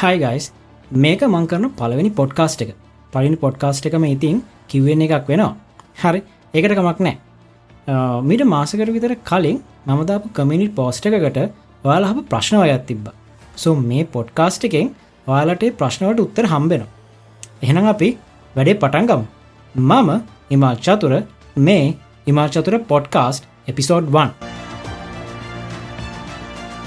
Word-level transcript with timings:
හයි 0.00 0.18
guys 0.22 0.46
මේක 1.04 1.22
මං 1.26 1.46
කරන 1.50 1.66
පළවෙනි 1.78 2.10
පොඩ්කාස්ට් 2.18 2.62
එක. 2.64 2.70
පලිනි 3.12 3.38
පොඩ්කාස්ට් 3.44 3.86
එකම 3.88 4.04
ඉතින් 4.08 4.42
කිව්වෙන් 4.70 5.04
එකක් 5.06 5.30
වෙනවා. 5.30 5.54
හරි. 6.02 6.20
ඒකට 6.54 6.74
කමක් 6.78 6.98
නෑ 7.06 7.16
මිට 8.28 8.44
මාසකට 8.54 8.92
විතර 8.96 9.14
කලින් 9.30 9.62
මමදාපු 9.88 10.32
කමිනිට් 10.38 10.74
පෝස්ට 10.78 11.08
එකකට 11.10 11.38
ඔයාලා 11.84 12.12
හබ 12.12 12.26
ප්‍රශ්න 12.32 12.58
අයත් 12.64 12.84
තිබ්බ. 12.90 13.06
සෝ 13.62 13.74
මේ 13.90 14.04
පොඩ්කාස්ට් 14.16 14.68
එකෙන් 14.68 14.92
ඔයාලට 15.26 15.64
ප්‍රශ්නවට 15.80 16.24
උත්තර 16.26 16.50
හම්බෙනවා. 16.52 16.92
එහෙනම් 17.62 17.88
අපි 17.94 18.10
වැඩේ 18.54 18.80
පටන්ගම් 18.82 19.22
මම 19.74 20.10
ඉමල් 20.56 20.76
චතුර 20.84 21.14
මේ 21.68 21.96
ඉමල් 22.26 22.52
චතුර 22.54 22.78
පොඩ්කාස්ට් 22.92 23.50
එපිසෝඩ් 23.72 24.14
1 24.16 24.55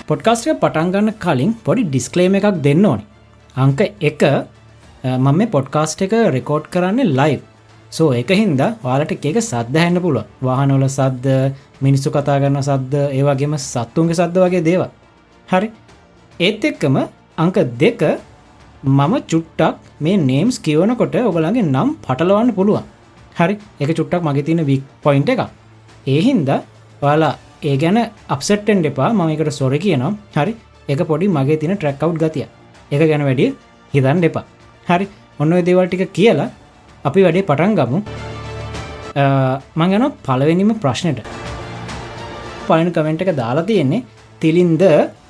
පොඩ්කාස්ටය 0.09 0.53
පටන්ගන්න 0.61 1.09
කලින් 1.23 1.51
පොඩි 1.65 1.81
ඩිස්කලේම 1.87 2.35
එකක් 2.37 2.47
දෙන්න 2.65 2.85
ඕනි. 2.91 3.03
අංක 3.55 3.81
එක 4.09 4.21
මම 5.03 5.27
මේ 5.39 5.49
පොඩ්කාස්ට 5.55 5.99
එක 6.05 6.13
රෙකෝඩ් 6.35 6.65
කරන්න 6.73 7.11
ලයිව් 7.19 7.41
සෝ 7.97 8.07
එක 8.19 8.31
හින්ද 8.39 8.61
වාලට 8.85 9.11
එක 9.13 9.37
සද්ධ 9.41 9.77
හැන්න 9.81 9.99
පුළුව 10.05 10.47
වාහනොල 10.47 10.85
සද්ද 10.87 11.27
මිනිස්සු 11.85 12.09
කතා 12.15 12.37
කරන්න 12.41 12.65
සද්ද 12.67 13.03
ඒවගේම 13.17 13.53
සත්තුන්ගේ 13.65 14.17
සද්ද 14.19 14.37
වගේ 14.45 14.63
දේව 14.69 14.83
හරි? 15.47 15.69
ඒත් 16.39 16.65
එක්කම 16.69 16.97
අංක 17.43 17.59
දෙක 17.83 18.01
මම 18.83 19.13
චුට්ටක් 19.31 19.75
මේ 20.05 20.17
නේම්ස් 20.29 20.57
කියවනකොට 20.65 21.19
ඔබලගේ 21.29 21.65
නම් 21.65 21.89
පටලවන්න 22.05 22.55
පුළුවන්. 22.57 22.85
හරි? 23.39 23.55
එක 23.81 23.89
චුට්ටක් 23.99 24.25
මගේ 24.27 24.47
තියෙන 24.47 24.65
වික් 24.71 24.83
පොයින්ට 25.05 25.29
එක 25.35 25.43
ඒහින්ද 26.07 26.49
වාලා 27.03 27.33
ඒ 27.61 27.75
ගැන 27.77 27.97
අපසෙට්ටෙන් 28.35 28.85
එපා. 28.89 29.13
ම 29.13 29.21
එකට 29.29 29.51
සොර 29.59 29.71
කියනවා. 29.85 30.13
හරි. 30.35 30.53
එක 30.91 31.01
පොඩි 31.09 31.27
මගේ 31.27 31.59
තින 31.61 31.75
ට්‍රැක්කව් 31.75 32.15
ගතිය. 32.23 32.47
එක 32.91 33.01
ගැන 33.09 33.23
වැඩිය 33.27 33.49
හිතන් 33.93 34.21
දෙපා 34.23 34.45
හරි. 34.87 35.07
ඔන්න 35.39 35.51
දේවල්ටික 35.67 36.03
කියලා 36.17 36.49
අපි 37.07 37.19
වැඩේ 37.25 37.47
පටන් 37.49 37.75
ගමු. 37.79 37.99
මංගන 39.79 40.05
පලවෙනිම 40.25 40.71
ප්‍රශ්නයට 40.83 41.19
පලන 42.67 42.89
කමෙන්ට් 42.95 43.21
එක 43.23 43.31
දාලා 43.41 43.67
තියෙන්නේ 43.69 44.05
තිලින්ද 44.41 44.83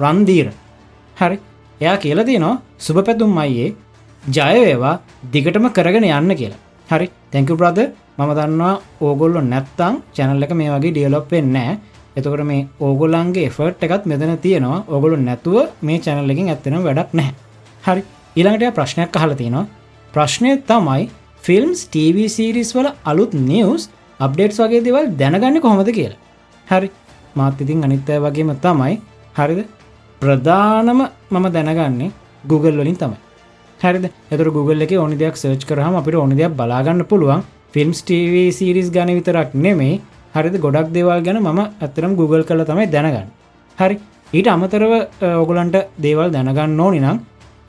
රන්දීර. 0.03 0.49
හරි. 1.17 1.37
එයා 1.81 1.97
කියලා 2.03 2.27
තියෙනවා 2.29 2.61
සුභ 2.85 3.01
පැතුම් 3.07 3.37
අයියේ 3.43 3.75
ජයවේවා 4.23 4.95
දිගටම 5.33 5.67
කරගෙන 5.77 6.05
යන්න 6.09 6.35
කියලා. 6.41 6.61
හරි. 6.89 7.07
තැංකු 7.31 7.59
ප්‍රාද 7.59 7.79
මම 8.17 8.31
දන්නවා 8.37 8.73
ඕගොල්ලො 9.05 9.41
නැත්තං 9.53 9.95
චැනල් 10.15 10.43
එක 10.45 10.53
මේ 10.59 10.71
වගේ 10.75 10.93
ඩියලොප් 10.95 11.31
වෙන්නෑ 11.33 11.79
එතකට 12.17 12.43
මේ 12.51 12.67
ඕගොල්ලන්ගේ 12.79 13.45
එෆර්ට් 13.49 13.83
එකත් 13.83 14.05
මෙතන 14.05 14.37
තියෙනවා. 14.45 14.85
ඔගොලු 14.87 15.17
නැතුව 15.17 15.69
මේ 15.81 15.99
චැනල්ලකින් 15.99 16.49
ඇත්තෙන 16.49 16.83
වැඩක් 16.83 17.13
නැහැ. 17.13 17.33
හරි. 17.85 18.03
ඊළඟට 18.35 18.75
ප්‍රශ්නයක් 18.75 19.15
අහල 19.15 19.33
තියෙනවා. 19.33 19.65
ප්‍රශ්නය 20.13 20.51
තමයි 20.69 21.09
ෆිල්ම්ස් 21.45 21.81
TV 21.93 22.27
සීරිස් 22.27 22.71
වල 22.75 22.89
අලුත් 23.05 23.33
නිවස් 23.33 23.89
අප්ඩේට්ස් 24.19 24.59
වගේ 24.59 24.83
දෙවල් 24.83 25.05
දැනගන්න 25.21 25.61
කොහොමද 25.61 25.91
කියලා. 25.91 26.19
හරි. 26.67 26.89
මාත් 27.35 27.61
ඉතින් 27.61 27.83
අනිත්තය 27.83 28.19
වගේම 28.25 28.51
තමයි. 28.65 28.95
හරිද? 29.35 29.61
ප්‍රධානම 30.21 31.01
මම 31.31 31.45
දැනගන්නේ 31.55 32.11
Google 32.43 32.77
වලින් 32.81 32.95
තමයි. 32.95 33.17
හරිද? 33.79 34.05
එතුර 34.31 34.49
Google 34.51 34.83
එක 34.83 34.91
ඕනි 34.97 35.15
දෙයක් 35.15 35.37
සර්ච් 35.37 35.63
කරහම 35.65 35.95
අපිට 35.95 36.15
ඕනි 36.15 36.35
දෙයක් 36.35 36.57
බලාගන්න 36.59 37.05
පුළුවන්. 37.05 37.43
ෆිල්ම්ස් 37.73 38.01
TV 38.03 38.51
සීරිස් 38.51 38.89
ගන 38.91 39.13
විතරක් 39.17 39.53
නෙමෙයි. 39.53 40.01
හරිද? 40.35 40.55
ගොඩක් 40.61 40.93
දේවල් 40.93 41.21
ගැන 41.23 41.41
ම 41.41 41.59
ඇතරම් 41.59 42.15
Google 42.15 42.43
කළ 42.43 42.63
තමයි 42.65 42.87
දැනගන්න. 42.91 43.27
හරි. 43.77 43.99
ඊට 44.33 44.47
අමතරව 44.47 44.93
ඔගුලන්ට 45.41 45.77
දේවල් 45.97 46.31
දැනගන්න 46.31 46.79
ඕනි 46.79 46.99
නම් 46.99 47.19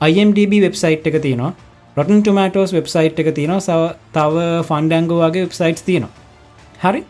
IMDB 0.01 0.53
වෙබ්සයිට් 0.65 1.07
එක 1.07 1.21
තියෙනවා. 1.21 1.53
රොටන් 1.97 2.21
ටමටෝස් 2.21 2.73
වෙබ්සයිට් 2.73 3.19
එක 3.19 3.31
තියෙනවා. 3.37 3.59
සව 3.59 3.81
තව 4.13 4.35
ෆන්ඩංගෝ 4.69 5.21
වගේ 5.23 5.45
වෙබ්සයිට් 5.45 5.81
තියෙනවා. 5.85 6.13
හරි. 6.83 7.01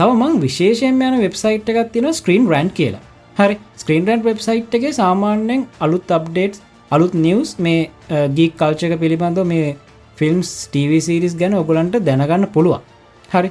තව 0.00 0.08
මං 0.14 0.40
විශේෂයෙන් 0.40 1.00
යන 1.02 1.20
වෙබ්සයිට් 1.26 1.70
එකක් 1.70 1.92
තියෙන 1.92 2.14
ස්ක්‍රීන් 2.14 2.50
රන්් 2.50 2.70
කියලා. 2.70 3.04
හරි. 3.36 3.56
ස්ක්‍රීන් 3.76 4.08
රන්් 4.08 4.24
වෙබ්සයිට් 4.24 4.74
එක 4.74 4.90
සාමාන්‍යෙන් 4.94 5.66
අලුත් 5.80 6.10
අප්ඩේට් 6.10 6.60
අලුත් 6.90 7.14
නිවස් 7.14 7.54
මේ 7.58 7.90
ගීක් 8.36 8.58
කල්චක 8.58 8.98
පිළිබඳව 9.02 9.46
මේ 9.46 9.76
ෆිල්ම්ස් 10.18 10.50
TV 10.72 11.00
සිරිස් 11.00 11.34
ගැන 11.36 11.54
ඔගොලන්ට 11.54 11.96
දැනගන්න 12.08 12.46
පුළුවන්. 12.54 12.82
හරි. 13.28 13.50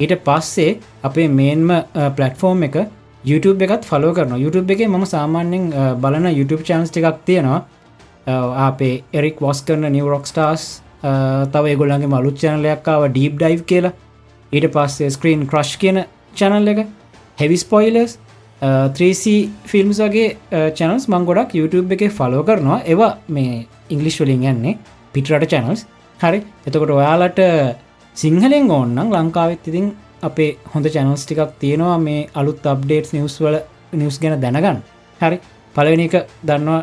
ඊට 0.00 0.14
පස්සේ 0.26 0.78
අපේ 1.08 1.28
මේන්ම 1.38 1.70
පලටෆෝර්ම් 2.16 2.62
එක 2.68 2.76
YouTube 3.24 3.64
එකත් 3.66 3.84
ෆලෝ 3.90 4.12
කරන 4.16 4.34
YouTube 4.44 4.72
එක 4.74 4.80
ම 4.88 5.04
සාමාන්‍යෙන් 5.14 5.70
බලන 6.02 6.26
YouTube 6.38 6.62
චන්ස් 6.68 6.90
එකක් 7.00 7.20
තියෙනවා. 7.28 7.60
අපේ 8.68 9.02
එරික් 9.12 9.40
වොස් 9.44 9.62
කරන 9.66 9.86
නිවරොක් 9.96 10.26
ස්ටාස් 10.30 10.64
තව 11.54 11.76
ගොල්ලන්ගේ 11.80 12.10
මලුත් 12.14 12.36
චනලයක්කාව 12.42 13.08
ඩීප් 13.12 13.38
ඩයි් 13.40 13.62
කියලා. 13.70 13.92
ඊට 14.52 14.66
පස්සේ 14.74 15.10
ස්ක්‍රීන් 15.16 15.46
ක්‍රශ් 15.50 15.78
කියන 15.82 16.04
චැනල් 16.38 16.68
එක. 16.72 16.86
හෙවිස් 17.40 17.64
පොයිලස් 17.72 18.18
3C 18.98 19.24
ෆිල්ම්ස් 19.70 19.98
වගේ 20.04 20.28
චැනල්ස් 20.78 21.08
මං 21.12 21.24
ගොඩක් 21.28 21.54
YouTube 21.60 21.94
එක 21.94 22.04
ෆලෝ 22.18 22.42
කරනවා. 22.48 22.80
ඒවා 22.90 23.12
මේ 23.28 23.66
ඉංගලිෂ් 23.94 24.20
වලින් 24.22 24.44
යන්නේ 24.52 24.78
පිටරට 25.12 25.50
චැනල්ස් 25.52 25.86
හරි. 26.22 26.42
එතකොට 26.66 26.90
ඔයාලට 26.98 27.40
සිංහලෙන් 28.14 28.70
ඕන්නම් 28.70 29.12
ලංකාවෙත් 29.14 29.68
ඉතින් 29.70 29.86
අපේ 30.28 30.50
හොඳ 30.72 30.86
චැනල්ස් 30.94 31.24
ටිකක් 31.26 31.50
තියෙනවා 31.62 31.98
මේ 32.06 32.28
අලුත් 32.40 32.66
අප්ඩේට් 32.72 33.12
නිවස් 33.14 33.36
වල 33.42 33.56
නිවස් 34.00 34.16
ගැන 34.22 34.40
දැනගන්න. 34.44 34.78
හරි. 35.20 35.38
පලවෙනි 35.74 36.04
එක 36.08 36.14
දන්නවා 36.48 36.80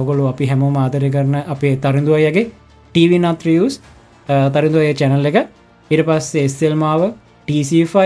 ඔගොලු 0.00 0.26
අපි 0.32 0.46
හැමෝ 0.50 0.70
මාතරය 0.78 1.10
කරන 1.14 1.36
අපේ 1.54 1.74
තරිඳුවයගේ 1.84 2.46
ටව 2.94 3.12
නත්‍රියස් 3.22 3.74
තරිඳුවය 4.54 4.94
චැනල් 5.00 5.26
එක. 5.30 5.38
ඉට 5.90 6.02
පස්සේ 6.08 6.44
එස්සෙල්මාව 6.48 7.02
TC5 7.48 7.96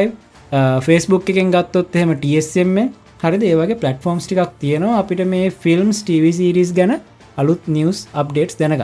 ෆස්බුක් 0.84 1.30
එකෙන් 1.32 1.50
ගත්තොත් 1.54 1.96
එහෙම 1.96 2.10
TSM 2.22 2.76
හරිද? 3.22 3.42
ඒවගේ 3.50 3.80
පලටෆෝම්ස් 3.82 4.26
ටිකක් 4.26 4.50
තියෙනවා 4.62 4.98
අපිට 5.02 5.22
මේ 5.32 5.50
ෆිල්ම්ස් 5.62 6.02
TV 6.08 6.32
සිරිස් 6.38 6.72
ගැන 6.78 6.92
අලුත් 7.40 7.62
නිවස් 7.76 7.98
අප්ඩේට්ස් 8.20 8.58
දැනග 8.58 8.82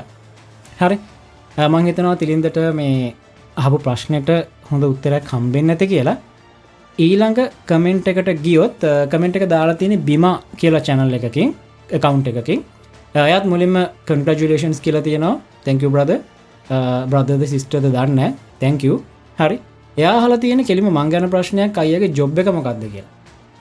හරි. 0.81 0.97
මං 1.73 1.87
හිතනවා 1.89 2.17
තිලින්දට 2.21 2.59
මේ 2.79 3.15
අහපු 3.57 3.79
ප්‍රශ්නයට 3.79 4.31
හොඳ 4.71 4.85
උත්තරයක් 4.85 5.25
කම්බෙන් 5.31 5.71
ඇත 5.71 5.83
කියලා. 5.93 6.17
ඊළඟ 6.99 7.41
කමෙන්ට් 7.67 8.09
එකට 8.09 8.31
ගියොත් 8.45 8.81
කමෙන්ට් 9.13 9.37
එක 9.37 9.49
දාලා 9.49 9.79
තියෙන 9.81 10.03
බිම 10.09 10.27
කියලා 10.57 10.81
චැනල් 10.81 11.15
එකකින් 11.19 11.55
එකකවුන්් 11.91 12.23
එකකින්. 12.33 12.65
අයත් 13.15 13.45
මුලින්ම 13.45 13.77
කන්ටජුලේෂන්ස් 14.07 14.81
කියලා 14.81 15.03
තියෙනවා. 15.03 15.41
තැංක 15.65 15.83
බ්‍රද 15.95 16.13
බ්‍රදද 17.11 17.43
සිිස්ටද 17.53 17.87
දන්න 17.97 18.35
තැංක 18.61 18.83
හරි. 19.39 19.59
යාහල 19.97 20.37
තියෙන 20.39 20.65
කෙලිම 20.65 20.89
මංගන 20.91 21.31
ප්‍රශ්නයක් 21.31 21.79
අයගේ 21.79 22.15
ජොබ් 22.19 22.39
එක 22.39 22.49
මොකක්ද 22.59 22.85
කියලා. 22.93 23.11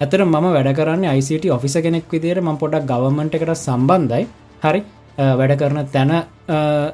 ඇතර 0.02 0.22
ම 0.26 0.36
වැඩ 0.56 0.70
කරන්න 0.78 1.06
ICT 1.18 1.50
ඔෆිස 1.56 1.76
කෙනෙක් 1.86 2.06
විදිර 2.12 2.42
ම 2.42 2.58
පොඩක් 2.58 2.86
ගවමන්ට 2.92 3.36
එකට 3.36 3.56
සම්බන්ධයි. 3.66 4.28
හරි. 4.64 4.82
වැඩ 5.20 5.54
කරන 5.60 5.80
තැන 5.92 6.12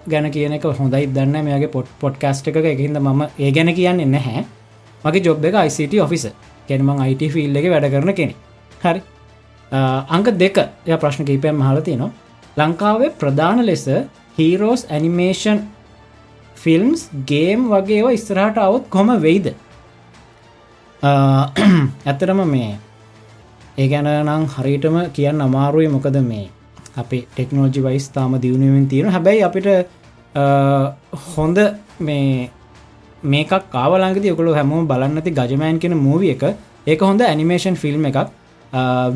ගැන 0.08 0.28
කියනක 0.32 0.66
හොඳයි 0.80 1.08
දන්න 1.08 1.46
මේගේ 1.46 1.70
පොට් 1.70 1.90
පොඩ්කස්ට 2.00 2.48
එක 2.48 2.58
එකහිද 2.66 2.98
ම 2.98 3.22
ඒ 3.40 3.52
ගැන 3.52 3.74
කියන්නේ 3.74 4.06
නැහැ. 4.08 4.46
මගේ 5.04 5.24
ජොබ් 5.24 5.46
එක 5.46 5.56
ICT 5.62 5.94
ඔෆිස 6.02 6.28
කෙනම 6.68 6.90
IT 7.04 7.22
ෆිල් 7.32 7.56
එක 7.56 7.70
වැඩ 7.70 7.92
කරන 7.92 8.14
කෙනෙ 8.14 8.34
හරි. 8.84 9.02
අංක 10.10 10.28
දෙක 10.38 10.58
ය 10.86 10.98
ප්‍රශ්න 10.98 11.26
කීපයම් 11.26 11.62
හලති 11.62 11.96
නවා 11.96 12.12
ලංකාවේ 12.58 13.12
ප්‍රධාන 13.20 13.66
ලෙස 13.66 13.86
හීරෝස් 14.38 14.88
ඇනිමේෂන් 14.90 15.62
ෆිල්ම්ස් 16.58 17.10
ගේම් 17.28 17.70
වගේව 17.70 18.10
ඉස්තරහට 18.12 18.58
අවුත් 18.58 18.90
කොම 18.90 19.14
වෙයිද? 19.22 19.54
ඇත්තරම 22.06 22.42
මේ 22.48 22.74
ඒ 23.78 23.88
ගැන 23.88 24.10
නං 24.18 24.50
හරිටම 24.50 24.98
කියන්න 25.14 25.42
අමාරුයි. 25.42 25.88
මොකද 25.88 26.18
මේ 26.24 26.55
අපි 27.02 27.18
ටෙක්නෝජි 27.36 27.82
වයිස් 27.88 28.08
තාම 28.16 28.36
දියුණුවෙන් 28.44 28.88
තියෙන 28.92 29.10
හැබැයි 29.16 29.44
අපිට 29.50 29.68
හොඳ 31.34 31.58
මේ 32.00 32.50
මේකක් 33.34 33.54
කාවලංගති 33.76 34.32
ඔකළු 34.36 34.56
හැමෝම 34.60 34.88
බලන්නති 34.88 35.32
ගජමෑන් 35.40 35.80
කෙන 35.80 35.98
මූවිය 35.98 36.32
එක. 36.36 36.44
ඒක 36.88 37.02
හොඳ 37.10 37.22
ඇනිමේෂන් 37.22 37.76
ෆිල්ම් 37.84 38.06
එකක්. 38.12 38.20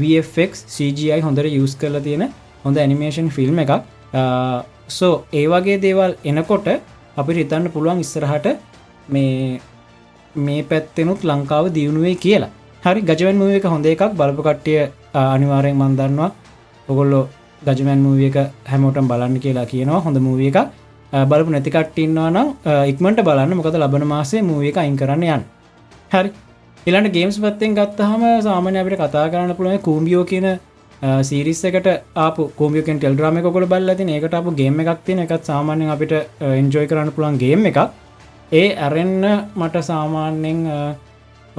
VFX 0.01 0.51
CGI 0.75 1.21
හොඳට 1.25 1.49
යස් 1.61 1.73
කරලා 1.81 2.03
තියෙන 2.07 2.23
හොඳ 2.65 2.77
ඇනිමේෂන් 2.77 3.29
ෆිල්ම් 3.37 3.59
එකක්. 3.63 3.73
සෝ 4.97 5.13
ඒ 5.39 5.47
වගේ 5.53 5.79
දේවල් 5.85 6.15
එනකොට 6.31 6.69
අපිට 7.19 7.41
හිතන්න 7.41 7.71
පුළුවන් 7.73 7.99
ඉස්සරහට 8.05 8.47
මේ 9.09 9.59
මේ 10.35 10.61
පැත්තෙනුත් 10.69 11.23
ලංකාව 11.23 11.73
දියුණුවේ 11.77 12.15
කියලා. 12.25 12.51
හරි 12.83 13.01
ගජවන් 13.09 13.37
මුව 13.41 13.51
එක 13.57 13.67
හොඳ 13.73 13.85
එකක්. 13.85 14.03
බලප 14.19 14.39
කට්ටිය 14.47 14.79
අනිවාරයෙන් 15.13 15.77
මන්දන්නවා 15.81 16.31
ඔගොල්ලෝ 16.87 17.25
ගජමන් 17.67 18.01
මූවිය 18.05 18.27
එක 18.31 18.37
හැමෝටම් 18.71 19.07
බලන්න 19.11 19.39
කියලා 19.45 19.65
කියනවා. 19.71 20.03
හොඳ 20.05 20.17
මූවිය 20.27 20.49
එක 20.51 20.57
බලපු 21.29 21.51
නැතිකට්ටින්නවා 21.55 22.29
නම් 22.35 22.47
ඉක්මට 22.91 23.19
බලන්න. 23.27 23.57
මොකද 23.59 23.75
ලබන 23.83 24.05
මාසේ 24.13 24.41
මූවිය 24.49 24.71
එක 24.71 24.77
අයින් 24.83 24.97
කරන්න 25.01 25.23
යන් 25.35 25.43
හරි. 26.13 26.29
එලට 26.87 27.11
ගේම්ස් 27.15 27.37
පත්තෙන් 27.43 27.77
ගත්තහම 27.77 28.23
සාමානය 28.47 28.77
අපට 28.81 28.97
කතා 29.03 29.25
කරන්න 29.31 29.55
පුළුවන් 29.57 29.81
කූම්බියෝ 29.87 30.25
කියන 30.31 30.47
සීරිස් 31.29 31.63
එකට 31.69 31.87
අප 32.27 32.37
කෝමියකෙන් 32.59 32.99
ටෙල් 32.99 33.17
්‍රම 33.23 33.41
කොල 33.55 33.65
බල්ල 33.73 33.91
ති 33.99 34.05
ඒකට 34.15 34.37
අප 34.39 34.47
ගේම 34.61 34.79
එකක් 34.83 35.01
තින 35.07 35.19
එකත් 35.25 35.43
සාමාන්‍යෙන් 35.51 35.91
අපිට 35.95 36.13
එන්ජෝයි 36.61 36.89
කරන්න 36.91 37.11
පුළන් 37.17 37.37
ගේම 37.43 37.65
එකක්. 37.71 37.79
ඒ 38.51 38.67
ඇරෙන්න 38.85 39.25
මට 39.59 39.83
සාමාන්‍යෙන් 39.89 40.59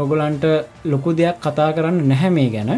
ඔගුලන්ට 0.03 0.45
ලොකු 0.93 1.11
දෙයක් 1.21 1.37
කතා 1.45 1.71
කරන්න 1.77 2.01
නැහැ 2.11 2.31
මේ 2.39 2.51
ගැන. 2.55 2.71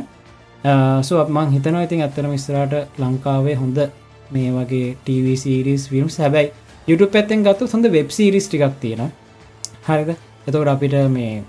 සුව 1.02 1.28
මං 1.28 1.50
හිතනවා 1.50 1.82
ඉතින් 1.82 2.02
ඇත්තන 2.02 2.30
විස්තරට 2.30 2.74
ලංකාවේ 2.98 3.54
හොඳ 3.54 3.78
මේ 4.30 4.50
වගේ 4.50 4.96
TV 5.04 5.36
සිරිස් 5.36 5.88
ෆිල්ම් 5.88 6.08
හැබැයි 6.16 6.52
YouTube 6.88 7.12
පැත්තෙන් 7.12 7.42
ගත්තු 7.42 7.66
හොඳ 7.72 7.86
වෙබ් 7.88 8.10
සිරිස් 8.10 8.46
ටිකක් 8.48 8.74
තියෙන 8.80 9.12
හරිද? 9.86 10.10
එතවට 10.46 10.68
අපිට 10.68 10.94
මේ 11.10 11.42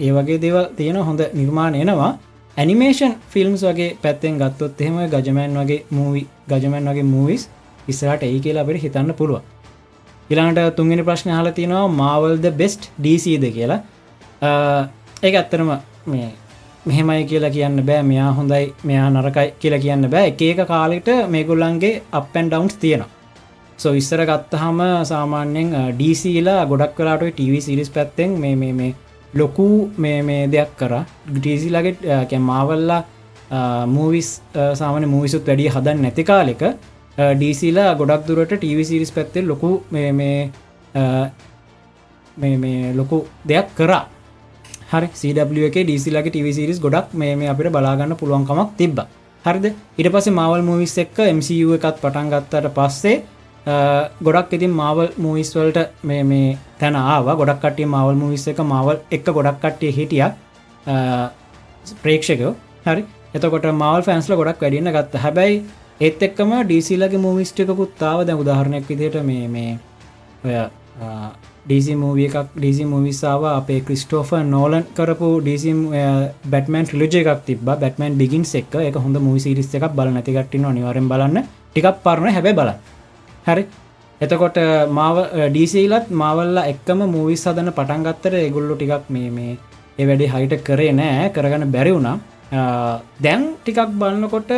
ඒ 0.00 0.12
වගේ 0.12 0.40
දේවල් 0.40 0.66
තියෙන 0.76 0.98
හොඳ 1.02 1.20
නිර්මාණ 1.34 1.74
එනවා. 1.74 2.12
ඇනිමේෂන් 2.56 3.14
ෆිල්ම්ස් 3.30 3.62
වගේ 3.62 3.96
පැත්තෙන් 4.02 4.36
ගත්තොත් 4.38 4.80
එහෙම 4.80 4.96
ගජමෑන් 5.14 5.56
වගේ 5.56 5.84
මූවි 5.90 6.22
ගජමෑන් 6.48 6.90
වගේ 6.90 7.06
මූවිස් 7.06 7.48
ඉස්සරට 7.88 8.22
ඒ 8.22 8.38
කියලා 8.40 8.64
අපට 8.64 8.82
හිතන්න 8.82 9.14
පුළුව 9.14 9.40
ඉලාට 10.30 10.76
තුන්ගෙන 10.76 11.04
ප්‍රශ්න 11.04 11.30
හල 11.30 11.50
තියෙනවා 11.50 11.88
මාවල්ද 11.94 12.44
බෙස්ට් 12.56 12.90
ඩීසිද 12.98 13.44
කියලා. 13.52 13.80
ඒ 15.22 15.32
ඇත්තරම 15.32 15.70
මේ 16.06 16.28
මෙහෙමයි 16.86 17.24
කියලා 17.30 17.50
කියන්න 17.50 17.82
බෑ. 17.88 18.02
මෙයා 18.02 18.32
හොඳයි 18.38 18.64
මෙයා 18.84 19.10
නරකයි 19.10 19.48
කියලා 19.60 19.80
කියන්න 19.84 20.10
බෑ. 20.10 20.26
එක 20.30 20.42
එක 20.42 20.60
කාලෙට 20.72 21.08
මේගොල්ලන්ගේ 21.34 22.02
අපැන් 22.12 22.50
ඩවන්ස් 22.50 22.76
තියෙනවා. 22.82 23.10
සෝ 23.78 23.92
ඉස්සර 24.00 24.20
ගත්තහම 24.30 24.80
සාමාන්‍යෙන් 25.10 25.68
ඩීසිලා 25.98 26.60
ගොඩක් 26.66 26.92
කලාට 26.96 27.24
TV 27.36 27.60
සිරිස් 27.60 27.90
පැත්තෙන් 27.96 28.30
මේ 28.42 28.56
මේ 28.56 28.72
මේ 28.72 28.94
ලොකු 29.34 29.68
මේ 29.96 30.22
මේ 30.22 30.42
දෙයක් 30.54 30.70
කර. 30.80 30.92
ඩීසිලගේ 31.34 32.38
මාවල්ලා 32.50 33.02
මූවිස් 33.86 34.30
සාමන 34.74 35.08
මූවිසුත් 35.08 35.46
වැඩිය 35.46 35.68
හදන් 35.74 35.98
නැති 36.02 36.24
කාලෙක 36.24 36.62
ඩීසිලා 37.38 37.90
ගොඩක් 38.00 38.22
දුරට 38.28 38.52
TV 38.60 38.78
සිරිස් 38.84 39.12
පැත්තේ 39.12 39.46
ලොකු 39.46 39.70
මේ 39.90 40.12
මේ 42.62 42.78
ලොකු 42.98 43.26
දෙයක් 43.48 43.68
කරා. 43.76 44.04
හරි 44.92 45.06
එක 45.68 45.76
ඩීසිලගේ 45.86 46.34
TV 46.36 46.52
සිරිස් 46.58 46.78
ගොඩක් 46.84 47.14
මේ 47.14 47.48
අපිට 47.54 47.72
බලාගන්න 47.76 48.16
පුළුවන්කමක් 48.20 48.70
තිබ්බ. 48.80 48.98
හරිද? 49.44 49.66
ඉට 49.98 50.08
පස 50.14 50.28
මවල් 50.30 50.62
මූවිස් 50.68 50.94
එක්ක 51.04 51.18
MCU 51.38 51.74
එකත් 51.76 51.98
පටන් 52.04 52.30
ගත්තට 52.32 52.70
පස්සේ 52.76 53.16
ගොඩක් 54.26 54.54
ඉතින් 54.56 54.72
මාවල් 54.80 55.08
මූවිස්වල්ට 55.24 55.78
මේ 56.02 56.22
මේ 56.30 56.56
තැන 56.80 56.96
ආව. 56.96 57.26
ගොඩක් 57.40 57.60
කටිය 57.64 57.86
මවල් 57.86 58.16
මූවිස් 58.22 58.46
එක 58.52 58.62
මවල් 58.64 58.98
එක 59.10 59.28
ගොඩක් 59.38 59.60
කට්ටිය 59.64 59.92
හිටිය. 59.98 60.24
ප්‍රේක්ෂකයෝ. 62.02 62.54
හරි? 62.86 63.04
එතකොට 63.34 63.68
මවල් 63.72 64.02
ෆැන්ස්ල 64.08 64.36
ගොඩක් 64.40 64.64
වැඩින්න 64.64 64.92
ගත්ත. 64.96 65.22
හැබැයි 65.24 65.62
ඒත් 66.00 66.22
එක්කම 66.22 66.56
ඩීසිලගේ 66.64 67.20
මූවිස්ටිකුත්තාව 67.26 68.24
දැ 68.26 68.40
උදාහරණයක් 68.42 68.88
විදියට 68.88 69.20
මේ 69.30 69.48
මේ 69.54 69.78
ඔය 70.44 70.56
ඩීසි 71.68 71.94
මූවිය 71.94 72.26
එකක් 72.26 72.52
ඩීසි 72.52 72.84
මූවිස්සාාව 72.84 73.42
අපේ 73.50 73.80
ක්‍රිස්ටෝෆ 73.80 74.30
නෝලන් 74.44 74.84
කරපු 74.96 75.26
ඩීසි 75.40 75.72
බැටමන් 76.46 76.86
ටලිජ 76.86 77.16
එකක් 77.20 77.42
තිබ 77.44 77.60
බැටමන් 77.62 78.16
බිගින් 78.16 78.44
එක් 78.52 78.74
එක 78.80 78.96
හොඳ 78.96 79.16
මූසිරිස් 79.18 79.68
එකක්. 79.70 79.84
බල 79.90 80.08
නැතිකට්ටින 80.08 80.64
නිවරෙන් 80.70 81.08
බලන්න. 81.08 81.44
ටිකක් 81.70 82.00
පරණ 82.04 82.32
හැබැ 82.32 82.54
බල 82.54 82.70
හරි. 83.46 83.64
එතකොට 84.20 84.56
මාව 84.90 85.16
ඩීසීලත් 85.48 86.08
මාවල්ලා 86.12 86.64
එක්කම 86.66 87.04
මූවිස් 87.06 87.44
සදන 87.44 87.70
පටන්ගත්තර 87.72 88.38
එගුල්ලු 88.38 88.74
ටිකක් 88.74 89.04
මේ 89.08 89.30
මේ 89.30 89.52
ඒ 89.98 90.06
වැඩි 90.06 90.26
හයිට 90.28 90.56
කරේ 90.62 90.92
නෑ. 90.92 91.30
කරගන්න 91.30 91.70
බැරි 91.70 91.92
වුණා. 91.92 92.16
දැන් 93.18 93.44
ටිකක් 93.56 93.92
බලන්නකොට 93.92 94.50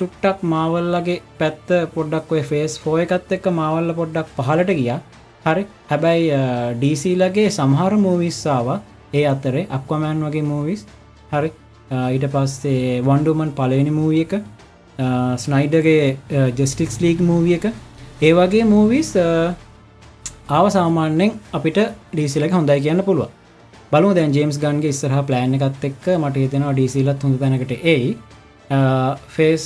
චුට්ටක් 0.00 0.44
මාවල්ලගේ 0.52 1.16
පැත්ත 1.40 1.72
පොඩ්ඩක් 1.94 2.34
ඔය 2.36 2.42
ෆේස් 2.50 2.76
ෆෝ 2.82 2.96
එකත් 3.04 3.34
එක්ක 3.36 3.48
මාවල්ල 3.60 3.94
පොඩ්ඩක් 4.00 4.28
පහලට 4.36 4.72
ගිය. 4.78 4.92
හරි. 5.46 5.64
හැබැයි 5.90 6.28
ඩීසීලගේ 6.78 7.48
සමහර 7.50 7.94
මූවිස්සාාව 8.06 8.68
ඒ 9.18 9.24
අතරේ 9.34 9.66
අක්වමෑන් 9.78 10.24
වගේ 10.26 10.46
මූවිස් 10.52 10.86
හරි. 11.32 11.50
ඊට 12.14 12.26
පස්සේ 12.34 13.02
වන්ඩුමන් 13.08 13.56
පලවෙනි 13.58 13.92
මූවිය 13.98 14.22
එක. 14.26 14.34
ස්නයිඩගේ 15.44 16.04
ජස්ටික්ස් 16.58 17.00
ලීක් 17.04 17.20
මූවිය 17.30 17.58
එක. 17.58 17.66
ඒ 18.22 18.32
වගේ 18.38 18.64
මූවිස් 18.72 19.10
ආව 20.56 20.66
සාමාන්‍යෙන් 20.76 21.36
අපිට 21.56 21.78
ඩීසිලක 22.12 22.52
හොඳයි 22.52 22.80
කියන්න 22.86 23.02
පුළුව 23.08 23.28
බලු 23.92 24.08
දැන් 24.16 24.32
ජේම්ස් 24.36 24.56
ගන්ගේ 24.62 24.92
ඉස්සරහ 24.94 25.20
ප්ලෑන් 25.28 25.54
එකත් 25.58 25.84
එක්ක 25.88 26.04
මට 26.14 26.42
හිතෙනවා 26.42 26.74
ඩීසිලත් 26.74 27.22
හොඳ 27.24 27.38
තැනකට 27.42 27.72
ඒයි 27.84 28.10
ෆේස් 29.36 29.64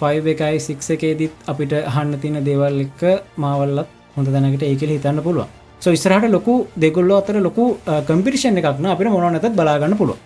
ෆයි 0.00 0.20
එකයි 0.34 0.60
සික් 0.66 0.84
එකේදීත් 0.96 1.48
අපිට 1.52 1.72
හන්න 1.94 2.20
තින 2.22 2.36
දේවල් 2.48 2.84
එක්ක 2.86 3.02
මාවල්ලත් 3.44 3.88
හොඳ 4.16 4.28
තැනකට 4.34 4.68
ඒකෙල 4.68 4.92
හිතන්න 4.96 5.22
පුළුව 5.26 5.48
සෝ 5.82 5.92
ඉස්රහට 5.96 6.30
ලොකු 6.36 6.54
දෙගොල්ල 6.82 7.12
අතර 7.18 7.36
ලොකු 7.46 7.64
කම්පිරිෂන් 8.08 8.60
එකක්න 8.60 8.86
අපිට 8.94 9.12
මොන 9.14 9.32
නැතත් 9.34 9.56
බලාගන්න 9.60 9.96
පුළුව 10.00 10.18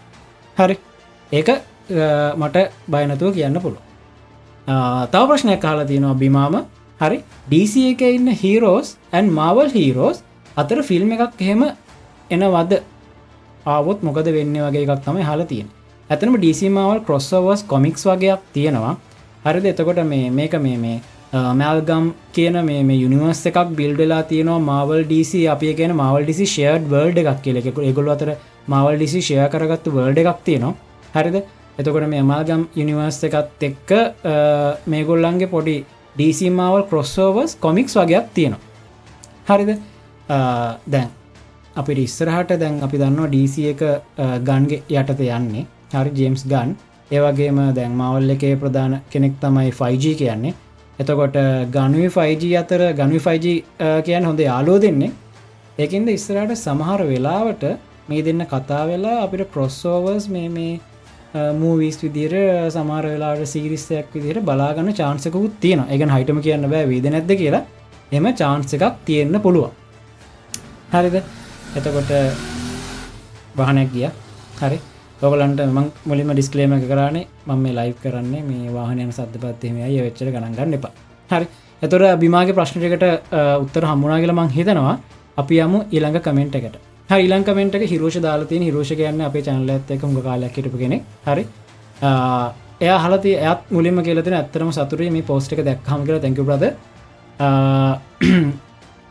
හරි. 0.57 0.77
ඒක 1.33 1.49
මට 2.43 2.57
බයනතුව 2.93 3.31
කියන්න 3.37 3.61
පුළුව 3.65 3.83
තව 5.13 5.23
ප්‍රශ්නයක් 5.29 5.61
කාලා 5.61 5.87
තියෙනවා 5.87 6.15
බිමාම. 6.15 6.55
හරි. 7.01 7.19
DC 7.51 7.75
එක 7.93 8.03
ඉන්න 8.17 8.29
හීරෝස් 8.43 8.97
ඇන් 9.13 9.31
මාවල් 9.39 9.71
හීරෝස් 9.77 10.23
අතර 10.57 10.83
ෆිල්ම් 10.83 11.13
එකක් 11.13 11.41
එහෙම 11.41 11.63
එනවද? 12.31 12.73
ආවොත් 13.67 13.99
මොකද 14.03 14.29
වෙන්න 14.37 14.55
වගේ 14.67 14.85
එකක් 14.87 15.03
තමයි 15.07 15.25
හල 15.31 15.43
තියෙන 15.51 15.69
ඇතනම 16.11 16.37
ඩීසිමාවල් 16.39 17.01
කොස්සවර්ස් 17.09 17.63
කොමික්ස් 17.73 18.03
වගේයක් 18.09 18.41
තියෙනවා. 18.55 18.95
හරිද? 19.45 19.67
එතකොට 19.73 20.01
මේ 20.13 20.31
මේක 20.31 20.55
මේ 20.67 20.79
මේ 20.85 21.01
මැල්ගම් 21.61 22.05
කියන 22.33 22.57
මේ 22.67 23.01
යුනිවර්ස් 23.03 23.43
එකක් 23.51 23.59
බිල්ඩලා 23.81 24.23
තියෙනවා 24.31 24.61
මාවල් 24.71 25.03
ඩීසි 25.05 25.41
අපිය 25.55 25.73
කියන 25.81 25.93
මවල් 25.93 26.25
ඩිසි 26.25 26.47
ෂේඩ් 26.47 26.89
වර්ඩ් 26.93 27.19
එකක් 27.23 27.43
කියලෙකු 27.45 27.83
එගොල 27.91 28.09
අතර 28.15 28.31
මවල් 28.69 28.97
ඩිසි 28.97 29.21
ෂය 29.23 29.49
කරගත්තු 29.55 29.97
වර්ඩ් 29.97 30.19
එකක් 30.23 30.41
තියෙනවා. 30.45 30.75
හරිද? 31.17 31.37
එතකොට 31.79 32.09
මේ 32.13 32.23
අමාගම් 32.27 32.63
යුනිවර්ස් 32.77 33.19
එකත් 33.29 33.67
එක්ක 33.69 33.91
මේගොල්ලන්ගේ 34.87 35.51
පොඩි 35.55 35.77
ඩීසිමාවල් 36.17 36.87
කොස්සෝවර්ස් 36.93 37.59
කොමික්ස් 37.61 37.99
වගේයක් 38.01 38.33
තියෙනවා. 38.37 38.63
හරිද? 39.49 39.71
දැන් 40.87 41.09
අපි 41.77 41.93
ඉස්සරහට 42.07 42.57
දැන් 42.63 42.83
අපි 42.87 42.97
දන්නවා 43.03 43.29
ඩීස 43.29 43.55
එක 43.73 43.83
ගන්ගේ 44.49 44.83
යටත 44.99 45.21
යන්නේ. 45.29 45.67
හරි 45.93 46.11
ජේම්ස් 46.21 46.43
ගන් 46.47 46.77
ඒවගේම 47.15 47.59
දැන් 47.79 47.93
මවල් 48.01 48.35
එකේ 48.37 48.55
ප්‍රධාන 48.63 48.95
කෙනෙක් 49.13 49.35
තමයි 49.43 49.73
5G 49.81 50.15
කියන්නේ. 50.21 50.55
එතකොට 51.01 51.37
ගනුව 51.75 52.17
5G 52.17 52.55
අතර 52.63 52.83
ගනුව 53.01 53.27
5G 53.29 53.47
කියන්න 54.07 54.29
හොඳ 54.31 54.41
යාලෝ 54.49 54.79
දෙන්නේ. 54.85 55.13
ඒකින්ද 55.79 56.09
ඉස්සරට 56.17 56.57
සමහර 56.57 57.01
වෙලාවට 57.13 57.65
මේ 58.09 58.23
දෙන්න 58.27 58.47
කතා 58.53 58.83
වෙලා 58.91 59.23
අපිට 59.27 59.53
කොස්සෝවර්ස් 59.55 60.29
මේ 60.35 60.49
මේ 60.57 60.81
මූවිස් 61.61 61.97
විදිර 62.03 62.35
සමාර 62.71 63.05
වෙලාට 63.05 63.45
සිරිස්සයක් 63.53 64.13
විදිර 64.15 64.41
බලාගන්න 64.41 64.95
චාන්සකුත් 64.95 65.61
තියෙන 65.61 65.85
එක 65.91 66.07
හයිටම 66.17 66.41
කියන්න 66.47 66.71
බෑ 66.71 66.89
වේද 66.93 67.11
නැද්ද 67.11 67.33
කියලා. 67.43 67.65
එම 68.13 68.27
චාන්ස 68.41 68.75
එකක් 68.75 69.05
තියෙන්න්න 69.05 69.41
පුළුවන්. 69.41 69.73
හරිද? 70.95 71.17
එතකොට 71.77 72.11
වාහනයක් 73.57 73.91
ගිය. 73.93 74.11
හරි. 74.61 74.79
ඔගලන්ට 75.29 75.61
මං 75.67 75.87
මුලිම 76.11 76.31
ඩිස්කලේම 76.33 76.73
කරන්නේ 76.91 77.27
මම 77.49 77.61
මේ 77.65 77.75
ලයි් 77.79 77.93
කරන්නේ 78.05 78.43
මේ 78.49 78.73
වාහනයන 78.77 79.13
සද්ධ 79.17 79.39
පත්තේම 79.43 79.77
අය 79.89 79.97
වෙච්චර 80.07 80.29
ගණන්ගන්න 80.35 80.77
එපා. 80.79 80.93
හරි. 81.31 81.47
එතොර 81.83 82.03
බිමාගේ 82.23 82.57
ප්‍රශ්නයකට 82.59 83.05
උත්තර 83.65 83.85
හම්මුණනා 83.91 84.21
කියල 84.23 84.35
මං 84.39 84.51
හිතනවා. 84.57 84.97
අපි 85.41 85.55
යමු 85.67 85.79
ඊළඟ 85.95 86.19
කමෙන්ට් 86.27 86.59
එකට. 86.59 86.77
ඊලංකමෙන්ට 87.11 87.75
හිරෝෂ 87.93 88.19
දාලතිය 88.27 88.61
හිරෝෂ 88.69 88.93
කියන්න 89.01 89.21
අපේ 89.29 89.43
චනල 89.47 89.71
ඇත්තක 89.77 90.03
හුඟ 90.07 90.21
කාලක්කිටපු 90.27 90.79
කෙනෙ 90.83 90.99
හරි. 91.27 91.45
එය 92.87 92.93
හලති 93.05 93.33
ඇත් 93.51 93.61
මුලින්ම 93.77 93.99
කියලතින 94.07 94.37
ඇත්තරම 94.41 94.71
සතුරේ 94.79 95.11
මේ 95.17 95.29
පෝස්්ක 95.31 95.61
දැක්හම 95.69 96.01
කියල. 96.07 96.19
තැක 96.25 96.41
බ්‍රද 96.49 96.65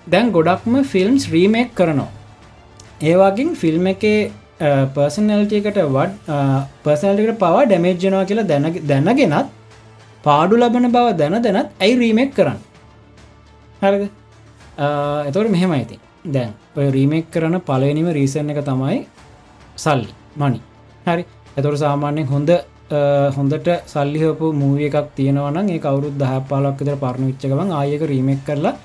දැන් 0.08 0.32
ගොඩක්ම 0.38 0.74
ෆිල්ම්ස් 0.93 1.25
රීමෙක් 1.34 1.70
කරනවා. 1.79 2.10
ඒවාගින් 3.10 3.50
ෆිල්ම් 3.62 3.86
එකේ 3.93 4.32
පර්සනල්ටකට 4.96 5.77
වඩ 5.96 6.39
පර්සනල්ටිකට 6.84 7.39
පවා 7.43 7.63
ඩැමේජ්ජනවා 7.65 8.25
කියලා 8.29 8.48
දැන 8.51 8.65
දැනගෙනත් 8.91 9.50
පාඩු 10.24 10.60
ලබන 10.62 10.88
බව 10.96 11.15
දැන 11.22 11.38
දැනත් 11.46 11.72
ඇයි 11.86 11.96
රීමෙක් 12.01 12.32
කරන්න? 12.38 12.60
හරිද? 13.82 14.03
එතවට 15.27 15.50
මෙහෙම 15.55 15.74
ඇති 15.77 15.98
දැන් 16.36 16.53
ඔය 16.77 16.88
රීමෙක් 16.98 17.25
කරන 17.34 17.58
පලනිම 17.70 18.08
රීසන් 18.20 18.53
එක 18.53 18.62
තමයි 18.70 19.00
සල්ලි 19.77 20.12
මනි 20.41 20.62
හරි? 21.08 21.25
ඇතුර 21.58 21.75
සාමාන්‍යෙන් 21.84 22.29
හොඳ 22.34 22.51
හොඳට 23.38 23.70
සල්ලිහපු 23.93 24.53
මූවිය 24.62 24.88
එකක් 24.89 25.12
තියෙනවන 25.20 25.70
ඒ 25.75 25.79
කවරුත් 25.86 26.15
දහ 26.24 26.39
පාලක්කතර 26.50 26.96
පරණ 27.03 27.29
විච්චකවන් 27.32 27.75
ආයක 27.82 28.03
රීමෙක් 28.13 28.41
කරලා 28.48 28.75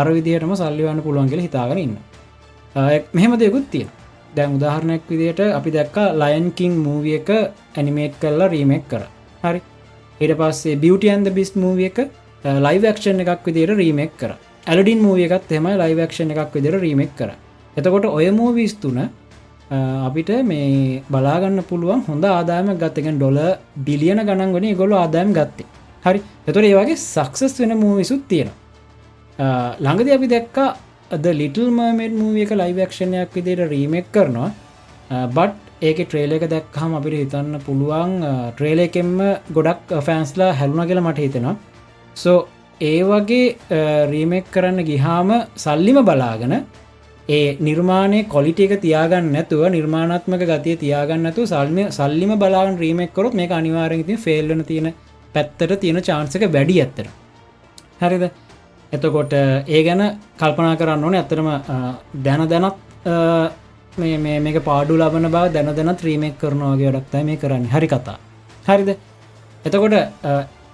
අර 0.00 0.06
විදිහටම 0.16 0.52
සල්ලිවන්න 0.62 1.06
පුළුවන්ගල 1.06 1.46
හිතාගෙන 1.46 1.78
ඉන්න. 1.86 1.96
මෙහෙම 3.14 3.32
දෙකුත් 3.38 3.70
තියෙන 3.70 3.99
දැන් 4.36 4.56
උදාහරණයක් 4.56 5.02
විදියට 5.10 5.40
අපි 5.58 5.70
දැක්ක 5.76 5.96
ලයන්කින් 6.22 6.72
මූවිය 6.86 7.16
එක 7.20 7.30
ඇනිමේට් 7.76 8.14
කරලා 8.22 8.48
රීමෙක් 8.48 8.84
කර. 8.90 9.02
හරි. 9.42 9.60
ඊට 10.20 10.34
පස්සේ 10.40 10.76
බියටියන්ද 10.76 11.26
බිස් 11.38 11.50
මූවිය 11.56 11.86
එක 11.90 11.98
ලයිවක්ෂන් 12.66 13.20
එකක් 13.24 13.46
විදියට 13.46 13.76
රීමෙක් 13.80 14.12
කර. 14.20 14.32
ඇලඩින් 14.66 15.00
මූවිය 15.02 15.26
එකත් 15.28 15.52
එම 15.52 15.66
ලයිවක්ෂන් 15.82 16.30
එකක් 16.34 16.54
විදිර 16.54 16.74
රීමෙක් 16.80 17.12
කර. 17.18 17.30
එතකොට 17.76 18.04
ඔය 18.06 18.30
මූවිස් 18.30 18.74
තුන 18.82 18.98
අපිට 20.06 20.30
මේ 20.44 21.02
බලාගන්න 21.08 21.62
පුළුවන් 21.68 22.00
හොඳ 22.08 22.24
ආදායම 22.26 22.70
ගත්තකෙන් 22.82 23.18
ඩොල 23.18 23.38
බිලියන 23.86 24.20
ගණන් 24.28 24.54
වන 24.54 24.66
ගොල 24.76 24.92
ආදායම් 24.94 25.32
ගත්තේ. 25.32 25.66
හරි. 26.04 26.20
එතොට 26.46 26.64
ඒ 26.64 26.74
වගේ 26.74 26.96
සක්සස් 26.96 27.60
වෙන 27.60 27.76
මූවිසුත් 27.78 28.22
තියෙන 28.28 28.50
ළඟද 29.84 30.08
අපි 30.16 30.26
දැක්කා 30.34 30.68
අද 31.10 31.24
ලිටල් 31.38 31.70
මර්මේඩ් 31.70 32.12
මූවිය 32.16 32.44
එක 32.44 32.52
ලයිවක්ෂණයක් 32.52 33.32
විදිට 33.36 33.62
රීමෙක් 33.72 34.06
කරනවා. 34.14 34.50
බට් 35.36 35.70
ඒක 35.82 36.00
ට්‍රේල 36.02 36.32
එක 36.36 36.44
දැක්හම 36.52 36.92
අපිට 36.98 37.16
හිතන්න 37.20 37.54
පුළුවන් 37.66 38.12
uh, 38.22 38.50
ට්‍රේල 38.52 38.80
එකෙන්ම 38.84 39.16
ගොඩක් 39.56 39.90
uh, 39.90 40.02
ෆෑන්ස්ලා 40.08 40.50
හැලුණ 40.58 40.88
කියලා 40.88 41.06
මට 41.06 41.24
හිතෙනවා. 41.24 41.56
සෝ 42.16 42.36
ඒ 42.80 43.00
වගේ 43.08 43.48
uh, 43.70 44.02
රීමෙක් 44.12 44.52
කරන්න 44.54 44.86
ගිහාම 44.90 45.32
සල්ලිම 45.56 45.98
බලාගෙන 46.10 46.54
ඒ 47.28 47.48
නිර්මාණය 47.60 48.20
කොලිට 48.34 48.62
එක 48.66 48.74
තියාගන්න 48.84 49.32
නැතුව 49.36 49.64
නිර්මාණත්මක 49.76 50.44
ගතිය 50.52 50.76
තියාගන්නතු 50.84 51.48
සල්ම 51.52 51.80
සල්ලිම 51.98 52.34
බලාගන් 52.44 52.78
රීමෙක් 52.84 53.16
කොරොත් 53.16 53.34
මේ 53.34 53.50
අනිවාරෙති 53.58 54.20
ෆෙල්ලන 54.26 54.62
තියෙන 54.70 54.94
පැත්තට 55.34 55.74
තියෙන 55.82 56.00
චාන්සක 56.02 56.46
වැඩි 56.48 56.78
ඇත්තර 56.84 57.10
හරිද? 58.02 58.24
එතකොට 58.92 59.32
ඒ 59.32 59.82
ගැන 59.84 60.02
කල්පනා 60.38 60.76
කරන්න 60.76 61.04
ඕන 61.04 61.14
ඇතරම 61.14 61.48
දැන 62.24 62.42
දැනත් 62.48 62.76
මේ 63.96 64.40
මේක 64.40 64.58
පාඩු 64.64 64.96
ලබන 64.96 65.28
බව 65.28 65.52
දැන 65.52 65.70
දැනත් 65.76 66.02
රීමෙක් 66.02 66.38
කරනවාගේ 66.38 66.90
ඩක්තයි 66.90 67.24
මේ 67.24 67.36
කරන්න. 67.36 67.66
හරි 67.66 67.88
කතා. 67.88 68.18
හරිද? 68.66 68.90
එතකොට 69.64 69.94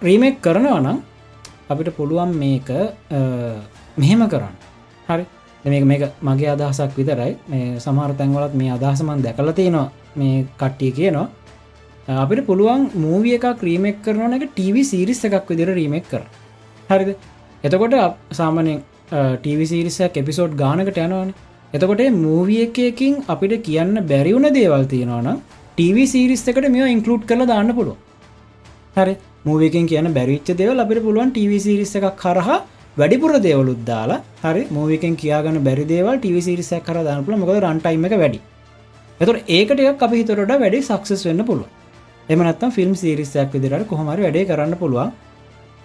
රීමෙක් 0.02 0.40
කරනවා 0.40 0.80
නම් 0.80 0.98
අපිට 1.68 1.96
පුළුවන් 1.96 2.32
මේක 2.34 2.68
මෙහෙම 3.96 4.28
කරන්න. 4.28 4.54
හරි? 5.08 5.24
මේක 5.64 5.84
මේක 5.84 6.02
මගේ 6.22 6.50
අදහසක් 6.54 6.96
විතරයි. 6.96 7.36
මේ 7.48 7.80
සමහර 7.80 8.16
තැන්වලත් 8.18 8.54
මේ 8.54 8.70
අදහසමන් 8.70 9.22
දැකල 9.22 9.52
තියෙනවා. 9.52 9.90
මේ 10.16 10.46
කට්ටිය 10.58 10.92
කියනවා 10.92 11.28
අපිට 12.16 12.46
පුළුවන් 12.48 12.90
මූවිය 12.94 13.36
එකක් 13.36 13.58
ක්‍රීමෙක් 13.60 13.96
කරන 14.02 14.32
එක 14.34 14.50
ටව 14.50 14.84
සිරිස් 14.84 15.24
එකක් 15.24 15.48
විදිර 15.50 15.74
රීමෙක් 15.74 16.04
කර 16.08 16.22
හරිද? 16.90 17.16
එතකොට 17.66 17.96
සාමනෙන් 18.32 18.78
ටීවිසිරිසක් 19.10 20.16
එපිසෝඩ් 20.16 20.54
ගානකට 20.54 20.98
යනවාන. 20.98 21.34
එතකොට 21.74 22.02
මූවිය 22.16 22.62
එකකින් 22.66 23.14
අපිට 23.26 23.54
කියන්න 23.62 23.94
බැරිවුණ 24.04 24.48
දේවල් 24.52 24.84
තියෙනවාන 24.86 25.40
ටව 25.78 26.06
සිරිස් 26.06 26.44
එකට 26.48 26.68
මෙ 26.68 26.84
ඉන්කලුට් 26.88 27.24
කළ 27.24 27.46
දාන්න 27.46 27.72
පුළුව 27.72 27.96
හරි. 28.96 29.14
මූවකින් 29.44 29.86
කියන 29.86 30.08
බැරිච්ච 30.12 30.50
දෙවල් 30.54 30.80
අපිට 30.80 31.02
පුළුවන් 31.02 31.30
ටව 31.30 31.60
සිරිස 31.60 31.94
එකක් 31.94 32.16
කරහ 32.16 32.50
වැඩිපුර 32.96 33.32
දේවලුත් 33.40 33.80
දාලා 33.84 34.22
හරි. 34.42 34.62
මූවිකෙන් 34.70 35.16
කියගන 35.16 35.58
බැරි 35.60 35.84
දේවල් 35.86 36.16
ටව 36.16 36.36
සිරිසක් 36.40 36.84
කර 36.84 36.98
දාන්නපුල 37.02 37.36
මොකද 37.36 37.58
රන්ටයිම 37.60 38.06
එක 38.06 38.16
වැඩි. 38.16 38.40
එතුර 39.20 39.36
ඒකට 39.48 40.02
අපි 40.02 40.16
හිතරට 40.16 40.54
වැඩි 40.56 40.80
සක්සස් 40.82 41.22
වෙන්න 41.28 41.44
පුළුව 41.44 41.68
එමනත්තම් 42.28 42.70
ෆිල්ම් 42.70 42.94
සිරිසයක් 42.94 43.52
විදිරට 43.54 43.86
කොහමරි 43.86 44.22
වැඩේ 44.22 44.46
කරන්න 44.46 44.74
පුළුවන්. 44.76 45.10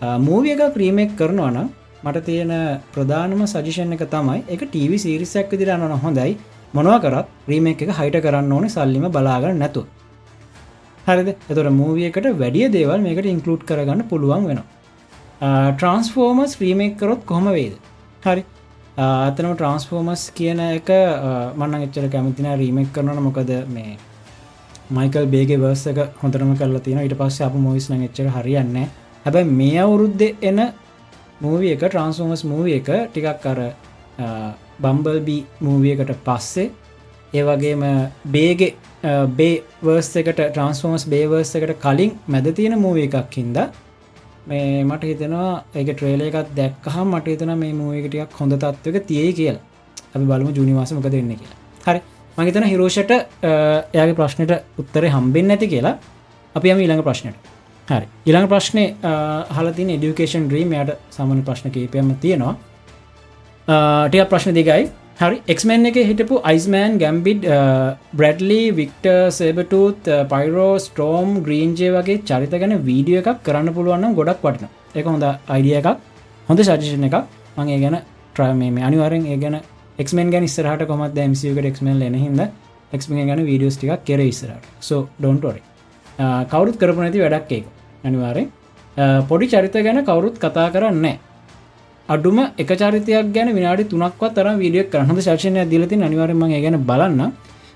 මූවිය 0.01 0.53
එක 0.53 0.73
ප්‍රීමෙක් 0.73 1.11
කරනවා 1.15 1.51
නම් 1.51 1.67
මට 2.03 2.25
තියෙන 2.25 2.53
ප්‍රධානම 2.93 3.41
සජිෂන් 3.47 3.93
එක 3.95 4.03
තමයි 4.09 4.39
එක 4.47 4.61
ටව 4.65 4.97
සිරිසක් 4.97 5.51
විදිරන්න 5.51 5.93
හොඳයි. 6.03 6.37
මොනව 6.73 6.93
කරත් 7.03 7.27
රීමෙක් 7.47 7.81
එක 7.81 7.91
හයිට 7.99 8.17
කරන්න 8.25 8.51
ඕනේ 8.51 8.69
සල්ලිම 8.69 9.05
බලාගන්න 9.09 9.59
නැතු 9.59 9.83
හරිද? 11.05 11.29
එතොට 11.49 11.69
මූවියකට 11.71 12.27
වැඩිය 12.39 12.69
දේවල් 12.71 13.01
මේකට 13.01 13.25
ඉන්කලුට් 13.25 13.63
කරගන්න 13.63 14.01
පුළුවන් 14.09 14.47
වෙන 14.49 14.61
ට්‍රන්ස්ෆෝර්මස් 15.77 16.57
රීමෙක් 16.61 16.97
කරොත් 16.97 17.21
කොහොම 17.25 17.51
වේද 17.51 17.75
හරි. 18.25 18.43
අතනම 18.97 19.53
ට්‍රන්ස්ෆෝර්මස් 19.53 20.23
කියන 20.33 20.59
එක 20.61 20.89
මන්න 21.55 21.85
එච්චර 21.85 22.07
කැමතින 22.09 22.49
රීමෙක් 22.57 22.89
කරනන 22.91 23.21
මොකද 23.21 23.53
මේ 23.69 23.93
මයිකල් 24.91 25.29
බේගේ 25.35 25.57
වර්සක 25.57 26.01
හොඳරම 26.23 26.57
කරලා 26.57 26.81
තියෙන 26.81 27.05
ඉට 27.05 27.15
පස්ස 27.15 27.41
අප 27.41 27.53
මොයිස්න 27.67 28.01
එච්චර 28.01 28.33
හරියන්නේ 28.37 28.87
හැබැයි 29.25 29.55
මේ 29.59 29.79
අවුරුද්ධ 29.79 30.27
එන 30.41 30.59
මූවිය 31.41 31.73
එක 31.75 31.83
ට්‍රන්ස්ෝමස් 31.85 32.43
මූවිය 32.45 32.77
එක 32.79 32.89
ටිකක් 33.07 33.45
අර 33.51 33.59
බම්බල්බී 34.83 35.41
මූවියකට 35.61 36.13
පස්සේ 36.27 36.69
ඒ 37.33 37.43
වගේම 37.43 37.83
බේගෙ 38.31 38.67
බේ 39.37 39.53
වර්ස් 39.81 40.09
එකට 40.21 40.39
ට්‍රන්ස්ෆෝමස් 40.39 41.05
බේවර්ස් 41.13 41.53
එකට 41.57 41.73
කලින් 41.85 42.11
මැද 42.27 42.49
තියෙන 42.57 42.75
මූවිය 42.79 43.05
එකක් 43.07 43.37
හින්ද 43.39 43.57
මේ 44.47 44.83
මට 44.83 45.03
හිතෙනවා 45.03 45.51
ඒක 45.75 45.91
ට්‍රේල 45.91 46.21
එකත් 46.27 46.51
දැක්කහම් 46.57 47.07
මට 47.13 47.33
හිතන 47.33 47.53
මේ 47.57 47.73
මූවිකටියක් 47.73 48.35
හොඳ 48.39 48.57
තත්වක 48.57 49.05
තියේ 49.07 49.33
කියලා. 49.33 49.63
අපි 50.15 50.25
බලමු 50.25 50.51
ජුනිවාසමක 50.57 51.07
දෙන්න 51.15 51.31
කියලා. 51.35 51.57
හරි. 51.87 52.01
මගේතන 52.37 52.67
හිරෝෂට 52.73 53.11
එයාගේ 53.93 54.19
ප්‍රශ්නයට 54.19 54.53
උත්තර 54.81 55.09
හම්බෙන් 55.15 55.47
නැති 55.47 55.71
කියලා. 55.73 55.95
අපි 56.55 56.73
යම 56.73 56.79
ඊළඟ 56.79 57.03
ප්‍රශ්නයට 57.03 57.50
හරි. 57.91 58.07
ඉළඟ 58.29 58.47
ප්‍රශ්නය 58.53 58.83
හලතින 59.57 59.89
එඩියුකේෂන් 59.97 60.45
්‍රීම් 60.53 60.73
යට 60.81 60.91
සමන 61.17 61.41
ප්‍රශ්න 61.47 61.73
කීපයම 61.75 62.09
තියෙනවා. 62.23 62.53
ටිය 64.07 64.25
ප්‍රශ්න 64.33 64.53
දිගයි. 64.59 64.83
හරි 65.21 65.37
එක්මන් 65.53 65.89
එක 65.89 65.97
හිටපු 66.09 66.35
අයිස්මෑන් 66.51 66.93
ගැම්බිඩ් 67.01 67.43
බ්‍රඩ්ලි 68.19 68.61
වික්ට 68.79 69.05
සේබටූත් 69.39 70.07
පයිරෝ 70.31 70.71
ස්ටෝම් 70.85 71.35
ග්‍රීන්ජේ 71.47 71.91
වගේ 71.97 72.21
චරිත 72.29 72.55
ගැන 72.61 72.73
වීඩිය 72.87 73.19
එකක් 73.21 73.43
කරන්න 73.47 73.75
පුළුවන්න 73.75 74.15
ගොඩක් 74.19 74.47
වටන 74.47 74.71
එක 75.01 75.05
හොඳ 75.11 75.27
අයිඩිය 75.55 75.77
එකක්. 75.81 75.89
හොඳ 76.49 76.63
ශජිෂණ 76.69 77.07
එකක්. 77.09 77.17
මගේ 77.59 77.79
ගැන 77.83 77.97
ට්‍රම 78.33 78.63
මේ 78.75 78.87
අනිවරෙන් 78.89 79.27
ඒ 79.33 79.37
ගැන 79.43 79.59
එක්මෙන් 80.03 80.31
ගැන 80.33 80.47
ස්රහට 80.55 80.87
කොමත් 80.91 81.19
මසික 81.31 81.59
එක්මල් 81.71 81.99
ලන 82.01 82.17
හිද 82.23 82.41
එක්ම 82.97 83.11
ගැන 83.29 83.43
වීඩියස් 83.49 83.77
ටික් 83.77 84.07
කෙර 84.09 84.21
ස්රට 84.39 84.65
සෝ 84.89 85.01
ඩොන්ටෝරි 85.19 85.61
කවුරුත් 86.51 86.75
කරපු 86.81 86.99
නැති 87.03 87.23
වැඩක් 87.25 87.51
ඒක. 87.57 87.65
අනිවාරෙන් 88.03 88.47
පොඩි 89.29 89.51
චරිත 89.53 89.75
ගැන 89.87 89.99
කවුරුත් 90.05 90.35
කතා 90.37 90.67
කරන්න 90.75 91.05
අඩුම 92.09 92.39
එක 92.57 92.71
චරිතයක් 92.81 93.31
ගැන 93.33 93.49
විනාඩි 93.57 93.83
තුනක්වත් 93.85 94.33
තරම් 94.35 94.57
වීඩියක් 94.63 94.91
කරහඳ 94.93 95.21
ශක්ෂණය 95.21 95.63
දිලති 95.73 95.95
අනිවාරම 96.09 96.43
ගැන 96.55 96.77
බලන්න 96.89 97.21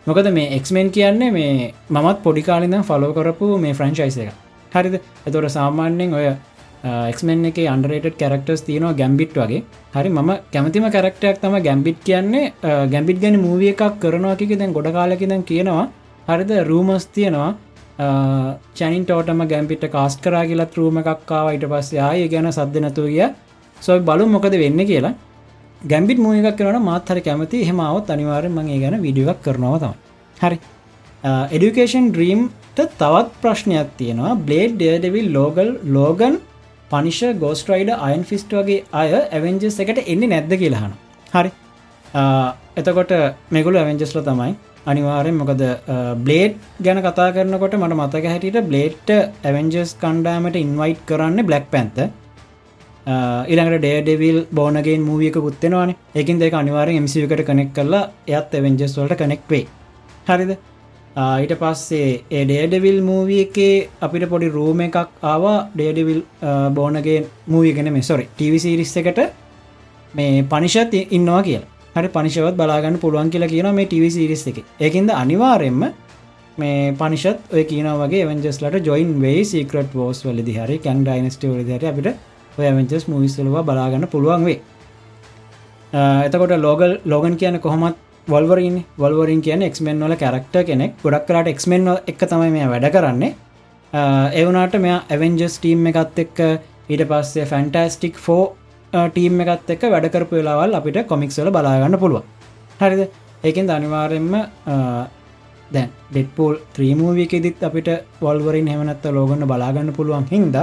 මොකද 0.08 0.28
මේ 0.38 0.50
එක්මෙන් 0.58 0.90
කියන්නේ 0.92 1.32
මේ 1.32 1.74
මත් 1.96 2.18
පොඩිකාලිඳ 2.26 2.76
ෆලෝ 2.90 3.14
කරපු 3.14 3.46
මේ 3.58 3.74
ෆ්‍රංචයිස 3.74 4.18
එක. 4.18 4.30
හරිද? 4.76 4.96
එතොට 5.28 5.50
සාමාන්‍යෙන් 5.50 6.14
ඔය 6.14 6.28
එක්මෙන් 7.12 7.46
එක 7.50 7.58
අන්ඩරේට 7.74 8.18
කරක්ටර්ස් 8.22 8.62
තියනවා 8.68 8.94
ගැම්බිට් 9.00 9.34
වගේ. 9.34 9.64
හරි 9.96 10.10
ම 10.12 10.32
කැමතිම 10.54 10.86
කරක්ටයක් 10.96 11.40
තම 11.42 11.56
ගැම්බිට් 11.68 12.00
කියන්නේ. 12.08 12.54
ගැම්බිට් 12.94 13.22
ගැන 13.24 13.40
මූවිය 13.46 13.72
එකක් 13.74 14.00
කරනවා 14.04 14.36
කික 14.42 14.54
දැන් 14.60 14.74
ගොඩ 14.78 14.90
කාලකිදන් 14.98 15.44
කියනවා. 15.44 15.86
හරිද? 16.30 16.52
රූමස් 16.70 17.08
තියෙනවා. 17.08 17.50
චැනින් 17.98 19.06
ටෝටම 19.06 19.42
ගැම්පිට 19.52 19.86
කාස් 19.96 20.18
කරා 20.24 20.44
කියලත් 20.50 20.76
රූම 20.80 20.98
එකක්කාව 21.02 21.54
ඊට 21.54 21.66
පස්සේ 21.74 22.02
ආය 22.10 22.28
ගැන 22.34 22.52
සද්ද 22.52 22.84
නැතුව 22.86 23.08
ගිය. 23.08 23.28
සොයි 23.78 24.06
බලු 24.10 24.26
මොකද 24.36 24.56
වෙන්න 24.64 24.82
කියලා. 24.92 25.14
ගැම්බිට 25.92 26.20
මූිකක් 26.26 26.58
කරන 26.60 26.78
මාත්හර 26.90 27.20
කැමති 27.28 27.64
හෙමාවත් 27.70 28.10
අනිවාරෙන් 28.16 28.56
මගේ 28.58 28.80
ගැන 28.84 28.98
විඩියක් 29.06 29.40
කරනවා 29.46 29.80
තම 29.84 29.94
හරි. 30.42 30.58
එඩිකේෂන් 31.56 32.12
ඩ්‍රීම්ට 32.12 32.82
තවත් 33.00 33.30
ප්‍රශ්නයක් 33.44 33.90
තියෙනවා. 34.00 34.36
බ්ලේඩ් 34.48 34.76
ඩේඩවිල් 34.76 35.32
ලෝගල් 35.38 35.72
ලෝගන් 35.98 36.36
පනිෂ 36.92 37.22
ගෝස්ට්‍රයිඩ 37.44 37.92
අයන් 38.08 38.24
ෆිස්ට 38.30 38.52
වගේ 38.60 38.84
අය 39.02 39.10
ඇවෙන්ජස් 39.16 39.80
එකට 39.84 40.00
එන්නේ 40.14 40.32
නැද්ද 40.34 40.54
කියලාහන 40.62 40.94
හරි. 41.36 41.52
එතකොට 42.80 43.14
මෙගුල 43.56 43.78
ඇවෙන්ජස්ල 43.82 44.20
තමයි. 44.30 44.54
අනිවාරෙන් 44.86 45.38
මොකද 45.42 45.64
බ්ලේඩ් 46.26 46.60
ගැන 46.86 47.00
කතා 47.06 47.30
කරනකොට 47.36 47.80
මට 47.80 47.96
මතක 47.96 48.26
හැටියට 48.34 48.68
බ්ලේට් 48.70 49.10
ඇවෙන්ජස් 49.16 49.96
කණ්ඩාමට 50.04 50.62
ඉන්වයිට් 50.62 51.02
කරන්න 51.10 51.48
බ්ලක් 51.50 51.66
පැන්ත 51.74 51.98
ඉළඟට 53.54 53.82
ඩේඩෙවිල් 53.82 54.40
බෝනගෙන් 54.52 55.02
මූවියක 55.10 55.38
පුත්තෙනවාන 55.46 55.96
එකින් 56.16 56.40
දෙක 56.40 56.54
අනිවාරෙන් 56.54 57.02
එමසිකට 57.02 57.44
කනෙක් 57.50 57.74
කරලා 57.74 58.06
එයත් 58.28 58.56
ඇවෙන්ජස් 58.56 58.96
වලට 59.00 59.20
කනෙක් 59.22 59.44
වේ 59.50 59.66
හරිද? 60.30 60.52
ඊට 61.42 61.54
පස්සේ 61.62 62.08
ඒ 62.32 62.44
ඩේඩවිල් 62.46 63.00
මූවිය 63.10 63.42
එකේ 63.44 63.76
අපිට 64.02 64.26
පොඩි 64.32 64.50
රූම 64.50 64.82
එකක් 64.88 64.98
ආවා. 65.24 65.58
ඩේඩවිල් 65.76 66.22
බෝනගේ 66.78 67.20
මූවිගෙන 67.48 67.94
මෙසොරි 67.94 68.26
ටවිසිරිස් 68.32 68.96
එකට 69.02 69.22
මේ 70.14 70.44
පනිෂත් 70.52 70.94
ඉන්නවා 71.12 71.42
කියලා. 71.48 71.75
හරි 71.96 72.10
පනිශවත් 72.16 72.56
බලාගන්න 72.62 73.00
පුළුවන් 73.04 73.32
කියලා 73.34 73.52
කියන 73.54 73.70
මේ 73.80 73.88
ටව 73.92 74.12
සිරිස් 74.16 74.44
එක. 74.52 74.58
ඒකින්ද 74.86 75.10
අනිවාරෙන්ම 75.22 75.82
මේ 76.58 76.94
පනිෂත් 77.02 77.52
ඔය 77.56 77.64
කියන 77.72 77.90
වගේ 78.02 78.24
වෙන්ජස්ලට 78.30 78.80
ජොයින් 78.90 79.12
වේ 79.24 79.44
සීකට 79.52 79.96
ෝස් 80.06 80.24
වලදි 80.28 80.56
හරි 80.60 80.78
කැන් 80.86 81.04
ඩයිනස්ට 81.08 81.46
ද 81.70 81.84
අපිට 81.92 82.08
ඔය 82.60 82.72
වෙන්චස් 82.78 83.06
මවිස්ලවා 83.12 83.68
බලාගන්න 83.70 84.08
පුළුවන් 84.14 84.46
වේ 84.50 84.60
එතකොට 86.26 86.54
ලෝගල් 86.60 87.00
ලෝගන් 87.06 87.36
කියන 87.38 87.60
කොහොමත් 87.60 87.98
වල්වරින් 88.28 88.78
වල්වරින් 88.98 89.42
කියන 89.42 89.62
එක්මෙන් 89.62 90.00
වල 90.04 90.16
කැරක්ට 90.18 90.56
කෙනෙක්. 90.68 90.94
ගොඩක් 91.04 91.28
කරට 91.28 91.48
එක්මෙන් 91.48 91.88
එක 92.08 92.20
තමයි 92.20 92.52
මේ 92.52 92.68
වැඩ 92.68 92.88
කරන්නේ. 92.92 93.36
එවනාට 94.40 94.76
මෙයා 94.86 95.04
ඇවෙන්ජස් 95.10 95.60
ටීම් 95.60 95.88
එකත් 95.92 96.20
එක්ක 96.24 96.40
ඊට 96.90 97.04
පස්සේ 97.10 97.46
ෆැන්ටස්ටික් 97.46 98.18
ෆෝ 98.26 98.56
ටීම් 99.14 99.42
එකත් 99.44 99.70
එක්ක 99.76 99.84
වැඩකරපු 99.94 100.36
වෙලාවල් 100.40 100.78
අපිට 100.80 101.00
කොමික්ස්වල 101.12 101.50
බලාගන්න 101.58 101.98
පුළුව 102.04 102.24
හරිද? 102.82 103.02
ඒකෙන් 103.48 103.72
අනිවාරෙන්ම 103.78 104.34
දැන් 105.74 105.90
ඩෙට්පෝල් 106.12 106.56
ත්‍රීමූවියකෙදිත් 106.76 107.64
අපිට 107.70 107.90
වල්වරින් 108.22 108.68
හෙමනත්ත 108.74 109.06
ලෝගන්න 109.18 109.44
බලාගන්න 109.52 109.92
පුළුවන් 109.98 110.26
හින්ද 110.32 110.56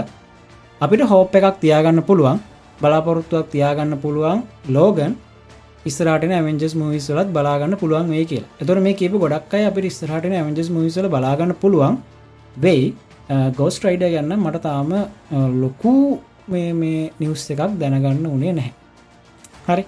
අපිට 0.81 1.03
හෝප් 1.13 1.37
එකක් 1.41 1.61
තියාගන්න 1.65 2.03
පුළුවන් 2.09 2.41
බලාපොරොත්තුවක් 2.83 3.53
තියාගන්න 3.55 3.95
පුළුවන් 4.05 4.43
ලෝගන් 4.77 5.15
ස්රට 5.87 6.25
ඇමෙන්ජස් 6.39 6.75
මවිස්ලත් 6.81 7.29
බලාගන්න 7.37 7.75
පුළුවන් 7.81 8.11
වේ 8.15 8.25
කියල. 8.31 8.45
එතොර 8.63 8.79
මේ 8.81 8.99
කියපු 9.01 9.23
ගොඩක්යි 9.25 9.65
අපි 9.71 9.91
ස්රට 9.91 10.27
ඇමෙන්ජස් 10.41 10.69
මවිසල 10.71 11.09
බලාගන්න 11.15 11.55
පුළුවන් 11.63 11.97
වෙයි. 12.57 12.85
ගෝස් 13.59 13.75
ට්‍රයිඩ 13.79 14.05
ගන්න 14.15 14.41
මට 14.45 14.63
තාම 14.67 14.91
ලොකු 15.63 15.93
මේ 16.49 17.11
නිවස් 17.21 17.51
එකක් 17.51 17.61
දැනගන්න 17.79 18.27
උනේ 18.27 18.53
නැහැ. 18.53 18.73
හරි. 19.67 19.85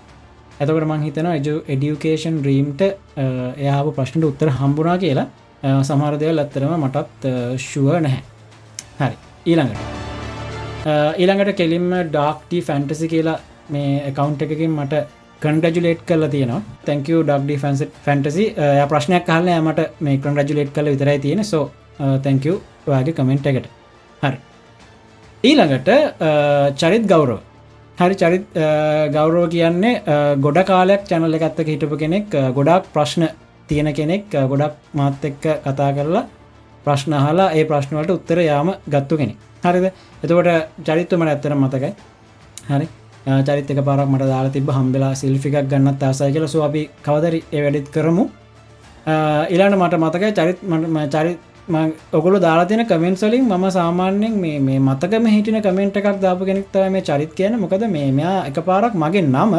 ඇතකට 0.61 0.87
මං 0.87 1.03
හිතන 1.07 1.31
එජ 1.31 1.49
එඩියුකේෂන් 1.69 2.37
රීම්ට 2.45 2.83
එයාපු 3.57 3.97
ප්‍රශ්නට 3.97 4.29
උත්තර 4.31 4.53
හම්බුනා 4.61 4.99
කියලා 4.99 5.27
සමහරදයල් 5.83 6.39
ඇත්තරම 6.39 6.77
මටත් 6.79 7.27
ශුව 7.61 7.91
නැහැ. 8.01 8.23
හරි. 9.01 9.17
ඊළඟට. 9.47 9.83
ඊළඟට 11.19 11.57
කෙලින්ම 11.57 11.91
ඩාක්ටි 12.09 12.63
ෆැන්ටසි 12.63 13.09
කියලා 13.09 13.39
මේ 13.69 13.93
එකකවුන්් 14.09 14.37
එකකින් 14.41 14.73
මට 14.73 15.05
කන්ගජුලේට් 15.43 16.03
කල 16.07 16.27
තියෙන 16.29 16.53
තැක 16.85 17.05
ඩක් 17.05 17.59
ෆන්ස 17.59 17.83
ෆැන්ටසි 18.05 18.45
ප්‍රශ්නයක් 18.89 19.27
කාල 19.27 19.49
මට 19.59 19.91
මේ 20.01 20.19
කන්ගජුලේට් 20.19 20.73
කල 20.73 20.91
විතරයි 20.95 21.19
තියෙන 21.19 21.45
සෝ 21.45 21.71
තැක 21.99 22.47
ඔයාගේ 22.87 23.15
කමෙන්ට් 23.15 23.47
එකට. 23.47 23.69
හරි. 24.23 24.39
ඊළඟට 25.49 25.89
චරිත් 26.81 27.05
ගෞරව. 27.13 27.39
හරි 27.99 28.15
චරිත් 28.23 28.45
ගෞරෝ 29.17 29.47
කියන්නේ 29.55 29.93
ගොඩ 30.45 30.59
කාලයක් 30.71 31.03
චැනල්ල 31.11 31.37
එකත්තක 31.39 31.69
හිටපු 31.73 31.97
කෙනෙක් 32.03 32.31
ගොඩක් 32.59 32.89
ප්‍රශ්න 32.95 33.25
තියෙන 33.69 33.91
කෙනෙක් 33.99 34.25
ගොඩක් 34.53 34.75
මාත් 34.99 35.25
එක්ක 35.31 35.45
කතා 35.67 35.91
කරලා 35.99 36.25
ප්‍රශ්න 36.87 37.15
හලා 37.25 37.53
ඒ 37.59 37.65
ප්‍රශ්නවලට 37.71 38.15
උත්තර 38.17 38.41
යාම 38.49 38.71
ගත්තු 38.95 39.21
කෙනෙ 39.21 39.35
හරිද? 39.65 39.87
එතකොට 40.25 40.49
චරිත්තුමට 40.87 41.31
ඇත්තර 41.33 41.55
මතකයි. 41.63 41.93
හරි. 42.71 42.87
චරිතක 43.47 43.79
පරක් 43.89 44.09
මට 44.13 44.25
දාලා 44.33 44.55
තිබ 44.57 44.69
හම්බෙලා 44.79 45.15
සිල්ෆිකක් 45.23 45.57
ගන්නත් 45.71 46.03
ආසය 46.03 46.33
කියල. 46.35 46.49
සු 46.55 46.63
අපි 46.69 46.83
කවදරි 47.07 47.41
ඒ 47.53 47.63
වැඩිත් 47.65 47.89
කරමු. 47.95 48.25
ඉලාට 49.55 49.77
මට 49.83 49.95
මතකයි 50.05 50.33
චරිත් 50.39 50.59
චරිත් 51.15 51.39
ඔගොල 52.13 52.39
දාලාතින 52.41 52.85
කමෙන්ට්සලින් 52.85 53.45
ම 53.47 53.71
සාමාන්‍යෙන් 53.71 54.35
මේ 54.37 54.79
මතකම 54.81 55.27
හිටින 55.27 55.63
කමෙන්ට් 55.63 55.97
එකක් 55.97 56.21
දාපු 56.21 56.45
කෙනෙක්තව 56.45 56.91
මේ 56.91 57.03
චරිත් 57.03 57.33
කියන 57.35 57.59
මොකද 57.59 57.89
මේ 57.89 58.13
මෙයා 58.13 58.47
එක 58.47 58.61
පාරක් 58.63 58.95
මගේ 58.95 59.23
නම 59.23 59.55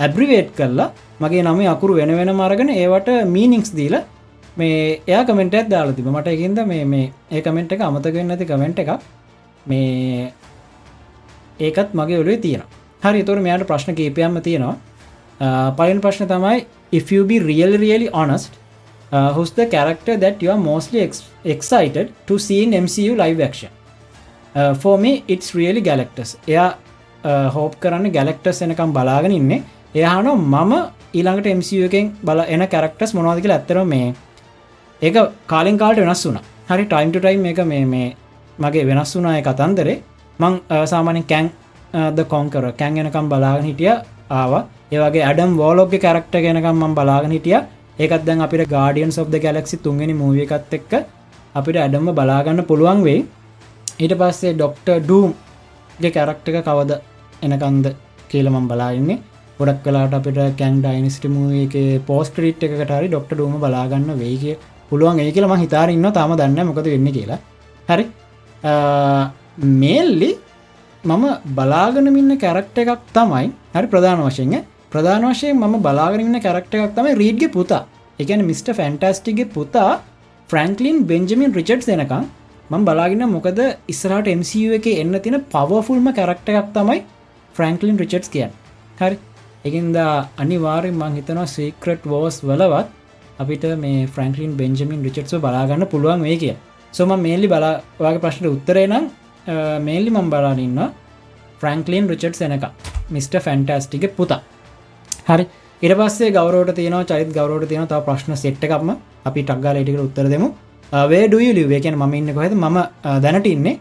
ඇබ්‍රිවේට් 0.00 0.50
කරලා 0.54 0.92
මගේ 1.20 1.42
නම 1.42 1.60
අකුරු 1.66 1.94
වෙන 1.94 2.12
වෙන 2.12 2.32
මරගෙන 2.32 2.68
ඒවට 2.70 3.08
මීනිික්ස් 3.26 3.72
දීල 3.72 3.96
මේ 4.56 5.00
එයා 5.06 5.24
කමෙන්ටත් 5.24 5.70
දාලා 5.70 5.92
තිබ 5.92 6.06
මට 6.06 6.28
එකින්ද 6.28 6.60
මේ 6.66 6.84
මේ 6.84 7.12
ඒ 7.30 7.40
කමෙන්ට් 7.40 7.72
එක 7.72 7.80
අමතකෙන් 7.80 8.30
ඇති 8.30 8.44
කමෙන්ට් 8.44 8.78
එක 8.78 8.90
මේ 9.66 10.32
ඒකත් 11.60 11.94
මගේ 11.94 12.18
ඔලුවේ 12.18 12.38
තියෙන 12.38 12.62
හරි 13.02 13.24
තුර 13.24 13.38
මෙයාට 13.38 13.66
ප්‍රශ්න 13.66 13.94
කීපයම්ම 13.94 14.40
තියෙනවා. 14.42 14.76
පලින් 15.72 16.00
ප්‍රශ්න 16.00 16.26
තමයි 16.26 16.66
if 16.92 17.12
you 17.12 17.24
be 17.24 17.38
really 17.40 17.78
really 17.78 18.08
honest 18.12 18.52
uh, 19.12 19.32
who's 19.34 19.50
the 19.52 19.66
character 19.66 20.16
that 20.16 20.42
you 20.42 20.50
are 20.50 20.60
mostly 20.70 21.00
ex 21.00 21.24
excited 21.54 22.12
to 22.28 22.38
see 22.38 22.60
in 22.64 22.70
MCU 22.84 23.16
live 23.16 23.40
action? 23.40 23.70
Uh, 24.54 24.74
for 24.74 24.94
me 24.98 25.12
it's 25.28 25.48
really 25.54 25.82
Galactus. 25.88 26.30
එයා 26.48 26.68
හෝප් 27.56 27.72
uh, 27.72 27.80
කරන්න 27.82 28.12
ගැලක්ටස් 28.18 28.62
එනකම් 28.66 28.92
බලාගෙන 28.98 29.34
ඉන්නේ. 29.40 29.62
එයානො 29.94 30.34
මම 30.36 30.72
ඊළඟට 31.18 31.48
MCU 31.58 31.82
එකෙන් 31.88 32.06
බල 32.28 32.40
එන 32.54 32.64
කැරක්ටස් 32.74 33.14
මොනවාදකල 33.18 33.54
ඇත්තර 33.56 33.78
මේ 33.92 34.08
ඒක 35.02 35.16
කාලින් 35.52 35.78
කාල්ට 35.82 36.02
වෙනස් 36.04 36.24
වුන 36.26 36.38
හරි 36.70 36.84
ටයිම් 36.92 37.12
ටයිම් 37.14 37.46
එක 37.52 37.60
මේ 37.72 37.84
මේ 37.94 38.08
මගේ 38.58 38.84
වෙනස් 38.90 39.16
වුනාය 39.16 39.42
කතන්දරේ. 39.48 40.02
මං 40.40 40.54
uh, 40.74 40.84
සාමානෙන් 40.92 41.26
කැන් 41.32 41.50
ද 42.16 42.24
කොංකර 42.34 42.64
කැන් 42.80 42.98
එනකම් 43.04 43.28
බලාගෙන 43.32 43.66
හිටිය 43.70 43.92
ආව. 44.40 44.52
ඒවගේ 44.92 45.24
ඇඩම් 45.28 45.56
වෝලෝග 45.62 45.94
කැරක්ට 46.04 46.34
ගෙනකම් 46.46 46.76
ම 46.84 46.94
බලාගෙන 46.98 47.34
හිටිය. 47.36 47.58
ඒකත් 47.98 48.24
දැන් 48.26 48.44
අපිට 48.46 48.68
ගාඩියන් 48.74 49.10
සෝ් 49.10 49.24
ගැලක්සි 49.36 49.76
තුන්ගෙන 49.84 50.12
මූව 50.20 50.38
එකත් 50.44 50.74
එක්ක 50.78 50.92
අපිට 51.54 51.76
ඇඩම්ම 51.76 52.10
බලාගන්න 52.18 52.62
පුළුවන් 52.70 53.00
වෙයි. 53.06 53.20
ඊට 54.02 54.14
පස්සේ 54.20 54.54
ඩොක්ට 54.54 54.88
ඩූම්ගේ 55.00 56.12
කැරක්ට 56.16 56.48
එක 56.50 56.58
කවද 56.68 57.00
එනකන්ද 57.46 57.86
කියලමම් 58.30 58.66
බලාඉන්නේ 58.72 59.18
ගොඩක් 59.58 59.82
කලාට 59.84 60.14
අපිට 60.18 60.38
කැන් 60.60 60.80
ඩයිනිස්ටමූ 60.84 61.48
එක 61.64 61.76
පෝස්ට්‍රීට් 62.08 62.62
එකටරි 62.66 63.08
ඩොක්ට 63.08 63.34
ඩූම 63.34 63.56
බලාගන්න 63.64 64.10
වේගේ 64.22 64.56
පුළුවන් 64.90 65.20
ඒ 65.20 65.32
කියලම 65.32 65.54
හිතාරන්න 65.56 66.08
තාම 66.12 66.36
දන්න 66.40 66.70
මොකද 66.70 66.88
වෙන්න 66.94 67.12
කියලා. 67.16 67.40
හරි. 67.88 68.04
මේල්ලි 69.80 70.30
මම 71.04 71.24
බලාගනමින්න 71.54 72.32
කැරක්ට 72.38 72.78
එකක් 72.82 73.00
තමයි 73.14 73.46
හරි 73.74 73.86
ප්‍රධාන 73.86 74.22
වශයෙන් 74.26 74.58
ප්‍රධාන 74.92 75.24
වශයෙන් 75.26 75.56
මම 75.58 75.74
බලාගරන්න 75.86 76.36
කැරක්ට 76.40 76.74
එකක් 76.76 76.94
තමයි 76.96 77.14
රීඩ්ගේ 77.22 77.54
පුතා 77.56 77.82
එකන 78.18 78.42
මිට. 78.42 78.68
ෆැන්ටස්ටිගේ 78.78 79.52
පුතා 79.56 79.90
ෆ්‍රන්ක්ලින් 80.48 80.98
බෙන්ජමින් 81.10 81.52
රිචඩ් 81.58 81.82
දෙනකම් 81.88 82.24
මං 82.70 82.84
බලාගෙන 82.88 83.24
මොකද 83.28 83.60
ඉස්රට 83.92 84.28
MCU 84.32 84.70
එක 84.78 84.86
එන්න 84.94 85.14
තින 85.24 85.36
පවෆුල්ම 85.54 86.08
කැරක්ට 86.18 86.48
එකක් 86.52 86.70
තමයි 86.76 87.00
ෆ්‍රන්ක්ලින් 87.54 88.00
රිචඩ්ස් 88.02 88.32
කියන් 88.34 88.54
හරි 89.00 89.18
එකින්ද 89.64 89.98
අනිවාරෙන් 90.42 90.96
මං 90.96 91.18
හිතනවා 91.18 91.48
සීක්‍රට් 91.54 92.08
වෝස් 92.12 92.38
වලවත් 92.42 92.88
අපිට 93.38 93.64
මේ 93.84 94.06
ෆ්‍රන්ක්ලින් 94.14 94.52
බෙන්ජමින් 94.60 95.06
රිචඩ්ස 95.06 95.40
බලාගන්න 95.44 95.86
පුළුවන් 95.92 96.28
වේ 96.28 96.36
කිය 96.42 96.54
සොම 96.94 97.12
මේල්ලි 97.26 97.48
බලාගේ 97.54 98.22
ප්‍රශ්ට 98.24 98.52
උත්තරේ 98.54 98.86
නම් 98.86 99.06
මේල්ලි 99.82 100.10
මම් 100.10 100.30
බලාන්න 100.30 100.78
ෆ්‍රන්ක්ලින් 101.60 102.06
රිචඩ් 102.12 102.34
සෙනක 102.34 102.64
මිට. 103.10 103.34
ෆැන්ටස්ටික 103.46 104.14
පුතා 104.16 104.40
හරි. 105.28 105.44
ඉට 105.82 105.94
පස්සේ 105.98 106.30
ගෞරවට 106.36 106.78
තියන 106.78 106.96
චරිත 107.10 107.32
ගෞරවට 107.38 107.68
තියන 107.72 107.86
තාව 107.90 108.06
ප්‍රශ්න 108.06 108.34
සෙට්ටකක්ම 108.44 108.90
අපි 109.28 109.42
ටක්ගා 109.48 109.74
ලටිකට 109.76 110.04
උත්තර 110.06 110.26
දෙමු. 110.34 110.48
වේඩුය 111.12 111.50
ලිවේකෙන 111.58 111.98
ම 111.98 112.14
ඉන්න 112.20 112.32
කොහෙද? 112.38 112.54
ම 112.54 112.64
uh, 112.76 113.18
දැනට 113.24 113.46
ඉන්නේ 113.46 113.76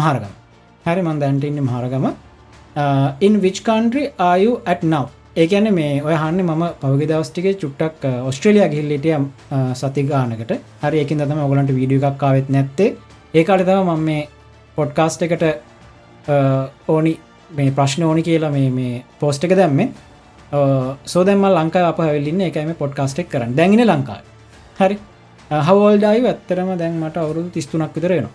මහරගම. 0.00 0.34
හැරි 0.86 1.02
මන් 1.06 1.22
දැන්ට 1.22 1.48
ඉන්න 1.50 1.64
මහරගම. 1.68 2.06
ඉන් 3.26 3.40
විච් 3.46 3.58
කන්ට්‍රි 3.68 4.04
ආයු 4.28 4.52
ඇත් 4.66 4.84
නව් 4.84 5.06
ඒකැන 5.42 5.68
මේ 5.78 6.02
ඔය 6.08 6.14
හන්න 6.22 6.44
මම 6.44 6.64
පවග 6.82 7.10
දවස්ටික 7.10 7.48
චුට්ටක් 7.62 8.04
uh, 8.04 8.28
ඔස්ට්‍රලිය 8.28 8.68
ගිල්ලිටිය 8.76 9.16
uh, 9.16 9.72
සතිගානකට 9.80 10.52
හරි 10.84 11.02
එකින් 11.04 11.24
තම 11.24 11.42
ඔගලන්ට 11.48 11.74
වීඩිය 11.80 12.00
එකක්කාවෙත් 12.02 12.52
නැත්තේ. 12.56 12.96
ඒකාට 13.34 13.66
තම 13.68 13.90
මම 13.90 14.08
මේ 14.08 14.28
පොඩ්කාස්ට 14.76 15.22
එකට 15.26 15.44
ඕනි 16.88 17.14
මේ 17.58 17.70
ප්‍රශ්න 17.78 18.02
ඕනි 18.08 18.22
කියලා 18.28 18.52
මේ 18.56 19.04
පෝස්ට 19.20 19.44
එක 19.48 19.56
දැම්මේ. 19.60 19.88
සෝදැම 21.12 21.48
ලංකා 21.56 21.88
අප 21.92 21.98
වෙල්ලින්න 22.08 22.44
එකම 22.48 22.70
පොඩ්කාස්ටෙක් 22.82 23.28
කරන්න. 23.32 23.56
දැගෙන 23.58 23.86
ලංකා 23.92 24.20
හරි. 24.80 24.96
හවෝල්ඩයි 25.68 26.22
ඇත්තරම 26.28 26.70
දැන් 26.80 26.94
මට 27.02 27.16
අවුරුදු 27.24 27.48
තිස්තුනක් 27.56 27.94
විතරෙනවා 27.96 28.32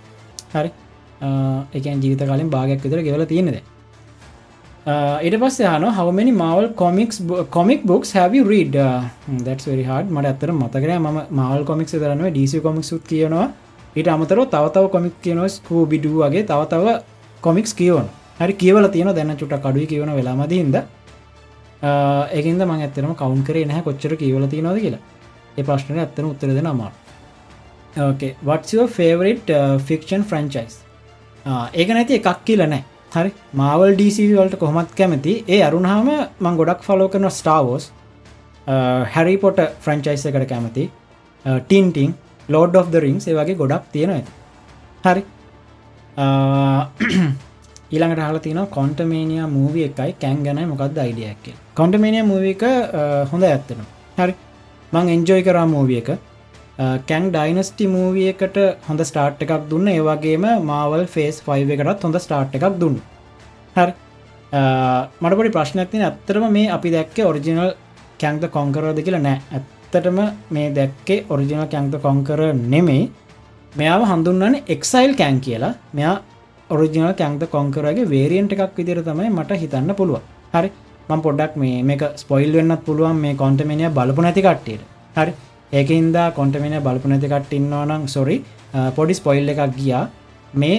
හරි. 0.55 0.71
එකන් 1.77 2.01
ජීවිත 2.03 2.21
කාලින් 2.29 2.49
භාගයක් 2.55 2.83
විතර 2.85 2.99
ගෙවල 3.05 3.25
තියෙනෙද 3.31 3.57
ඉට 5.27 5.35
පස්ස 5.41 5.57
යන 5.67 5.85
how many 5.97 6.33
Marvel 6.33 6.67
comics 6.81 7.17
comic 7.55 7.81
books 7.91 8.13
have 8.17 8.43
read 8.51 8.77
දැට්වරි 9.47 9.83
හඩ 9.89 10.13
මට 10.15 10.29
ඇත්තර 10.31 10.53
මතකර 10.53 10.91
ම 10.97 11.07
මවල් 11.39 11.65
කොමික් 11.69 11.89
කරනවා 11.93 12.29
ඩීසි 12.35 12.61
කොමික් 12.67 12.85
සුත් 12.91 13.03
කියනවා. 13.11 13.47
ඊට 13.97 14.07
අමතර 14.13 14.39
තවතව 14.53 14.85
කොමික් 14.95 15.15
කියනොස් 15.25 15.53
කූ 15.67 15.83
බිඩුවගේ 15.91 16.45
තවතව 16.51 16.85
කොමික්ස් 17.41 17.73
කියවන 17.79 18.07
හරි 18.39 18.53
කියවල 18.61 18.87
තියෙන 18.95 19.09
දැන්න 19.17 19.37
චුට 19.41 19.53
කඩුව 19.65 19.85
කියවන 19.91 20.11
වෙලාමදහින්ද 20.19 20.75
ඒකන්ද 22.37 22.61
මං 22.69 22.81
ඇතරම 22.85 23.13
කවුන් 23.21 23.41
කරේ 23.47 23.65
නැහැ 23.69 23.85
කොච්චර 23.87 24.13
කියවල 24.23 24.47
තියෙනවද 24.53 24.79
කියලා. 24.85 25.03
ඒ 25.57 25.63
ප්‍රශ්නය 25.69 25.99
ඇත්තන 26.03 26.27
උත්තරද 26.31 26.59
නමා 26.65 26.91
okay 28.05 28.35
what are 28.49 28.85
favourite 28.97 29.49
fiction 29.87 30.23
franchise 30.29 30.75
ඒක 31.79 31.89
නැති 31.97 32.19
එකක් 32.19 32.43
කියල 32.49 32.61
නෑ 32.73 32.83
හරි. 33.15 33.31
මාවල් 33.61 33.91
ඩීසි 33.95 34.27
වලට 34.33 34.59
කොහොමත් 34.63 34.91
කැමති. 34.99 35.33
ඒ 35.53 35.61
අරුණහම 35.67 36.09
මං 36.45 36.59
ගොඩක් 36.59 36.81
ෆලෝ 36.87 37.09
කරන 37.13 37.29
ස්ටාවෝස් 37.39 37.89
හැරි 39.15 39.35
පොට 39.43 39.59
ෆ්‍රංචයිස 39.85 40.25
එකට 40.29 40.47
කැමති. 40.53 40.85
Tintin 41.45 42.13
lord 42.49 42.75
of 42.81 42.93
the 42.93 42.99
rings 43.07 43.27
ඒ 43.27 43.35
වගේ 43.39 43.59
ගොඩක් 43.63 43.91
තියෙන 43.93 44.15
ඇති. 44.15 44.31
හරි. 45.07 45.23
ඊළඟට 47.93 48.23
හල 48.27 48.39
තින 48.45 48.59
කොන්ටමේනිය 48.77 49.43
මූවිය 49.57 49.83
එකයි 49.89 50.13
කැන් 50.23 50.39
ගැන 50.45 50.63
මොකක්ද 50.71 50.97
අයිඩියක් 51.03 51.45
කොන්ටමේනිය 51.79 52.23
මූව 52.31 52.43
එක 52.53 52.63
හොඳ 53.31 53.43
ඇත්තන 53.51 53.83
හරි. 54.17 54.33
මං 54.93 55.13
එන්ජෝයි 55.15 55.43
කරා 55.47 55.67
මූවිය 55.75 55.99
එක. 56.01 56.09
කැන් 57.09 57.29
ඩයිනස්ටි 57.35 57.85
මූවිය 57.93 58.27
එකට 58.33 58.57
හොඳ 58.87 59.01
ස්ටාර්ට් 59.09 59.41
එකක් 59.45 59.53
දුන්න. 59.71 59.87
ඒවගේම 59.93 60.45
මාවල් 60.69 61.05
ෆේස් 61.15 61.41
5 61.47 61.73
එකටත් 61.75 62.03
හොඳ 62.07 62.19
ස්ටාර්ට් 62.25 62.55
එකක් 62.57 62.75
දුන්න. 62.81 62.97
හරි. 63.77 63.93
මටපොඩි 65.21 65.55
ප්‍රශ්නයක්තින 65.55 66.03
ඇත්තරම 66.07 66.45
මේ 66.57 66.69
අපි 66.75 66.91
දැක්ක 66.95 67.17
ඔරිජිනල් 67.29 67.71
කැන්ත 68.21 68.43
කොංකරද 68.55 68.99
කියලා 69.07 69.23
නෑ. 69.27 69.41
ඇත්තටම 69.55 70.19
මේ 70.55 70.67
දැක්කේ 70.77 71.25
ඔරිජිනල් 71.29 71.67
කැන්ත 71.73 71.95
කොංකර 72.07 72.39
නෙමෙයි. 72.73 73.11
මෙයාව 73.79 74.01
හඳුන්නන 74.11 74.55
එක්සයිල් 74.75 75.13
කෑන් 75.21 75.39
කියලා. 75.47 75.73
මෙයා 75.93 76.15
ඔරිජිනල් 76.75 77.13
කැන්ත 77.21 77.43
කොංකරගේ 77.55 78.09
වේරියන්ට 78.13 78.53
එකක් 78.55 78.77
විදිර 78.79 78.99
තමයි 79.07 79.29
මට 79.37 79.59
හිතන්න 79.63 79.91
පුළුව 79.99 80.21
හරි. 80.55 80.69
මං 81.09 81.21
පොඩ්ඩක් 81.25 81.53
මේ 81.63 81.83
මේක 81.89 82.03
ස්පොයිල් 82.23 82.51
වෙන්නත් 82.57 82.81
පුළුවන් 82.87 83.17
මේ 83.25 83.35
කොන්ටමිනිය 83.43 83.89
බලපු 83.97 84.21
නැති 84.25 84.41
කට්ටියට. 84.47 84.83
හරි. 85.17 85.31
ඒකන්දා 85.79 86.27
කොන්ටමින 86.39 86.77
බලපු 86.85 87.07
නැති 87.13 87.27
කට්ටින්නවා 87.33 87.85
නම් 87.89 88.03
සොරි 88.15 88.37
පොඩි 88.97 89.13
ස්පොයිල් 89.19 89.49
එකක් 89.53 89.61
ගියා. 89.79 90.03
මේ 90.61 90.77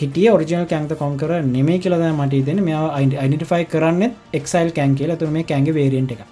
හිටිය 0.00 0.28
ඔරිජිනල් 0.34 0.66
කැන්ත 0.72 0.92
කොංකර 1.02 1.30
නෙමේ 1.54 1.78
කියලද 1.82 2.04
මට 2.10 2.44
දෙන 2.48 2.60
මෙ 2.68 2.72
අයිඩිෆයි 2.98 3.64
කරන්න 3.72 4.02
එක්සයිල් 4.38 4.70
කැන් 4.78 4.94
කියල. 5.00 5.16
තුර 5.20 5.30
මේ 5.36 5.44
කැන්ග 5.50 5.68
වේරියන්ට 5.78 6.14
එක 6.14 6.22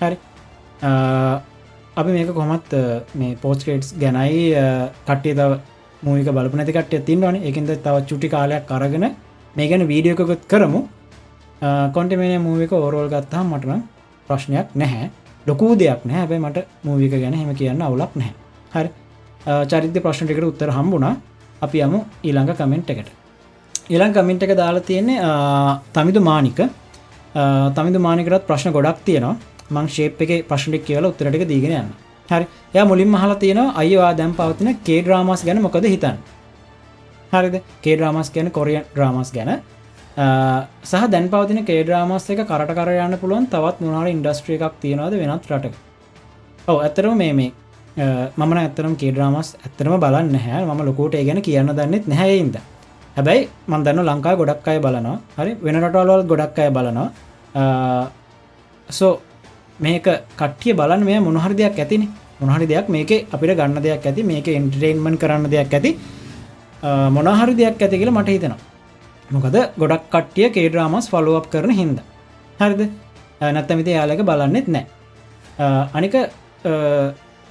හරි. 0.00 0.16
අපි 2.00 2.10
මේක 2.16 2.30
කොමත් 2.40 2.72
මේ 3.20 3.36
පෝස්කේට්ස් 3.42 3.90
ගැනයි 4.02 4.40
කට්ටිය 5.08 5.34
තව 5.40 5.52
මූක 6.02 6.28
බලප 6.36 6.54
නැති 6.58 6.72
කට්ය 6.76 6.98
තින්වන 7.08 7.36
එකද 7.48 7.70
තව 7.84 7.96
චුටි 8.08 8.28
කාලයක් 8.34 8.64
කරගෙන 8.70 9.06
මේ 9.56 9.68
ගැන 9.70 9.82
වීඩියෝකොත් 9.92 10.42
කරමු. 10.52 10.80
කොන්ටමේන 11.94 12.42
මූවික 12.46 12.72
ඕරෝල් 12.72 13.08
ගත්තා 13.14 13.42
මටන 13.44 13.82
ප්‍රශ්නයක් 14.28 14.68
නැහැ. 14.74 15.10
ලොකූ 15.48 15.72
දෙයක් 15.80 16.04
නෑ 16.08 16.18
හැබයි 16.20 16.40
මට 16.46 16.58
මූවික 16.86 17.12
ගැන 17.22 17.34
හෙම 17.40 17.54
කියන්න 17.60 17.82
අවුලක් 17.82 18.12
නැහැ. 18.16 18.34
හරි. 18.74 18.90
චරිත 19.70 20.02
ප්‍රශ්නටිකට 20.04 20.44
උත්තර 20.50 20.70
හම්බුණා. 20.78 21.14
අපි 21.64 21.78
යමු 21.86 21.98
ඊළඟ 22.24 22.52
කමෙන්ට් 22.60 22.90
එකට. 22.90 23.08
ඊළං 23.92 24.12
කමෙන්ට් 24.16 24.42
එක 24.42 24.52
දාලා 24.56 24.86
තියෙන්නේ 24.88 25.18
තමිදු 25.96 26.20
මානික 26.30 26.60
තමිදු 27.76 27.98
මානිකරත් 28.06 28.46
ප්‍රශ්න 28.48 28.72
ගොඩක් 28.76 29.04
තියෙනවා. 29.04 29.36
මං 29.74 29.88
ශේප් 29.96 30.22
එක 30.22 30.30
ප්‍රශ්නික් 30.48 30.84
කියල 30.88 31.04
උත්තරටික 31.10 31.44
දීගෙන 31.50 31.76
යන්න. 31.80 31.90
හරි. 32.30 32.46
ය 32.74 32.84
මුලින් 32.90 33.10
මහල 33.14 33.32
තියෙනවා 33.42 33.74
අයිවා 33.80 34.12
දැම් 34.20 34.32
පවතින 34.38 34.68
කේඩ්‍රාමස් 34.88 35.42
ගැන 35.48 35.62
මොකද 35.66 35.84
හිතන් 35.94 36.16
හරිද? 37.32 37.56
කේඩ්‍රාමස් 37.84 38.30
ගැන 38.34 38.50
කොරියන් 38.50 38.84
්‍රාමස් 38.96 39.30
ගැන. 39.36 39.50
සහ 40.90 41.04
දැන් 41.12 41.28
පවතින 41.32 41.64
කේඩ්‍රාමස් 41.70 42.30
එක 42.32 42.42
කරට 42.50 42.74
කරයන්න 42.78 43.16
පුළුවන් 43.22 43.46
තවත් 43.54 43.76
මොනාට 43.84 44.12
ඉන්ඩස්ට්‍රිය 44.16 44.58
එකක් 44.58 44.74
තියෙනවාද 44.82 45.14
වෙනත් 45.22 45.46
රට 45.52 45.74
ඔව 46.70 46.76
ඇතරම 46.86 47.16
මේ 47.22 47.32
මේ 47.38 47.50
මම 48.36 48.52
ඇතරම් 48.64 48.94
කේඩ්‍රාමස් 49.02 49.48
ඇතරම 49.64 49.94
බලන්න 50.04 50.36
හැ 50.44 50.60
ම 50.66 50.82
ලොකෝට 50.88 51.16
ගැන 51.28 51.40
කියන්න 51.48 51.72
දන්නෙත් 51.78 52.06
නැහැයින්ද 52.12 52.56
හැබැයි 53.16 53.48
මන්දන්න 53.70 54.02
ලංකා 54.10 54.34
ගොඩක් 54.40 54.68
අය 54.68 54.78
බලනවා. 54.84 55.18
හරි? 55.38 55.52
වෙන 55.64 55.76
රටවල්වල් 55.82 56.22
ගොඩක් 56.30 56.58
අය 56.58 56.70
බලනවා. 56.76 57.08
සෝ 58.98 59.12
මේක 59.86 60.06
කට්ටිය 60.40 60.74
බලන් 60.80 61.02
මේ 61.08 61.20
මොනහරි 61.28 61.54
දෙයක් 61.60 61.78
ඇතින. 61.84 62.02
මොනහරි 62.40 62.66
දෙයක් 62.72 62.88
මේක 62.96 63.10
අපිට 63.34 63.52
ගන්න 63.58 63.82
දෙයක් 63.86 64.06
ඇති 64.10 64.22
මේක 64.32 64.46
ඉන්ට්‍රේන්මන් 64.58 65.16
කරන්න 65.22 65.46
දෙයක් 65.54 65.74
ඇති 65.78 65.90
මොනහරි 67.16 67.54
දෙයක් 67.60 67.82
ඇති 67.84 68.00
කියලා 68.00 68.18
මට 68.18 68.36
හිතෙනවා. 68.36 68.60
මොකද 69.34 69.56
ගොඩක් 69.82 70.04
කට්ටිය 70.14 70.48
කේඩ්‍රාමස් 70.56 71.08
ෆලෝප් 71.12 71.46
කරන 71.54 71.72
හින්ද. 71.80 71.98
හරිද? 72.60 72.82
නැත්තමිති 73.56 73.96
යාලක 73.98 74.22
බලන්නෙත් 74.30 74.68
නෑ. 74.76 74.86
අනික 75.98 76.14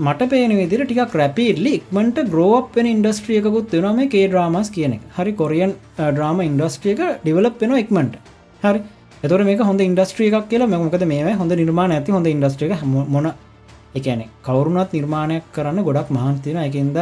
මට 0.07 0.29
පේන 0.31 0.51
විදිර 0.59 0.81
ටික 0.85 1.15
රැපිඩලි 1.21 1.71
ඉක්මට 1.77 2.19
ග්‍රෝප් 2.33 2.75
වෙන 2.75 2.87
ඉන්ඩස්ට්‍රියකුත් 2.93 3.73
වෙන 3.75 3.95
මේ 3.97 4.11
කේඩ්‍රාමස් 4.13 4.69
කියන 4.75 4.93
හරි 5.17 5.33
කොරියන් 5.41 5.73
ඩ්‍රාම 5.97 6.39
ඉන්ඩස්ට්‍රියක 6.49 7.01
ඩිවලප් 7.23 7.59
වෙන 7.61 7.75
ඉක්මට 7.83 8.15
හරි? 8.63 8.79
එතර 9.23 9.41
මේ 9.43 9.57
හොඳ 9.69 9.81
ඉන්ඩස්ට්‍රියක් 9.81 10.35
කියලා 10.51 10.71
මොකද 10.73 11.05
මේ 11.11 11.33
හොඳ 11.41 11.51
නිර්මාණ 11.61 11.91
ඇති 11.95 12.11
හොඳ 12.17 12.27
ඉන්ඩස්ට්‍රිය 12.27 12.75
මොන 13.15 13.27
එකන 13.99 14.21
කවරුණත් 14.45 14.91
නිර්මාණයක් 14.97 15.45
කරන්න 15.55 15.83
ගොඩක් 15.87 16.09
මහන්තින 16.17 16.59
එකන්ද 16.67 16.97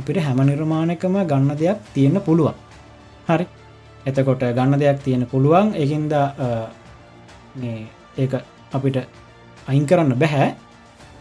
අපිට 0.00 0.18
හැම 0.26 0.40
නිර්මාණයකම 0.50 1.16
ගන්න 1.32 1.50
දෙයක් 1.62 1.78
තියෙන්න 1.94 2.16
පුළුවන්. 2.26 2.54
හරි. 3.28 3.46
එතකොට 4.08 4.42
ගන්න 4.58 4.78
දෙයක් 4.82 5.02
තියෙන 5.06 5.26
පුළුවන්. 5.32 5.74
එහින්ද 5.82 6.12
ඒක 8.22 8.32
අපිට 8.72 8.96
අයින් 9.66 9.84
කරන්න 9.90 10.14
බැහැ. 10.22 10.48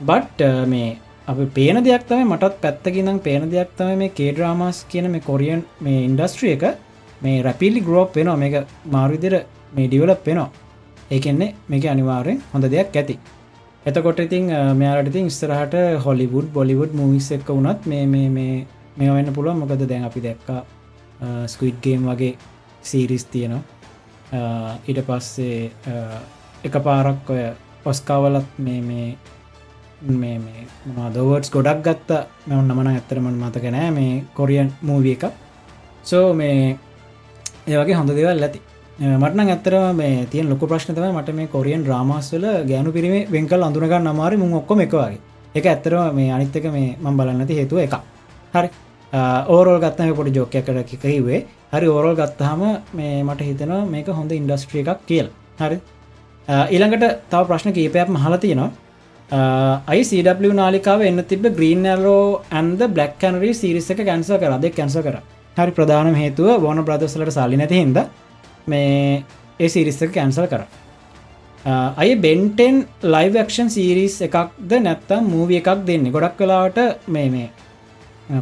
බට් 0.01 0.39
මේ 0.73 0.97
අප 1.27 1.39
පේන 1.57 1.81
දෙයක් 1.87 2.07
තම 2.07 2.23
මටත් 2.29 2.61
පැත්තකිනම් 2.63 3.19
පේන 3.27 3.49
දෙයක් 3.51 3.75
තම 3.77 3.91
මේ 4.03 4.15
කේඩ්‍රාමස් 4.19 4.79
කියන 4.91 5.11
මේ 5.11 5.25
කොරියන් 5.29 5.65
මේ 5.81 6.05
ඉන්ඩස්ට්‍රිය 6.07 6.53
එක. 6.55 6.63
මේ 7.23 7.43
රැපිලි 7.47 7.81
ග්‍රෝප් 7.89 8.15
වෙනවා. 8.15 8.37
මේක 8.43 8.55
මාරුවිදිර 8.95 9.35
මේ 9.75 9.87
ඩිවලප් 9.87 10.25
වෙනවා. 10.27 10.49
ඒකෙන්නේ 11.15 11.55
මේක 11.69 11.85
අනිවාරයෙන් 11.93 12.39
හොඳ 12.53 12.65
දෙයක් 12.73 12.95
ඇති. 13.01 13.15
එතකොට 13.85 14.19
ඉතින් 14.19 14.45
මෙයාට 14.79 15.09
ඉතින් 15.11 15.27
ස්තරහට 15.35 15.75
හොලිවුඩ් 16.05 16.47
බොලිවුඩ් 16.55 16.93
මූවිස් 16.99 17.27
එක්ක 17.35 17.49
වුණත් 17.49 17.85
මේ 17.91 18.05
මේ 18.13 18.29
මේ 18.97 19.11
වෙන්න 19.15 19.33
පුළුවන්. 19.35 19.59
මොකද 19.61 19.83
දැන් 19.91 20.03
අපි 20.09 20.19
දැක්කා 20.25 20.61
ස්කවිඩ්ගේම් 21.53 22.01
වගේ 22.09 22.33
සීරිස් 22.81 23.25
තියෙනවා. 23.25 23.63
ඊට 24.87 24.99
පස්සේ 25.07 25.71
එක 26.67 26.75
පාරක් 26.87 27.29
ඔය 27.29 27.43
ඔස්කාවලත් 27.85 28.59
මේ 28.65 28.81
මේ 28.89 29.07
මේ 30.21 30.37
මේ 30.45 31.09
දවර්ස් 31.15 31.51
ගොඩක් 31.55 31.85
ගත්ත. 31.85 32.09
මෙවන්න 32.47 32.75
මන 32.77 32.93
ඇත්තරමට 32.93 33.41
මතක 33.43 33.65
නෑ 33.75 33.91
මේ 33.97 34.23
කොරියන් 34.37 34.73
මූවිය 34.81 35.13
එක 35.17 35.25
සෝ 36.03 36.33
මේ 36.33 36.77
ඒවගේ 37.67 37.95
හොඳ 37.99 38.09
දෙවල් 38.17 38.43
ඇති. 38.47 38.64
මටන 38.99 39.49
ඇත්තර 39.51 39.73
මේ 39.93 40.25
තිය 40.31 40.41
ලොක 40.47 40.59
ප්‍රශ්නතම 40.59 41.05
මට 41.11 41.33
මේ 41.35 41.47
කොරියන් 41.47 41.81
රාමස්වල 41.85 42.45
ගෑනු 42.69 42.93
පිරිම 42.95 43.27
වෙංකල් 43.29 43.63
අඳුනගන්න 43.67 44.07
අමාරි 44.07 44.37
මුං 44.37 44.53
ඔක්කොම 44.59 44.79
එකවාගේ 44.85 45.19
එක 45.53 45.65
ඇත්තරම 45.65 46.15
මේ 46.15 46.31
අනිත්තක 46.31 46.67
මේ 46.71 46.95
මං 47.03 47.17
බලන්නති 47.17 47.57
හේතුව 47.59 47.79
එක 47.79 47.95
හරි. 48.53 48.69
ඕරෝල් 49.55 49.81
ගත්තම 49.83 50.15
පොඩි 50.15 50.31
ජෝකයකට 50.37 50.79
කිකහිවේ 50.91 51.41
හරි 51.73 51.87
ඕරෝල් 51.87 52.15
ගත්තහම 52.15 52.63
මේ 52.93 53.19
මට 53.23 53.41
හිතනවා 53.49 53.83
මේක 53.85 54.07
හොඳ 54.07 54.31
ඉන්ඩස්ට්‍රිය 54.31 54.87
එකක් 54.87 55.05
කියල්. 55.05 55.27
හරි. 55.59 55.77
ඊළඟට 56.47 57.05
තව 57.29 57.43
ප්‍රශ්න 57.51 57.75
කීපයක් 57.77 58.07
මහල 58.07 58.39
තියෙනවා. 58.39 58.71
අයි 59.91 60.23
නාලිකාව 60.53 61.01
එන්න 61.01 61.23
තිබ 61.27 61.43
ග්‍රීනරෝ 61.57 62.43
ඇන්ද 62.49 62.79
බ්ලක් 62.95 63.19
කනරී 63.19 63.53
සිරිස 63.53 63.91
එක 63.91 64.05
කැන්ස 64.05 64.31
කරද 64.43 64.73
කැන්ස 64.73 64.95
කර. 64.95 65.17
හරි 65.57 65.71
ප්‍රධානම් 65.71 66.15
හේතුව 66.15 66.61
වෝන 66.61 66.85
ප්‍රදස්සලට 66.87 67.35
සල්ලි 67.35 67.57
නැති 67.57 67.81
හිද 67.81 67.99
මේ 68.67 69.23
ඒ 69.59 69.69
සිරිස්සක 69.69 70.11
කැන්සල් 70.17 70.47
කර. 70.53 70.63
අය 72.01 72.15
බෙන්ටෙන් 72.25 72.75
ලයිවක්ෂන් 73.15 73.69
සීරිස් 73.75 74.15
එකක්ද 74.21 74.71
නැත්තම් 74.87 75.23
මූවිය 75.33 75.59
එකක් 75.61 75.85
දෙන්නේ. 75.87 76.11
ගොඩක් 76.11 76.37
කලාට 76.37 76.77
මේ 77.07 77.29
මේ 77.29 77.49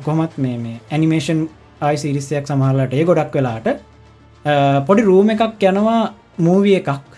කොමත් 0.06 0.38
මේ 0.38 0.58
මේ 0.58 0.78
ඇනිමේෂන් 0.92 1.42
ආයි 1.82 1.98
සිරිස්සයක් 1.98 2.46
සමහරලට 2.48 2.94
ඒ 2.94 3.06
ගොඩක් 3.06 3.36
වෙලාට 3.40 3.68
පොඩි 4.88 5.10
රූම 5.10 5.30
එකක් 5.30 5.64
යනවා 5.72 6.02
මූවිය 6.38 6.78
එකක්. 6.82 7.14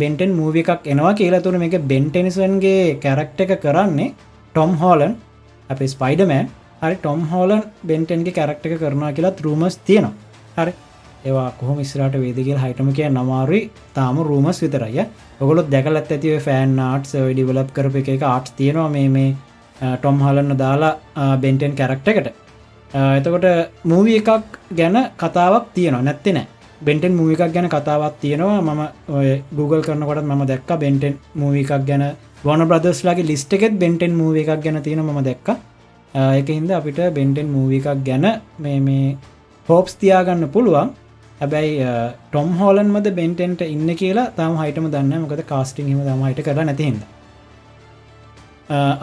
බෙන්ටෙන් 0.00 0.30
මූවි 0.38 0.60
එකක් 0.64 0.86
එනවා 0.86 1.14
කියලා 1.14 1.42
තුර 1.44 1.56
මේක 1.58 1.76
බෙන්ටෙනිසන්ගේ 1.90 2.98
කැරක්ට 3.04 3.40
එක 3.44 3.52
කරන්නේ 3.62 4.14
ටොම් 4.54 4.72
හෝලන් 4.82 5.14
අප 5.70 5.80
ස්පයිඩමෑන් 5.94 6.50
හරි 6.82 6.96
ටොම් 6.96 7.20
හෝලන් 7.30 7.62
බෙන්ටෙන්ගේ 7.88 8.36
කැරක්ට 8.38 8.66
එක 8.66 8.74
කරනවා 8.82 9.12
කියලාත් 9.16 9.40
රූමස් 9.40 9.78
තියෙනවා. 9.86 10.12
හරි. 10.58 10.72
ඒවා 11.26 11.48
කොහොම 11.60 11.78
ස්රට 11.90 12.16
වේදිකල් 12.24 12.58
හයිටම 12.64 12.88
කිය 12.98 13.08
නමාරුයි 13.08 13.70
තාම 13.96 14.16
රූමස් 14.30 14.60
විතරය. 14.64 15.06
ඔගොලොත් 15.42 15.68
දැකලත් 15.74 16.12
ඇතිව 16.12 16.38
ෆෑන් 16.46 16.78
ආට්ස් 16.90 17.12
ඩිවලප් 17.16 17.70
කරප 17.76 17.96
එක 18.14 18.22
ආට් 18.34 18.52
තියෙනවා 18.58 18.88
මේ 18.96 19.08
මේ 19.16 19.36
ටොම් 20.00 20.18
හලන්න 20.24 20.58
දාලා 20.62 21.36
බෙන්ටෙන් 21.42 21.76
කැරක්ට 21.80 22.08
එකට. 22.12 22.28
එතකොට 23.18 23.46
මූවී 23.90 24.18
එකක් 24.20 24.58
ගැන 24.78 24.96
කතාවක් 25.22 25.66
තියෙනවා. 25.74 26.02
නැත්තෙන 26.08 26.38
බෙන්ටෙන් 26.86 27.12
මූවි 27.18 27.34
එකක් 27.36 27.52
ගැන 27.54 27.68
කතාවක් 27.74 28.14
තියෙනවා. 28.22 28.60
මම 28.60 28.82
Google 29.56 29.82
කරනකොට 29.86 30.24
ම 30.24 30.46
දැක්ක 30.52 30.70
බෙන්ටෙන් 30.84 31.18
මූවි 31.34 31.60
එකක් 31.64 31.86
ගැන. 31.90 32.04
වන 32.46 32.62
බ්‍රදස්ලාගේ 32.70 33.28
ලිස්ට 33.30 33.52
එකෙත් 33.58 33.74
බෙන්ටෙන් 33.82 34.12
මූව 34.20 34.36
එකක් 34.42 34.62
ගැන 34.64 34.82
තියෙන 34.82 35.04
ම 35.04 35.22
දැක්ක. 35.28 35.48
එක 36.38 36.48
හින්ද 36.48 36.70
අපිට 36.78 36.98
බෙන්ටෙන් 37.18 37.46
මූවි 37.54 37.78
එකක් 37.80 38.04
ගැන 38.08 38.26
මේ 38.58 38.80
මේ 38.80 39.16
හෝප්ස් 39.68 39.94
තියාගන්න 40.00 40.48
පුළුවන්. 40.54 40.90
හැබැයි 41.42 41.72
ටොම් 42.28 42.52
හෝලන් 42.60 42.86
මද 42.90 43.16
බෙන්ටෙන්ට 43.18 43.66
ඉන්න 43.72 43.90
කියලා 44.02 44.28
තම 44.38 44.60
හයිටම 44.62 44.92
දන්න 44.94 45.24
මොකද 45.24 45.42
කාස්ටිං 45.50 45.90
හිම 45.92 46.06
තමයිට 46.08 46.46
කර 46.46 46.60
නැතිහිද 46.62 47.02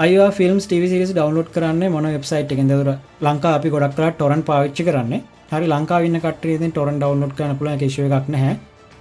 අය 0.04 0.13
ෆිල්ම් 0.38 0.58
ටිවිසිරිස් 0.60 1.12
ඩවන්ලෝඩ් 1.13 1.49
කරන්න 1.56 1.91
මොන 1.91 2.06
වෙබ්සයිට් 2.06 2.52
එකෙන් 2.54 2.69
දර 2.71 2.89
ලංකා 3.21 3.54
අපි 3.58 3.69
ගොඩක් 3.69 3.95
කලා 3.97 4.12
ටොරන් 4.12 4.41
පාවිච්චි 4.43 4.84
කරන්න. 4.88 5.21
හරි 5.52 5.67
ලංකාවන්න 5.67 6.19
කටේ 6.23 6.69
ටොරන් 6.69 6.97
ඩවන්ලෝඩ් 7.02 7.34
කරන 7.38 7.58
පුල 7.60 7.69
කිශව 7.82 8.06
එකක් 8.08 8.30
නැහැ. 8.36 8.56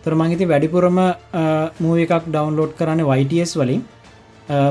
තර 0.04 0.14
මංගති 0.14 0.50
වැඩිපුරම 0.52 0.98
මූව 1.82 1.98
එකක් 2.04 2.26
ඩවන්ලෝඩ් 2.26 2.74
කරන්න 2.78 3.04
වයිටස් 3.10 3.54
වලින්. 3.60 3.84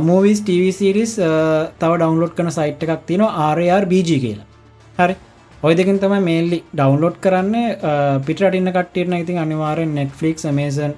මූවිස් 0.01 0.41
TV 0.41 0.71
සිරිස් 0.71 1.15
තව 1.15 1.91
ඩවන්ලෝඩ් 1.93 2.36
කන 2.38 2.51
සයිට් 2.51 2.84
එකක් 2.86 3.08
තියෙන 3.08 3.25
RRBG 3.58 4.10
කියලා. 4.25 4.47
හරි? 4.99 5.15
ඔය 5.65 5.74
දෙකින් 5.78 5.98
තම 6.02 6.13
මේල්ලි 6.26 6.58
ඩවන්ලෝඩ් 6.72 7.15
කරන්න. 7.22 7.56
පිටරටින්න 8.26 8.70
කට්ටියන 8.74 9.13
ඉතින් 9.17 9.38
අනිවාරෙන් 9.43 9.93
නෙට්ෆලික් 9.98 10.38
මේසන් 10.54 10.91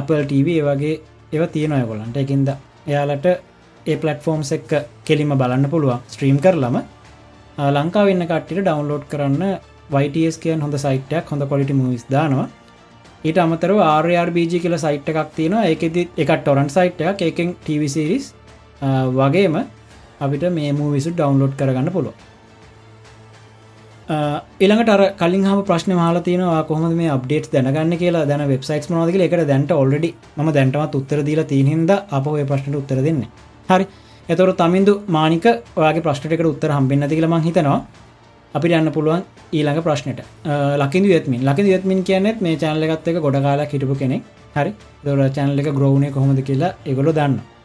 Apple 0.00 0.22
TV 0.30 0.54
වගේ 0.68 0.94
ඒව 1.32 1.42
තියෙනය 1.54 1.80
කොලන්ට 1.90 2.16
එකින්ද 2.22 2.48
එයාලට 2.86 3.26
ඒ 3.86 3.96
පලටෆෝම්ස් 4.02 4.52
එක්ක 4.56 4.70
කෙලිම 5.08 5.34
බලන්න 5.40 5.68
පුළුවන් 5.72 6.00
ස්ට්‍රීම් 6.12 6.38
කරලම. 6.44 6.76
ලංකා 7.76 8.04
වෙන්න 8.08 8.24
කට්ටිට 8.30 8.62
ඩවන්ලෝඩ් 8.64 9.04
කරන්න 9.10 9.44
වයිටස් 9.96 10.38
කියන් 10.44 10.64
හොඳ 10.64 10.76
සයිට්යක් 10.84 11.28
හොඳ 11.32 11.44
කොලිටි 11.50 11.76
මවිස් 11.76 12.06
දානවා. 12.14 12.48
ඊට 13.26 13.42
අමතර 13.44 13.74
RRBG 14.06 14.62
කියල 14.64 14.78
සයිට් 14.84 15.10
එකක් 15.12 15.34
තියෙන 15.36 15.58
එකති 15.72 16.06
එක 16.16 16.32
ටොරන් 16.40 16.72
සයිට් 16.76 17.04
එකක්. 17.10 17.20
එකෙන් 17.28 17.52
TVසිරිස් 17.66 18.32
වගේම 19.20 19.60
අපිට 20.24 20.48
මේ 20.56 20.72
මූවිසු 20.80 21.12
ඩවන්ලෝඩ් 21.12 21.54
කරගන්න 21.60 21.92
පුළුව 21.98 22.25
එළඟට 24.08 24.90
අර 24.94 25.00
කලින් 25.18 25.44
හම 25.44 25.60
ප්‍රශ්න 25.68 25.92
මාල 25.98 26.16
තියනවා 26.26 26.62
කොහොම 26.68 26.94
මේ 26.94 27.10
අප්ඩේට් 27.10 27.50
දැනගන්න 27.52 27.98
කියලා? 27.98 28.26
දැන 28.30 28.42
වෙබ්සයිට් 28.48 28.86
මනදක 28.90 29.16
එකට 29.26 29.46
දැන්ට 29.48 29.72
ඔල්ඩි 29.72 30.14
ම 30.36 30.50
දැන්ටමත් 30.56 30.94
උත්තර 30.94 31.22
දීලා 31.28 31.44
තියහින්ද 31.52 31.90
අප 31.90 32.26
ඔය 32.26 32.44
ප්‍රශ්නට 32.44 32.76
උත්තර 32.80 33.02
දෙන්න. 33.02 33.26
හරි. 33.68 33.86
එතොර 34.28 34.52
තමින්දු 34.60 35.02
මානික 35.08 35.46
ඔයාගේ 35.80 36.04
ප්‍රශ්ටකට 36.06 36.46
උත්තර 36.52 36.70
හම්බෙන්න්න 36.76 37.08
තිකල 37.10 37.26
මං 37.26 37.42
හිතනවා. 37.48 37.80
අපිට 38.54 38.76
යන්න 38.78 38.92
පුළුවන් 38.96 39.26
ඊළඟ 39.52 39.82
ප්‍රශ්නයට 39.82 40.22
ලකිදු 40.82 41.10
යත්මින්. 41.18 41.42
ලකිදු 41.48 41.74
යත්මින් 41.74 42.04
කියනෙත් 42.04 42.40
මේ 42.40 42.56
චානලගත් 42.62 43.08
එක 43.10 43.18
ගොඩ 43.26 43.42
කාලා 43.42 43.66
හිටපු 43.66 43.98
කෙනෙක්. 43.98 44.22
හරි. 44.54 44.72
දොර 45.04 45.18
චැනල 45.36 45.58
එක 45.58 45.74
ග්‍රෝණය 45.74 46.14
කොහොමද 46.14 46.40
කියලා 46.46 46.74
එගොලො 46.86 47.12
දන්න 47.12 47.55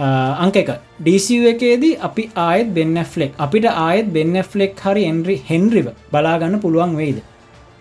අංක 0.00 0.56
එක. 0.62 0.70
ඩීසිව 1.04 1.42
එකේදී 1.52 1.98
අපි 2.08 2.24
ආයත් 2.46 2.68
බෙන්න 2.76 2.96
ෆලෙක් 3.12 3.32
අපිට 3.44 3.66
ආයත් 3.70 4.06
බෙන්න 4.16 4.36
ෆලෙක් 4.52 4.80
හරි 4.84 5.02
එන්රි 5.12 5.36
හෙන්රිව 5.50 5.88
බලාගන්න 6.12 6.56
පුළුවන් 6.64 6.96
වෙයිද? 7.00 7.18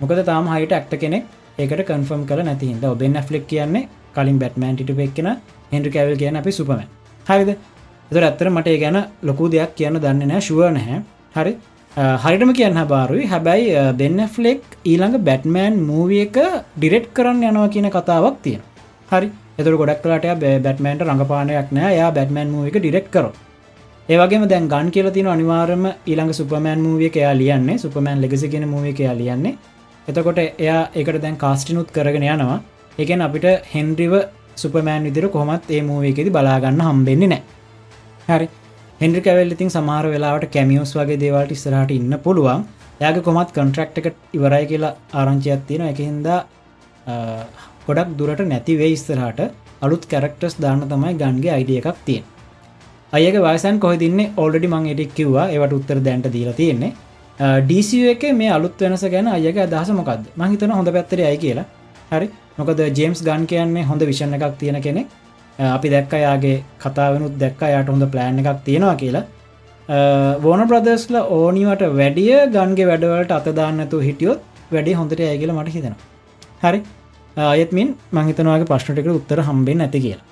මොකද 0.01 0.21
තාම 0.29 0.47
හයිට 0.53 0.75
ඇක්ට 0.77 0.95
කෙනෙක් 1.03 1.23
ඒකට 1.57 1.83
කන්ෆර්ම් 1.89 2.23
කල 2.29 2.43
නැතිහිද 2.49 2.85
බෙන්න 3.01 3.17
ෆලෙක් 3.29 3.47
කියන්නේ 3.47 3.87
කලින් 4.15 4.37
බැට්මන්ටිට 4.43 4.91
පෙක්ෙන 5.01 5.29
හෙන්රි 5.73 5.91
කැවල් 5.95 6.15
කියන 6.21 6.39
අපි 6.41 6.51
සුපම 6.51 6.81
හරිද? 7.29 7.49
එතර 8.11 8.23
ඇත්තර 8.27 8.47
මට 8.49 8.77
ගැන 8.83 8.97
ලොකු 9.23 9.51
දෙයක් 9.55 9.75
කියන්න 9.79 9.99
දන්න 10.03 10.31
නෑ 10.31 10.41
ශුව 10.47 10.61
නැහැ. 10.77 11.01
හරි. 11.35 11.53
හරිටම 12.23 12.51
කියන්න 12.57 12.79
බාරුයි 12.93 13.27
හැබැයි 13.33 13.93
බෙන්න 13.99 14.19
ෆලෙක් 14.35 14.63
ඊළඟ 14.85 15.17
බැට්මෑන් 15.27 15.75
මූවිය 15.89 16.21
එක 16.25 16.37
ඩිරෙට් 16.77 17.07
කරන්න 17.15 17.43
යනවා 17.49 17.69
කියන 17.75 17.87
කතාවක් 17.95 18.35
තියෙන 18.43 18.61
හරි. 19.11 19.29
එතුර 19.59 19.75
ගොඩක් 19.81 20.01
කලාට 20.03 20.25
බැට්මන්ට 20.65 21.05
රඟපානයක් 21.07 21.69
නෑ. 21.77 21.91
යා 21.99 22.09
බැට්මන් 22.17 22.49
මූව 22.53 22.69
එක 22.69 22.77
ඩිරෙක් 22.79 23.07
කර 23.15 23.25
ඒවගේම 24.09 24.45
දැන් 24.51 24.67
ගන් 24.73 24.87
කියල 24.95 25.09
තින 25.17 25.27
අනිවාරම 25.33 25.83
ඊළඟ 25.89 26.33
සුපමෑන් 26.39 26.79
මූවිය 26.85 27.09
එයා 27.21 27.33
ලියන්නේ. 27.41 27.77
සුපමෑන් 27.83 28.21
ලෙගසි 28.23 28.49
කියෙන 28.53 28.67
මූවිය 28.73 28.95
එයා 28.99 29.15
ලියන්නේ. 29.21 29.57
එතකොට 30.07 30.39
එයා 30.39 30.81
එකට 31.01 31.21
දැන් 31.25 31.37
කාස්ටිනුත් 31.43 31.91
කරගෙන 31.97 32.25
යනවා. 32.33 32.59
එකෙන් 32.97 33.21
අපිට 33.27 33.45
හෙන්ඩ්‍රිව 33.73 34.13
සුපමෑන් 34.55 35.03
විදිර 35.07 35.27
කොහොමත් 35.35 35.69
ඒ 35.75 35.81
මූවේකෙති 35.89 36.35
බලාගන්න 36.37 36.81
හම්බෙන්නේ 36.87 37.31
නෑ. 37.33 37.43
හරි. 38.29 38.49
හෙන්ඩි 39.01 39.21
කැවල් 39.25 39.55
ඉතින් 39.55 39.69
සමහර 39.75 40.05
වෙලාවට 40.13 40.51
කැමියෝස් 40.55 40.91
වගේ 40.97 41.19
දේවල්ට 41.23 41.55
ඉස්සරහට 41.55 41.91
ඉන්න 41.97 42.15
පුළුවන්. 42.25 42.65
යාගේ 43.03 43.25
කොමත් 43.27 43.51
කන්ට්‍රක්් 43.57 43.99
එක 43.99 44.15
ඉවරයි 44.37 44.65
කියලා 44.71 44.93
ආරංචියත් 45.19 45.61
තියෙන 45.67 45.85
එකහින්දා 45.91 46.39
ගොඩක් 47.89 48.17
දුරට 48.19 48.43
නැතිවේ 48.53 48.91
ඉස්සරහට 48.97 49.39
අලුත් 49.85 50.03
කැරක්ටර්ස් 50.11 50.57
දාන්න 50.65 50.83
තමයි 50.91 51.13
ගන්ගේ 51.21 51.55
අයිඩිය 51.57 51.79
එකක් 51.83 52.03
තියෙන් 52.09 52.25
අයක 53.17 53.35
වයසන් 53.45 53.77
කොහදින්නේ 53.83 54.31
ඕල්ඩි 54.41 54.67
මං 54.73 54.89
එටික් 54.93 55.13
කිව්වා. 55.17 55.45
ඒවට 55.53 55.73
උත්තර 55.77 55.99
දැන්ට 56.07 56.27
දීලා 56.35 56.57
තියෙන්නේ. 56.59 56.91
ඩීසිය 57.67 58.09
එක 58.11 58.23
මේ 58.39 58.51
අලුත් 58.57 58.81
වෙනස 58.83 59.03
ගැන 59.13 59.27
අයක 59.37 59.57
අදහස 59.65 59.89
මොකක්ද 59.99 60.25
මහිතන 60.41 60.71
හොඳ 60.77 60.89
පැත්තර 60.95 61.19
අයි 61.29 61.39
කියලා. 61.45 61.65
හරි. 62.11 62.27
මොකද 62.59 62.79
ජේම්ස් 62.99 63.23
ගන් 63.27 63.47
කියන්නේ 63.51 63.87
හොඳ 63.89 64.01
විෂණ 64.09 64.35
එකක් 64.37 64.57
තියෙන 64.61 64.77
කෙනෙක්. 64.85 65.07
අපි 65.75 65.87
දැක්ක 65.95 66.13
යාගේ 66.25 66.57
කතාවනුත් 66.83 67.33
දැක්ක 67.43 67.61
යට 67.71 67.89
හොඳ 67.93 68.05
ප්ලෑන් 68.13 68.39
එකක් 68.43 68.61
තියෙනවා 68.67 68.95
කියලා. 69.01 69.25
වෝන 70.45 70.61
ප්‍රදස්ල 70.71 71.15
ඕනිවට 71.39 71.83
වැඩිය 71.99 72.37
ගන්ගේ 72.55 72.89
වැඩවලට 72.91 73.35
අතදාන්නතු 73.39 74.05
හිටියොත් 74.07 74.41
වැඩි 74.75 74.97
හොඳට 75.01 75.25
ඇගල 75.31 75.51
මට 75.57 75.75
හිතෙනවා. 75.77 76.07
හරි. 76.63 76.79
අයත්මින් 77.47 77.95
මහිතනවාගේ 78.11 78.69
ප්‍රශ්නටිකට 78.71 79.15
උත්තර 79.15 79.41
හම්බෙන් 79.47 79.81
ඇති 79.85 79.99
කියලා. 80.05 80.25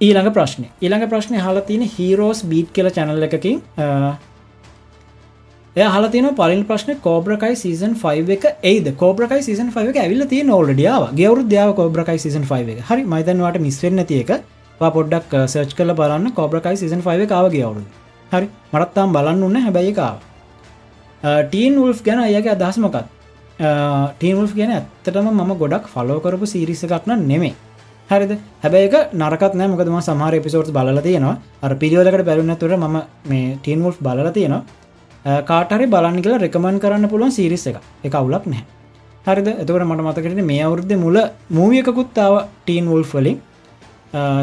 ඊළඟ 0.00 0.30
ප්‍රශ්නය 0.36 0.68
ඊළඟ 0.82 1.08
ප්‍රශ්නය 1.12 1.38
හල 1.40 1.60
තියෙන 1.68 1.84
හීරෝස් 1.96 2.44
බීට් 2.52 2.72
කියල 2.76 2.88
චැනල්ල 2.96 3.26
එකකින් 3.28 3.60
එය 5.76 5.86
හලතින 5.94 6.28
පලින් 6.40 6.64
ප්‍රශ්න 6.70 6.98
කෝබ්‍රකයි 7.06 7.54
සීසන් 7.62 7.94
5 8.02 8.34
එක 8.36 8.44
ඒද 8.72 8.90
කෝබ්‍රකයි 9.02 9.42
සීසන් 9.48 9.70
5 9.76 9.92
එක 9.92 10.00
ඇවිල්ල 10.02 10.26
තිය 10.32 10.42
නොල්ඩියාව 10.50 11.08
ගවරු 11.20 11.46
දයාව 11.54 11.74
කෝබ්‍රකයි 11.80 12.18
සීසන් 12.18 12.44
5 12.50 12.74
එක. 12.74 12.84
හරි 12.88 13.02
මයිතන්වාට 13.14 13.58
මිස්වෙන්න 13.66 14.04
තියක 14.12 14.30
පොඩ්ඩක් 14.80 15.34
සර්ච් 15.46 15.74
කල 15.78 15.94
බලන්න. 16.00 16.32
කෝබ්‍රකයි 16.38 16.76
සීසන් 16.82 17.02
5 17.08 17.26
කාව 17.32 17.50
ගවරු 17.56 17.82
හරි 18.32 18.46
මරත්තාම් 18.72 19.12
බලන්න 19.16 19.42
උන්න 19.48 19.60
හැබැයිකාව 19.66 20.16
ටීන් 21.50 21.78
උල්ෆ් 21.84 22.02
ගැන 22.06 22.20
අයගේ 22.22 22.54
අදහස්මකත් 22.56 23.06
ටීන්ල්ෆ් 23.58 24.54
ගැන 24.54 24.72
ඇත්තටම 24.76 25.28
මම 25.30 25.52
ගොඩක් 25.62 25.86
ෆලෝ 25.86 26.18
කරපු 26.20 26.46
සිරිස 26.46 26.82
එකක්න 26.84 27.26
නෙමේ 27.28 27.54
හරිද? 28.10 28.32
හැබැයික 28.62 28.94
නරකත් 29.14 29.54
නෑ. 29.54 29.68
මොකදම 29.72 29.98
සමහර 30.00 30.40
පිසෝට් 30.42 30.72
බල 30.72 30.98
තියෙනවා. 31.00 31.36
අර 31.62 31.74
පිරිියෝදකට 31.82 32.24
බැලුන්න 32.26 32.56
තුර 32.56 32.76
ම 32.76 32.86
මේ 33.30 33.58
ටීන් 33.62 33.86
ල්ෆ් 33.88 33.98
බලල 34.00 34.30
තියෙනවා. 34.32 34.62
කාටරි 35.48 35.86
බලන්න 35.86 36.22
කියලා 36.22 36.42
රෙකමන් 36.42 36.80
කරන්න 36.82 37.08
පුළුවන් 37.08 37.32
සිරිස 37.32 37.66
එක 37.66 37.78
එක 38.04 38.14
අවුලක් 38.14 38.46
නැහැ 38.46 38.64
හරිද? 39.26 39.48
එතකට 39.62 39.84
මට 39.86 40.04
මතකට 40.06 40.44
මේ 40.50 40.62
අවුද්ධ 40.66 40.96
මුල 41.04 41.16
මූවියකුත්තාව 41.58 42.34
ටීන් 42.64 42.90
වුල් 42.92 43.04
වලින්. 43.12 43.38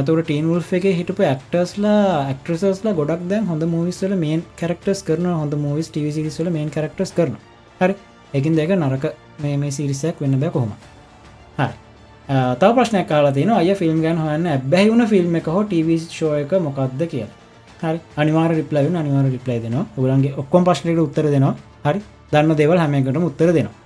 තුර 0.08 0.24
ටීන් 0.24 0.48
වුල් 0.50 0.64
එක 0.78 0.86
හිටපු 1.00 1.24
ඇක්ටර්ස්ලා 1.24 2.00
ඇක්ට්‍රසස්ලා 2.30 2.98
ගොඩක් 3.00 3.28
දැන් 3.30 3.46
හොඳ 3.52 3.64
මූවිස්වල 3.76 4.16
මේන් 4.24 4.42
කරක්ටස් 4.60 5.04
කරන 5.10 5.28
හොඳ 5.42 5.54
මූවිස් 5.66 5.92
ටිවිසිරිස්වල 5.92 6.50
මේන් 6.50 6.74
කරක්ටස් 6.78 7.14
කරන 7.20 7.38
හරි? 7.82 7.96
එකින් 8.34 8.56
දෙක 8.56 8.70
නරක 8.72 9.06
මේ 9.40 9.58
මේ 9.58 9.72
සිරිසයක් 9.72 10.22
වෙන්න 10.22 10.40
බෑ 10.40 10.52
කොහොම 10.52 10.72
හරි. 11.58 11.74
තව 12.60 12.72
ප්‍රශ්නයක් 12.76 13.08
කාලා 13.08 13.34
තින 13.34 13.50
අය 13.52 13.74
ෆිල්ම් 13.76 14.02
ගැන් 14.02 14.18
හන්න 14.18 14.70
බැහිවුණ 14.70 15.08
ෆිල්ම් 15.08 15.36
එක 15.36 15.48
හෝ 15.48 15.64
ටව 15.64 15.98
ෂෝ 16.00 16.34
එක 16.36 16.52
මොකක්ද 16.60 17.02
කියලා. 17.08 17.36
හරි. 17.84 18.00
අනිවාර 18.18 18.52
රිප්ලයින් 18.52 18.96
අනිවාර 18.96 19.26
රිප්ලයි 19.28 19.60
දෙනවා. 19.60 19.86
ඔගලන්ගේ 19.98 20.34
ඔක්කොම් 20.38 20.64
ප්‍රශ්නයට 20.64 21.00
උත්තර 21.00 21.26
දෙනවා. 21.28 21.56
හරි. 21.86 22.02
දන්න 22.32 22.58
දේවල් 22.58 22.78
හැමකටම 22.78 23.24
උත්තර 23.24 23.54
දෙනවා. 23.54 23.82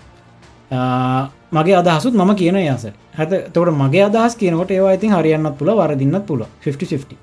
මගේ 1.51 1.75
අදහසුත් 1.75 2.13
මම 2.13 2.35
කියන 2.35 2.57
යස 2.57 2.87
හැත 3.13 3.53
තොට 3.53 3.69
මගේ 3.71 4.03
අදහස් 4.03 4.35
කියනකොට 4.35 4.71
ඒවා 4.71 4.93
ඉතින් 4.93 5.11
හරියන්නත් 5.11 5.57
පුළ 5.57 5.71
වරදින්නත් 5.71 6.25
පුළ 6.25 6.45
50 6.61 7.17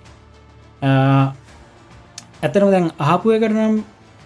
ඇතනම 2.42 2.70
දැන් 2.70 2.90
අහපු 2.98 3.30
එකටනම් 3.30 3.82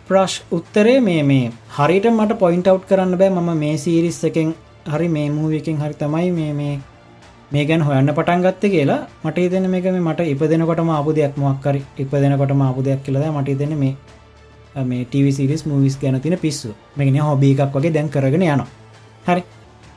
ප්‍රශ් 0.09 0.37
උත්තරේ 0.53 0.99
මේ 1.01 1.23
මේ. 1.23 1.47
හරිට 1.77 2.07
මට 2.11 2.39
පොයින්ට 2.43 2.69
අව් 2.73 2.79
කරන්න 2.91 3.15
බෑ. 3.21 3.31
මම 3.31 3.51
මේ 3.63 3.77
සීරිස් 3.77 4.19
එකෙන් 4.25 4.53
හරි 4.87 5.09
මේ 5.09 5.29
මූවකින් 5.31 5.81
හරි 5.83 5.95
තමයි 5.95 6.31
මේ 6.33 6.53
මේ 6.61 6.75
මේ 7.53 7.65
ගැන 7.65 7.81
හොයන්න 7.81 8.13
පටන් 8.15 8.45
ගත්ත 8.47 8.71
කියලා 8.75 9.01
මට 9.25 9.47
දෙන 9.53 9.71
මේක 9.71 9.89
මට 9.93 10.29
ඉපදෙනකොටම 10.33 10.93
අපපු 10.99 11.17
දෙයක් 11.19 11.37
මොක්කරි 11.37 11.83
ඉපදෙනකොටම 11.99 12.63
අපපු 12.69 12.87
දෙයක් 12.89 13.03
කියලද 13.05 13.27
මට 13.33 13.59
දෙන 13.61 13.75
මේ 13.83 13.95
මේ 14.85 15.05
ටවිසිරිස් 15.07 15.67
මූවිස් 15.67 15.97
ගැන 16.01 16.21
තින 16.21 16.39
පිස්සු. 16.39 16.75
මේන 16.97 17.21
හොබී 17.21 17.53
එකක් 17.57 17.77
වගේ 17.77 17.95
දැන් 17.97 18.09
කරගෙන 18.09 18.47
යනවා. 18.47 18.69
හරි. 19.29 19.43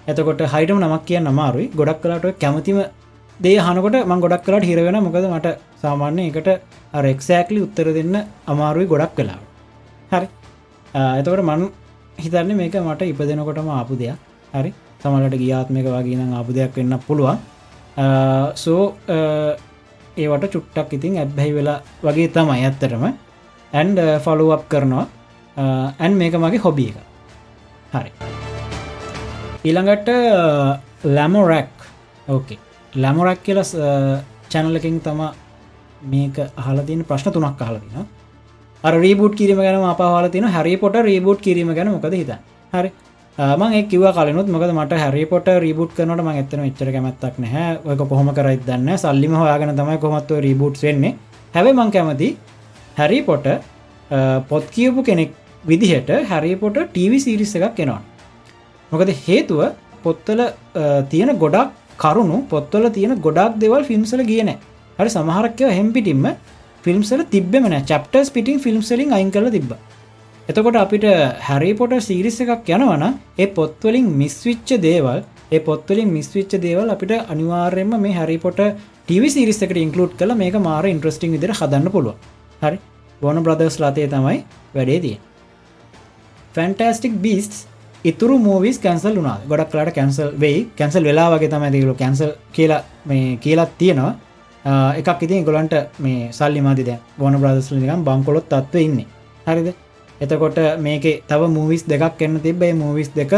එතකොට 0.07 0.41
හයිටම 0.53 0.79
නමක් 0.79 1.03
කිය 1.07 1.19
නමාරුයි 1.19 1.67
ගොඩක් 1.79 2.01
කලාට 2.03 2.25
කැමතිම 2.43 2.79
දේ 3.39 3.57
හනකොට 3.65 3.97
මං 4.01 4.23
ගොඩක් 4.23 4.43
කලාට 4.45 4.65
හිරවෙන 4.69 4.97
මොකද 5.05 5.27
මට 5.29 5.53
සාමාන්‍ය 5.83 6.23
එකට 6.29 6.49
රෙක්සෑක්ලි 7.05 7.59
උත්තර 7.65 7.87
දෙන්න 7.97 8.15
අමාරුයි 8.47 8.89
ගොඩක් 8.93 9.13
කලා 9.17 9.37
හරි. 10.11 10.27
එතකොට 11.19 11.43
මන් 11.49 11.61
හිතන්නේ 12.23 12.59
මේක 12.61 12.75
මට 12.81 13.01
ඉපදෙනකොටම 13.11 13.69
ආපු 13.77 13.93
දෙයක්. 14.01 14.17
හරි. 14.53 14.71
තමලට 15.01 15.35
ගියාත්මක 15.43 15.87
වගේ 15.95 16.17
නම් 16.19 16.33
ආපු 16.39 16.51
දෙයක් 16.57 16.75
වෙන්න 16.77 16.99
පුළුවන්. 17.07 17.37
සෝ 18.63 18.83
ඒවට 20.17 20.51
චුට්ටක් 20.53 20.93
ඉතින් 20.97 21.19
ඇබ්බැහි 21.23 21.51
වෙලා 21.57 21.79
වගේ 22.03 22.27
තමයි 22.35 22.65
ඇත්තරම 22.65 23.03
ඇන්ඩ 23.73 23.99
ෆොලුවප් 24.25 24.63
කරනවා. 24.71 25.05
ඇන් 26.03 26.13
මේක 26.21 26.33
මගේ 26.43 26.63
හොබිය 26.65 26.89
එක. 26.91 26.97
හරි. 27.93 28.11
ඊළඟට 29.67 30.09
ලැමොරැක් 31.15 31.71
ඕකේ 32.27 32.59
ලැමොරැක් 33.03 33.41
කියල 33.43 33.59
චැනලකින් 34.51 34.97
තම 35.05 35.21
මේක 36.13 36.37
හලතින 36.65 37.01
ප්‍රශ්න 37.09 37.33
තුනක් 37.35 37.61
හලතින 37.69 38.07
රීබුට් 38.83 39.35
කිරීම 39.35 39.57
ගැන 39.57 39.83
අපහල 39.83 40.29
තින 40.29 40.43
හරි 40.45 40.77
පොට 40.77 40.93
රීබුට් 40.93 41.41
කිරීම 41.41 41.73
ගැන 41.75 41.91
මොකද 41.91 42.13
හිත 42.13 42.31
හරි. 42.73 42.91
මං 43.37 43.73
එක්ව 43.73 44.03
කලනුත් 44.15 44.47
මකද 44.47 44.71
මට 44.73 44.99
හැරිපොට 45.01 45.47
රීබුට් 45.63 45.91
කරනට 45.97 46.23
ම 46.23 46.29
එතන 46.41 46.63
එච්චර 46.65 46.91
කැමැත්තක් 46.91 47.35
නැහැ. 47.39 47.79
ඔයක 47.85 48.01
කොහොම 48.09 48.29
කරයි 48.37 48.59
දන්න 48.67 48.97
සල්ලිම 48.97 49.33
හොයාගෙන 49.33 49.75
තමයි 49.75 49.97
කොමත්ව 49.97 50.39
රීබුට් 50.45 50.81
වෙන්නේ. 50.83 51.15
හැබේ 51.53 51.73
මං 51.73 51.91
කැමති 51.91 52.29
හැරිපොට 52.97 53.47
පොත් 54.49 54.65
කියපු 54.75 55.03
කෙනෙක් 55.03 55.31
විදිහට 55.63 56.09
හැරිපොට 56.31 56.77
ටීවි 56.85 57.19
සිරිස්ස 57.19 57.55
එකක් 57.55 57.75
කෙනවා 57.75 58.01
මොකද 58.91 59.11
හේතුව 59.25 59.61
පොත්තල 60.03 60.41
තියෙන 61.09 61.31
ගොඩක් 61.37 61.71
කරුණු 61.97 62.37
පොත්වල 62.49 62.87
තියෙන 62.89 63.15
ගොඩක් 63.19 63.59
දෙවල් 63.63 63.83
ෆිල්ම්සල 63.83 64.23
කියන 64.31 64.51
හරි 64.99 65.09
සමහරක්කව 65.09 65.71
හෙම්පිටින්ම 65.79 66.27
ෆිල්ම්සල 66.83 67.23
තිබෙමන 67.27 67.75
චප්ටර්ස් 67.83 68.29
පිටින් 68.29 68.59
ෆිල්ම්සලින් 68.59 69.11
අයින් 69.11 69.31
කල 69.31 69.49
තිබ 69.49 69.71
එතකොට 70.47 70.77
අපිට 70.77 71.05
හැරිපොට 71.41 71.95
සිරිස 72.01 72.39
එකක් 72.41 72.69
යනවන 72.69 73.03
ඒ 73.37 73.47
පොත්වලින් 73.53 74.07
මිස්විච්ච 74.15 74.71
දේවල් 74.79 75.19
ඒ 75.51 75.59
පොත්වලින් 75.61 76.09
මිස්විච්ච 76.09 76.53
දේවල් 76.59 76.89
අපිට 76.89 77.13
අනිවාර්යම 77.25 77.91
මේ 77.97 78.13
හැරිපොට 78.13 78.61
ටව 79.07 79.23
සිරිස්සකට 79.29 79.77
ඉන්කලුට් 79.77 80.13
කළ 80.15 80.33
මේක 80.35 80.55
මාර 80.61 80.85
ඉන්ට්‍රස්ටිං 80.87 81.31
විදිර 81.31 81.53
හදන්න 81.53 81.89
පුළුව 81.89 82.15
හරි? 82.61 82.77
බොන 83.21 83.43
බ්‍රදර්ස් 83.43 83.77
ලතේ 83.79 84.07
තමයි 84.07 84.37
වැඩේ 84.75 84.99
තිය 84.99 85.17
ෆැන්ටස්ටික් 86.55 87.15
බිස්ස් 87.17 87.65
ඉතුරු 88.05 88.37
මූවිස් 88.39 88.77
කැන්සල් 88.79 89.15
වුනා 89.15 89.37
ගොඩක් 89.47 89.71
කලාට 89.71 89.93
කැන්සල් 89.93 90.29
වෙයි. 90.37 90.59
කැන්සල් 90.75 91.03
වෙලා 91.03 91.29
වගේ 91.31 91.49
තමයි 91.49 91.69
දකලු 91.71 91.95
කැන්සල් 91.95 92.31
කියලා 92.53 92.81
මේ 93.05 93.37
කියලත් 93.37 93.77
තියෙනවා. 93.77 94.13
එකක් 94.99 95.21
ඉතින් 95.25 95.45
ගොලන්ට 95.45 95.73
මේ 96.05 96.31
සල්ලි 96.37 96.61
මතිද 96.61 96.89
ගොන 97.19 97.35
බ්‍රදස්ල 97.41 97.75
නිකම් 97.75 98.03
බංකොලොත් 98.07 98.49
තත්ව 98.49 98.81
ඉන්න. 98.87 99.05
හරිද? 99.47 99.69
එතකොට 100.21 100.57
මේක 100.85 101.05
තව 101.29 101.41
මූවිස් 101.57 101.83
දෙකක් 101.91 102.21
එන්න 102.21 102.39
තිබේ 102.45 102.73
මූවිස් 102.73 103.09
දෙක 103.15 103.33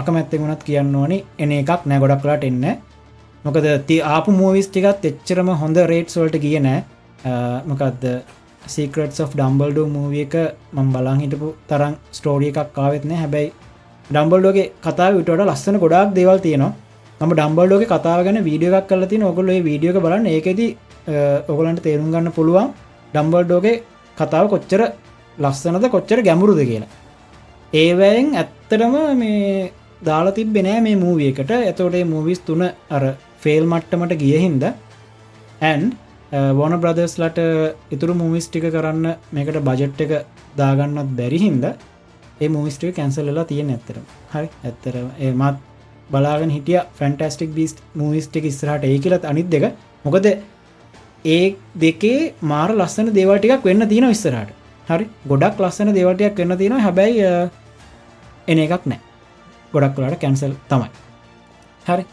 අකමැත්තෙ 0.00 0.40
වුණත් 0.40 0.62
කියන්න 0.68 0.94
ඕනි. 0.94 1.18
එන 1.38 1.52
එකක් 1.52 1.86
නෑ 1.86 2.00
ගොඩක් 2.02 2.22
කලාට 2.22 2.44
එන්න 2.44 2.64
මොකද 3.44 3.66
ති 3.88 3.96
ආපු 4.14 4.30
මූවිස් 4.40 4.68
ටිකත් 4.68 5.04
එච්චරම 5.10 5.48
හොඳ 5.60 5.76
රේට්ස් 5.92 6.18
වලට 6.18 6.40
කියන 6.44 6.66
මොකක්ද 7.70 8.04
සීකරට් 8.74 9.20
of 9.24 9.36
ඩම්බල්ඩ 9.36 9.78
මූවිය 9.96 10.24
එක 10.26 10.34
මං 10.76 10.88
බලාන් 10.94 11.22
හිටපු 11.22 11.48
තරම් 11.70 11.94
ස්ටෝරිය 12.18 12.50
එකක් 12.52 12.72
කාවෙත්න 12.78 13.12
හැබැයි 13.20 13.52
ඩම්බල්ඩෝගේ 14.10 14.66
කතා 14.84 15.08
විට 15.14 15.30
ලස්සන 15.46 15.78
ගොඩක් 15.84 16.10
දේවල් 16.18 16.42
තියෙනවා. 16.46 16.85
ම 17.20 17.30
ඩම්බල්ඩෝක 17.32 17.84
කතාව 17.92 18.20
ගැන 18.26 18.38
වීඩිය 18.48 18.74
එකක් 18.78 18.88
කල 18.90 19.04
තින 19.12 19.22
ඔගොල 19.30 19.48
වීඩියක 19.68 19.96
බලන්න. 20.04 20.26
ඒකෙද 20.36 20.60
ඔගලන්ට 21.52 21.82
තේරුම් 21.86 22.08
ගන්න 22.14 22.36
පුළුවන් 22.38 22.72
ඩම්බල්ඩෝගේ 23.12 23.82
කතාව 24.16 24.46
කොච්චර 24.52 24.82
ලස්සනද 25.38 25.86
කොච්චර 25.94 26.18
ගැමුරුද 26.28 26.60
කියලා. 26.70 26.90
ඒවැයෙන් 27.72 28.28
ඇත්තටම 28.40 28.96
මේ 29.20 29.72
දාලා 30.08 30.36
තිබෙනෑ 30.38 30.80
මේ 30.86 30.96
මූවියකට 31.04 31.50
ඇතෝටේ 31.52 32.04
මූවිස් 32.14 32.40
තුන 32.48 32.62
අර 32.96 33.04
ෆේල් 33.44 33.64
මට්ටමට 33.72 34.12
ගියහින්ද 34.22 34.64
ඇන් 35.60 35.82
වෝන 36.58 36.74
බ්‍රදර්ස්ලට 36.82 37.38
ඉතුරු 37.94 38.14
මූවිස්ටික 38.22 38.66
කරන්න 38.74 39.06
මේකට 39.36 39.58
බජට් 39.68 40.00
එක 40.06 40.12
දාගන්නත් 40.60 41.16
බැරිහින්ද 41.20 41.64
ඒ 42.42 42.48
මූවිස්ටික 42.56 42.94
කැන්සල්ලලා 42.98 43.48
තියෙන 43.52 43.72
ඇත්තර 43.74 43.96
හරි? 44.34 44.48
ඇත්තර 44.68 44.94
ඒමත් 45.18 45.65
බලාගෙන 46.10 46.50
හිටිය 46.56 46.80
ෆැන්ටස්ටික් 46.98 47.50
බිස් 47.54 47.76
මූවිස්ටික් 47.94 48.44
ඉස්රහට 48.50 48.84
ඒ 48.84 48.98
කියලත් 48.98 49.24
අනිත් 49.24 49.48
දෙක. 49.50 49.64
මොකද 50.04 50.26
ඒ 51.24 51.56
දෙකේ 51.82 52.34
මාර 52.42 52.70
ලස්සන 52.72 53.08
දේවටිකක් 53.18 53.64
වෙන්න 53.64 53.88
තියෙන 53.88 54.08
විස්සරට 54.08 54.50
හරි? 54.88 55.06
ගොඩක් 55.30 55.58
ලස්සන 55.60 55.92
දේවටයක් 55.94 56.36
වෙන්න 56.38 56.58
තියෙන 56.58 56.80
හැබැයි 56.86 57.24
එන 58.48 58.58
එකක් 58.58 58.84
නෑ. 58.86 59.00
ගොඩක් 59.72 59.96
කලාට 59.96 60.20
කැන්සල් 60.20 60.54
තමයි. 60.70 60.88
හරි? 61.88 62.04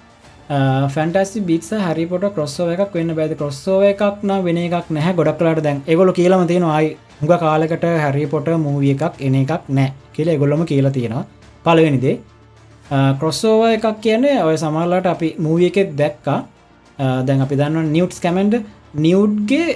ෆැන්ටස්ි 0.95 1.41
බික් 1.41 1.63
හරිපොට 1.85 2.25
කොස්සෝ 2.35 2.69
එකක් 2.71 2.93
වෙන්න 2.93 3.15
බැද 3.15 3.37
කොස්සෝ 3.37 3.81
එකක් 3.91 4.23
න 4.23 4.31
වෙන 4.43 4.57
එකක් 4.57 4.89
නැහැ. 4.89 5.13
ගොඩක් 5.13 5.37
කලාට 5.39 5.63
දැන් 5.63 5.83
එගොල 5.87 6.11
කියලම 6.11 6.47
තියෙන 6.47 6.63
අයි 6.63 6.97
හුඟ 7.21 7.37
කාලකට 7.39 7.85
හැරිපොට 8.03 8.47
මූවිය 8.65 8.93
එකක් 8.95 9.21
එන 9.21 9.35
එකක් 9.35 9.69
නෑ. 9.69 9.93
කියල 10.13 10.27
එගොල්ලොම 10.27 10.65
කියලා 10.65 10.91
තියෙනවා. 10.91 11.25
පලවෙනිදේ 11.65 12.19
කොස්සෝව 13.21 13.63
එකක් 13.69 13.87
කියන්නේ 14.05 14.37
ඔය 14.47 14.55
සමල්ලට 14.63 15.07
අපි 15.15 15.29
මූවිය 15.45 15.69
එකෙත් 15.71 15.91
දැක්කා. 16.01 16.39
දැන් 17.27 17.41
අපි 17.45 17.55
දන්න 17.61 17.91
නිවට්ස් 17.95 18.19
කැමෙන්ඩ 18.25 18.55
නිව්ඩ්ගේ 19.05 19.67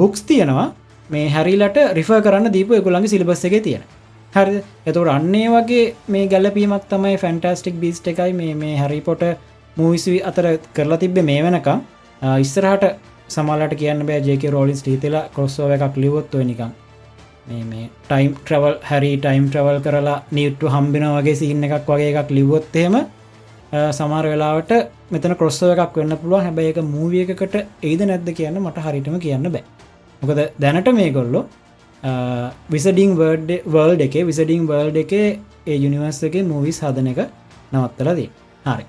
බුක්ස් 0.00 0.22
තියෙනවා. 0.30 0.68
මේ 1.10 1.28
හැරිලට 1.36 1.78
රිෆ 1.98 2.10
කරන්න 2.26 2.52
දීප 2.56 2.72
එකුළන්ගේ 2.80 3.12
සිලිබස් 3.14 3.44
එක 3.48 3.56
තියෙන. 3.68 3.84
හරි 4.34 4.60
එතුට 4.90 5.08
අන්නේ 5.14 5.48
වගේ 5.54 5.94
මේ 6.12 6.26
ගැලපීමක් 6.32 6.84
තමයි 6.92 7.16
ෆැන්ටස්ටික් 7.22 7.80
බිස්ට 7.82 8.06
එකයි 8.12 8.32
මේ 8.40 8.54
මේ 8.62 8.76
හැරිපොට 8.82 9.24
මූවිසි 9.76 10.20
අතර 10.30 10.46
කරලා 10.76 11.00
තිබ්බේ 11.02 11.28
මේ 11.30 11.40
වෙනකම්. 11.46 11.80
ඉස්සරහට 12.44 12.84
සමල්ලට 13.34 13.74
කියන්න 13.80 14.06
බෑ 14.08 14.20
ජේක 14.28 14.44
රෝලිස් 14.54 14.80
ටීතලා 14.82 15.28
කොස්සෝව 15.36 15.70
එකක් 15.76 15.96
ලිවොත්ව 16.02 16.42
නිකම් 16.50 16.70
මේ 17.46 17.62
මේ 17.64 17.86
time 18.04 18.34
travel 18.36 18.74
Harry 18.88 19.10
time 19.16 19.44
travel 19.48 19.78
කරලා 19.86 20.18
නිියට්ටු 20.36 20.72
හම්බින 20.74 21.04
වගේ 21.16 21.36
සින්න 21.40 21.64
එකක් 21.66 21.88
වගේ 21.88 22.10
එකක් 22.12 22.30
ලිවොත්තේම 22.38 22.94
සමාර 23.98 24.24
වෙලාවට 24.32 24.72
මෙතන 25.12 25.34
කොස්සව 25.40 25.72
එකක් 25.74 25.96
වෙන්න 26.00 26.16
පුළුව 26.22 26.44
හැබැයි 26.46 26.72
එක 26.74 26.80
මූවිය 26.92 27.24
එකකට 27.24 27.56
ඒද 27.82 28.04
නැද්ද 28.10 28.30
කියන්න 28.38 28.60
මට 28.62 28.86
හරිටම 28.86 29.16
කියන්න 29.26 29.50
බෑ. 29.54 29.64
මොකද 30.22 30.40
දැනට 30.62 30.92
මේ 30.98 31.10
කොල්ලො 31.18 31.40
විසඩිං 32.74 33.16
වර්ඩ් 33.20 33.50
වර්ල්ඩ 33.74 34.06
එකේ 34.08 34.24
විසඩිං 34.30 34.68
වර්ල්ඩ 34.70 35.02
එකේ 35.04 35.26
ඒ 35.66 35.78
යුනිවර්ස 35.84 36.22
එක 36.28 36.38
මූවිස් 36.52 36.80
හදන 36.84 37.10
එක 37.12 37.20
නවත්තලදී 37.72 38.30
හරි. 38.66 38.86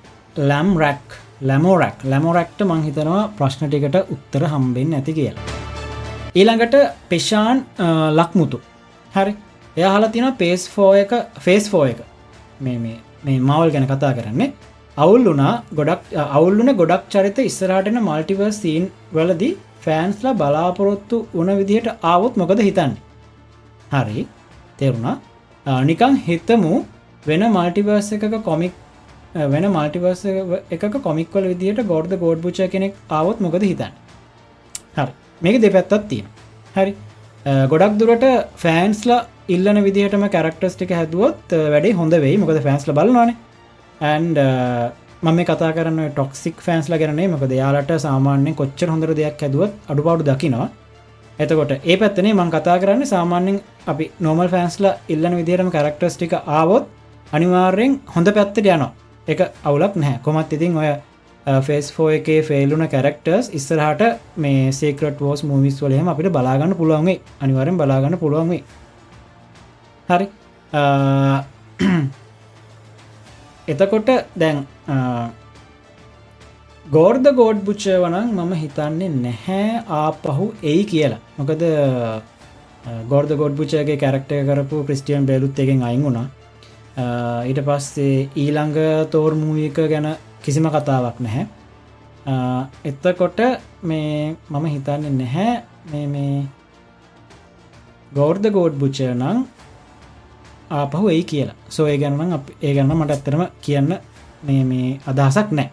ලැම් 0.49 0.71
රැක් 0.77 1.19
ලැමෝරැක් 1.41 2.05
ලැමෝරැක්ට 2.05 2.63
මංහිතනවා 2.69 3.27
ප්‍රශ්න 3.37 3.67
ටිකට 3.67 3.99
උත්තර 4.15 4.49
හම්බෙන් 4.53 4.97
ඇති 4.99 5.19
කියලා. 5.19 5.62
ඊළඟට 6.39 6.75
පෙෂාන් 7.09 7.57
ලක්මුතු. 8.19 8.59
හරි. 9.11 9.33
එයාහල 9.77 10.05
තින 10.15 10.27
පේස් 10.43 10.61
ෆෝ 10.75 10.91
එක 11.01 11.11
ෆේස් 11.47 11.65
ෆෝ 11.73 11.83
එක. 11.91 11.99
මේ 12.65 12.77
මේ 12.83 13.39
මවල් 13.39 13.73
ගැන 13.75 13.85
කතා 13.91 14.13
කරන්නේ. 14.19 14.53
අවුල් 14.97 15.23
වුනා 15.29 15.53
ගොඩක් 15.79 16.01
අවුල්ලුන 16.37 16.71
ගොඩක් 16.81 17.05
චරිත 17.13 17.39
ඉස්සරාටන 17.49 17.99
මල්ටිවර් 18.07 18.49
සීන් 18.61 18.85
වලදී 19.17 19.51
ෆෑන්ස්ලා 19.85 20.33
බලාපොරොත්තු 20.41 21.17
වන 21.37 21.51
විදිහට 21.61 22.07
ආවොත් 22.13 22.41
මොකද 22.41 22.59
හිතන්නේ? 22.67 23.01
හරි. 23.93 24.27
තෙරුණා. 24.79 25.15
නිකං 25.89 26.15
හිතමු 26.27 26.73
වෙන 27.25 27.43
මල්ටිවර්ස 27.57 28.09
එකක 28.17 28.37
කොමික් 28.49 28.73
වෙන 29.53 29.65
මල්ටිවර්ස 29.77 30.23
එක 30.75 30.83
කොමික්වල 31.07 31.45
විදිට 31.51 31.89
ගොඩ්ද 31.91 32.13
ගෝඩ් 32.23 32.41
පුච 32.45 32.63
කෙනෙක් 32.75 32.95
ආවොත් 33.19 33.37
මොකද 33.45 33.65
හිතන්න? 33.71 33.93
හරි. 34.97 35.13
මේක 35.43 35.55
දෙපැත්තත් 35.63 36.07
තියෙන 36.11 36.27
හරි. 36.75 36.93
ගොඩක් 37.71 37.95
දුරට 38.01 38.25
ෆෑන්ස්ලා 38.63 39.21
ඉල්ලන 39.55 39.79
විදිහටම 39.87 40.25
කැරක්ටස් 40.35 40.75
ටික 40.77 40.91
හැදුවොත් 40.99 41.55
වැඩේ 41.73 41.97
හොඳ 42.01 42.13
වෙයි. 42.25 42.37
මොකද 42.43 42.59
ෆෑන්ස්ල 42.67 42.93
බලවානේ 42.99 43.35
ඇන්ඩ 44.11 44.37
මම 45.25 45.39
කතා 45.49 45.71
කරන්න 45.75 45.99
ටොක්සික් 46.13 46.57
ෆෑන්ස්ල 46.67 46.95
කරනේ 47.01 47.27
මොකද 47.33 47.51
යාලට 47.61 47.91
සාමාන්‍යෙන් 48.05 48.55
කොච්චර 48.61 48.89
හොඳර 48.93 49.11
දෙයක් 49.19 49.43
හැදුවත් 49.45 49.73
අඩුපාඩු 49.91 50.23
දකිනවා. 50.29 50.69
එතකොට 51.39 51.71
ඒ 51.75 51.95
පැත්තනේ 52.01 52.33
මං 52.39 52.49
කතා 52.55 52.77
කරන්න 52.81 53.11
සාමාන්‍යෙන් 53.13 53.61
අපි 53.91 54.11
නොමල් 54.27 54.49
ෆෑන්ස්ලා 54.55 54.97
ඉල්ලන 55.13 55.39
විදිහටම 55.39 55.69
කැරක්ටස් 55.75 56.17
ටික 56.17 56.33
ආවොත් 56.59 56.85
අනිවාර්යෙන් 57.35 57.93
හොඳ 58.15 58.27
පැත්තට 58.37 58.65
යනවා. 58.65 58.91
එක 59.27 59.39
අවුලක් 59.63 59.95
නැහැ. 59.95 60.19
කොමත් 60.25 60.53
ඉතින් 60.55 60.77
ඔය 60.77 60.89
Uh, 61.45 61.59
ෆෙස් 61.61 61.91
ෆෝ 61.91 62.07
එකේ 62.09 62.41
ෆෙල්ලුන 62.41 62.83
කැරක්ටර්ස් 62.87 63.49
ඉස්සරහට 63.51 64.03
මේ 64.37 64.71
සේකරට 64.71 65.19
වෝස් 65.19 65.41
මූවිස් 65.43 65.81
වලහෙම 65.83 66.07
අපිට 66.07 66.31
බලාගන්න 66.31 66.75
පුළුවන්ගේ 66.75 67.19
අනිවරෙන් 67.41 67.77
බලාගන්න 67.77 68.17
පුළුවන්ගේ 68.17 68.63
හරි. 70.09 70.27
Uh, 70.73 71.39
එතකොට 73.67 74.11
දැන් 74.35 74.63
ගෝර්ද 76.85 77.27
ගෝඩ් 77.35 77.59
බුච්ච 77.65 77.89
වනන් 77.97 78.31
මම 78.37 78.53
හිතන්නේ 78.55 79.11
නැහැ 79.17 79.83
ආපහු 79.97 80.47
එයි 80.63 80.83
කියලා. 80.85 81.21
මොකද 81.37 81.61
ගෝර්ද 83.09 83.31
ගොඩ් 83.35 83.59
බුච්චගේ 83.59 83.97
කැරක්ටය 83.97 84.45
කරපු 84.47 84.85
ක්‍රස්ටියන් 84.87 85.25
බෙලුත් 85.25 85.59
එකෙන් 85.59 85.83
අයින් 85.83 86.03
වුණා. 86.03 86.27
Uh, 86.95 87.41
ඊට 87.49 87.65
පස්සේ 87.67 88.29
ඊළඟ 88.37 88.77
තෝර් 89.11 89.35
මූවික 89.35 89.89
ගැන 89.91 90.15
කිසිම 90.43 90.69
කතාවක් 90.69 91.19
නැහැ. 91.25 91.45
එත්තකොට 92.85 93.39
මේ 93.83 94.35
මම 94.49 94.65
හිතන්නේ 94.65 95.11
නැහැ 95.11 95.51
මේ 95.91 96.07
මේ 96.07 96.47
ගෞර්ද 98.11 98.45
ගෝඩ් 98.55 98.79
බුච්ච 98.81 98.99
නම් 99.11 99.45
ආපහු 100.71 101.07
එයි 101.09 101.23
කියලා. 101.31 101.55
සෝ 101.69 101.87
ඒ 101.87 101.97
ගැනනම් 101.97 102.33
ඒ 102.61 102.73
ගැන්න 102.73 102.97
මට 102.97 103.11
ඇත්තරම 103.11 103.43
කියන්න 103.61 103.95
මේ 104.43 104.63
මේ 104.63 104.99
අදහසක් 105.07 105.49
නෑ 105.51 105.69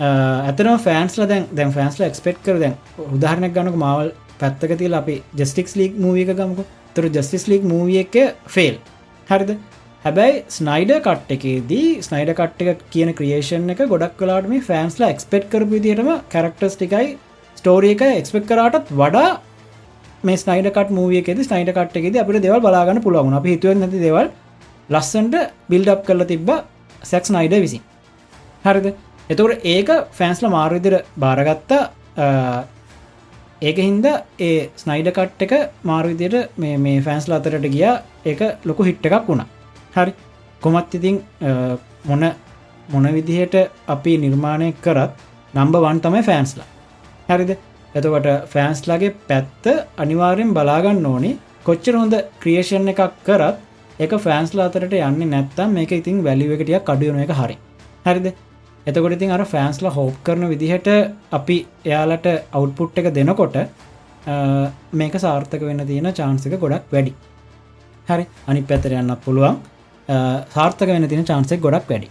ඇතන 0.00 0.68
ෆෑන්ස්ල 0.86 1.26
දැන් 1.28 1.46
දැන් 1.56 1.72
ෆෑන්ස්ල 1.72 2.04
එක්ස්පෙක්් 2.04 2.38
කර 2.44 2.60
දැන් 2.62 2.76
උදාහරණයක් 3.14 3.52
ගන්නක 3.54 3.76
මවල් 3.76 4.12
පැත්තක 4.40 4.78
තිල 4.78 4.94
අපි 4.94 5.22
ජස්ටික්ස් 5.36 5.76
ලීක් 5.76 5.98
මූවික 5.98 6.30
ගමක. 6.36 6.64
තුර 6.94 7.04
ජස්ටිස් 7.06 7.44
ලික් 7.48 7.62
මූවිය 7.64 8.00
එක 8.00 8.16
ෆෙල් 8.46 8.78
හරිද? 9.28 9.50
හැබැයි 10.04 10.36
ස්නයිඩ 10.50 10.92
කට් 11.06 11.34
එකේදී 11.34 11.88
ස්නයිඩ 12.04 12.30
කට් 12.36 12.62
එක 12.64 12.84
කියන 12.92 13.10
ක්‍රියේෂන් 13.16 13.72
එක 13.74 13.80
ගොඩක් 13.90 14.14
කලාට 14.20 14.46
මේ 14.52 14.62
ෆෑන්ස්ලා 14.62 15.10
එක්ස්පෙක්් 15.14 15.44
කරපු 15.52 15.74
විදිටම 15.74 16.08
කරක්ටර්ස් 16.32 16.76
ටිකයි 16.76 17.10
ස්ටෝරිය 17.56 17.92
එක 17.96 18.04
එක්ස්පෙක් 18.06 18.46
කරාටත් 18.48 18.88
වඩා 18.94 19.28
මේ 20.22 20.38
ස්නයිඩකට 20.38 20.94
මූවියකෙද 20.98 21.42
ස්නයිඩ 21.42 21.72
කට් 21.72 22.00
එකෙද 22.00 22.16
අපිට 22.22 22.40
දෙවල් 22.46 22.64
බලාගන්න 22.66 23.02
පුළුවන් 23.04 23.36
අප 23.40 23.50
හිතුව 23.52 23.76
නැති 23.76 24.02
දෙවල් 24.06 24.32
ලස්සන්ට 24.90 25.36
බිල්ඩ් 25.68 25.92
කරල 26.08 26.24
තිබ්බ 26.32 26.48
සැක්ස් 27.02 27.30
නයිඩ 27.30 27.60
විසි 27.60 27.84
හරිද? 28.64 28.90
එතකට 29.30 29.68
ඒක 29.68 29.94
ෆෑන්ස්ල 30.16 30.50
මාර්විදිර 30.50 31.00
භාරගත්තා 31.18 31.82
ඒක 33.62 33.78
හින්ද 33.78 34.12
ඒ 34.40 34.58
ස්නයිඩ 34.78 35.12
කට් 35.12 35.46
එක 35.46 35.54
මාර්විදියට 35.84 36.58
මේ 36.58 36.76
මේ 36.78 37.00
ෆෑන්ස්ල 37.02 37.32
අතරට 37.34 37.66
ගිය. 37.70 37.88
ඒක 38.24 38.40
ලොකු 38.64 38.82
හිට්ට 38.84 39.08
එකක් 39.08 39.26
වුණා. 39.28 39.50
හරි. 39.96 40.12
කොමත් 40.62 40.94
ඉතින් 40.98 41.16
මොන 42.08 42.22
මොන 42.88 43.06
විදිහට 43.16 43.56
අපි 43.94 44.12
නිර්මාණය 44.24 44.68
කරත් 44.84 45.12
නම්බ 45.54 45.74
වන් 45.84 46.00
තමයි 46.04 46.22
ෆෑන්ස්ලා 46.28 46.68
හරිද? 47.28 47.50
එතකොට 47.94 48.28
ෆෑන්ස්ලාගේ 48.52 49.16
පැත්ත 49.28 49.64
අනිවාරයෙන් 50.02 50.52
බලාගන්න 50.58 51.06
ඕනි. 51.06 51.32
කොච්චර 51.66 51.94
හොඳ 52.00 52.14
ක්‍රියේෂන් 52.42 52.92
එකක් 52.92 53.02
කරත් 53.26 53.56
එක 54.04 54.12
ෆෑන්ස්ලා 54.26 54.68
අතරට 54.70 54.94
යන්න 54.98 55.26
නැත්තම් 55.32 55.74
මේක 55.78 55.92
ඉතින් 55.98 56.22
වැලිුවකටිය 56.26 56.78
කඩුවන 56.88 57.24
එක 57.24 57.32
හරි. 57.40 57.56
හරිද? 58.06 58.26
එතකොට 58.88 59.16
ඉතින් 59.16 59.34
අර 59.36 59.44
ෆෑන්ස්ලා 59.54 59.94
හෝප් 59.96 60.14
කරන 60.26 60.46
විදිහට 60.52 60.88
අපි 61.38 61.56
එයාලට 61.90 62.26
අවුට්පුට් 62.56 63.00
එක 63.00 63.10
දෙනකොට 63.18 63.58
මේක 64.92 65.14
සාර්ථක 65.24 65.62
වෙන්න 65.68 65.86
තියෙන 65.90 66.08
චාන්සක 66.20 66.54
ගොඩක් 66.62 66.94
වැඩි. 66.94 67.12
හරි? 68.08 68.24
අනි 68.48 68.62
පැතර 68.62 68.96
යන්න 69.00 69.16
පුළුවන්. 69.26 69.60
සාර්ථක 70.54 70.88
වෙන 70.94 71.08
තින 71.12 71.24
චාන්සෙක් 71.30 71.60
ගොඩක් 71.66 71.90
වැඩි. 71.92 72.08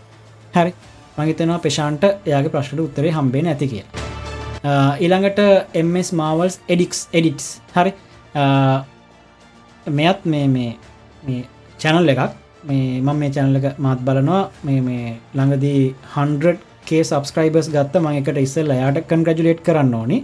හරි. 0.57 0.71
මගතනවා 1.17 1.63
පෙෂාන්ට 1.65 2.03
එයාගේ 2.29 2.53
ප්‍රශ්ට 2.53 2.79
උත්තරේ 2.85 3.11
හම්බෙන 3.17 3.47
ඇති 3.53 3.67
කිය 3.71 3.83
ඊළඟට 5.03 5.39
එම්ස් 5.81 6.09
මාවල්ස් 6.19 6.55
එඩික්ස් 6.73 6.99
එඩිටස් 7.17 7.47
හරි. 7.75 7.91
මෙයත් 9.99 10.19
මේ 10.33 10.47
මේ 10.55 11.41
චැනල් 11.83 12.11
එකක්. 12.13 12.21
මේ 12.69 13.01
මම 13.01 13.19
මේ 13.21 13.31
චැනලක 13.35 13.67
මාත් 13.85 13.99
බලනවා. 14.07 14.41
මේ 14.67 14.81
මේ 14.87 15.05
ළඟදී 15.37 15.83
100ගේ 16.15 17.03
සබස්ක්‍රයිබර්ස් 17.09 17.69
ගත්ත 17.75 18.03
මංකට 18.05 18.43
ඉස්සල් 18.47 18.75
යාට 18.81 18.99
කන්ගජුලේට් 19.11 19.63
කරන්න 19.67 19.93
ඕනි. 20.01 20.17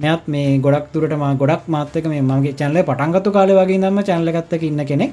මෙත් 0.00 0.28
මේ 0.34 0.58
ගොඩක් 0.66 0.92
තුරටම 0.92 1.24
ගොඩක් 1.42 1.64
මාතක 1.74 2.04
මේ 2.12 2.22
මගේ 2.30 2.58
චැනල 2.60 2.78
පටන්ගතු 2.90 3.30
කාල 3.36 3.50
වගේ 3.60 3.80
දම්ම 3.84 4.00
චැනලගත්තක 4.10 4.62
ඉන්න 4.70 4.84
කෙනෙක්. 4.92 5.12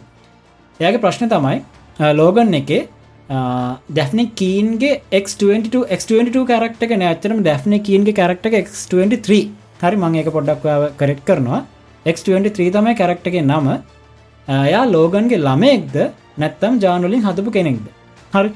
එයාගේ 0.80 1.03
ප්‍රශ්න 1.05 1.32
තමයි 1.34 1.57
ලෝගන් 1.99 2.53
එකේ. 2.61 2.87
දැෆ්න 3.97 4.19
කීන්ගේ 4.39 5.01
X22 5.21 5.83
X22 5.97 6.45
character 6.51 6.83
නෑචරම 7.03 7.39
දැෆ්න 7.47 7.73
කීන්ගේ 7.87 8.17
character 8.19 8.45
X23 8.63 9.39
හරි 9.81 9.97
මං 10.03 10.15
එක 10.21 10.29
පොඩ්ඩක් 10.37 10.95
කරෙට් 10.99 11.21
කරනවා. 11.29 11.65
X23 12.05 12.71
තමයි 12.77 12.95
කරක්ටගේ 13.01 13.43
නම. 13.43 13.67
එයා 14.47 14.85
ලෝගන්ගේ 14.95 15.43
ළමයෙක්ද? 15.47 15.95
නැත්තම් 16.41 16.73
ජානුලින් 16.83 17.23
හදපු 17.27 17.51
කෙනෙක්ද? 17.57 17.85
හරි 18.33 18.49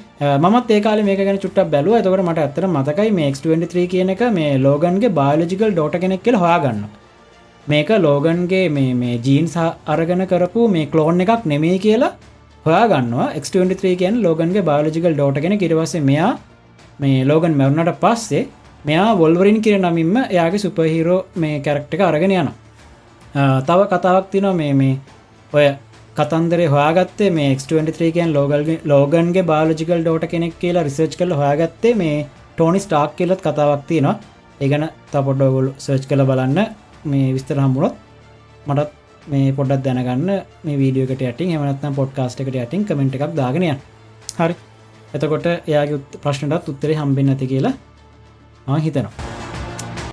මත් 0.53 0.71
ඒකාල 0.77 1.01
මේ 1.07 1.15
ගැන 1.19 1.39
චුට්ට 1.43 1.69
බැලුව. 1.73 1.93
ඇතකට 1.97 2.23
මට 2.27 2.39
ඇතර 2.45 2.67
මතකයි 2.67 3.11
මේ 3.17 3.31
X23 3.33 3.87
කියන 3.93 4.09
එක 4.15 4.23
මේ 4.37 4.57
ලෝගන්ගේ 4.65 5.15
බාලජිකල් 5.19 5.71
ඩෝට 5.75 5.95
කෙනෙක් 6.03 6.23
කියල 6.25 6.37
හොයාගන්න 6.43 6.81
මේක 7.67 7.89
ලෝගන්ගේ 8.05 8.65
මේ 8.77 8.93
මේ 9.01 9.15
ජීන්ස් 9.27 9.55
අරගන 9.93 10.25
කරපු 10.31 10.67
මේ 10.75 10.89
කලෝන් 10.93 11.23
එකක් 11.25 11.47
නෙමේ 11.53 11.77
කියලා 11.85 12.17
හොයාගන්නවා. 12.65 13.27
X23 13.41 13.95
කියෙන් 13.95 14.21
ලෝගන්ගේ 14.23 14.67
බාලජිකල් 14.69 15.13
ඩෝට 15.13 15.41
කෙන 15.41 15.57
කිරවස 15.57 15.93
මෙයා 16.09 16.31
මේ 16.99 17.19
ලෝගන් 17.25 17.53
මැවුණට 17.59 17.99
පස්සේ 18.01 18.47
මෙයා 18.85 19.09
වොල්වරින් 19.17 19.61
කිර 19.61 19.77
නමින්ම 19.79 20.15
එයාගේ 20.25 20.63
සුපහිරෝ 20.65 21.19
මේ 21.35 21.59
කැරක්ට 21.59 21.93
එක 21.95 22.03
අරගෙන 22.07 22.35
යන 22.35 22.49
තව 23.67 23.79
කතාවක් 23.93 24.27
තිනවා 24.33 24.57
මේ 24.61 24.73
මේ 24.73 24.95
ඔය 25.53 25.67
කතන්දර 26.17 26.61
හොයාගත්තේ 26.67 27.29
මේ 27.31 27.49
X23 27.55 28.11
කියන් 28.15 28.33
ලෝගල්ගේ 28.33 28.79
ලෝගන්ගේ 28.85 29.47
බාලජිකල් 29.51 30.03
ඩෝට 30.03 30.27
කෙනෙක් 30.33 30.59
කියලා 30.61 30.83
රිසර්ච් 30.83 31.15
කල 31.19 31.33
හොයාගත්තේ 31.41 31.93
මේ 31.95 32.17
ටෝනි 32.53 32.79
ස්ටාක් 32.79 33.11
කියලත් 33.17 33.41
කතාවක් 33.41 33.83
තියෙනවා. 33.89 34.15
ඒගන 34.61 34.85
තපොඩ්ඩෝගොල් 35.11 35.67
සර්ච් 35.77 36.05
කළ 36.09 36.23
බලන්න. 36.29 36.59
මේ 37.05 37.27
විස්තර 37.35 37.59
හම්බුණොත් 37.63 37.95
මටත් 38.67 38.98
මේ 39.31 39.51
පොඩක් 39.57 39.83
දැනගන්න 39.85 40.31
මේ 40.65 40.77
වීඩියෝකට 40.81 41.23
යටින් 41.29 41.53
එමනත්නම් 41.55 41.95
පොඩ්කාස්ට 41.99 42.41
එකට 42.43 42.57
යටින් 42.63 42.85
කමෙන්ට් 42.89 43.15
එකක් 43.17 43.35
දාගෙනය 43.39 43.69
හරි. 44.39 44.55
එතකොට 45.15 45.47
එයාගේ 45.51 46.19
ප්‍රශ්නටත් 46.23 46.69
උත්තරේ 46.73 46.99
හම්බෙන් 46.99 47.31
ඇති 47.33 47.47
කියලා 47.53 47.73
මම 48.67 48.81
හිතනවා. 48.85 49.13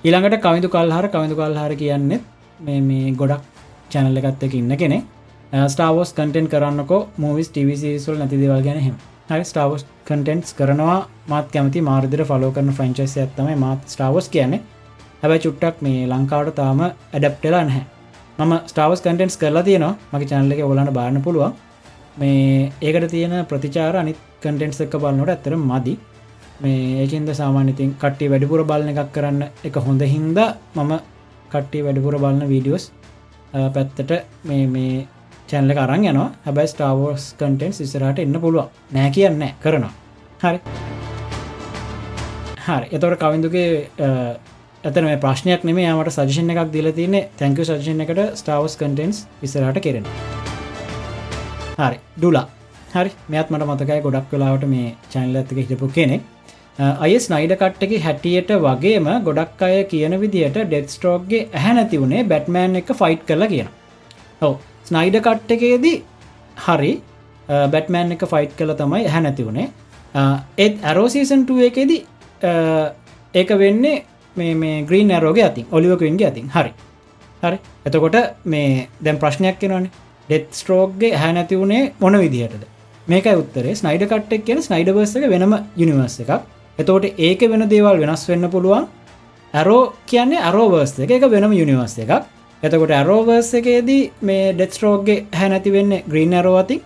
ඊළඟට 0.05 0.41
කවිදු 0.45 0.69
කල්හර 0.75 1.09
කවිදු 1.13 1.35
කල්හර 1.41 1.75
කියන්නේ 1.83 2.23
මේ 2.59 2.79
මේ 2.87 3.11
ගොඩක් 3.19 3.43
චැනල්ල 3.91 4.17
එකත් 4.21 4.47
එක 4.47 4.55
ඉන්න 4.61 4.77
කෙනෙ 4.83 4.97
ස්ටාවෝස් 5.67 6.09
කටෙන්ට් 6.13 6.49
කරන්නකෝ 6.53 7.01
මූවිස් 7.17 7.49
ටිවිසිසුල් 7.51 8.17
නැති 8.21 8.41
දෙවල් 8.41 8.63
ගැන 8.67 8.81
හෙම 8.87 8.97
හරි 9.29 9.43
ස්ටාවස් 9.43 9.83
කටෙන්ට්ස් 10.07 10.53
කරනවා. 10.57 10.99
මාත් 11.27 11.47
කැමති 11.53 11.81
මාර්දිර 11.81 12.21
ෆලෝ 12.25 12.51
කරන 12.51 12.71
ෆ්‍රංචයිස 12.77 13.17
ඇත්තම 13.17 13.49
මාත් 13.57 13.81
ස්ටාවස් 13.93 14.29
කියන්නේ. 14.29 14.61
හැබැයි 15.21 15.43
චුට්ටක් 15.45 15.81
මේ 15.81 16.07
ලංකාවට 16.07 16.55
තාම 16.55 16.79
ඇඩප්ටලා 16.81 17.63
නැහැ. 17.63 17.96
මම 18.39 18.53
ස්ටාවස් 18.71 19.01
කටෙන්ටස් 19.05 19.37
කරලා 19.41 19.63
තියෙනවා. 19.67 19.95
මගේ 20.11 20.29
චැනල 20.31 20.51
එක 20.53 20.61
ඔලන්න 20.71 20.91
බාන්න 20.97 21.21
පුළුවන්. 21.25 21.53
මේ 22.19 22.71
ඒකට 22.87 23.09
තියෙන 23.13 23.33
ප්‍රතිචාර 23.49 23.95
අනිත් 24.01 24.19
කටෙන්ට්ස් 24.41 24.81
එක 24.85 24.95
බලන්නට 25.03 25.33
ඇතර 25.33 25.53
මදි. 25.69 25.93
මේ 26.63 27.01
ඒකන්ද 27.01 27.29
සාමාන්‍යතින් 27.39 27.91
කට්ටි 28.01 28.29
වැඩිපුර 28.31 28.61
බලන 28.71 28.89
එකක් 28.93 29.11
කරන්න 29.15 29.41
එක 29.67 29.75
හොඳ 29.87 30.01
හින්ද 30.13 30.39
මම 30.77 30.93
කට්ටි 31.51 31.83
වැඩිපුර 31.85 32.15
බලන්න 32.23 32.49
වීඩියෝස් 32.51 32.85
පැත්තට 33.75 34.11
මේ 34.49 34.65
මේ 34.75 35.07
චැනල 35.49 35.73
කරන්න 35.79 36.05
යනවා. 36.11 36.29
හැබයි 36.45 36.67
ස්ටාවෝස් 36.73 37.25
කටෙන්ස් 37.39 37.81
ඉස්සරට 37.85 38.19
එන්න 38.25 38.41
පුළුවන්. 38.45 38.69
නෑ 38.95 39.09
කියන්න 39.15 39.43
කරනවා. 39.63 39.93
හරි. 40.43 40.59
හරි. 42.67 42.87
එතවට 42.95 43.19
කවින්දුගේ 43.23 43.69
ඇතන 44.87 45.05
මේ 45.05 45.17
ප්‍රශ්නයක් 45.19 45.63
නෙම 45.67 45.79
යාමට 45.79 46.09
සජෂණ 46.11 46.51
එකක් 46.53 46.69
දිල 46.73 46.87
තියන්නේ 46.97 47.23
තැංක 47.39 47.57
සජන 47.63 48.03
එකට 48.03 48.21
ස්ටාවස් 48.39 48.75
කටෙන්ස් 48.77 49.17
ඉස්සරට 49.43 49.79
කෙරෙන 49.81 50.05
හරි 51.77 51.97
ඩුලා 52.15 52.45
හරි 52.93 53.11
මෙත් 53.27 53.51
මට 53.51 53.67
මතකයි 53.67 53.99
ගොඩක් 54.01 54.31
වෙලාවට 54.33 54.65
මේ 54.67 54.87
චැනල 55.09 55.35
ඇතික 55.35 55.59
හිටපු 55.63 55.91
කෙනෙක්. 55.91 56.23
අය 57.01 57.13
ස්නයිඩ 57.19 57.55
කට්ටක 57.55 57.93
හැටියට 58.01 58.55
වගේම 58.59 59.11
ගොඩක් 59.23 59.61
අය 59.63 59.77
කියන 59.85 60.17
විදිට 60.19 60.57
ඩෙත් 60.63 60.89
ස්ටෝක්ගේ 60.89 61.43
ඇහැ 61.51 61.73
නැති 61.75 62.01
වුණේ 62.01 62.23
බැට්මෑන් 62.25 62.81
එක 62.81 62.91
ෆයිට් 62.95 63.23
කරලා 63.25 63.49
කියන 63.49 63.69
ඔව 64.41 64.57
ස්නයිඩ 64.85 65.21
කට් 65.21 65.55
එකේදී 65.55 65.95
හරි 66.65 66.93
බැට්මෑන් 67.71 68.15
එක 68.15 68.27
ෆයිට් 68.27 68.53
කළ 68.55 68.77
තමයි 68.77 69.07
හැ 69.09 69.21
නැති 69.21 69.47
වුණේ 69.47 69.67
ඒත් 70.57 70.85
ඇරෝසීසන්ටුව 70.85 71.65
එකේදී 71.65 72.03
ඒක 73.33 73.59
වෙන්නේ 73.59 73.97
මේ 74.37 74.53
මේ 74.55 74.75
ග්‍රීන් 74.83 75.11
ඇරෝග 75.11 75.39
ඇතින් 75.39 75.65
ඔලිවකන්ගේ 75.71 76.27
ඇතින් 76.29 76.49
හරි. 76.49 76.71
හරි. 77.43 77.57
එතකොට 77.85 78.17
මේ 78.45 78.87
දැම් 79.03 79.17
ප්‍රශ්නයක් 79.17 79.59
කෙනවනේ 79.59 79.91
ඩෙත් 80.29 80.47
ස්ට්‍රෝක්ගේ 80.51 81.13
හැ 81.15 81.31
නැති 81.33 81.59
වුණේ 81.59 81.83
මොන 81.99 82.19
විදිහටද 82.19 82.63
මේක 83.07 83.27
උත්තරේ. 83.33 83.75
ස්නයිඩ 83.75 84.03
කට්ටක් 84.03 84.45
කියන 84.45 84.61
ස්නයිඩවර්සක 84.61 85.27
වෙනම 85.33 85.53
යුනිවර්ස 85.77 86.17
එකක්. 86.23 86.31
එතෝට 86.79 87.05
ඒක 87.19 87.41
වෙන 87.51 87.63
දේවල් 87.69 88.01
වෙනස් 88.03 88.23
වෙන්න 88.29 88.49
පුළුවන්. 88.49 88.87
ඇරෝ 89.53 89.93
කියන්නේ 90.05 90.41
අරෝවර්ස් 90.41 90.99
එක. 90.99 91.11
එක 91.11 91.23
වෙනම 91.29 91.53
යුනිවර්ස 91.53 91.97
එකක්. 91.99 92.11
එතකොට 92.63 92.91
ඇරෝවර්ස් 92.91 93.49
එකේදී 93.53 94.03
මේ 94.21 94.53
ඩෙස්ටරෝග්ගේ 94.53 95.17
හැනැති 95.33 95.71
වෙන්න 95.71 95.93
ග්‍රීන් 96.11 96.33
ඇරෝවති 96.33 96.81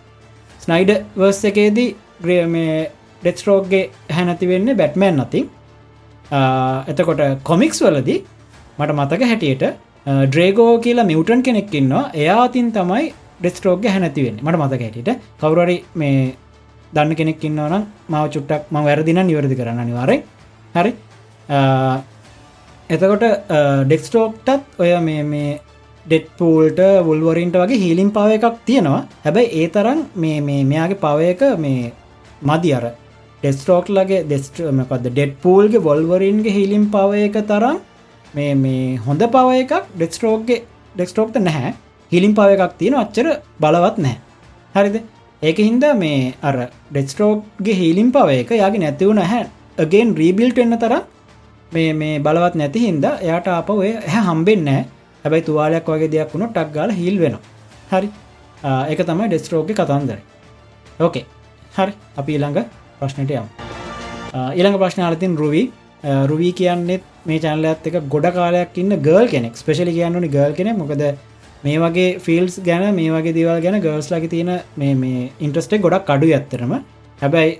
ස්නයිඩ 0.59 0.91
වර්ස් 1.15 1.41
එකේදී 1.49 1.89
ග්‍රිය 2.21 2.45
මේ 2.47 2.75
ඩෙස්ටරෝග්ගේ 3.23 3.83
හැනැති 4.11 4.47
වෙන්න 4.47 4.75
බැට්මෑන් 4.77 5.21
නති 5.21 5.41
එතකොට 6.31 7.21
කොමික්ස් 7.43 7.81
වලදී 7.85 8.19
මට 8.79 8.91
මතක 8.99 9.21
හැටියට 9.31 9.65
ඩ්‍රේගෝ 10.27 10.71
කියලා 10.85 11.09
මියටන් 11.09 11.41
කෙනෙක්කින්නවා 11.47 12.03
එයාතින් 12.21 12.69
තමයි 12.77 13.07
ඩෙස්ටරෝග 13.41 13.85
හැනැතිවෙන්න 13.93 14.39
මට 14.43 14.59
මතක 14.61 14.81
හැටියට. 14.81 15.11
කවුරරි 15.41 15.77
මේ 15.95 16.35
දන්න 16.93 17.15
කෙනෙක්කින්නවනම් 17.19 17.83
මව 18.11 18.23
චුට්ටක් 18.35 18.71
ම 18.71 18.77
වැරදින 18.87 19.19
නිවැරදි 19.27 19.59
කරන්න 19.59 19.83
අනිවාරය 19.83 20.17
හරි? 20.75 20.91
එතකොට 22.89 23.25
ඩෙක්ස්ටෝක්ටත් 23.89 24.79
ඔය 24.81 24.91
මේ 25.07 25.23
මේ 25.33 25.51
ඩෙට්පූල්ට 26.05 26.79
වුල්වරින්ට 27.07 27.55
වගේ 27.61 27.81
හීලිම් 27.83 28.09
පව 28.15 28.37
එකක් 28.37 28.57
තියෙනවා. 28.65 29.03
හැබැයි 29.25 29.49
ඒ 29.61 29.67
තරම් 29.75 29.99
මේ 30.15 30.41
මේ 30.47 30.63
මෙයාගේ 30.71 31.01
පවයක 31.05 31.41
මේ 31.65 31.93
මදි 32.41 32.73
අර. 32.77 32.85
ඩෙස්ටෝක් 33.43 33.87
ලගේ 33.97 34.25
දෙස්ටමකද 34.31 35.05
ඩෙට්පූල්ගේ 35.07 35.85
වොල්වරින්ගේ 35.87 36.55
හිලිම් 36.57 36.83
පව 36.93 37.21
එක 37.27 37.37
තරම් 37.51 37.77
මේ 38.35 38.51
මේ 38.63 38.97
හොඳ 39.05 39.23
පව 39.35 39.47
එකක් 39.61 39.73
ඩෙක්ස්ටෝක්ගේ 39.95 40.59
ඩෙක්ස්ටෝක්ට 40.95 41.39
නැහැ. 41.47 41.71
හිලිම් 42.11 42.33
පව 42.37 42.49
එකක් 42.55 42.77
තියෙන 42.79 42.95
අච්චර 43.01 43.27
බලවත් 43.63 43.97
නෑ 44.05 44.17
හරිද? 44.75 44.95
ඒක 45.41 45.57
හින්ද 45.57 45.83
මේ 46.01 46.33
අර 46.47 46.55
ඩෙස්ටරෝක්ගේ 46.91 47.75
හිලිම් 47.79 48.09
පව 48.15 48.29
එක 48.41 48.51
යාගේ 48.59 48.83
නැතිවුණ 48.83 49.21
හැ 49.31 49.45
අගෙන් 49.83 50.13
රීබිල්ට 50.19 50.59
එන්න 50.63 50.77
තර 50.83 50.93
මේ 51.71 51.93
මේ 52.01 52.19
බලවත් 52.25 52.59
නැති 52.61 52.83
හින්ද 52.83 53.07
එයාට 53.11 53.47
අප 53.53 53.71
ඔය 53.75 53.93
හැ 54.13 54.21
හම්බෙන්න 54.27 54.69
හැබැයි 55.23 55.47
තුවාලයක් 55.47 55.89
වගේ 55.93 56.11
දෙයක් 56.15 56.35
වුණු 56.35 56.51
ටක් 56.51 56.75
ගාල 56.75 56.93
හිල් 56.99 57.17
වෙන 57.23 57.39
හරි. 57.91 58.11
ඒක 58.91 59.01
තමයි 59.09 59.31
ඩෙස්ටරෝග 59.31 59.73
කතන්දර 59.79 60.19
ඕකේ 60.99 61.25
හරි. 61.77 61.93
අපි 62.19 62.31
ඊළඟ 62.37 62.61
ප්‍රශ්නයට 63.01 63.33
යම්. 63.41 63.47
ඊළඟ 64.57 64.77
ප්‍රශ්න 64.83 65.03
අලතින් 65.09 65.33
රුවී. 65.41 65.65
රුවී 66.29 66.53
කියන්නෙත් 66.59 67.03
මේ 67.29 67.41
චැනල 67.43 67.65
ඇත් 67.71 67.87
එක 67.89 67.97
ගොඩ 68.13 68.27
කාලයක් 68.37 68.79
ඉන්න 68.83 68.95
ගර්ල් 69.07 69.27
කෙනෙක්. 69.33 69.53
ස්පෙශලි 69.61 69.93
කියන්නනි 69.97 70.29
ගර්ල් 70.35 70.55
කෙනෙ 70.59 70.71
මොකද 70.81 71.03
මේ 71.65 71.77
වගේ 71.83 72.07
ෆිල්ස් 72.25 72.55
ගැන 72.67 72.85
මේ 72.99 73.11
වගේ 73.15 73.35
දේවල් 73.37 73.59
ගැන 73.65 73.77
ගර්ස් 73.85 74.07
ලකි 74.13 74.29
තියෙන 74.33 74.51
මේ 74.81 74.95
මේ 75.03 75.29
ඉන්ට්‍රස්ටේ 75.45 75.83
ගොඩක් 75.85 76.09
අඩු 76.15 76.31
ඇත්තරම 76.37 76.73
හැබැයි 77.21 77.51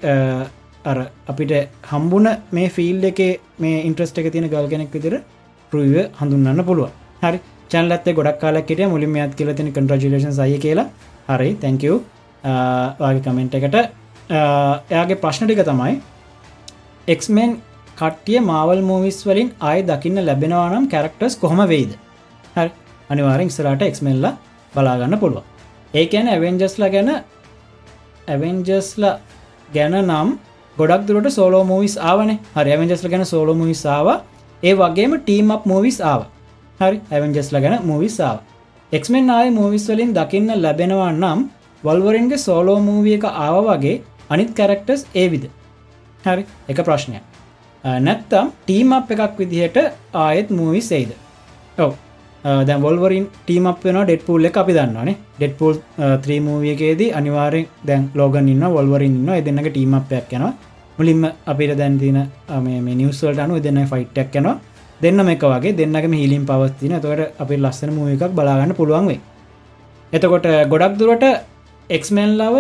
අර 0.92 0.98
අපිට 1.32 1.54
හම්බුන 1.92 2.28
මේ 2.58 2.70
ෆිල් 2.78 3.04
එක 3.12 3.22
මේ 3.64 3.86
ඉන්ට්‍රස්ට 3.90 4.18
එක 4.22 4.30
තියෙන 4.36 4.50
ගල් 4.54 4.68
කෙනෙක් 4.74 4.94
විදිර 4.98 5.16
රුව 5.72 5.96
හඳුන්න්න 6.20 6.64
පුළුව 6.70 6.90
හරි. 7.24 7.40
චැල්ලත් 7.72 8.08
ගොඩක් 8.20 8.40
කාලක්ට 8.44 8.82
මුලින් 8.94 9.18
ඇත් 9.24 9.36
කියල 9.40 9.54
තින 9.60 9.70
කන්ට්‍රජලේෂන් 9.78 10.34
සය 10.40 10.58
කියලා. 10.66 10.88
හරි. 11.30 11.50
තැංකව 11.64 11.94
වගේ 13.04 13.22
කමෙන්ට් 13.28 13.58
එකට 13.60 13.78
එයාගේ 14.32 15.22
ප්‍රශ්න 15.24 15.46
ටික 15.46 15.64
තමයි 15.66 15.94
එක්මෙන් 17.08 17.58
කට්ටිය 17.98 18.40
මාවල් 18.42 18.82
මූවිස් 18.82 19.20
වලින් 19.26 19.50
අය 19.62 19.80
දකින්න 19.84 20.26
ලැබෙනවානම් 20.26 20.86
කැරක්ටර්ස් 20.88 21.36
කොහොම 21.36 21.62
වෙයිද? 21.68 21.92
හරි. 22.56 22.72
අනිවාරෙන් 23.10 23.48
ඉස්සරට 23.52 23.84
එක්මෙල්ල 23.84 24.26
බලාගන්න 24.74 25.16
පුළුව 25.20 25.44
ඒකැන 25.94 26.28
ඇවෙන්ජස්ල 26.28 26.84
ගැන 26.94 27.10
ඇවෙන්ජස්ල 28.28 29.06
ගැන 29.74 29.96
නම් 30.02 30.30
ගොඩක් 30.78 31.04
දුරට 31.08 31.28
සෝලෝ 31.30 31.64
මූවිස් 31.64 31.96
ආවන. 32.02 32.30
හරි 32.56 32.70
ඇවෙන්ජස්ල 32.72 33.10
ගැන 33.10 33.26
සෝලෝ 33.26 33.56
මවිසාාව 33.56 34.08
ඒ 34.64 34.74
වගේම 34.74 35.14
ටීමක් 35.18 35.64
මූවිස් 35.66 35.98
ආව. 36.04 36.22
හරි 36.80 36.98
ඇවෙන්ජස්ල 37.12 37.58
ගැන 37.64 37.76
මූවිසාාව 37.84 38.40
එක්මෙන් 38.92 39.30
ආය 39.30 39.50
මූවිස් 39.52 39.86
වලින් 39.90 40.14
දකින්න 40.14 40.50
ලැබෙනවා 40.58 41.12
නම් 41.14 41.40
වල්වරන්ගේ 41.84 42.38
සෝලෝ 42.38 42.80
මූවිය 42.80 43.16
එක 43.18 43.26
ආව 43.26 43.56
වගේ 43.68 43.96
අනිත් 44.34 44.52
කැරක්ටර්ස් 44.60 45.04
ඒවිද 45.16 45.44
හරි 46.24 46.44
එක 46.72 46.80
ප්‍රශ්නය 46.88 47.20
නැත්තම් 48.08 48.48
ටීම් 48.64 48.96
අප් 48.98 49.12
එකක් 49.16 49.36
විදිහට 49.40 49.78
ආයෙත් 50.24 50.50
මූවි 50.58 50.82
සෙයිද 50.92 51.12
ඔව. 51.78 51.94
දැ 52.68 52.78
වොල්වරින් 52.86 53.26
ටීමක් 53.38 53.84
වෙන 53.86 53.98
ඩෙට්පුල් 54.02 54.50
එක 54.50 54.58
අපි 54.62 54.74
දන්නවානේ 54.78 55.18
ඩෙට්පුල් 55.38 55.76
ත්‍රීමූවියකේදී 56.26 57.14
අනිවාරෙන් 57.20 57.68
දැන් 57.88 58.04
ලෝගන් 58.16 58.52
ඉන්න 58.54 58.66
වොල්වරින් 58.76 59.16
ඉන්න 59.20 59.32
එදන්නක 59.38 59.70
ටීමක්යක් 59.70 60.36
යන 60.38 60.46
මුලින්ම 60.98 61.24
අපිට 61.52 61.74
දැන්තින 61.78 62.20
මේ 62.66 62.96
නිවස්වල්ට 62.96 63.44
අනු 63.46 63.60
දෙන්න 63.60 63.82
ෆයිට්ටක් 63.92 64.36
යනවා. 64.40 64.58
දෙන්න 65.02 65.30
එක 65.34 65.44
වගේ 65.44 65.76
දෙන්නකම 65.78 66.14
හිලින් 66.14 66.44
පවත්තින 66.46 66.96
තොට 67.02 67.42
අපි 67.42 67.56
ලස්සන 67.58 67.92
මූ 67.96 68.08
එකක් 68.08 68.34
බලාගන්න 68.38 68.74
පුළුවන් 68.80 69.08
වේ 69.10 69.20
එතකොට 70.14 70.46
ගොඩක් 70.72 70.98
දුරට 71.00 71.26
එක්මෙන්ලාව 71.90 72.56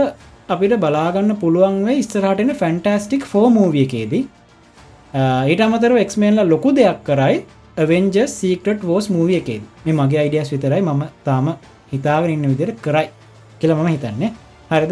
අපිට 0.53 0.73
බලාගන්න 0.83 1.31
පුළුවන් 1.41 1.75
වේ 1.87 1.97
ස්තරහටන 2.05 2.51
ෆැන්ටස්ටික් 2.61 3.23
ෆෝ 3.31 3.47
මූවියකේදී 3.57 4.23
ඊට 5.51 5.61
අමතරව 5.65 5.97
එක්මේන්ල 6.03 6.41
ලොකු 6.53 6.71
දෙයක් 6.79 6.99
කරයි 7.09 7.37
වෙන්ජ 7.91 8.17
සීකට 8.27 8.81
වෝස් 8.83 9.05
මූවිය 9.09 9.37
එකේද. 9.41 9.61
මේ 9.85 9.93
මගේ 9.93 10.19
අයිඩියස් 10.23 10.51
විතරයි 10.53 10.81
මම 10.81 11.03
තාම 11.25 11.47
හිතාගෙන 11.93 12.33
ඉන්න 12.35 12.49
විදිර 12.51 12.71
කරයි 12.85 13.07
කියල 13.59 13.75
මම 13.75 13.87
හිතන්නේ. 13.87 14.31
හරිද? 14.71 14.91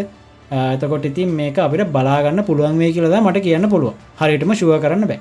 එතකොට 0.75 1.05
ඉතින් 1.05 1.35
මේක 1.39 1.57
අපිට 1.57 1.91
බලාගන්න 1.95 2.43
පුළුවන් 2.43 2.79
වේ 2.81 2.91
කියලද 2.93 3.17
මට 3.19 3.43
කියන්න 3.47 3.69
පුළුව 3.69 3.93
හරිටම 4.21 4.53
ශුව 4.53 4.73
කරන්න 4.85 5.07
බෑ. 5.11 5.19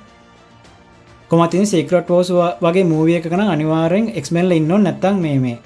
කොමතින් 1.30 1.66
සේකරට 1.66 2.11
ෝස් 2.11 2.30
වගේ 2.62 2.84
මූවිය 2.84 3.18
එකන 3.18 3.45
අනිවාරෙන් 3.49 4.07
එක්මල්ල 4.20 4.57
ඉන්න 4.61 4.72
නැත්තන් 4.86 5.20
මේ 5.24 5.39
මේ 5.45 5.59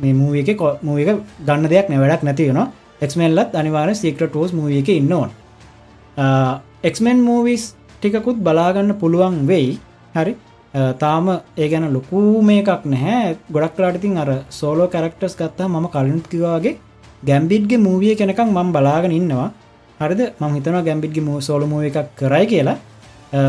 මේ 0.00 0.14
මූවියක 0.14 0.66
මූවික 0.82 1.08
ගන්න 1.46 1.70
දෙයක් 1.72 1.88
නැවැඩක් 1.90 2.22
නැතිවෙන 2.22 2.60
එක්මල්ලත් 3.00 3.54
අනිවාර 3.60 3.94
සේකට 3.94 4.36
ෝස් 4.36 4.52
මූවිය 4.58 4.78
එක 4.82 4.88
ඉන්නවන් 5.00 5.30
එක්මෙන් 6.82 7.18
මූවිස් 7.20 7.74
ටිකකුත් 8.00 8.38
බලාගන්න 8.46 8.94
පුළුවන් 9.00 9.46
වෙයි. 9.46 9.78
හරි? 10.14 10.34
තාම 11.02 11.28
ඒ 11.56 11.68
ගැන 11.68 11.92
ලොකු 11.92 12.42
මේකක් 12.42 12.84
නැහැ. 12.84 13.36
ගොඩක්ලාට 13.52 14.00
තින් 14.00 14.16
අර 14.16 14.30
සෝලෝ 14.50 14.88
කරක්ටර්ස් 14.88 15.36
ගත්තා 15.36 15.68
මම 15.68 15.86
කලින්ත් 15.94 16.26
කිවාගේ 16.32 16.78
ගැම්බිට්ගේ 17.28 17.78
මූවිය 17.78 18.14
කෙනකක් 18.16 18.40
මම් 18.44 18.72
බලාගෙන 18.72 19.12
ඉන්නවා. 19.12 19.48
හරිද? 20.00 20.20
මං 20.40 20.54
හිතන 20.56 20.78
ගැම්බිට්ගේ 20.88 21.26
මූ 21.28 21.40
සෝල 21.40 21.66
මූව 21.66 21.88
එකක් 21.88 22.12
කරයි 22.20 22.46
කියලා. 22.52 22.78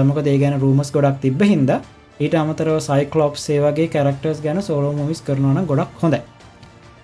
මොක 0.07 0.17
ඒ 0.25 0.37
ගැන 0.37 0.59
රූමස් 0.63 0.91
ගොඩක් 0.91 1.21
තිබ 1.21 1.41
හින්ද. 1.41 1.71
ඊට 2.19 2.35
අමතරව 2.35 2.79
සයිකලොප් 2.89 3.35
සේවගේ 3.45 3.87
කරක්ටර්ස් 3.93 4.41
ගැන 4.45 4.61
සෝලෝ 4.69 4.93
මවිස් 4.93 5.21
කරනවන 5.27 5.67
ගොඩක් 5.71 6.01
හොඳයි. 6.03 6.21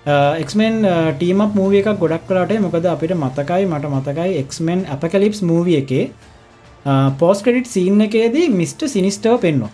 එක්මෙන් 0.06 0.84
ටීම 1.16 1.42
මූවිය 1.56 1.80
එකක් 1.80 2.00
ගොඩක් 2.00 2.28
කලාට 2.28 2.52
මොකද 2.60 2.86
අපිට 2.86 3.16
මතකයි 3.16 3.66
මට 3.66 3.86
මතකයි 3.90 4.38
එක්මෙන් 4.40 4.86
අපකලිප්ස් 4.86 5.42
මූවිය 5.42 5.78
එකේ 5.78 6.12
පෝස් 7.20 7.42
ක්‍රඩිට් 7.42 7.68
සීන් 7.68 8.02
එකේදී 8.02 8.50
මිස්ට 8.52 8.84
සිනිස්ටව 8.86 9.40
පෙන්වා 9.40 9.72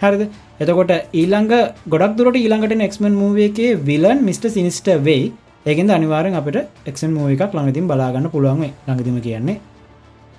හරිද? 0.00 0.22
එතකොට 0.60 0.92
ඊළඟ 1.12 1.50
ගොඩක් 1.88 2.14
දුරට 2.16 2.36
ඊළඟට 2.36 2.76
නෙක්මන් 2.76 3.14
මූවගේ 3.14 3.74
විලන් 3.88 4.22
මිට 4.24 4.46
සිනිස්ට 4.48 4.86
වෙයි. 5.04 5.32
ඒකෙන්ද 5.66 5.90
අනිවාරෙන් 5.90 6.34
අපට 6.34 6.56
එක්න් 6.86 7.10
මූව 7.16 7.34
එකක් 7.34 7.54
ළඟතින් 7.54 7.90
බලාගන්න 7.90 8.30
පුළුවන් 8.30 8.62
ළඟතිම 8.86 9.18
කියන්නේ 9.20 9.58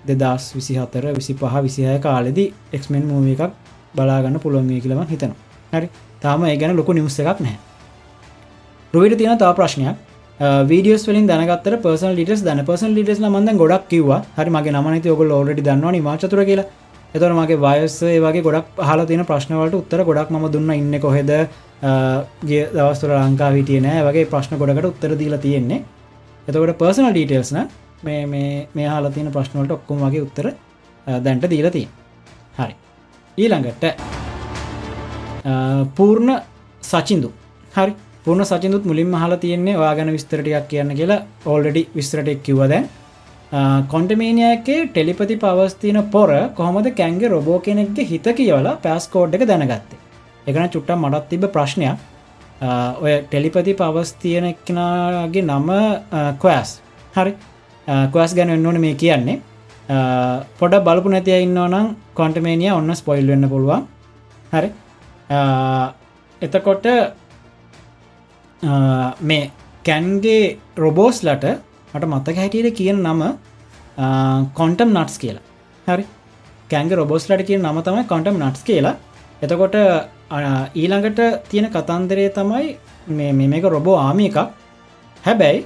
දෙදස් 0.06 0.56
විසි 0.56 0.80
හතර 0.80 1.12
විසි 1.20 1.34
පහ 1.34 1.60
විසිහය 1.68 2.00
කාලෙදි 2.00 2.48
එක්මෙන් 2.72 3.04
මූව 3.12 3.28
එකක් 3.28 3.52
බලාගන්න 3.96 4.40
පුළුවන්ගේ 4.40 4.80
කියලම 4.80 5.04
හිතනවා. 5.06 5.36
හරි. 5.74 5.88
තාම 6.22 6.44
ඒ 6.46 6.58
ගැන 6.58 6.76
ලොකු 6.76 6.94
නිවස 6.94 7.20
එකක් 7.20 7.40
නෑ 7.40 7.73
රුවිට 8.94 9.18
තියෙන 9.18 9.38
තා 9.42 9.54
ප්‍රශ්නයක්. 9.58 9.96
වීඩියස් 10.70 11.04
වලින් 11.08 11.26
දැනගත් 11.28 11.68
පර්සල් 11.84 12.14
ලිටස් 12.20 12.42
දන 12.46 12.60
පර්සල් 12.68 12.92
ලිටස් 12.98 13.20
මන්ද 13.20 13.58
ගොඩක් 13.62 13.88
කිව 13.90 14.10
හරි 14.38 14.52
මගේ 14.56 14.74
නමනති 14.74 15.10
ඔග 15.14 15.22
ලෝඩ 15.32 15.50
දන්නවා 15.68 16.02
මාචතුර 16.08 16.42
කියලා. 16.50 16.66
එතර 17.16 17.32
මගේ 17.40 17.58
වයස 17.66 17.96
වගේ 18.26 18.44
ගොඩක් 18.48 18.84
හල 18.90 19.02
තියෙන 19.10 19.26
ප්‍රශ්නවලට 19.32 19.80
උත්තර 19.80 20.04
ගොඩක් 20.10 20.30
ම 20.30 20.46
දුන්න. 20.56 20.70
ඉන්න 20.78 21.00
කොහෙද? 21.06 21.32
ගේ 22.50 22.70
දවස්තුර 22.76 23.16
ලංකා 23.18 23.50
හිටිය 23.58 23.82
නෑ. 23.82 24.06
වගේ 24.10 24.30
ප්‍රශ්න 24.30 24.62
ගොඩකට 24.62 24.90
උත්තර 24.92 25.18
දීලා 25.18 25.42
තියෙන්නේ. 25.42 25.82
එතකොට 26.48 26.78
පර්සනල් 26.78 27.12
ඩීටේල්ස්න 27.18 27.60
මේ 28.06 28.22
මේ 28.76 28.88
හල 28.94 29.10
තියෙන 29.10 29.34
ප්‍රශ්නවලට 29.34 29.78
ඔක්කොම 29.80 30.06
වගේ 30.06 30.26
උත්තර 30.28 30.54
දැන්ට 31.26 31.50
දීලතිය 31.50 31.88
හරි. 32.62 32.74
ඊළඟට 33.38 33.84
පූර්ණ 35.98 36.42
සචින්දු. 36.84 37.30
හරි. 37.74 37.94
පුර්ණ 38.26 38.46
සචිදුත් 38.50 38.84
මුලින්ම 38.90 39.16
හලා 39.22 39.38
තියෙන්නේ 39.44 39.80
වාගන 39.84 40.12
විස්තරටයක් 40.16 40.68
කියන්න 40.72 40.92
කියලා 41.00 41.22
ඕල්ඩඩි 41.46 41.82
විස්තරටෙක් 41.98 42.44
කිවදැන් 42.48 42.86
කොන්ටමේනියගේ 43.92 44.80
ටෙලිපති 44.88 45.36
පවස්තින 45.44 46.00
පොර 46.14 46.30
කොහොමද 46.58 46.88
කැන්ගේ 47.00 47.34
රොබෝ 47.34 47.60
කෙනෙක්ගේ 47.60 48.06
හිත 48.12 48.28
කියවලා 48.40 48.76
පැස්කෝඩ් 48.86 49.36
එක 49.38 49.44
දැනගත්තේ? 49.50 50.00
එකන 50.48 50.70
චුට්ටම් 50.74 51.06
මටත් 51.06 51.30
තිබ 51.30 51.44
ප්‍රශ්නයක්. 51.56 51.98
ඔය 53.04 53.14
ටෙලිපති 53.24 53.74
පවස්තියනෙක්කනගේ 53.82 55.44
නම 55.50 55.70
කොයස් 56.44 56.70
හරි. 57.16 57.34
කොස් 58.14 58.36
ගැන 58.38 58.54
එන්නවන 58.56 58.80
මේ 58.86 58.96
කියන්නේ. 58.96 59.42
පොඩ 60.60 60.80
බලපු 60.88 61.10
නැතිය 61.16 61.42
ඉන්නවනම් 61.48 61.92
කොන්ටමේනිය 62.20 62.72
ඔන්න 62.78 62.96
ස්පොයිල් 63.02 63.28
වෙන්න 63.34 63.50
පුළුවන්. 63.50 63.84
හරි. 64.54 64.70
එතකොට 66.42 66.88
මේ 69.30 69.52
කැන්ගේ 69.88 70.58
රොබෝස්ලට 70.84 71.46
මට 71.94 72.06
මත්තක 72.12 72.38
හැටියට 72.42 72.78
කියන 72.80 73.00
නම 73.04 73.22
කොන්ටම් 74.60 74.90
නට්ස් 74.98 75.18
කියලා. 75.24 75.44
හරි. 75.88 76.06
කැන්ග 76.72 76.92
රොබෝස්ලට 77.02 77.44
කියන 77.50 77.62
නම 77.62 77.80
තමයි 77.88 78.04
කොන්ටම් 78.12 78.38
නට්ස් 78.40 78.64
කියලා. 78.70 78.96
එතකොට 79.44 79.76
ඊළඟට 80.82 81.20
තියෙන 81.50 81.70
කතන්දරේ 81.76 82.30
තමයි 82.38 82.68
මේ 83.18 83.48
මේක 83.54 83.66
රොබෝ 83.76 83.98
ආමි 84.08 84.28
එකක්. 84.30 84.40
හැබැයි 85.24 85.66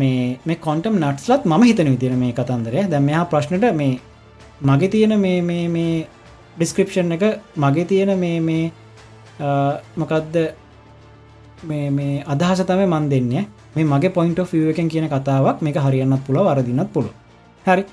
මේ 0.00 0.38
මේ 0.46 0.58
කොන්ටම් 0.66 0.98
නට්ස්ලත් 1.02 1.44
ම 1.50 1.62
හිතන 1.62 1.90
විතිර 1.94 2.12
මේ 2.24 2.32
කතන්දරය. 2.40 2.84
දැ 2.92 3.00
මෙයා 3.08 3.24
ප්‍රශ්නට 3.32 3.66
මේ 3.80 4.00
මගේ 4.70 4.92
තියෙන 4.94 5.14
මේ 5.24 5.40
මේ 5.50 5.64
මේ 5.76 6.06
ඩිස්ක්‍රපෂන් 6.58 7.16
එක 7.16 7.24
මගේ 7.64 7.86
තියෙන 7.92 8.12
මේ 8.24 8.40
මේ 8.48 8.64
මොකක්ද 10.00 10.36
මේ 11.70 11.90
මේ 11.98 12.22
අදහස 12.34 12.62
තම 12.70 12.82
මන් 12.86 13.08
දෙන්නේ. 13.12 13.44
මේ 13.76 13.90
මගේ 13.92 14.14
පොයින්ට 14.16 14.40
ිය 14.58 14.64
එකෙන් 14.72 14.88
කියන 14.94 15.08
කතාවක් 15.14 15.62
මේ 15.66 15.84
හරියන්නත් 15.86 16.24
පුළ 16.28 16.40
වරදින්නත් 16.48 16.92
පුළුව 16.94 17.12
හරි. 17.64 17.84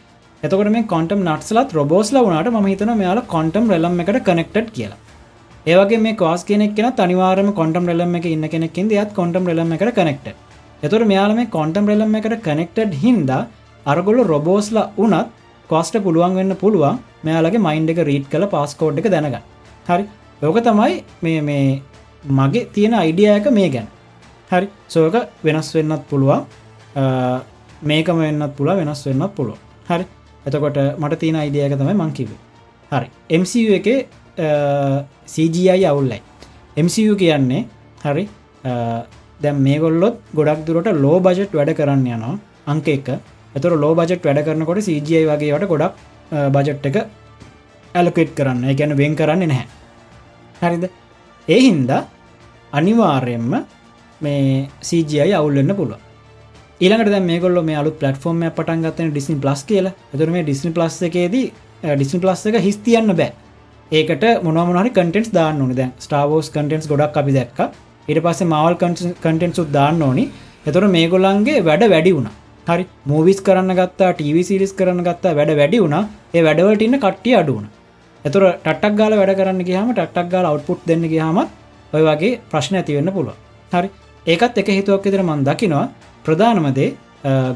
එතකට 0.43 0.71
මේ 0.75 0.83
කොටම් 0.93 1.23
නට්සලත් 1.27 1.75
රොබෝස්ල 1.79 2.21
වනට 2.25 2.53
ම 2.53 2.69
හිතන 2.73 2.93
මෙයාල 3.01 3.21
කොටම් 3.35 3.73
රෙලම් 3.73 3.99
එකට 4.03 4.21
කනෙක්ටඩ් 4.29 4.69
කියලා. 4.77 5.01
ඒවගේ 5.71 6.01
මේ 6.05 6.19
කෝස් 6.21 6.47
කෙනෙක් 6.51 6.77
කෙන 6.77 6.87
අනිවාරම 7.05 7.51
කොටම් 7.59 7.91
රෙල්ලම 7.91 8.15
එක 8.21 8.31
ඉන්න 8.35 8.47
කෙනෙක්ින්ද 8.55 8.97
යත් 9.01 9.11
කොටම් 9.19 9.51
රෙල්ලම 9.51 9.75
එකට 9.77 9.93
කනෙක්ට 9.99 10.33
එතුර 10.83 11.01
මෙයාල 11.11 11.31
මේ 11.37 11.49
කොන්ටම් 11.55 11.89
රෙල්ලම 11.89 12.15
එකට 12.19 12.35
කනෙක්ටඩ් 12.47 12.93
හින්දා 13.03 13.41
අරගොල්ල 13.85 14.21
රොබෝස්ලා 14.31 14.89
උනත් 15.03 15.27
කොස්ට 15.69 15.95
පුළුවන් 16.05 16.33
වෙන්න 16.39 16.53
පුළුවන්. 16.61 16.97
මෙයාලගේ 17.25 17.61
මයින්් 17.67 17.89
එක 17.93 17.99
රීට් 18.09 18.25
කළ 18.31 18.45
පාස්කෝඩ් 18.53 18.99
එක 19.01 19.09
දැනග 19.13 19.37
හරි. 19.89 20.03
යෝක 20.41 20.57
තමයි 20.67 20.93
මේ 21.25 21.41
මේ 21.41 21.81
මගේ 22.23 22.65
තියෙන 22.75 22.93
අයිඩියයක 22.93 23.45
මේ 23.57 23.69
ගැන. 23.69 23.87
හරි. 24.51 24.67
සෝක 24.87 25.15
වෙනස් 25.43 25.69
වෙන්නත් 25.75 26.03
පුළුවන්. 26.09 26.45
මේකම 27.89 28.17
වෙන්නත් 28.25 28.55
පුළ 28.57 28.69
වෙනස් 28.79 29.03
වෙන්නත් 29.07 29.35
පුළුව 29.37 29.57
හරි. 29.89 30.05
එතකොට 30.47 30.77
මට 31.01 31.19
තියෙන 31.23 31.37
අයිඩියයක 31.43 31.73
තමයි 31.81 31.95
මංකිවේ 32.01 32.39
හරි. 32.91 33.07
MCU 33.41 33.73
එක 33.79 33.87
CGI 35.33 35.85
අවුල්ලයි. 35.91 36.21
MCU 36.85 37.13
කියන්නේ 37.21 37.65
හරි 38.03 38.23
දැම් 39.43 39.57
මේ 39.65 39.79
ගොල්ලොත් 39.83 40.15
ගොඩක් 40.37 40.61
දුරට 40.67 40.89
ලෝ 41.03 41.17
බජට් 41.25 41.53
වැඩ 41.59 41.73
කරන්න 41.79 42.07
යනවා 42.15 42.37
අංක 42.71 42.87
එක. 42.95 43.07
එතුර 43.57 43.73
ලෝ 43.83 43.93
බජට් 43.99 44.25
වැඩ 44.27 44.45
කරනකොට 44.47 44.81
CGI 44.87 45.25
වගේට 45.29 45.67
ගොඩක් 45.73 45.93
බජට් 46.55 46.85
එක 46.89 46.97
ඇලකෙට් 47.99 48.31
කරන්න. 48.37 48.61
ගැන 48.79 48.97
වෙන් 49.01 49.15
කරන්න 49.19 49.47
නැහැ. 49.51 49.67
හරිද? 50.61 50.85
ඒ 51.47 51.59
හින්දා 51.59 52.01
අනිවාර්යෙන්ම 52.73 53.51
මේ 54.21 54.69
CGI 54.81 55.33
අවුල්ලන්න 55.33 55.75
පුළුව 55.75 55.99
ඊළඟට 56.81 57.25
මේ 57.25 57.39
ගොල්ල 57.39 57.57
මේ 57.61 57.77
අලු 57.79 57.91
පලටෆෝර්ම 57.91 58.43
පටන් 58.57 58.83
ගත්තන 58.85 59.09
ඩිස්නි 59.11 59.35
ප්ලස් 59.43 59.61
කියල. 59.69 59.87
එතුර 60.13 60.29
මේ 60.35 60.43
ඩිස්නි 60.43 60.71
ප්ලස් 60.77 60.95
එකේදී 61.07 61.47
ඩිස්නි 61.91 62.19
ප්ලස් 62.23 62.41
එක 62.49 62.57
හිස්තියන්න 62.67 63.13
බෑ. 63.19 63.31
ඒකට 63.91 64.23
මොනමනහරි 64.45 64.91
කටෙන්ස් 64.97 65.29
දාන්න 65.37 65.61
ඕන. 65.61 65.75
දැ 65.79 65.89
ස්ටාවෝස් 66.05 66.49
කටෙන්ස් 66.55 66.87
ගොඩක් 66.91 67.19
අපි 67.21 67.35
දැක්ක. 67.37 67.59
ඉට 68.07 68.21
පස්සේ 68.25 68.49
මවල් 68.51 68.75
කටෙන්සුත් 69.25 69.69
දාන්න 69.77 70.01
ඕනි. 70.01 70.25
එතුර 70.69 70.85
මේ 70.95 71.11
ගොල්ලන්ගේ 71.13 71.65
වැඩ 71.69 71.85
වැඩි 71.93 72.15
වුණ. 72.17 72.31
හරි. 72.67 72.87
මූවිස් 73.11 73.41
කරන්න 73.47 73.77
ගත්තා 73.81 74.13
ටව 74.13 74.47
සිරිස් 74.49 74.73
කරන්න 74.79 75.05
ගත්තා 75.09 75.37
වැඩ 75.39 75.53
වැඩි 75.61 75.83
වුණ. 75.83 75.97
ඒ 76.33 76.43
වැඩවලට 76.47 76.87
ඉන්න 76.87 77.01
කට්ටිය 77.05 77.37
අඩුවන 77.41 77.69
එතුර 78.27 78.43
ටක් 78.65 78.93
ගාල 78.99 79.13
වැඩ 79.19 79.33
කරන්න 79.39 79.61
ගහම 79.69 79.93
ටක් 79.97 80.27
ගාල 80.33 80.45
අවට්පුට් 80.49 80.81
දෙන්න 80.89 81.05
ගහමත් 81.13 81.49
ඔය 81.95 82.01
වගේ 82.07 82.39
ප්‍රශ්න 82.51 82.75
ඇතිවෙන්න 82.79 83.13
පුළුව 83.15 83.37
හරි. 83.73 83.89
ඒකත් 84.33 84.57
එක 84.61 84.69
හිතුවක් 84.77 85.05
විතර 85.07 85.23
මන් 85.23 85.41
දකිනවා. 85.47 85.85
ප්‍රධානමදේ 86.25 86.89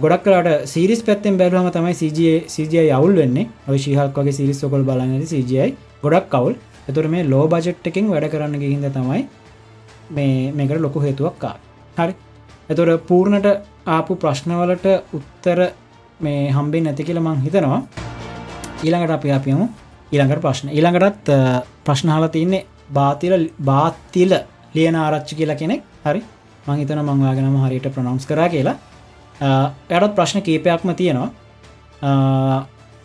ගොඩක් 0.04 0.24
කලාට 0.26 0.68
සිරිස් 0.74 1.02
පැත්තෙන් 1.08 1.38
බැලුවම 1.42 1.70
තමයි 1.76 1.94
CGI 2.02 2.34
CGI 2.54 2.90
අවුල් 2.98 3.14
වෙන්නේ. 3.22 3.50
ඔය 3.70 3.78
ශිහක් 3.84 4.18
වගේ 4.18 4.38
සිරිස් 4.40 4.64
ඔකොල් 4.68 4.84
බලන්නද 4.90 5.26
CGI 5.34 5.70
ගොඩක් 6.04 6.28
කවුල් 6.34 6.54
එතුර 6.90 7.06
මේ 7.14 7.24
ලෝ 7.34 7.46
බජට් 7.54 7.88
එකින් 7.92 8.10
වැඩ 8.14 8.28
කරන්න 8.34 8.60
ගහින්ද 8.64 8.90
තමයි 8.98 9.22
මේ 10.18 10.52
මේකට 10.58 10.82
ලොකු 10.86 11.00
හේතුවක්කා 11.06 11.56
හරි. 12.00 12.14
එතුර 12.72 12.90
පූර්ණට 13.10 13.48
ආපු 13.96 14.14
ප්‍රශ්නවලට 14.22 14.86
උත්තර 15.18 15.60
මේ 16.26 16.52
හම්බෙන් 16.58 16.84
නැති 16.88 17.04
කියල 17.08 17.20
මං 17.26 17.42
හිතනවා. 17.46 17.82
ඊළඟට 18.84 19.18
අපි 19.18 19.30
අපියමු 19.38 19.66
ඊළඟට 20.12 20.42
ප්‍රශ්න. 20.46 20.68
ඊළඟටත් 20.78 21.28
ප්‍රශ්නහල 21.86 22.28
තියන්නේ 22.36 22.66
බාතිල 22.98 23.34
බාතිල 23.70 24.32
ලියන 24.76 24.96
ආරච්චි 24.96 25.36
කියලා 25.40 25.62
කෙනෙක්. 25.62 25.82
හරි. 26.06 26.22
මංහිතන 26.68 27.00
මංවාගෙනම 27.10 27.58
හරියට 27.66 27.90
ප්‍රනොන්ස් 27.96 28.26
කර 28.30 28.42
කියලා. 28.50 28.78
යටත් 29.90 30.16
ප්‍රශ්න 30.18 30.42
කීපයක්ම 30.48 30.90
තියෙනවා. 31.02 31.30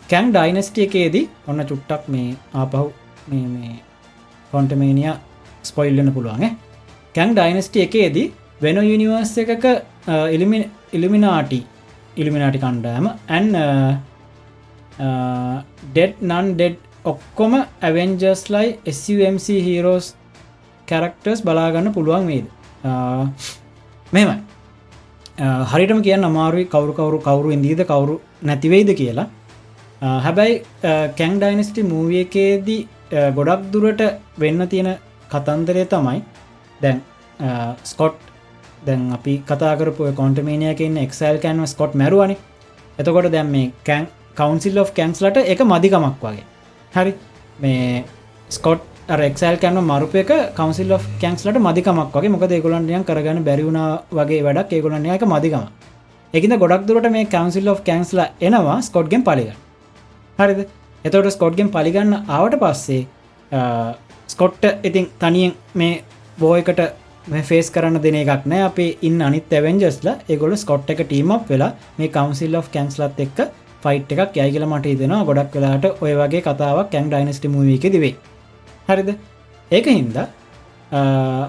කැන් 0.09 0.33
ඩයිනස්ටියකේදී 0.33 1.29
ඔන්න 1.47 1.65
චුට්ටක් 1.69 2.03
මේ 2.13 2.35
ආපහු 2.53 2.85
මේ 3.29 3.75
කොන්ටමේනිය 4.51 5.13
ස්පොයිල්ලන්න 5.69 6.13
පුළුවන් 6.15 6.45
කැන් 7.15 7.35
ඩයිනස්ටිය 7.35 7.83
එකේදී 7.87 8.27
වෙන 8.63 8.77
යුනිවර්ස් 8.91 9.33
එකක 9.43 9.65
ඉලිමිනාටි 10.95 11.59
ඉලිමිනාටි 12.21 12.63
කණ්ඩෑම 12.63 13.05
ඇන් 13.37 13.47
ඩෙඩ් 15.87 16.15
නන් 16.29 16.47
ඩෙඩ් 16.55 16.77
ඔක්කොම 17.05 17.53
Avengers 17.57 18.43
like 18.53 18.67
SUMC 18.93 19.47
heroes 19.67 20.13
characters 20.87 21.41
බලාගන්න 21.47 21.93
පුළුවන් 21.95 22.27
වේද? 22.31 22.47
මෙමයි 24.13 24.37
හරිටම 25.71 26.01
කියන්න 26.07 26.27
අමාරුයි 26.29 26.65
කවරු 26.73 26.93
කවරු 26.99 27.19
කවරු 27.27 27.53
ඉදීද 27.57 27.81
කවරු 27.91 28.19
නැතිවෙයිද 28.49 28.91
කියලා. 29.01 29.27
හැබැයි 30.25 30.61
කැං 31.17 31.39
ඩයිනස්ටි 31.41 31.83
මූවියකේදී 31.83 32.81
ගොඩක් 33.37 33.63
දුරට 33.73 34.03
වෙන්න 34.43 34.67
තියෙන 34.73 34.91
කතන්දරය 35.33 35.85
තමයි 35.93 36.21
දැන් 36.81 37.01
ස්කොට් 37.83 38.21
දැන් 38.85 39.09
අපි 39.17 39.33
කතාකරපු 39.49 40.13
කොන්ටමේනියකන්න 40.21 41.01
එක්සල් 41.07 41.41
කෑන්ව 41.43 41.65
ස්කොට් 41.73 41.97
මැරුවනි. 42.03 42.37
එතකොට 42.99 43.31
දැම් 43.31 43.51
මේ 43.57 43.73
කැන් 43.89 44.07
කවන්සිල් 44.37 44.81
of 44.83 44.93
කැන්ස්ලට 44.93 45.37
එක 45.43 45.59
මදිකමක් 45.73 46.23
වගේ. 46.23 46.50
හරි. 46.95 47.13
මේ 47.63 48.03
ස්කොට් 48.49 48.81
රෙක්සල් 49.21 49.55
කෑන 49.63 49.79
මරුප 49.91 50.13
එක 50.21 50.31
කවන්සිල් 50.57 50.91
of 50.97 51.05
කැන්ස්ලට 51.21 51.59
මදිකමක් 51.67 52.15
වගේ. 52.15 52.33
මොක 52.35 52.43
ඒගොලන්ටියන් 52.57 53.07
කරගන්න 53.09 53.43
බැරිවුණ 53.47 53.79
වගේ 54.19 54.43
වැඩක්. 54.47 54.73
ඒගොලන්නේ 54.77 55.15
එක 55.17 55.25
මදිකම. 55.33 55.65
එකන 56.33 56.53
ගොඩක් 56.63 56.85
දුරට 56.87 57.09
මේ 57.15 57.25
කවන්සිල් 57.33 57.67
of 57.73 57.81
කැන්ස්ලා 57.89 58.27
එනවා 58.47 58.77
ස්කොට්ගෙන් 58.87 59.23
පලිග 59.27 59.51
හරිද? 60.39 60.59
එතවට 61.05 61.35
ස්කොට්ගෙන් 61.35 61.69
පලිගන්න 61.75 62.13
ආවට 62.37 62.55
පස්සේ 62.63 63.01
ස්කොට්ට 64.33 64.85
ඉතින් 64.89 65.07
තනියෙන් 65.21 65.53
මේ 65.79 66.03
බෝයකට 66.39 66.81
ෆේස් 67.49 67.67
කරන්න 67.73 68.01
දෙන 68.03 68.15
එකක් 68.21 68.45
නෑ. 68.51 68.61
අපේ 68.69 68.97
ඉන්න 69.07 69.21
අනිත් 69.21 69.51
ඇවෙන්ජස්ල 69.57 70.07
ඒගොල 70.11 70.55
ස්කොට් 70.63 70.89
එක 70.93 71.01
ටීමක් 71.07 71.49
වෙලා 71.51 71.71
මේ 71.97 72.13
කවන්සිල් 72.15 72.55
of 72.59 72.71
කැන්ස්ලත් 72.75 73.19
එක්ක 73.25 73.39
ෆයිට් 73.83 74.11
එකක් 74.13 74.37
යයිගල 74.41 74.65
මට 74.71 74.93
දෙෙනවා 75.01 75.25
ගොඩක් 75.29 75.55
වෙලාට 75.57 75.85
ඔය 76.03 76.13
වගේ 76.21 76.41
කතාවක් 76.47 76.87
කැන් 76.93 77.09
ඩයිනස්ටි 77.11 77.53
මූවක 77.55 77.85
දිවේ 77.95 78.15
හරිද? 78.89 79.09
ඒක 79.71 79.85
හින්දා 79.97 80.27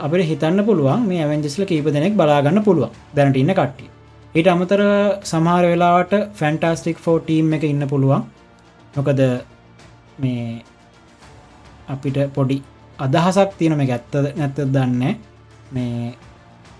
අපට 0.04 0.24
හිතන්න 0.30 0.64
පුළුවන් 0.68 1.06
මේ 1.08 1.22
ඇවෙන්ජස්ල 1.24 1.64
කීප 1.70 1.88
දෙනෙක් 1.96 2.14
බලාගන්න 2.20 2.62
පුළුවන් 2.66 2.90
දැනට 3.16 3.38
ඉන්න 3.42 3.54
කට්ටිය. 3.58 3.88
ඊට 4.34 4.48
අමතර 4.52 4.82
සමහර 5.30 5.64
වෙලාවට 5.72 6.12
ෆැන්ටස්ටික් 6.40 6.98
ෆෝ 7.06 7.16
ටීම් 7.20 7.54
එක 7.56 7.64
ඉන්න 7.70 7.86
පුළුවන්. 7.92 8.22
නොකද 8.96 9.20
මේ 10.22 10.62
අපිට 11.88 12.18
පොඩි 12.36 12.58
අදහසක් 12.98 13.50
තියෙන 13.58 13.76
මේ 13.80 13.90
ඇත්තද 13.90 14.36
නැත්ත 14.38 14.58
දන්න 14.74 15.02
මේ 15.74 16.14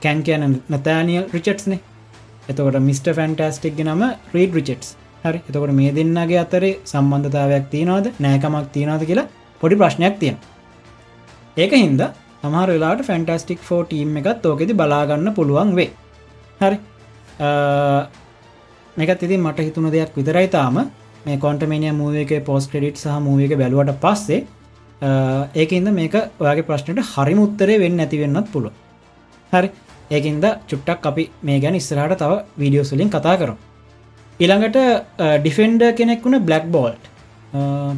කැන් 0.02 0.22
කියන 0.26 0.42
නතෑනියල් 0.72 1.26
රිචට්ස්නේ 1.34 1.80
එතකොට 2.48 2.78
මිට. 2.88 3.06
ෆැන්ටස්ටික් 3.18 3.80
නම 3.84 4.02
රීඩ 4.34 4.58
රිචට්ස් 4.58 4.88
හරි. 5.24 5.38
එතකොට 5.48 5.74
මේ 5.80 5.92
දෙන්නගේ 5.98 6.38
අතරේ 6.44 6.72
සම්බන්ධතාවයක් 6.92 7.66
තියනවාද? 7.74 8.06
නෑකමක් 8.24 8.66
තියනවාද 8.76 9.02
කියලා 9.10 9.28
පොඩි 9.60 9.76
ප්‍රශ්නයක් 9.82 10.16
තියෙන 10.22 10.36
ඒක 11.56 11.72
හින්ද 11.82 12.02
සමහර 12.42 12.70
වෙලාට 12.74 13.04
ෆැන්ටස්ටික් 13.08 13.60
ෆෝ 13.68 13.82
ටීම් 13.84 14.16
එකත් 14.20 14.46
ඕකෙති 14.50 14.74
බලාගන්න 14.80 15.28
පුළුවන් 15.36 15.70
වේ 15.78 15.90
හරි. 16.62 16.78
මේකත් 18.96 19.22
ඉතින් 19.26 19.40
මට 19.42 19.68
හිතුන 19.68 19.86
දෙයක් 19.94 20.16
විතරයි 20.18 20.48
තාම. 20.56 20.76
මේ 21.26 21.36
කොන්ටමේනිය 21.44 21.92
මූවක 22.00 22.32
පෝස් 22.48 22.64
ක්‍රඩිට් 22.70 22.96
සහ 23.02 23.18
මූවක 23.26 23.52
බැලුවට 23.60 24.00
පස්සේ 24.04 24.40
ඒකන්ද 25.62 25.88
මේක 25.98 26.14
ඔයාගේ 26.42 26.66
ප්‍රශ්නයට 26.68 27.00
හරිම 27.12 27.38
උත්තරේ 27.44 27.78
වෙන්න 27.84 28.02
ඇතිවෙන්නත් 28.04 28.48
පුළුව 28.54 28.72
හරි. 29.52 29.68
ඒකින්ද 30.10 30.44
චුට්ටක් 30.70 31.06
අපි 31.10 31.24
මේ 31.42 31.60
ගැන 31.62 31.78
ඉස්සරහට 31.80 32.18
තව 32.22 32.32
වීඩියෝසුලින් 32.60 33.12
කතා 33.14 33.36
කරු 33.40 33.54
ඉළඟට 34.40 34.78
ඩිෆෙන්ඩ 35.44 35.82
කෙනෙක් 35.98 36.22
වුණ 36.26 36.38
බ්ලක් 36.48 36.66
බෝල්ට් 36.76 37.04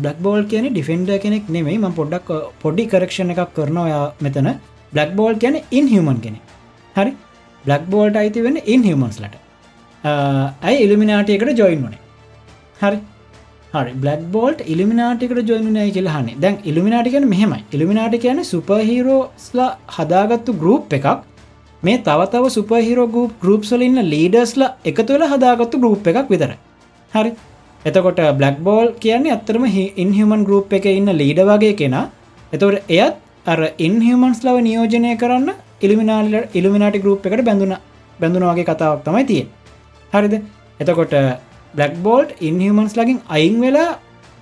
බ්ලක් 0.03 0.18
බෝල් 0.26 0.43
කියන 0.53 0.66
ඩිෆෙන්ඩ 0.72 1.11
කෙනෙක් 1.24 1.45
නෙමෙයි. 1.57 1.78
ම 1.78 1.95
පොඩ්ඩක් 2.01 2.28
පොඩි 2.62 2.85
කරක්ෂණ 2.93 3.32
එකක් 3.35 3.55
කරනවා 3.57 4.03
මෙතන. 4.26 4.49
බ්ලක් 4.95 5.11
බෝල් 5.18 5.35
කියන 5.43 5.57
ඉන්හමන් 5.78 6.18
කෙනෙ 6.26 6.39
හරි? 6.97 7.12
බ්ලක් 7.64 7.85
බෝල්ට 7.95 8.16
අයිති 8.22 8.45
වෙන 8.47 8.57
ඉන්හමන්ස්ලට 8.74 9.35
ඇයි 10.68 10.78
ඉල්ිමිනාටියකට 10.87 11.59
ජොයින් 11.61 11.82
වනේ 11.87 12.01
හරි? 12.82 12.99
හරි. 13.74 13.93
බ්ලක් 14.03 14.24
බෝල්ට 14.35 14.61
ඉලිමිනාටිකට 14.72 15.41
ජොයිනය 15.51 15.85
කියලහන්න 15.97 16.28
දැන් 16.43 16.57
ඉල්ිමිනාටිකන 16.70 17.24
මෙහෙමයි. 17.35 17.62
ඉල්ිමිනාටි 17.74 18.18
කියන 18.24 18.41
සුපහිරෝස්ලා 18.51 19.70
හදාගත්තු 19.97 20.53
ගරුප් 20.62 20.93
එකක්. 20.99 21.09
මේ 21.87 21.97
තවතව 22.07 22.45
සුපහිරෝ 22.57 23.09
ගූප් 23.14 23.32
ගරුප්සල 23.43 23.82
ඉන්න 23.87 23.99
ලීඩස්ලා 24.12 24.70
එකතුවෙල 24.91 25.24
හදාගත්තු 25.32 25.80
ගරුප් 25.82 26.07
එකක් 26.11 26.28
විතර 26.32 26.51
හරි. 27.12 27.30
එතකොට 27.80 28.20
බ්ලක් 28.41 28.57
බෝල් 28.66 28.87
කියන්නේ 29.05 29.35
අත්තරම 29.37 29.64
ඉන්හමන් 30.05 30.43
ගරුප් 30.49 30.72
එක 30.78 30.87
ඉන්න 30.99 31.11
ලීඩ 31.20 31.41
වගේ 31.51 31.74
කෙනා. 31.80 32.05
එතවට 32.53 32.93
එයත් 32.99 33.16
අර 33.47 33.61
ඉන්හමන්ස් 33.87 34.41
ලව 34.47 34.57
නියෝජනය 34.68 35.11
කරන්න 35.22 35.51
ඉලිමිනාල 35.85 36.32
ඉල්ිමිනාටි 36.59 37.03
ගරුප් 37.05 37.26
එකට 37.28 37.45
බැඳුන 37.49 37.74
බැඳුනවාගේ 38.18 38.68
කතාවක් 38.70 39.05
තමයි 39.07 39.24
තිය 39.30 39.43
හරිද? 40.12 40.35
එතකොට 40.82 41.14
බ්ලක් 41.74 41.95
බෝල්ට් 42.07 42.32
ඉන්හමන්ස් 42.49 42.95
ලගින් 43.01 43.20
අයින් 43.37 43.57
වෙලා 43.64 43.91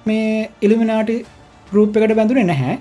මේ 0.07 0.49
ඉල්ිමිනාටි 0.67 1.17
ගරුප් 1.67 1.97
එකට 1.99 2.17
බැඳුනේ 2.21 2.49
නැහැ. 2.53 2.77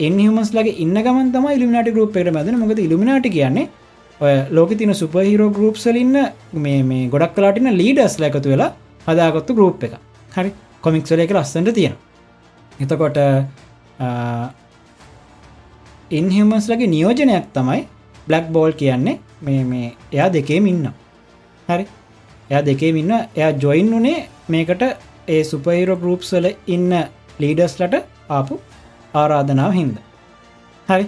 එන්හමස් 0.00 0.50
ලගේ 0.56 0.78
ඉන්න 0.84 0.96
ගමන් 1.06 1.28
තම 1.34 1.46
ඉලිමිනාට 1.56 1.92
ගරුප් 1.96 2.16
එකට 2.16 2.32
මැදන 2.36 2.58
මොකද 2.62 2.82
ඉලිමිනාට 2.86 3.28
කියන්නේ 3.36 3.68
ඔය 4.20 4.32
ලෝක 4.50 4.72
තින 4.78 4.92
සුපහිරෝ 4.94 5.50
ගරුප්සලින්න 5.56 6.16
මේ 6.64 6.80
මේ 6.82 7.04
ගොඩක් 7.08 7.34
කලාටින 7.36 7.68
ලීඩස් 7.76 8.16
ලැකතු 8.22 8.48
වෙලා 8.52 8.70
හදාගත්තු 9.06 9.54
ගරුප් 9.58 9.84
එක 9.84 9.94
හරි? 10.36 10.50
කොමික්ස්වල 10.84 11.22
එක 11.24 11.32
ලස්සට 11.36 11.70
තියෙන 11.78 11.94
එතකොට 12.80 13.18
ඉන්හමස් 16.10 16.66
ලගේ 16.70 16.92
නියෝජනයක් 16.96 17.46
තමයි 17.56 17.80
බ්ලක් 18.28 18.46
බෝල් 18.56 18.72
කියන්නේ 18.72 19.16
මේ 19.40 19.62
මේ 19.64 19.88
එයා 20.12 20.28
දෙකේම 20.28 20.66
ඉන්න 20.66 20.86
හරි? 21.68 21.86
එයා 22.50 22.62
දෙකේම 22.62 22.96
ඉන්න 22.96 23.12
එයා 23.12 23.52
ජොයින් 23.62 23.88
වනේ 23.94 24.18
මේකට 24.48 24.82
ඒ 25.28 25.42
සුපහිරෝ 25.44 25.96
ගරුප්සල 25.96 26.46
ඉන්න 26.66 26.92
ලීඩස්ලට 27.40 27.96
ආපු 28.30 28.60
ආරාධනාව 29.14 29.72
හින්ද. 29.72 29.96
හරි? 30.88 31.06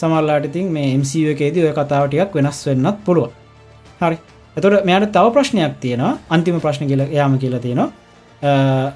සමල්ලාට 0.00 0.48
ඉතින් 0.50 0.72
මේ 0.76 0.96
MCU 1.00 1.28
එකේදී 1.34 1.64
ඔය 1.68 1.74
කතාවටයක් 1.78 2.34
වෙනස් 2.38 2.60
වෙන්නත් 2.66 2.98
පුළුව 3.06 3.30
හරි. 4.00 4.16
එතොට 4.56 4.84
මෙයට 4.88 5.12
තව 5.16 5.26
ප්‍රශ්නයක් 5.36 5.74
තියෙනවා. 5.82 6.12
අන්තිම 6.30 6.60
ප්‍රශ්න 6.64 6.86
කියල 6.90 7.02
යාම 7.18 7.38
කියලා 7.42 7.60
තියෙනවා. 7.66 7.90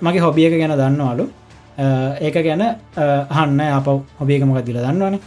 මගේ 0.07 0.22
හොබියක 0.26 0.55
ගැන 0.61 0.74
දන්නවාලු. 0.80 1.28
ඒක 2.26 2.36
ගැන 2.46 2.62
හන්න 3.36 3.61
අප 3.78 3.86
හොබියකමක් 4.20 4.64
දිල 4.66 4.78
දන්නවන. 4.86 5.20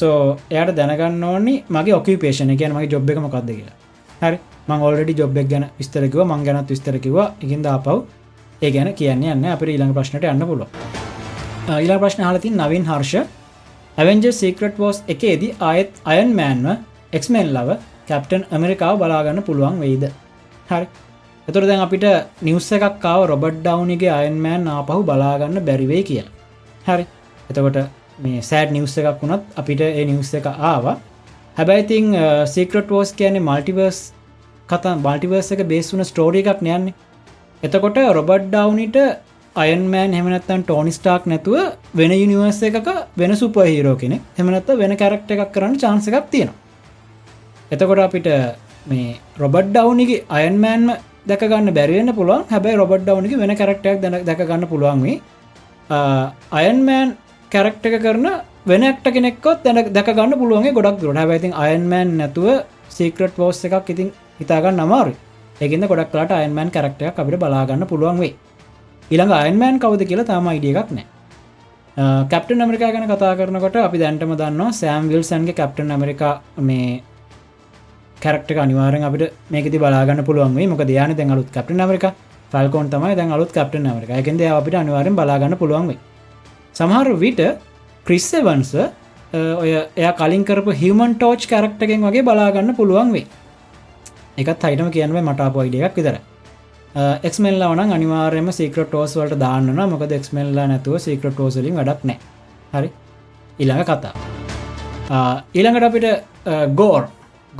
සෝ 0.00 0.36
එයට 0.50 0.76
දැනගන්න 0.78 1.24
ඕනි 1.24 1.54
මගේ 1.68 1.94
ඔකපේෂන 2.00 2.56
කියන 2.60 2.72
මගේ 2.76 2.90
ජොබ් 2.94 3.10
එක 3.10 3.18
මොකක්ද 3.26 3.52
කියලා. 3.58 3.76
හරි. 4.22 4.38
මං 4.68 4.82
ඔල්ඩි 4.88 5.14
ජොබ්බක් 5.20 5.48
ගැන 5.50 5.64
විස්තරකිව 5.78 6.24
මං 6.24 6.44
ගැනත් 6.46 6.68
විස්තරකිව 6.70 7.16
ඉකින්ද 7.44 7.66
අපව් 7.66 8.02
ඒ 8.62 8.70
ගැන 8.70 8.94
කියන්නේ 8.94 9.32
යන්න 9.34 9.46
අප 9.52 9.62
ඊළඟ 9.62 9.94
ප්‍රශ්නට 9.96 10.24
යන්න 10.32 10.46
පුලො 10.50 10.66
ඊලා 11.80 11.98
ප්‍රශ්න 12.02 12.22
හලතින් 12.28 12.54
Navin 12.60 12.84
Harsha. 12.90 13.26
Avengers 14.00 14.26
Secret 14.32 14.76
Wars 14.82 14.98
එකේදී 15.14 15.54
ආයෙත් 15.68 16.02
අයන් 16.12 16.30
මෑන්ව 16.38 16.68
එක්මෙන් 17.18 17.48
ලව 17.56 17.70
කැප්ටන් 18.08 18.44
ඇමරිකාව 18.54 18.94
බලාගන්න 19.02 19.40
පුළුවන් 19.48 19.80
වෙයිද? 19.82 20.04
හරි. 20.70 20.86
එතුර 21.48 21.64
දැන් 21.68 21.82
අපිට 21.86 22.06
නිවස්ස 22.46 22.68
එකක්කාව 22.76 23.22
රොබඩ් 23.30 23.58
ඩවනිගේ 23.66 24.12
අයන්මෑන් 24.18 24.64
ආපහු 24.76 25.02
බලාගන්න 25.08 25.58
බැරිවෙයි 25.68 26.04
කියල. 26.10 26.28
හරි. 26.88 27.04
එතකොට 27.50 27.78
මේ 28.24 28.40
සෑඩ් 28.50 28.72
නිවස්ස 28.76 28.96
එකක් 29.00 29.20
වුණත් 29.22 29.44
අපිට 29.60 29.82
ඒ 29.88 30.04
නිවස්ස 30.10 30.32
එක 30.38 30.46
ආවා. 30.70 30.96
හැබැයිතිං 31.58 32.06
සීක්‍රට් 32.54 32.88
වෝස් 32.94 33.12
කියන්නේ 33.18 33.46
මල්ටිවර්ස් 33.48 34.00
කතා 34.68 34.94
බල්ටිවර්ස 35.06 35.52
එක 35.54 35.62
බේස්වුන 35.72 36.04
ස්ටෝඩි 36.10 36.42
එකක් 36.44 36.64
යන්නේ. 36.68 36.94
එතකොට 37.62 38.00
රොබඩ් 38.18 38.48
ඩවනිට 38.54 38.98
අයන්මෑන් 39.56 40.12
හෙමනත්තන් 40.16 40.62
ටෝනි 40.62 40.92
ස්ටාක් 40.96 41.24
නැතුව 41.26 41.56
වෙන 41.94 42.12
යුනිවර්ස 42.12 42.60
එකක 42.68 42.88
වෙන 43.20 43.32
සුපහිරෝ 43.36 43.96
කෙනෙ 44.02 44.16
හෙමනත්ත 44.38 44.68
වෙන 44.82 44.92
කැරක්ට 44.96 45.32
එකක් 45.34 45.50
කරන්න 45.54 45.74
චාන්ස 45.82 46.06
එකක් 46.08 46.30
තියෙනවා. 46.30 46.56
එතකොට 47.70 48.00
අපිට 48.06 48.28
මේ 48.86 49.18
රොබඩ් 49.38 49.68
ඩවනිගේ 49.74 50.24
අයන්මෑන්ම 50.30 50.86
දැකගන්න 51.28 51.68
බැරිවෙන්න 51.78 52.14
පුළුවන්. 52.18 52.46
හැබැයි 52.52 52.80
රොබඩ් 52.82 53.04
ඩවනිගේ 53.06 53.40
වෙන 53.42 53.52
කරක්ටයක් 53.60 54.00
දැන 54.02 54.16
දැකගන්න 54.28 54.64
පුළුවන්වේ 54.72 55.20
අයන්මෑන් 56.60 57.12
කැරක්ට 57.50 57.84
එක 57.88 57.96
කරන 58.06 58.28
වෙනක්ට 58.66 59.06
කෙනෙක්කොත් 59.16 59.60
දැන 59.64 59.80
දැකගන්න 59.96 60.32
පුළුවන්ගේ 60.40 60.72
ගොඩක් 60.78 60.96
දුරට. 61.02 61.20
හැබැයිතින් 61.20 61.52
අයන්මෑන් 61.64 62.16
නැතුව 62.20 62.48
සීක්‍රට් 62.88 63.36
පෝස් 63.36 63.60
එකක් 63.68 63.92
ඉතින් 63.94 64.08
හිතාගන්න 64.40 64.80
අමාරු 64.86 65.12
ඒකන්න 65.60 65.86
ගොඩක් 65.92 66.10
කලට 66.14 66.32
අයන්මෑන් 66.40 66.72
කරක්ටයක් 66.76 67.20
අපිට 67.20 67.38
බලාගන්න 67.44 67.86
පුළුවන් 67.92 68.24
වේ 68.24 68.32
ඉළඟ 69.12 69.34
අයන්මෑන් 69.34 69.78
කවද 69.78 70.02
කියලා 70.04 70.26
තාම 70.26 70.48
ඉඩිය 70.50 70.74
එකක් 70.74 70.92
නෑ 70.92 71.06
කැප්ටන් 72.26 72.60
ඇමරිකා 72.60 72.90
ගැන 72.90 73.06
කතා 73.06 73.32
කරනකොට 73.36 73.76
අපි 73.78 73.98
දැන්ටම 73.98 74.34
දන්නවා 74.34 74.72
සෑම් 74.72 75.08
විල්සන්ගේ 75.08 75.54
කැප්ටන් 75.54 75.90
ඇමරිකා 75.90 76.34
මේ 76.60 77.02
කැරක්ට 78.16 78.52
අනිවාරෙන් 78.58 79.04
අපිට 79.04 79.34
මේකති 79.50 79.78
බලාගන්න 79.78 80.24
පුළුවන් 80.24 80.56
මොක 80.68 80.84
දයාන 80.84 81.12
දැන් 81.12 81.30
අලුත් 81.30 81.50
කැප්ටන් 81.50 81.80
ඇමරික 81.80 82.06
ෆල්කෝන් 82.52 82.88
තමයි 82.88 83.14
දැන් 83.14 83.32
අලුත් 83.32 83.52
කැප්ටන් 83.52 83.86
ඇමරික 83.86 84.10
එකද 84.12 84.42
අපිට 84.52 84.76
අනිවාරෙන් 84.76 85.14
බලාගන්න 85.14 85.56
පුළුවන් 85.56 85.94
සමහර 86.74 87.12
විට 87.18 87.40
ක්‍රිස්සවන්ස 88.06 88.72
ඔය 89.56 89.70
එය 89.96 90.10
කලින් 90.14 90.44
කරපු 90.44 90.72
හිමන් 90.74 91.14
ටෝච් 91.14 91.46
කැරක්ටකෙන් 91.46 92.02
වගේ 92.02 92.24
බලාගන්න 92.24 92.74
පුළුවන් 92.74 93.12
වේ 93.12 93.26
එකත් 94.38 94.62
හයිටම 94.64 94.90
කියන්ව 94.90 95.18
මටාපු 95.22 95.60
අයිඩියක් 95.60 95.96
විතර 95.96 96.16
එක්මල්ලා 97.28 97.70
වන 97.72 97.92
අනිවාර්යම 97.96 98.48
සීක්‍රට 98.58 98.90
ටෝස් 98.90 99.16
වලට 99.18 99.38
දාන්න 99.44 99.72
මොකද 99.92 100.12
එක්මල්ලා 100.18 100.66
නැතුව 100.72 100.98
සීක්‍රට 101.06 101.34
ටෝසලින් 101.36 101.78
වැඩක් 101.80 102.04
නෑ 102.10 102.18
හරි? 102.74 102.90
ඉළඟ 103.62 103.84
කතා 103.90 104.12
ඊළඟට 105.54 105.88
අපිට 105.88 106.06
ගෝර් 106.80 107.08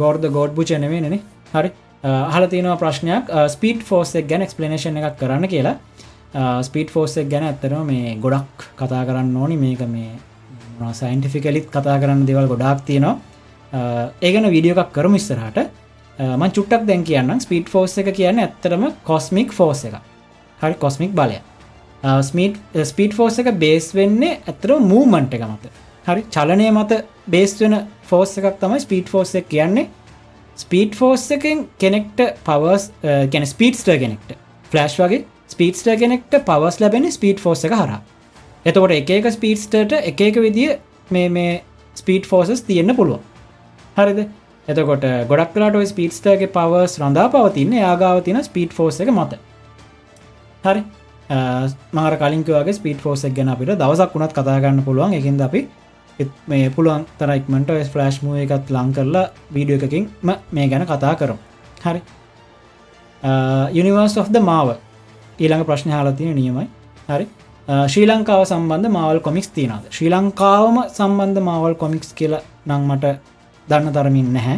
ගෝර්ද 0.00 0.24
ගෝඩ් 0.36 0.52
පුචනවේ 0.58 1.00
නෙන 1.00 1.16
හරි? 1.54 1.70
හල 2.04 2.44
තියෙනවා 2.52 2.76
ප්‍රශ්නයක්. 2.82 3.32
ස්පීට් 3.54 3.82
ෆෝස්සෙක් 3.88 4.28
ගැන 4.28 4.44
එක්ස්පලනේෂන් 4.46 4.96
එකක් 5.00 5.18
කරන්න 5.20 5.48
කියලා. 5.54 5.76
ස්පීට් 6.68 6.90
ෆෝස්සෙක් 6.94 7.28
ගැන 7.32 7.44
ඇත්තරම 7.48 7.86
මේ 7.86 8.16
ගොඩක් 8.24 8.68
කතා 8.80 9.02
කරන්න 9.08 9.36
ඕනි. 9.36 9.56
මේක 9.56 9.82
මේ 9.88 10.92
සයින්ටිෆිකලිත් 11.00 11.68
කතා 11.70 12.00
කරන්න 12.02 12.26
දෙවල් 12.26 12.48
ගොඩක් 12.52 12.84
තියෙනවා. 12.88 13.16
ඒගන 14.20 14.50
වීඩියෝ 14.54 14.80
එකක් 14.84 14.92
කරම 14.96 15.14
ඉස්සරහට. 15.20 15.70
මං 16.18 16.52
චුට්ටක් 16.52 16.84
දැන් 16.86 17.04
කියන්න 17.04 17.40
ස්පීට් 17.40 17.70
ෆෝස් 17.72 17.96
එක 17.98 18.12
කියන්න 18.16 18.42
ඇත්තරම 18.42 18.84
කොස්මික් 19.04 19.52
ෆෝස් 19.52 19.84
එක 19.88 19.96
හරි 20.60 20.74
කොස්මික් 20.78 21.14
බලය. 21.14 21.38
ස්මීට් 22.22 22.58
ස්පීට් 22.84 23.16
ෆෝස් 23.16 23.38
එක 23.38 23.50
බේස් 23.58 23.94
වෙන්නේ 23.94 24.40
ඇතර 24.46 24.76
මූමන්ට 24.80 25.34
එක 25.34 25.44
මත. 25.48 25.72
හරි 26.06 26.22
චලනය 26.30 26.68
මත 26.70 27.02
බේස් 27.26 27.56
වෙන 27.60 27.78
ෆෝස් 28.02 28.36
එකක් 28.38 28.60
තමයි 28.60 28.80
ස්පීට් 28.80 29.08
ෆෝස් 29.08 29.34
එක 29.34 29.48
කියන්නේ. 29.48 29.88
ස්පීට් 30.56 30.94
ෆෝස් 30.94 31.30
එකෙන් 31.30 31.66
කෙනෙක්ට 31.78 32.20
පවස් 32.44 32.90
ගැන 33.02 33.46
ස්පීට්ස්ට 33.46 33.92
කෙනෙක්ට. 34.04 34.36
ෆලස්් 34.70 34.98
වගේ 35.00 35.24
ස්පීට්ස්ට 35.48 35.88
කෙනෙක්ට 35.98 36.40
පවස් 36.44 36.80
ලැබෙන 36.80 37.10
ස්පීට් 37.10 37.40
ෆෝස් 37.40 37.64
එක 37.64 37.72
හර 37.72 37.98
එතකොට 38.66 38.94
එක 38.94 39.10
එක 39.10 39.26
ස්පීට්ස්ට 39.32 39.74
එක 39.98 40.20
එක 40.20 40.36
විදිිය 40.38 40.76
මේ 41.10 41.28
මේ 41.28 41.62
ස්පීට් 41.96 42.26
ෆෝසස් 42.26 42.62
තියෙන්න්න 42.62 42.96
පුළුවන්. 42.96 43.20
හරිද? 43.96 44.28
එතකොට 44.68 45.04
ගොඩක් 45.30 45.52
කලාට 45.54 45.76
ස්පීට්ස්ටගේ 45.92 46.50
පවස් 46.56 46.98
රඳා 47.02 47.28
පවතින්න 47.34 47.72
යාගාව 47.78 48.22
තින 48.26 48.38
ස්පීට් 48.44 48.72
ෆෝස් 48.72 49.00
එක 49.00 49.10
මත. 49.10 49.38
හරි. 50.64 50.82
මාර 51.92 52.16
කලින්කවගේ 52.22 52.74
ස්පීට 52.78 53.00
ෆෝස් 53.00 53.24
එක් 53.24 53.34
ගැන 53.34 53.48
අපිට 53.48 53.74
දවසක් 53.78 54.14
වුණත් 54.14 54.34
කතාගන්න 54.38 54.82
පුළුවන්. 54.84 55.14
එකින්ද 55.14 55.40
අපි 55.40 55.68
මේ 56.46 56.70
පුළුවන් 56.70 57.06
තරයික්මට 57.18 57.70
ෆලස්් 57.92 58.22
මුව 58.22 58.36
එකත් 58.44 58.70
ලං 58.70 58.92
කරලා 58.96 59.26
වීඩියෝ 59.54 59.82
එකකින් 59.82 60.10
මේ 60.52 60.68
ගැන 60.68 60.86
කතා 60.86 61.14
කරම්. 61.16 61.38
හරි. 61.84 62.00
යනිවර්ස් 63.78 64.16
of 64.18 64.30
ද 64.30 64.38
මාව 64.40 64.76
ඊළඟ 65.38 65.64
ප්‍රශ්න 65.64 65.90
හලතින 65.90 66.34
නියමයි. 66.34 66.68
හරි. 67.08 67.26
ශ්‍රී 67.68 68.06
ලංකාව 68.06 68.42
සම්බන්ධ 68.44 68.88
මවල් 68.88 69.18
කොමික්ස් 69.26 69.48
තියනද 69.56 69.84
ශ්‍රී 69.90 70.10
ලංකාවම 70.10 70.78
සම්බන්ධ 70.88 71.40
මවල් 71.40 71.74
කොමික්ස් 71.82 72.08
කියල 72.12 72.34
නංමට 72.66 73.04
දන්න 73.70 73.92
තරමින් 73.96 74.28
නැහැ. 74.36 74.56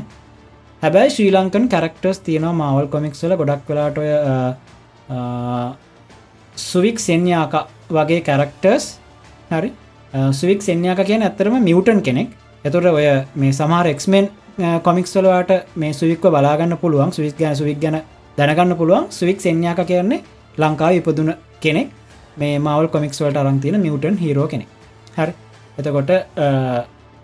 හැබැයි 0.82 1.14
ශ්‍රී 1.14 1.30
ලංකන් 1.36 1.66
කරක්ටර්ස් 1.72 2.18
තියෙනවා 2.26 2.54
මවල් 2.60 2.86
කොමික්ස්ල 2.94 3.32
ගොඩක් 3.40 3.68
වෙලාට 3.70 3.98
ඔය 4.02 4.10
සුවික් 6.56 6.98
සෙන්යාක 7.06 7.54
වගේ 7.96 8.20
කැරක්ටර්ස් 8.28 8.84
හරි? 9.50 9.70
සුවික් 10.40 10.60
සෙන්යාක 10.68 11.00
කියන 11.10 11.22
ඇත්තරම 11.22 11.56
මියටන් 11.68 12.00
කෙනෙක්. 12.06 12.28
එතොට 12.64 12.86
ඔය 12.98 13.06
මේ 13.34 13.52
සමහර 13.52 13.86
එක්මෙන් 13.94 14.28
කොමික්ස්වලවාට 14.86 15.50
මේ 15.82 15.92
සුවික්ව 16.00 16.30
බලාගන්න 16.36 16.76
පුළුවන් 16.82 17.12
සුවික් 17.16 17.36
ගැන 17.38 17.56
සුවික් 17.60 17.80
ගැන 17.80 17.96
දැනගන්න 18.38 18.76
පුළුවන්. 18.80 19.10
සුවික් 19.10 19.38
සෙන්යාක 19.40 19.80
කියන්නේ 19.90 20.22
ලංකාව 20.62 21.00
ඉපදුන 21.00 21.34
කෙනෙක්. 21.60 21.88
මේ 22.40 22.58
මවල් 22.58 22.88
කොමික්ස් 22.94 23.20
වලට 23.22 23.36
අරන්තින 23.42 23.76
මියටන් 23.80 24.16
හිරෝ 24.24 24.46
කෙනෙක්. 24.52 24.68
හරි? 25.16 25.32
එතකොට 25.78 26.10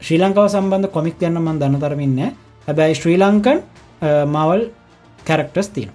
ශ්‍රී 0.01 0.21
ලංකාව 0.21 0.47
සම්බන්ධ 0.49 0.91
කොමික් 0.97 1.17
ගන්න 1.21 1.41
මන් 1.41 1.57
දන්න 1.61 1.81
තරමින්න 1.83 2.21
හැබැයි 2.69 2.99
ශ්‍රී 3.01 3.17
ලංකන් 3.23 3.59
මවල් 4.35 4.63
කැරක්ටර්ස් 5.29 5.69
තියෙන 5.75 5.91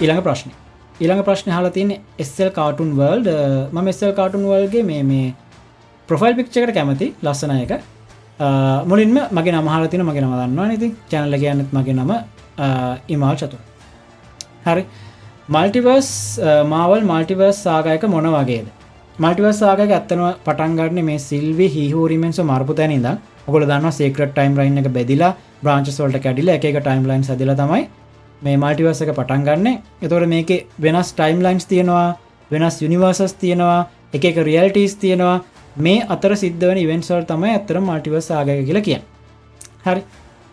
ඊළඟ 0.00 0.22
ප්‍රශ්නය 0.26 0.52
ඊළඟ 1.00 1.22
ප්‍රශ්න 1.28 1.50
හල 1.56 1.68
තියන 1.76 1.90
එස්සල් 2.18 2.50
කාටුන් 2.58 2.92
වල්ඩ 3.00 3.30
ම 3.74 3.90
එස්සල් 3.92 4.12
කාටුන් 4.18 4.44
වල්ගේ 4.52 4.84
මේ 4.90 5.02
මේ 5.10 5.34
ප්‍රොෆයිල් 6.08 6.38
පික්්චකට 6.38 6.74
කැමති 6.78 7.08
ලස්සනයක 7.22 7.72
මුලින්ම 8.84 9.18
මගේ 9.38 9.56
නමහලතින 9.56 10.04
මගේ 10.08 10.24
නම 10.24 10.36
දන්නවා 10.40 10.68
නති 10.70 10.88
චැනල්ල 11.10 11.38
කියන්නෙත් 11.42 11.74
මගේ 11.78 11.96
නම 11.98 12.12
ඉමල් 13.08 13.34
චතු 13.36 13.58
හරි. 14.66 14.84
මල්ටිවර්ස් 15.48 16.12
මාවල් 16.66 17.02
මල්ටිවර්ස් 17.10 17.58
සාගයක 17.66 18.04
මොන 18.14 18.30
වගේද? 18.36 18.66
මල්ටිවර්ස් 19.18 19.58
සාගක 19.60 19.80
ඇත්තනව 19.86 20.22
පටන්ගන්න 20.44 21.04
මේ 21.04 21.18
සිල්වි 21.20 21.66
හිහූරීමෙන්ස 21.68 22.38
මරපු 22.42 22.74
තැනිද 22.74 23.06
ඔගොල 23.48 23.64
දන්න 23.64 23.92
සේක්‍රට 23.92 24.32
ටයිම් 24.32 24.54
රයින් 24.58 24.78
එක 24.80 24.88
බෙදිලා 24.90 25.32
බ්‍රාංචස්වල්ට 25.62 26.16
කැඩිල 26.24 26.48
එක 26.48 26.64
ටයිම් 26.64 27.04
ලයින් 27.10 27.24
සදිල 27.28 27.52
තමයි 27.54 27.82
මේ 28.42 28.56
මල්ටිවර්ස 28.56 29.02
එක 29.04 29.12
පටන් 29.12 29.44
ගන්න. 29.48 29.76
එතොට 30.02 30.26
මේක 30.26 30.50
වෙනස් 30.80 31.12
ටයිම් 31.12 31.44
ලයින්ස් 31.44 31.66
තියෙනවා 31.66 32.16
වෙනස් 32.50 32.80
යනිවර්සස් 32.80 33.36
තියෙනවා 33.42 33.78
එක 34.14 34.24
එක 34.24 34.40
රියල්ටස් 34.48 34.96
තියෙනවා. 34.96 35.36
මේ 35.76 36.00
අතර 36.08 36.32
සිද්ධවන 36.36 36.78
ඉවෙන්සල් 36.78 37.28
තමයි 37.28 37.52
ඇත්තර 37.52 37.80
මල්ටිවස් 37.82 38.30
ආගය 38.30 38.58
කියලා 38.64 38.86
කිය 38.88 38.98
හරි. 39.84 40.02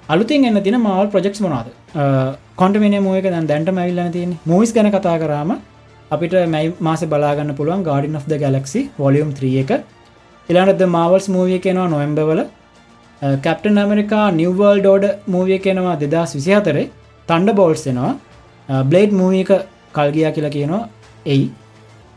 අලුතින් 0.09 0.45
එන්න 0.45 0.61
තින 0.61 0.77
මවල් 0.77 1.07
ප්‍රජෙක්ස් 1.07 1.41
මොනාද 1.41 1.67
කොන්ටමින 2.57 2.99
මුවක 3.01 3.25
දැන් 3.25 3.47
දැන්ට 3.47 3.71
මැවිල්ලන 3.71 4.11
තියන 4.11 4.31
මූවිස් 4.45 4.73
ගැන 4.73 4.91
කතා 4.91 5.17
කරාම 5.19 5.59
අපිට 6.15 6.33
මැයි 6.53 6.73
මාස 6.87 7.01
බලාගන්න 7.13 7.51
පුළුවන් 7.59 7.81
Guardians 7.89 8.15
of 8.19 8.25
the 8.31 8.37
Galaxy 8.43 8.81
volume 9.01 9.31
3 9.41 9.61
එක. 9.63 9.71
ඉලානද 10.49 10.81
මවල්ස් 10.95 11.27
මූවිය 11.35 11.59
කෙනවා 11.65 11.89
නොම්බවල 11.95 12.41
කැප්ටන් 13.45 13.79
ඇමරිකා 13.83 14.25
නිවවල් 14.39 14.79
ඩෝඩ 14.83 15.05
මූවිය 15.33 15.59
කෙනවා 15.65 15.95
දෙදස් 16.03 16.31
විසි 16.37 16.53
අතරේ 16.59 16.85
තන්ඩ 17.29 17.57
බෝල්ස් 17.59 17.83
එෙනවා 17.91 18.83
බ්ලේඩ් 18.91 19.11
මූවියක 19.21 19.51
කල්ගියා 19.97 20.31
කියලා 20.35 20.55
කියනවා 20.57 20.83
එයි. 21.33 21.45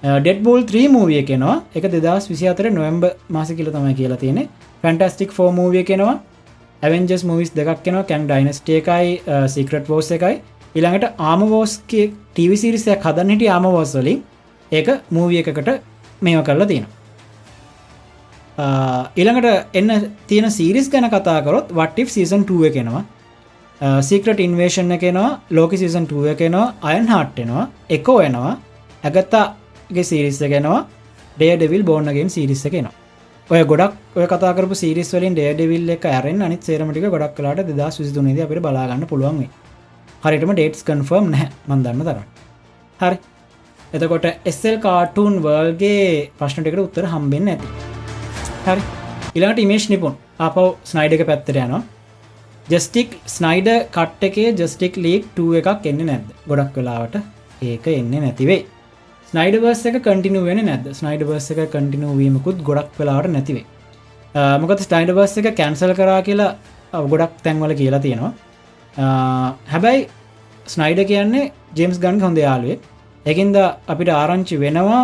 ඩෙඩ් 0.03 0.41
බෝල් 0.47 0.63
3 0.71 0.89
මූවිය 0.97 1.23
කෙනවා 1.31 1.57
එක 1.79 1.85
දෙදස් 1.97 2.25
විසි 2.33 2.49
අතර 2.53 2.67
නොම්බ 2.79 3.05
මාස 3.37 3.51
කියල 3.59 3.69
තමයි 3.77 3.95
කියලා 4.01 4.21
තියෙන 4.23 4.41
ෆැන්ටස්ටික් 4.83 5.31
ෆෝ 5.37 5.51
මූවිය 5.59 5.85
කෙනවා 5.91 6.15
ඇවෙන්ජස් 6.83 7.23
මවිස් 7.31 7.53
දෙකක් 7.59 7.85
කෙනවා 7.87 8.09
කැන් 8.11 8.25
ඩයිනස්ටේකයි 8.31 9.13
සිකට 9.55 9.89
වෝස් 9.93 10.11
එකයි. 10.17 10.35
ඉළඟට 10.79 11.23
ආමවෝස්ගේ 11.31 12.07
ටීවිසිරිසයක් 12.35 13.07
හදන්න 13.07 13.33
හිට 13.35 13.49
ආමවෝස්වලින් 13.49 14.19
ඒක 14.73 14.89
මූවිය 15.11 15.41
එකකට 15.43 15.71
මේව 16.23 16.43
කරලා 16.45 16.67
තියෙනවා. 16.67 17.01
ඉළඟට 19.17 19.75
එන්න 19.75 19.91
තියෙන 20.27 20.51
සීරිස් 20.51 20.89
ගැන 20.89 21.09
කතාකරොත් 21.09 21.69
වට්ටි් 21.71 22.09
සීසන් 22.09 22.45
2 22.45 22.71
කෙනවා 22.71 23.05
සීක්‍රට 24.03 24.41
ඉන්වේෂණ 24.41 24.99
කෙනවා 24.99 25.41
ලෝක 25.51 25.73
සීසන් 25.75 26.07
2 26.07 26.35
කෙනවා 26.37 26.75
අයන් 26.83 27.07
හට්ටෙනවා 27.09 27.69
එකෝ 27.91 28.19
එනවා 28.21 28.59
ඇගත්තාගේ 29.05 30.05
සිරිස්ස 30.05 30.43
කෙනවා 30.55 30.81
ඩේ 31.37 31.57
ඩෙවිල් 31.57 31.83
බෝන්නගෙන් 31.83 32.31
සිරිස්ස 32.31 32.65
කෙනවා 32.67 32.95
ඔය 33.51 33.65
ගොඩක් 33.65 34.17
ඔය 34.17 34.27
කතාකරපු 34.27 34.75
සිරිස් 34.75 35.13
වලින් 35.15 35.35
ඩේඩවිල් 35.35 35.89
එක 35.97 36.05
ඇරෙන් 36.07 36.43
අනිත් 36.43 36.63
සේරමටික 36.63 37.09
ගොඩක් 37.09 37.35
කලාට 37.39 37.65
දෙදස් 37.71 38.01
විසිතුනේද 38.01 38.41
අපට 38.41 38.61
බලාගන්න 38.61 39.07
පුළුවන්ගේ 39.07 39.51
හරිටම 40.25 40.53
ඩේටස් 40.57 40.83
කන්ෆර්ම් 40.89 41.27
නැහැ. 41.35 41.49
මන්දන්න 41.71 42.03
තර 42.09 42.19
හරි. 43.01 43.17
එතකොට 43.97 44.27
එස්සල් 44.51 44.77
කාටූන් 44.85 45.35
වර්ගේ 45.47 46.05
ප්‍රශ්නටිකට 46.41 46.83
උත්තර 46.85 47.07
හම්බෙන් 47.15 47.51
ඇති 47.55 47.69
හරි. 48.67 48.83
ඉලාට 49.39 49.59
ඉමේශ් 49.65 49.89
නිපුන්. 49.93 50.15
අපව 50.47 50.67
ස්නයිඩ 50.91 51.17
එක 51.17 51.25
පැත්තර 51.31 51.59
යනවා. 51.65 51.83
ජස්ටික් 52.73 53.17
ස්නයිඩ 53.37 53.69
කට් 53.97 54.29
එකේ 54.29 54.51
ජස්ටික් 54.61 54.95
ලීක් 55.05 55.25
2 55.41 55.59
එකක් 55.61 55.89
එන්න 55.91 56.05
නැද්ද? 56.11 56.29
ගොඩක් 56.51 56.79
වෙලාවට 56.79 57.19
ඒක 57.71 57.87
එන්න 57.97 58.15
නැතිවේ 58.25 58.61
ස්නයිඩවර්ස 59.33 59.83
එක 59.91 59.99
කටිනු 60.07 60.41
වෙන 60.47 60.63
නැද 60.69 60.87
ස්නයිඩවර්ස 61.01 61.51
එක 61.55 61.61
කටිනු 61.75 62.15
වීමකුත් 62.21 62.59
ගොඩක් 62.69 62.95
වෙලාට 63.01 63.29
නැතිවේ 63.35 63.67
මොකද 64.63 64.81
ස්ටයිඩවර්ස 64.87 65.35
එක 65.43 65.49
කැන්සල් 65.61 65.93
කරා 66.01 66.21
කියලා 66.29 66.51
ගොඩක් 67.13 67.37
තැන්වල 67.45 67.75
කියලා 67.83 68.03
තියෙනවා. 68.07 68.33
හැබැයි 68.97 70.09
ස්නයිඩ 70.75 71.01
කියන්නේ 71.11 71.51
ජේම්ස් 71.79 71.99
ගන් 71.99 72.21
හොඳ 72.21 72.37
යාලුවේ 72.37 72.79
එකින්ද 73.27 73.57
අපිට 73.93 74.11
ආරංචි 74.21 74.57
වෙනවා 74.65 75.03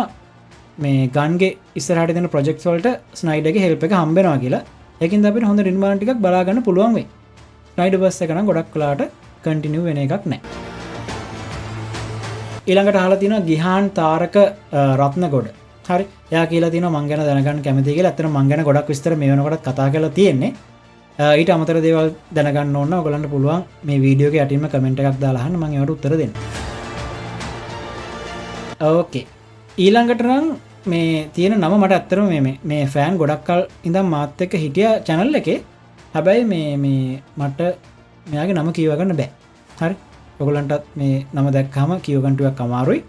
මේ 0.83 1.07
ගන්ගේ 1.15 1.57
ඉස්සරහට 1.79 2.13
දෙන 2.17 2.29
ප්‍රජෙක්් 2.33 2.59
වල්ට 2.65 2.89
ස්නයිඩගේ 3.21 3.63
හෙල්ප 3.65 3.83
එක 3.83 3.93
හම්බෙනවා 4.01 4.37
කියලා. 4.43 4.63
එකින් 5.01 5.25
අපිට 5.29 5.47
හොඳ 5.49 5.61
නිර්මාණටික් 5.69 6.21
බලාගන්න 6.25 6.61
පුළුවන්වේ 6.67 7.07
ස්නයිඩ 7.75 7.97
බස්ස 8.03 8.21
එකන 8.25 8.45
ගොඩක් 8.49 8.69
කලාට 8.75 9.01
කටිනිව 9.43 9.83
වෙන 9.89 9.99
එකක් 10.05 10.25
නෑ. 10.31 10.39
ඊළඟට 12.69 13.01
හල 13.03 13.15
තින 13.23 13.35
ගිහාන් 13.49 13.89
තාරක 13.99 14.35
රත්න 15.01 15.25
ගොඩ 15.35 15.47
හරි. 15.89 16.05
යා 16.35 16.45
කියලා 16.51 16.73
තින 16.75 16.85
මංගන 16.95 17.21
දැනගන්න 17.29 17.63
කැමති 17.65 17.95
කියලා. 17.97 18.13
ඇතන 18.13 18.29
මංගන 18.37 18.63
ගොඩක් 18.69 18.91
විස්තර 18.93 19.15
මේ 19.15 19.31
වනකොට 19.33 19.63
කතා 19.67 19.89
කලා 19.93 20.17
තියෙන්නේ. 20.19 20.53
Uh, 21.19 21.33
ඊට 21.35 21.49
අමතර 21.53 21.77
දේවල් 21.83 22.09
දැනගන්න 22.35 22.75
ඕන්න 22.79 22.93
ඔගලන්ට 22.97 23.27
පුළුවන් 23.31 23.63
මේ 23.87 23.97
වීඩියෝක 24.03 24.35
ඇටිම 24.41 24.61
කමෙන්ට 24.73 24.99
එකක් 25.01 25.17
දාලාහන්න 25.23 25.57
මඟට 25.61 25.91
උත්තර 25.93 26.13
දෙන්න. 26.21 26.31
ඕකේ 28.89 29.25
ඊළඟටරං 29.77 30.47
මේ 30.85 31.27
තියෙන 31.35 31.55
නම 31.57 31.75
මට 31.79 31.97
ඇත්තරම 31.97 32.29
මේ 32.31 32.55
මේ 32.71 32.87
ෆෑන් 32.93 33.19
ගොඩක්කල් 33.21 33.65
ඉඳම් 33.89 34.07
මාත් 34.15 34.45
එක 34.45 34.55
හිටිය 34.63 34.87
චැනල් 35.07 35.39
එකේ. 35.41 35.59
හැබැයි 36.15 36.47
මේ 36.53 36.71
මේ 36.77 37.21
මට 37.41 37.59
මෙයාගේ 38.31 38.55
නම 38.57 38.71
කියවගන්න 38.77 39.15
බෑ. 39.19 39.29
හරි. 39.81 39.95
ඔගලන්ටත් 40.39 40.87
මේ 40.95 41.25
නම 41.35 41.49
දැක්කම 41.57 41.91
කියවගන්ටුවක් 42.05 42.65
අමාරුයි. 42.67 43.03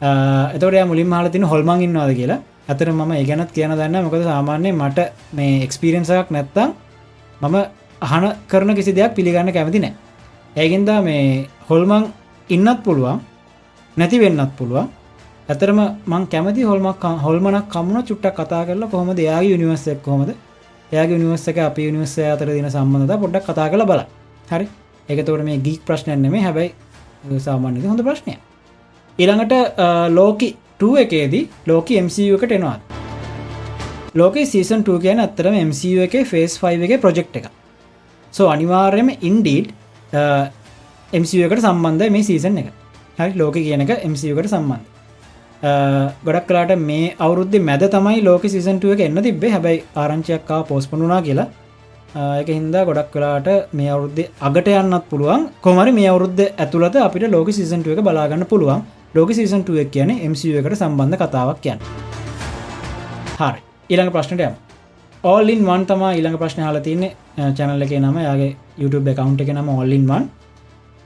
Uh, 0.00 0.46
එතොට 0.56 0.82
මුලින් 0.90 1.18
හලතින 1.20 1.50
හොල්මං 1.52 1.86
ඉන්නවාද 1.86 2.18
කියලා. 2.20 2.44
ඇතර 2.70 2.90
මම 2.90 3.12
ඒගැනත් 3.14 3.50
කියන 3.56 3.76
දන්න 3.80 4.06
මොකද 4.06 4.24
සාමාන්‍ය 4.30 4.72
මට 4.74 5.12
මේ 5.38 5.60
එක්ස්පිරෙන්න්සයක් 5.68 6.34
නැත්තම් 6.36 6.80
මම 7.44 7.56
අහන 8.06 8.24
කරන 8.50 8.70
කිසි 8.78 8.92
දෙයක් 8.98 9.14
පිළිගන්න 9.16 9.52
කැමති 9.56 9.80
නෑ. 9.84 9.94
ඒගෙන්ද 10.56 10.90
මේ 11.06 11.48
හොල්මං 11.70 12.04
ඉන්නත් 12.50 12.78
පුළුවන් 12.84 13.18
නැති 13.96 14.16
වෙන්නත් 14.22 14.52
පුළුවන්. 14.58 14.88
ඇතරම 15.48 15.80
මං 16.12 16.22
කැමති 16.32 16.62
හොල්මක් 16.70 17.04
හොල්මනක් 17.24 17.68
කමුණ 17.72 18.06
චුට්ටක් 18.08 18.38
කතා 18.38 18.62
කරලා 18.68 18.90
කොහොම 18.92 19.10
දෙයාගේ 19.20 19.52
යුනිවර්සක් 19.54 20.00
කොමද 20.06 20.30
එයාගේ 20.92 21.18
නිවස්සක 21.22 21.58
අප 21.66 21.78
නිවස්ස 21.96 22.16
අතර 22.34 22.48
දින 22.56 22.68
සම්බඳධ 22.70 23.20
පොඩ්ඩක් 23.22 23.46
කතා 23.48 23.68
කළ 23.72 23.84
බල 23.90 24.02
හරි? 24.50 24.66
එකතවට 25.08 25.44
මේ 25.44 25.58
ගීක් 25.66 25.80
ප්‍රශ්නයන් 25.88 26.20
නෙමේ 26.24 26.42
හැබැයි 26.46 27.40
සාමාන්‍යද 27.46 27.84
හොඳ 27.90 28.02
ප්‍රශ්නය 28.08 28.34
ඉළඟට 29.18 29.54
ලෝකි 30.18 30.48
2 30.80 31.02
එකේදී 31.04 31.44
ලෝක 31.70 31.88
MCU 32.04 32.36
එකට 32.38 32.52
එනවා 32.58 32.78
ලෝක 34.14 34.34
සීසන් 34.46 34.82
2 34.86 35.00
කියන 35.02 35.20
අත්තරම 35.20 35.54
MCU 35.68 36.02
එක 36.06 36.14
ෆේස් 36.26 36.52
5 36.62 36.86
එක 36.86 37.00
ප්‍රජෙක්් 37.04 37.38
එක 37.40 37.46
සෝ 38.32 38.46
අනිවාර්යම 38.54 39.08
ඉන්ඩීඩ් 39.20 39.66
uh, 40.12 40.44
MCU 41.12 41.42
එකට 41.46 41.62
සම්බන්ධ 41.64 42.12
මේ 42.14 42.26
සීසන් 42.28 42.60
එක. 42.62 42.68
හරි 43.18 43.34
ලෝක 43.40 43.58
කියන 43.58 43.82
එක 43.84 43.92
MCU 44.12 44.30
එකට 44.34 44.52
සම්බන්ධ 44.52 44.86
uh, 45.62 46.06
ගොඩක් 46.26 46.46
කලාට 46.50 46.72
මේ 46.88 47.10
අවුද්ධ 47.18 47.58
මැද 47.68 47.84
තමයි 47.96 48.22
ලෝක 48.28 48.46
සිසන්ටුව 48.54 48.94
එක 48.94 49.04
එන්න 49.08 49.22
තිබේ 49.26 49.52
හැබැයි 49.56 49.84
ආරංචයක්කා 49.96 50.62
පෝස්පනුනා 50.70 51.20
කියලා. 51.26 51.48
Uh, 52.14 52.38
එක 52.42 52.54
හින්දා 52.54 52.86
ගොඩක් 52.86 53.12
කලාට 53.14 53.50
මේ 53.72 53.90
අවුද්ධ 53.90 54.24
අගට 54.48 54.72
යන්නත් 54.78 55.10
පුළුවන්. 55.10 55.50
කොමරි 55.60 55.98
මේ 55.98 56.08
අවුද්ධ 56.14 56.46
ඇතුළත 56.46 57.02
අපිට 57.02 57.30
ලෝක 57.36 57.50
සිසන්ටුව 57.52 57.98
එක 57.98 58.06
බලාගන්න 58.08 58.46
පුළුවන්. 58.46 58.86
ලෝක 59.14 59.30
සිසන්ටුවක් 59.34 59.94
කියන 59.94 60.16
MCU 60.32 60.58
එකට 60.62 60.80
සම්බන්ධ 60.82 61.22
කතාවක් 61.22 61.62
කියන්න. 61.66 61.86
හරි. 63.38 63.73
ඊළඟ 63.90 64.12
ප්‍රශ්නටය 64.14 64.46
ඕල්ලින් 65.24 65.62
වන් 65.68 65.82
තමා 65.90 66.12
ඊළඟ 66.18 66.38
ප්‍රශ්න 66.42 66.62
හල 66.66 66.78
තියන්නේ 66.86 67.50
චැනල්ල 67.58 67.84
එක 67.86 67.92
නම 67.98 68.16
යාගේ 68.28 68.52
YouTube 68.82 69.10
එකකවන්් 69.12 69.34
එක 69.44 69.50
නම 69.54 69.68
ඔල්ලින් 69.74 70.06
වන් 70.10 70.24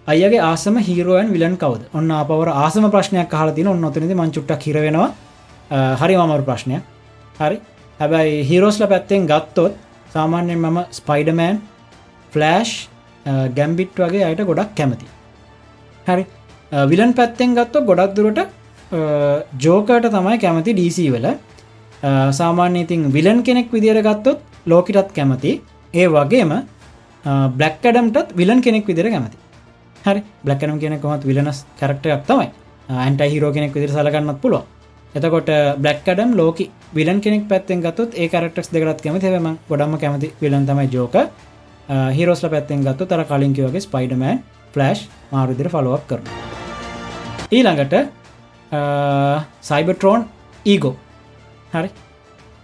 අයගේ 0.08 0.42
ආසම 0.50 0.76
හිරුවන් 0.88 1.32
විලන් 1.34 1.56
කවද? 1.62 1.82
ඔන්න 1.98 2.10
අපවර 2.20 2.50
ආසම 2.64 2.86
ප්‍රශ්නයක් 2.94 3.34
හල 3.40 3.50
තින 3.56 3.70
ඔන්න 3.72 3.88
ඔතනද 3.88 4.14
මංචුට්ටක් 4.20 4.68
හිරවෙනවා 4.68 5.08
හරි 6.02 6.14
මමර 6.20 6.42
ප්‍රශ්නය. 6.48 6.78
හරි. 7.40 7.58
හැබැයි 8.00 8.46
හිරෝස්ල 8.50 8.86
පැත්තෙන් 8.94 9.26
ගත්තොත් 9.32 9.74
සාමාන්‍යයෙන් 10.14 10.62
මම 10.62 10.78
ස්පයිඩමෑන් 11.00 11.60
ෆලෑෂ් 12.32 12.72
ගැම්බිට් 13.58 13.98
වගේ 14.04 14.24
අයට 14.28 14.46
ගොඩක් 14.50 14.72
කැමති. 14.78 15.06
හරි. 16.08 16.24
විලන් 16.92 17.12
පැත්තෙන් 17.20 17.58
ගත්ත 17.58 17.84
ගොඩක් 17.90 18.16
දුරට 18.16 18.40
ජෝකට 19.66 20.10
තමයි 20.16 20.38
කැමති 20.46 20.78
ඩීසි 20.78 21.10
වල. 21.16 21.28
සාමාන්‍ය 22.02 22.80
ඉතින් 22.84 23.10
විලන් 23.12 23.42
කෙනෙක් 23.42 23.72
විදිර 23.72 24.00
ගත්තොත් 24.02 24.40
ලෝකිටත් 24.66 25.12
කැමති. 25.12 25.52
ඒ 25.94 26.06
වගේම 26.08 26.52
බ්ලක්කඩම්ටත් 27.58 28.36
විලන් 28.36 28.60
කෙනෙක් 28.62 28.86
විදිර 28.86 29.10
කැමති. 29.10 29.36
හරි. 30.06 30.22
බ්ලක්කනම් 30.44 30.78
කෙනෙ 30.80 30.98
කොමත් 30.98 31.24
විලනස් 31.24 31.64
කරක්ටයක් 31.80 32.24
තමයි. 32.26 32.50
ඇන්ට 32.88 33.20
හිරෝ 33.32 33.52
කෙනෙක් 33.52 33.74
විදිර 33.74 33.90
සලගන්නත් 33.90 34.40
පුළුව 34.42 34.64
එතකොට 35.14 35.50
බ්ලක්කඩම් 35.84 36.30
ලෝක 36.36 36.58
විලන් 36.94 37.20
කෙනෙක් 37.20 37.48
පැත්තෙන් 37.48 37.82
ගත්තුත් 37.82 38.14
ඒ 38.14 38.28
කරක්ටස් 38.28 38.68
දෙකරත් 38.72 39.00
කැමති. 39.04 39.26
හෙම 39.26 39.58
ගොඩම 39.68 39.98
කැමති 39.98 40.32
විලන් 40.42 40.66
තමයි 40.66 40.88
ජෝක 40.92 41.16
හිරෝස්ල 42.16 42.48
පැත්තෙන් 42.48 42.84
ගත්තු 42.86 43.06
තර 43.06 43.24
කලින්කිවගේ 43.24 43.80
ස්පයිඩමෑන් 43.80 44.42
ෆලස්් 44.74 45.08
මාරුදිර 45.32 45.68
ෆලෝප් 45.68 46.02
කරන 46.08 46.24
ඊළඟට 47.50 47.94
සයිබටරෝන් 49.62 50.26
ඊගෝ 50.66 50.94
හරි. 51.74 51.88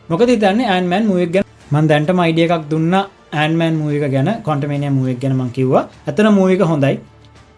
මොකද 0.08 0.30
තන්න 0.44 0.60
ඇන්මන් 0.74 1.04
මුවක් 1.10 1.32
ගැන? 1.34 1.44
මන් 1.74 1.90
දැන්ට 1.90 2.10
මයිඩිය 2.20 2.46
එකක් 2.46 2.64
දුන්න 2.72 2.94
ඇන්මන් 3.42 3.76
මූක 3.80 4.06
ගැන 4.14 4.30
කොටමේනය 4.46 4.88
මුවක් 4.98 5.20
ගැන 5.22 5.36
මං 5.40 5.50
කිව්වා. 5.58 5.84
ඇතන 6.08 6.30
මූවික 6.38 6.64
හොඳයි. 6.72 6.96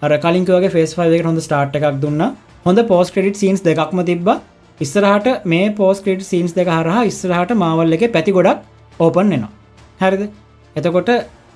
අර 0.04 0.10
කලින්කවගේ 0.24 0.74
ෆේස් 0.76 0.92
ෆයික 0.98 1.24
හොඳ 1.30 1.40
ස්ටාර්ට් 1.46 1.78
එකක් 1.78 2.00
දුන්න. 2.04 2.22
හොඳ 2.66 2.78
පෝස් 2.92 3.08
ක්‍රඩිට 3.14 3.42
සීන්ස් 3.42 3.60
දෙකක්ම 3.68 4.00
තිබ්බා. 4.10 4.40
ඉස්සරහට 4.84 5.28
මේ 5.52 5.68
පෝස්කට් 5.80 6.22
සීන්ස් 6.30 6.52
දෙක 6.58 6.68
හරහා 6.76 7.02
ඉස්සරහට 7.10 7.52
මාවල් 7.62 7.96
එක 7.96 8.02
පැති 8.16 8.32
ගොඩක් 8.38 8.58
ඕපන් 9.04 9.32
එනවා 9.36 9.52
හැරිද? 10.02 10.22
එතකොට 10.76 11.10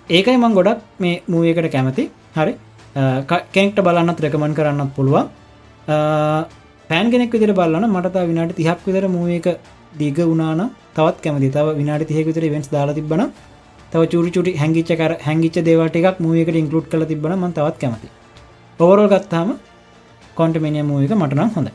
ඒකයි 0.09 0.39
මං 0.45 0.55
ගොඩක් 0.59 0.81
මේ 1.03 1.23
මූයකට 1.33 1.69
කැමති. 1.75 2.05
හරි. 2.39 2.55
කෙනෙක්ට 3.55 3.83
බලන්නත් 3.87 4.23
රැකමන් 4.25 4.55
කරන්නත් 4.59 4.95
පුළුවන්. 4.97 5.29
පෑන් 6.91 7.11
කෙනෙක් 7.13 7.35
විදිර 7.35 7.53
බලන්න 7.59 7.87
මටතා 7.97 8.25
විනාට 8.31 8.57
තිහක් 8.61 8.81
විදර 8.87 9.05
මූය 9.17 9.37
එක 9.41 9.49
දිග 9.99 10.19
වුණාන 10.31 10.61
තවත් 10.97 11.17
කැමති. 11.25 11.49
තව 11.57 11.67
විනාට 11.81 12.05
තියකුතර 12.11 12.45
වෙන්ස් 12.55 12.69
දාලා 12.75 12.99
තිබන 12.99 13.23
තව 13.93 14.03
චුරි 14.13 14.31
චුටි 14.37 14.53
හැංගිච්ච 14.63 14.91
කර 15.01 15.13
හැංගිච්ච 15.27 15.57
දේවට 15.69 15.97
එකක් 16.01 16.21
මූයකට 16.25 16.61
ඉන්කලුට් 16.63 16.87
කල 16.93 17.05
තිබන 17.13 17.33
ම 17.39 17.45
තවත් 17.59 17.77
කැමති. 17.83 18.09
ඔවරල් 18.81 19.09
ගත්තාම 19.13 19.49
කොන්ටමිනිය 20.39 20.85
මූවික 20.91 21.13
මටනම් 21.21 21.51
හොඳ 21.57 21.69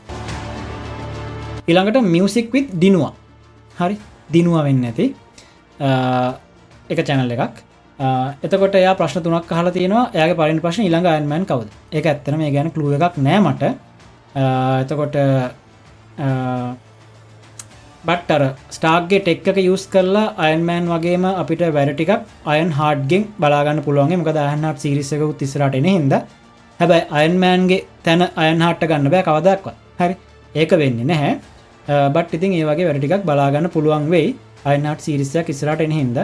ඉළඟට 1.70 1.98
මියසික් 2.14 2.46
විත් 2.54 2.68
දිනවා. 2.82 3.12
හරි 3.76 3.96
දිනුව 4.34 4.56
වෙන්න 4.66 4.84
ඇති 4.88 5.06
එක 6.92 6.98
චැනල් 7.08 7.34
එකක්. 7.36 7.56
එතකොට 8.44 8.74
එයා 8.80 8.94
ප්‍රශ්න 9.00 9.22
තුනක් 9.24 9.52
හල 9.58 9.68
තියෙනවා. 9.76 10.04
ඇගේ 10.22 10.38
පරින් 10.40 10.60
ප්‍රශ්න 10.64 10.88
ඉළඟ 10.88 11.06
අයන්මන් 11.12 11.44
කවද? 11.50 11.68
එක 11.98 12.04
ඇත්තන 12.06 12.38
මේ 12.40 12.50
ගැන 12.56 12.72
කලුව 12.74 12.96
එකක් 12.96 13.14
නෑමට 13.26 13.62
එතකොට 14.82 15.16
බට්ටර 18.06 18.42
ස්ටාර්ගේ 18.70 19.20
ටෙක් 19.20 19.48
එක 19.52 19.58
යස් 19.64 19.84
කරලා 19.88 20.26
අයන්මෑන් 20.38 20.86
වගේම 20.92 21.24
අපිට 21.32 21.62
වැඩටිකක් 21.70 22.12
අයන් 22.46 22.70
හාඩ්ගෙන් 22.72 23.24
බලාගන්න 23.38 23.82
පුළුවන්ගේ 23.82 24.20
මක 24.20 24.34
දහන්නට 24.36 24.78
සිරිසක 24.78 25.24
තිස්සරට 25.40 25.76
එන 25.80 25.88
හිද 25.88 26.14
හැබැයි 26.80 27.06
අයන්මෑන්ගේ 27.12 27.82
තැන 28.04 28.22
අයන් 28.36 28.60
හාට්ට 28.60 28.88
ගන්න 28.88 29.12
බෑ 29.12 29.24
කවදක්ව 29.24 29.68
හරි. 29.98 30.14
ඒක 30.54 30.70
වෙන්න 30.72 31.00
නැහැ. 31.06 31.34
බට් 32.14 32.34
ඉතින් 32.34 32.52
ඒ 32.52 32.64
වගේ 32.64 32.86
වැඩටිකක් 32.88 33.24
බලාගන්න 33.24 33.70
පුළුවන් 33.70 34.08
වෙයි 34.10 34.28
අයන්හට 34.64 35.00
සිරිසයක් 35.00 35.48
ඉස්රට 35.48 35.80
එන 35.80 35.92
හිද 35.92 36.18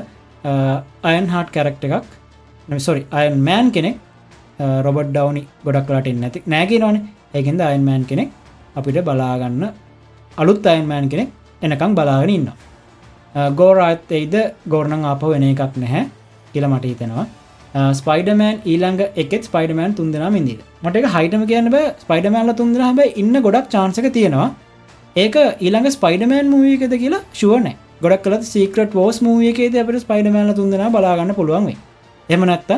අයන් 1.05 1.27
හාට් 1.29 1.51
කැරක්ට 1.51 1.85
එකක් 1.89 2.79
සොරි 2.81 3.07
අයන් 3.13 3.39
මෑන් 3.41 3.71
කෙනෙක් 3.71 3.97
රොබඩ් 4.87 5.13
ඩවනි 5.13 5.43
ගොඩක් 5.65 5.93
ලට 5.93 6.17
නැති 6.17 6.43
නෑකි 6.47 6.79
නොන 6.79 6.99
ඒකෙන්ද 7.35 7.63
අයන්මෑන් 7.63 8.05
කෙනෙක් 8.05 8.31
අපිට 8.77 8.99
බලාගන්න 9.05 9.63
අලුත් 10.39 10.67
අයන්මෑන් 10.67 11.09
කෙනෙක් 11.09 11.31
එනකං 11.67 11.95
බලාගෙන 11.99 12.33
ඉන්න 12.37 12.49
ගෝරාත් 13.61 14.13
එයිද 14.19 14.35
ගෝර්ණං 14.73 15.07
ආප 15.13 15.23
වෙන 15.35 15.47
එකක් 15.53 15.79
නැහැ 15.85 16.03
කියල 16.53 16.67
මට 16.71 16.85
හිතෙනවා. 16.93 17.27
ස්පයිඩමෑන් 18.01 18.57
ඊළඟ 18.73 19.03
එකෙත් 19.23 19.49
ස්පයිඩමෑන් 19.51 19.95
තුන්දෙන 19.99 20.37
ඉදිද 20.41 20.61
මට 20.85 20.97
එක 21.01 21.07
හයිටම 21.17 21.45
කියන්න 21.51 21.71
බ. 21.75 21.77
ස්පයිඩමෑන්ල 22.05 22.57
තුන්දෙන 22.61 22.83
හැබ 22.87 23.01
ඉන්න 23.23 23.35
ගොඩක් 23.47 23.71
චාන්සක 23.75 24.09
තියෙනවා. 24.19 24.49
ඒක 25.17 25.37
ඊළඟ 25.67 25.89
ස්පයිඩමෑන් 25.97 26.51
මූවියකද 26.55 26.95
කියලා 27.05 27.23
ශුවනෑ 27.41 27.77
ගොඩක් 28.05 28.25
කලත් 28.27 28.45
සීකට 28.53 28.93
පෝස් 28.99 29.23
මූවියකේද 29.29 29.79
අපට 29.85 30.03
ස්පයිඩමෑල 30.05 30.53
තුන්දෙන 30.61 30.85
බලාගන්න 30.97 31.35
පුළුවන්වේ 31.39 31.79
එම 32.29 32.45
නැත්ත 32.51 32.71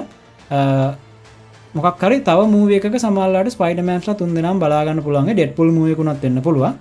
මොක්කරි 1.75 2.19
තව 2.29 2.41
මූවක 2.55 2.85
සමල්ලට 3.05 3.55
ස්පයිඩමෑන්ස්ල 3.55 4.13
තුන්දෙනම් 4.21 4.59
බලාගන්න 4.63 5.01
පුළුවන් 5.07 5.31
ඩෙට්පුල් 5.33 5.71
මූයකුණත් 5.79 6.25
එන්න 6.29 6.43
පුළුවන්. 6.47 6.75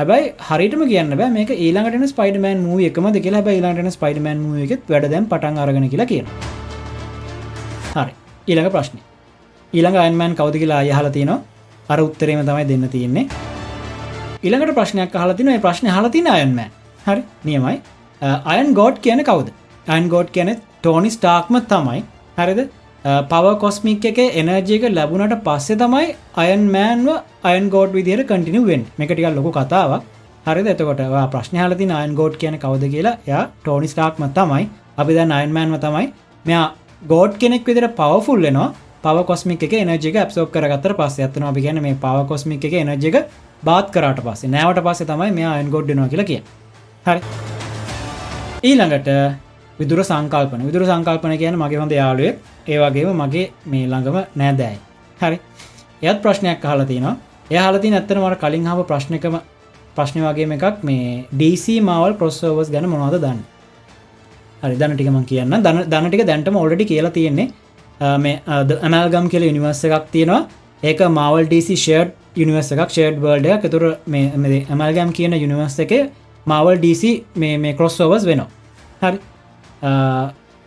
හැබයි 0.00 0.28
හරිටම 0.48 0.82
කියන්න 0.90 1.10
බෑ 1.20 1.30
මේක 1.32 1.50
ඊළඟට 1.54 2.04
ස්පයිඩමන් 2.12 2.60
මූ 2.66 2.78
එකම 2.88 3.06
දෙ 3.14 3.20
කියලා. 3.24 3.42
බ 3.46 3.48
ඊලාටන 3.56 3.90
ස්පයිඩමන් 3.96 4.38
මූ 4.44 4.62
එකත් 4.64 4.86
වැඩදැම් 4.92 5.26
පටන් 5.32 5.58
අරගෙන 5.64 5.86
කියලා 5.92 6.08
කියන 6.12 6.26
හරි. 7.94 8.12
ඊළඟ 8.48 8.70
ප්‍රශ්නය 8.76 9.00
ඊළඟ 9.72 9.98
අයින්මෑන් 10.04 10.36
කවද 10.38 10.62
කියලා 10.62 10.80
යහල 10.88 11.08
තියනවා. 11.16 11.38
අර 11.92 11.98
උත්තරේම 12.06 12.40
තමයි 12.48 12.64
දෙන්න 12.70 12.88
තියෙන්නේ. 12.94 13.26
ඊළඟට 14.46 14.74
ප්‍රශ්නයක් 14.78 15.20
හලතින 15.22 15.52
ප්‍රශ්න 15.66 15.92
හලතින 15.96 16.32
අයන්මෑන් 16.36 16.72
හරි. 17.06 17.22
නියමයි. 17.48 17.76
අයන් 18.52 18.74
ගෝඩ් 18.80 19.04
කියන 19.04 19.24
කවුද? 19.30 19.52
අයන් 19.94 20.08
ගෝඩ් 20.14 20.32
කියන 20.36 20.56
ටෝනි 20.56 21.10
ස්ටාක්ම 21.16 21.60
තමයි. 21.74 22.00
හරිද? 22.40 22.60
Uh, 23.04 23.22
පව 23.24 23.52
කොස්මික් 23.58 24.04
එක 24.04 24.18
එනර්ජයක 24.40 24.82
ලැබුණට 24.90 25.36
පස්සේ 25.44 25.76
තමයි 25.82 26.08
අයන් 26.36 26.64
මෑන්ව 26.74 27.08
අයන් 27.42 27.70
ගෝඩ් 27.74 27.94
විදිර 27.96 28.20
කටිනුවෙන් 28.24 28.82
එකටික 28.98 29.28
ලොකු 29.36 29.50
කතාවක්. 29.50 30.02
හරි 30.46 30.62
එතකොට 30.72 31.00
ප්‍රශ්නහලති 31.32 31.86
අයන් 32.00 32.12
ගෝඩ් 32.14 32.36
කියන 32.42 32.58
කවද 32.64 32.92
කියලා 32.94 33.16
ය 33.30 33.40
ටෝනි 33.62 33.88
ස්ටාක්ම 33.88 34.28
තමයි. 34.38 34.68
අපි 34.98 35.12
දැන් 35.14 35.32
අයන්මෑන්ව 35.32 35.80
තමයි. 35.80 36.06
මෙයා 36.44 36.66
ගෝඩ් 37.08 37.40
කෙනෙක් 37.40 37.64
විදිර 37.64 37.88
පවෆුල්ලනවා 38.00 38.68
පව 39.04 39.24
කොස්මික් 39.24 39.62
එක 39.62 39.72
එනජික 39.74 40.16
ඇප්සෝක් 40.16 40.52
කරගත්තර 40.52 40.92
පස්ස 40.94 41.20
ඇත්තන 41.20 41.50
අපි 41.50 41.60
ගැන 41.62 41.82
මේ 41.82 41.96
පව 42.04 42.26
කොස්මික් 42.28 42.64
එක 42.64 42.74
එනජික 42.82 43.16
බාත් 43.64 43.86
කරට 43.94 44.20
පස්සේ 44.26 44.52
නෑවට 44.54 44.84
පස්සේ 44.86 45.08
තමයි 45.10 45.32
මේ 45.38 45.46
අයන් 45.46 45.70
ගෝඩ්නවා 45.74 46.08
කියලා 46.08 46.30
කිය 46.30 46.42
හරි. 47.06 47.20
ඊළඟට 48.62 49.08
විදුර 49.80 50.00
සංකල්පන. 50.04 50.60
විදුර 50.68 50.84
සංකල්පන 50.90 51.36
කියන 51.42 51.56
මගේ 51.62 51.80
හොඳ 51.82 51.92
යාලුවෙක් 51.92 52.36
ඒවගේම 52.68 53.22
මගේ 53.22 53.46
මේ 53.66 53.86
ළඟම 53.92 54.16
නෑදෑයි. 54.40 54.78
හරි. 55.20 55.38
එයත් 56.02 56.18
ප්‍රශ්නයක් 56.24 56.66
හල 56.70 56.82
තිනවා. 56.90 57.16
එය 57.50 57.58
හලති 57.58 57.88
නැත්තන 57.94 58.20
මට 58.24 58.40
කලින් 58.42 58.68
හම 58.70 58.84
ප්‍රශ්නකම 58.90 59.40
ප්‍රශ්න 59.96 60.20
වගේම 60.26 60.52
එකක් 60.56 60.84
මේ 60.88 61.24
DC 61.40 61.80
මවල් 61.80 62.14
ප්‍රොස්සෝවස් 62.20 62.70
ගැන 62.74 62.86
මොනවද 62.92 63.18
දන්න? 63.24 63.40
හරි 64.62 64.76
දන 64.80 64.94
ටිකම 64.96 65.18
කියන්න 65.30 65.58
දන 65.66 65.82
දනටික 65.92 66.24
දැන්ටම 66.30 66.56
ඔල්ඩි 66.62 66.84
කියලා 66.92 67.16
තියෙන්නේ. 67.18 67.48
මේ 68.24 68.36
ඇමල්ගම් 68.46 69.28
කියල 69.32 69.44
යනිවර්ස 69.50 69.84
එකක් 69.88 70.06
තියෙනවා. 70.14 70.42
ඒක 70.82 71.00
මවල් 71.08 71.48
DC 71.52 71.76
ෂේඩ් 71.76 72.14
යනිවර්ස 72.36 72.72
එකක් 72.74 72.92
ෂේඩ් 72.94 73.20
වර්ඩ 73.24 73.46
එක 73.56 73.66
තුර 73.74 73.84
මේ 74.06 74.64
ඇමල්ගම් 74.70 75.12
කියන 75.18 75.36
යනිවර්ස 75.40 75.78
එක 75.84 75.92
මවල් 76.46 76.78
DC 76.84 77.02
මේ 77.36 77.58
මේ 77.58 77.74
කොස්සෝවස් 77.80 78.24
වෙනවා. 78.30 78.48
හරි. 79.02 79.18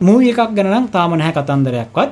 මූ 0.01 0.19
එකක් 0.31 0.53
ගැනම් 0.57 0.85
තාම 0.95 1.17
නැහැ 1.17 1.33
කතන්දරයක්වත්. 1.39 2.11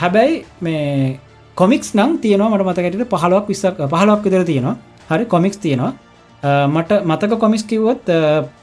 හැබැයි 0.00 0.44
මේ 0.60 1.18
කොමික්ස් 1.56 1.94
නම් 1.98 2.16
තියනවා 2.22 2.50
මට 2.52 2.64
මතකට 2.68 3.10
පහලක් 3.12 3.44
විස්සක් 3.52 3.82
පහලක් 3.92 4.24
විදර 4.26 4.44
තියෙනවා. 4.50 4.76
හරි 5.10 5.24
කොමික්ස් 5.34 5.58
තියෙනවා. 5.64 5.92
මට 6.74 6.90
මතක 7.10 7.38
කොමිස් 7.44 7.62
කිව්වොත් 7.70 8.06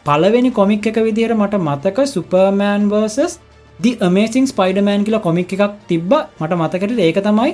පලවෙනි 0.08 0.52
කොමික් 0.60 0.88
එක 0.92 0.98
විදිහයට 1.08 1.38
මට 1.42 1.62
මතක 1.68 2.08
සුපර්මෑන් 2.16 2.90
වර්සස් 2.94 3.40
දි 3.84 3.92
අමේසින් 4.08 4.48
ස්පයිඩමෑන් 4.52 5.06
කියලා 5.08 5.26
කොමික් 5.28 5.54
එකක් 5.56 5.76
තිබ්බ. 5.90 6.12
මට 6.42 6.54
මතකට 6.62 7.00
ඒක 7.08 7.20
තමයි 7.28 7.52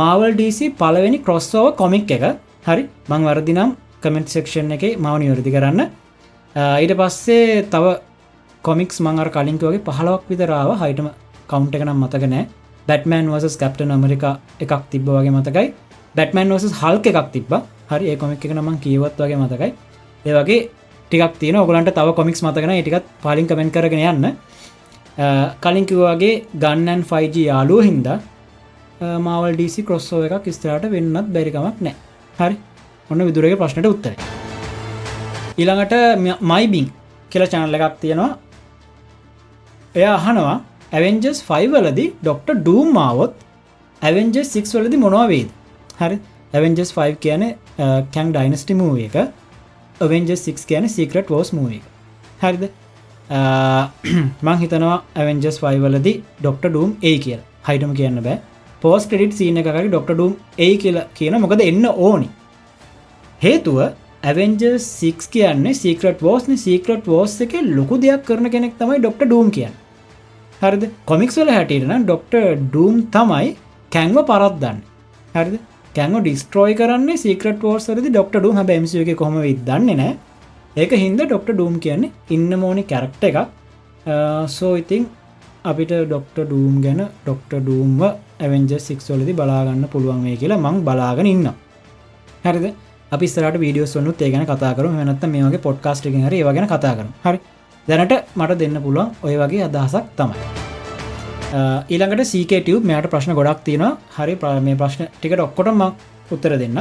මාවල් 0.00 0.32
DC 0.40 0.70
පලවෙනි 0.80 1.18
කොස්සෝව 1.28 1.74
කොමික් 1.82 2.10
එක. 2.16 2.24
හරි 2.68 2.82
මං 3.10 3.22
වරදිනම් 3.28 3.70
කමෙන්ට් 4.02 4.28
සෙක්ෂන් 4.36 4.70
එක 4.76 4.84
මව 5.04 5.14
නිවරදි 5.22 5.50
කරන්න. 5.56 5.80
ඊට 6.82 6.94
පස්සේ 7.00 7.64
තව 7.72 7.84
කොමික්ස් 8.66 8.96
මංර 9.06 9.28
කලින්කවගේ 9.36 9.84
පහලක් 9.88 10.22
විතරාව 10.30 10.70
හයිටම 10.82 11.08
කවුන්ට 11.50 11.74
එක 11.76 11.84
නම් 11.86 12.00
මතකනෑ 12.04 12.44
බැටමන් 12.88 13.28
වස 13.34 13.56
කප්ටන් 13.62 13.92
අමරිකා 13.96 14.34
එකක් 14.64 14.72
තිබ්බ 14.92 15.08
වගේ 15.16 15.32
මතකයි. 15.36 15.66
බැටමන් 16.16 16.52
වස 16.54 16.74
හල්ක 16.80 17.06
එකක් 17.12 17.28
තිබ 17.34 17.52
හරි 17.90 18.04
ඒ 18.12 18.16
කොමික් 18.22 18.44
එක 18.44 18.52
නමන් 18.56 18.76
කියවත් 18.84 19.20
වගේ 19.22 19.38
මතකයි. 19.42 19.70
ඒ 20.28 20.34
වගේ 20.38 20.60
ටිකක් 21.10 21.34
තියෙන 21.40 21.56
ඔගලන්ට 21.62 21.92
තව 21.98 22.08
කොමික්ස් 22.18 22.42
මතකන 22.46 22.72
ටිකත් 22.80 23.06
පාලින් 23.24 23.46
කමෙන්ට 23.50 23.74
කරගෙන 23.76 24.02
යන්න. 24.10 24.26
කලින්කිවගේ 25.64 26.32
ගන්නන් 26.62 27.00
5G 27.10 27.36
යාලුව 27.50 27.80
හින්ද 27.88 28.08
මවල් 29.24 29.54
ඩීසි 29.54 29.82
කොස්සෝ 29.90 30.24
එකක් 30.26 30.50
ස්තරට 30.56 30.90
වෙන්නත් 30.96 31.30
බැරිකමක් 31.36 31.78
නෑ 31.86 31.94
හරි. 32.40 32.56
ඔන්න 33.10 33.26
විදුරගේ 33.28 33.60
ප්‍රශ්නයට 33.62 33.92
උත්තර. 33.92 34.12
ඊළඟට 35.60 35.94
මයිබිං 36.50 36.86
කියල 37.30 37.44
චනල්ල 37.52 37.78
එකක් 37.78 37.96
තියෙනවා. 38.02 38.30
එය 39.94 40.04
අහනවා 40.04 40.56
ඇවෙන්ජස් 40.92 41.38
5 41.50 41.70
වලදි 41.74 42.06
ඩොක්ට 42.22 42.50
ඩූම් 42.58 42.88
මාවොත් 42.92 43.34
ඇවෙන්ජස් 44.02 44.50
6 44.56 44.74
වලදි 44.78 44.98
මොනවවේද 45.04 45.48
හරි. 46.00 46.18
ඇවෙන්ජස් 46.54 46.90
5 46.96 47.16
කියන 47.24 47.44
කැන් 48.14 48.32
ඩයිනස්ටි 48.34 48.74
මූ 48.74 48.96
එක. 49.06 49.16
වෙන්ජස් 50.12 50.44
6 50.48 50.68
කියන 50.70 50.88
සිකට 50.88 51.30
වෝස් 51.30 51.52
මූ 51.52 51.68
එක. 51.70 51.84
හරිද? 52.42 52.64
මං 54.46 54.56
හිතනවා 54.62 54.98
ඇවෙන්ජස් 55.14 55.58
5 55.62 55.84
වලදි 55.84 56.14
ඩොක්ට 56.40 56.68
ඩූම් 56.68 56.96
ඒ 57.02 57.16
කියල. 57.18 57.40
හයිටම 57.68 57.94
කියන්න 58.00 58.22
බෑ. 58.26 58.38
පෝස් 58.82 59.06
ක්‍රඩිට් 59.06 59.38
සීන 59.40 59.62
එකකි 59.62 59.88
ඩොක්ට 59.88 60.12
ඩූම් 60.14 60.36
ඒ 60.58 60.74
කියලා 60.84 61.08
කියන 61.14 61.40
මොකද 61.40 61.64
එන්න 61.70 61.86
ඕනි. 61.88 62.28
හේතුව 63.42 63.80
ඇවෙන්ජ 64.22 64.62
සික් 64.80 65.18
කියන්නේ 65.30 65.74
සීකට 65.74 66.22
වෝස්න 66.22 66.56
සීකට 66.56 67.06
වෝස් 67.06 67.40
එක 67.40 67.52
ලොකු 67.68 67.98
දෙයක් 67.98 68.24
කරන 68.24 68.50
කෙනෙක් 68.50 68.74
තමයි 68.78 68.98
ඩොක්ට 68.98 69.24
ඩූම් 69.24 69.50
කියන්න. 69.50 69.74
හරිද? 70.60 70.84
කොමික්ස්වල 71.06 71.50
හැටිරන 71.50 72.04
ඩොක්ට 72.04 72.34
ඩූම් 72.62 73.02
තමයි 73.12 73.56
කැංව 73.92 74.18
පරත්දන්න 74.30 74.80
හරිද? 75.34 75.60
කැංව 75.94 76.22
ඩිස්ට්‍රෝයි 76.22 76.74
කරන්නේ 76.74 77.16
සීකට 77.16 77.62
වෝර්සරදි 77.62 78.10
ඩොක්ට 78.10 78.40
ඩුම් 78.40 78.56
හ 78.56 78.64
මසික 78.82 79.14
කොම 79.16 79.38
දන්නේ 79.68 79.94
නෑ 79.94 80.16
ඒක 80.76 80.92
හින්ද 80.94 81.22
ඩොක්ට 81.22 81.52
ඩූම් 81.52 81.78
කියන්නේ 81.78 82.10
ඉන්න 82.30 82.50
මෝනි 82.58 82.82
කැරක්ට 82.84 83.22
එකක්. 83.22 83.38
Uh, 84.06 84.46
සෝ 84.48 84.74
ඉතිං 84.76 85.06
අපිට 85.64 85.94
ඩොක්ට 86.02 86.36
ඩූම් 86.40 86.82
ගැන 86.82 87.00
ඩොක්ට 87.22 87.54
ඩූම්ව 87.54 88.02
ඇවෙන්ජ 88.40 88.74
සික්ස්වලදි 88.80 89.32
බලාගන්න 89.34 89.88
පුළුවන් 89.94 90.26
වේ 90.26 90.36
කියලා 90.36 90.58
මං 90.58 90.84
බලාගෙන 90.84 91.26
ඉන්න 91.26 91.48
හරිද? 92.44 92.68
අපිස්රට 93.14 93.56
වීඩියෝ 93.62 93.86
සොනුත් 93.86 94.22
ඒ 94.22 94.30
ගැන 94.32 94.46
කතාකරු 94.46 94.88
වෙනත් 94.96 95.24
මේගේ 95.34 95.60
පොඩ්කාස්ට් 95.66 96.06
එක 96.08 96.16
හරි 96.26 96.38
වගෙන 96.48 96.66
කතා 96.72 96.94
කරු 96.98 97.10
හරි. 97.24 97.38
දැනට 97.88 98.14
මට 98.36 98.58
දෙන්න 98.62 98.78
පුළුවන් 98.84 99.12
ඔය 99.26 99.34
වගේ 99.42 99.62
අදහසක් 99.68 100.06
තමයි. 100.18 100.34
ඊළඟට 101.92 102.30
සීකටව 102.32 102.80
මෙයට 102.90 103.10
ප්‍රශ්න 103.12 103.34
ගොඩක් 103.38 103.60
තියෙන 103.66 103.84
හරි 104.16 104.34
ප්‍රමය 104.42 104.74
ප්‍රශ්න 104.82 105.04
ටිකට 105.12 105.44
ඔක්කොටම 105.46 105.84
උත්තර 106.34 106.54
දෙන්න. 106.62 106.80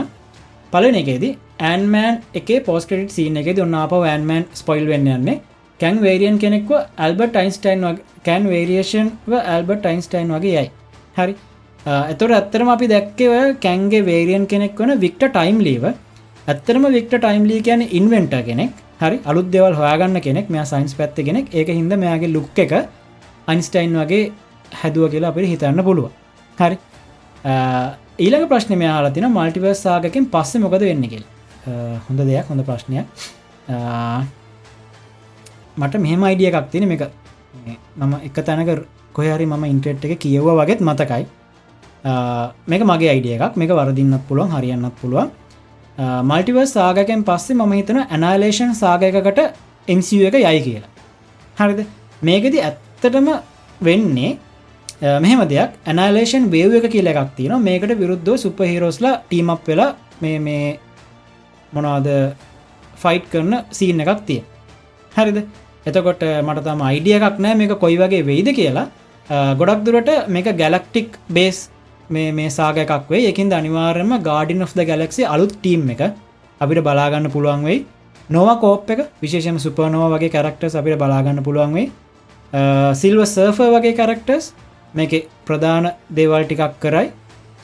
පලන 0.73 0.95
එකේදී 1.01 1.37
ඇන්මෑන් 1.69 2.15
එක 2.39 2.49
පෝස්කට් 2.65 3.13
සීන 3.17 3.37
එක 3.41 3.47
ඔන්න 3.65 3.77
අප 3.83 3.93
ඇන්මෑන් 3.99 4.45
ස්පොයිල් 4.61 4.87
වෙන්න 4.91 5.07
යන්නේ. 5.07 5.41
කැන් 5.79 6.01
වේරියන් 6.01 6.39
කෙනෙක්ව 6.43 6.71
Albert 6.97 7.35
Einstein 7.43 7.85
Kang 8.25 8.49
variation 8.53 9.11
Albert 9.43 9.85
Einstein 9.91 10.33
වගේ 10.35 10.55
යයි. 10.57 10.71
හරි. 11.17 11.35
එතොට 12.11 12.35
ඇත්තරම 12.37 12.69
අපි 12.75 12.91
දැක්කව 12.93 13.33
කැන්ගේ 13.65 14.03
වේරියන් 14.09 14.47
කෙනෙක් 14.53 14.75
වන 14.79 14.99
වික්ට 15.05 15.23
ටයිම් 15.29 15.63
ලීව 15.67 15.87
ඇත්තරම 16.47 16.83
වික්ට 16.95 17.13
ටයිම් 17.23 17.43
ලී 17.49 17.61
කියන 17.67 17.81
ඉන්වෙන්ට 17.99 18.35
කෙනෙක්. 18.47 18.71
හරි 19.01 19.17
අලුත් 19.29 19.47
දෙවල් 19.53 19.73
හොයාගන්න 19.79 20.21
කෙනෙක් 20.27 20.49
මෙයා 20.53 20.65
සයින්ස් 20.71 20.93
පැත්ත 20.99 21.17
කෙනෙක්. 21.27 21.45
ඒක 21.53 21.67
හිද 21.67 21.93
මෙයාගේ 22.03 22.33
ලුක් 22.35 22.59
එක 22.65 22.71
අයින්ස්ටයින් 23.47 23.95
වගේ 24.01 24.31
හැදුව 24.81 25.09
කියලා 25.13 25.31
අපිට 25.31 25.49
හිතන්න 25.53 25.81
පුළුව 25.87 26.07
හරි. 26.57 26.77
ඊළඟ 28.25 28.47
ප්‍රශ්න 28.51 28.73
මෙයාලා 28.81 29.13
තින 29.15 29.27
මල්ටිවර්ස් 29.37 29.81
සාගකින් 29.87 30.25
පස්සේ 30.33 30.61
මොකද 30.65 30.83
වෙන්න 30.89 31.03
කෙල් 31.13 31.23
හොඳ 32.07 32.19
දෙයක් 32.29 32.47
හොඳ 32.51 32.63
ප්‍රශ්නයක්. 32.69 33.05
මට 35.81 35.99
මෙහෙම 36.05 36.23
අයිඩිය 36.29 36.47
එකක් 36.51 36.69
තියෙන 36.71 36.91
එක 36.95 37.03
මම 37.97 38.13
එක 38.27 38.39
තැනක 38.47 38.71
කොහරි 39.17 39.45
මම 39.45 39.65
ඉන්ට්‍රෙට් 39.73 40.05
එක 40.05 40.15
කියව්ව 40.23 40.47
වගේත් 40.61 40.79
මතකයි. 40.89 41.25
මේක 42.71 42.87
මගේ 42.91 43.11
අයිඩිය 43.15 43.35
එකක්. 43.35 43.59
මේක 43.59 43.71
වරදින්නත් 43.79 44.23
පුළුවන් 44.29 44.55
හරියන්නත් 44.55 44.95
පුළුවන්. 45.01 45.29
Uh, 45.97 46.21
මල්ටිවර්ස් 46.29 46.71
සාගකෙන් 46.77 47.21
පස්සේ 47.27 47.55
මම 47.55 47.71
හිතන 47.73 47.99
ඇනලේෂන් 47.99 48.73
සාගයකට 48.79 49.39
MCU 49.87 50.19
එක 50.29 50.35
යයි 50.39 50.59
කියලා. 50.65 50.89
හරිද? 51.57 51.79
මේකෙදි 52.21 52.59
ඇත්තටම 52.67 53.29
වෙන්නේ 53.81 54.29
uh, 55.01 55.17
මෙහෙම 55.23 55.41
දෙයක්. 55.53 55.71
ඇනලේෂන් 55.85 56.45
වේව 56.53 56.75
එක 56.79 56.85
කියල 56.95 57.09
එකක් 57.13 57.31
තියෙන 57.37 57.63
මේකට 57.69 57.93
විරුද්ධ 58.01 58.29
සුප 58.43 58.61
හිරෝස්ලා 58.71 59.15
ටීමක් 59.23 59.65
වෙලා 59.71 59.95
මේ 60.21 60.37
මේ 60.39 60.67
මොනාද 61.73 62.09
ෆයිට් 63.03 63.25
කරන 63.33 63.55
සීන් 63.79 64.05
එකක් 64.05 64.21
තිය 64.29 64.43
හරිද? 65.11 65.39
එතකොට 65.85 66.21
මට 66.45 66.65
තම 66.67 66.85
අයිඩිය 66.91 67.17
එකක් 67.19 67.41
නෑ 67.45 67.57
මේක 67.61 67.73
කොයි 67.85 67.97
වගේ 67.97 68.27
වෙයිද 68.29 68.51
කියලා. 68.59 68.87
Uh, 69.29 69.51
ගොඩක් 69.59 69.81
දුරට 69.87 70.13
මේක 70.29 70.53
ගැලක්ටික් 70.61 71.17
බේස් 71.29 71.57
මේ 72.09 72.31
මේ 72.31 72.49
සාගයක් 72.49 72.91
වේ 73.11 73.27
එකින් 73.31 73.53
අනිවාර්යම 73.53 74.11
ගාඩින් 74.29 74.61
of 74.61 74.73
ද 74.75 74.85
ගැලක්සි 74.89 75.23
අලුත් 75.25 75.53
ටීම් 75.55 75.89
එක 75.93 76.01
අපිට 76.61 76.81
බලාගන්න 76.87 77.29
පුළුවන් 77.35 77.63
වෙයි. 77.67 77.85
නොව 78.29 78.49
කෝප් 78.61 78.89
එක 78.89 78.99
විශේෂම 79.23 79.57
සුපනෝව 79.65 80.13
වගේ 80.15 80.33
කරක්ටර්ස් 80.35 80.75
අපිට 80.75 80.99
බලාගන්න 81.03 81.43
පුළුවන් 81.43 81.73
වෙයි. 81.77 81.91
සිල්ව 83.01 83.21
සර්ෆ 83.25 83.59
වගේ 83.75 83.95
කරක්ටර්ස් 83.99 84.45
මේක 84.93 85.13
ප්‍රධාන 85.47 85.91
දේවල් 86.09 86.43
ටිකක් 86.45 86.77
කරයි. 86.83 87.07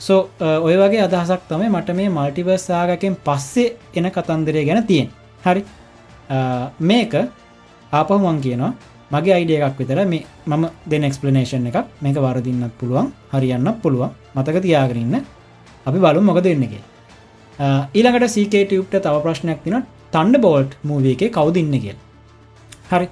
සෝ 0.00 0.20
ඔය 0.40 0.74
වගේ 0.76 1.04
අදහසක් 1.06 1.48
තමයි 1.48 1.68
මට 1.70 1.96
මේ 2.00 2.08
මල්ටිවර්ස් 2.08 2.66
සාගකෙන් 2.70 3.16
පස්සේ 3.26 3.76
එන 3.94 4.10
කතන්දරය 4.10 4.64
ගැන 4.68 4.82
තියෙන් 4.90 5.08
හරි. 5.46 5.62
මේක 6.80 7.14
ආපහු 7.92 8.18
මං 8.18 8.40
කියනවා. 8.40 8.72
මගේ 9.14 9.34
අයිඩිය 9.38 9.60
එකක් 9.68 9.78
විතර 9.82 10.00
මේ 10.12 10.24
මම 10.50 10.64
දෙන 10.90 11.04
එක්ස්පලනේෂන් 11.10 11.66
එකක්. 11.70 11.78
මේක 12.04 12.16
වරදින්නත් 12.26 12.74
පුළුවන්. 12.80 13.12
හරියන්න 13.32 13.68
පුළුවන්. 13.82 14.10
මතක 14.36 14.56
තියාගරන්න 14.66 15.14
අපි 15.88 15.98
බලු 16.04 16.20
මොක 16.30 16.40
දෙන්නගේ 16.48 16.82
ඊළඟට 17.98 18.34
සීකේටයුප්ට 18.36 18.94
තව 19.04 19.16
ප්‍රශ්නයක් 19.24 19.60
තින 19.64 19.76
තන්ඩ 20.14 20.40
බෝල්ට් 20.46 20.72
මූවිය 20.88 21.14
එක 21.14 21.32
කවුදන්න 21.36 21.74
කියල්. 21.84 21.98
හරි. 22.90 23.06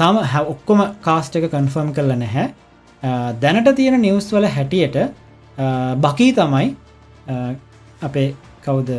තාම 0.00 0.16
හැ 0.32 0.44
ඔක්කොම 0.52 0.80
කාස්ට 1.06 1.36
එක 1.38 1.46
කන්ෆර්ම් 1.54 1.92
කරල 1.96 2.12
නැහැ. 2.22 2.46
දැනට 3.42 3.70
තියෙන 3.78 4.00
නිවස් 4.06 4.32
වල 4.34 4.48
හැටියට 4.56 4.96
බකී 6.04 6.32
තමයි 6.38 6.68
අපේ 8.08 8.28
කවුද? 8.64 8.90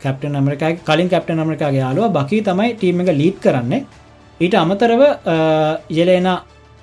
කැප්ටන් 0.00 0.36
අමරිකා 0.40 0.70
කලින් 0.88 1.08
කැප්ටන් 1.12 1.42
අමරිකාගේ 1.44 1.82
යාලුව 1.84 2.10
බකී 2.18 2.42
තමයි 2.48 2.74
ටීම 2.74 3.00
එක 3.04 3.12
ලීඩ් 3.20 3.38
කරන්නේ. 3.44 3.84
ඊට 4.40 4.54
අමතරව 4.62 5.02
යෙලේන 5.98 6.28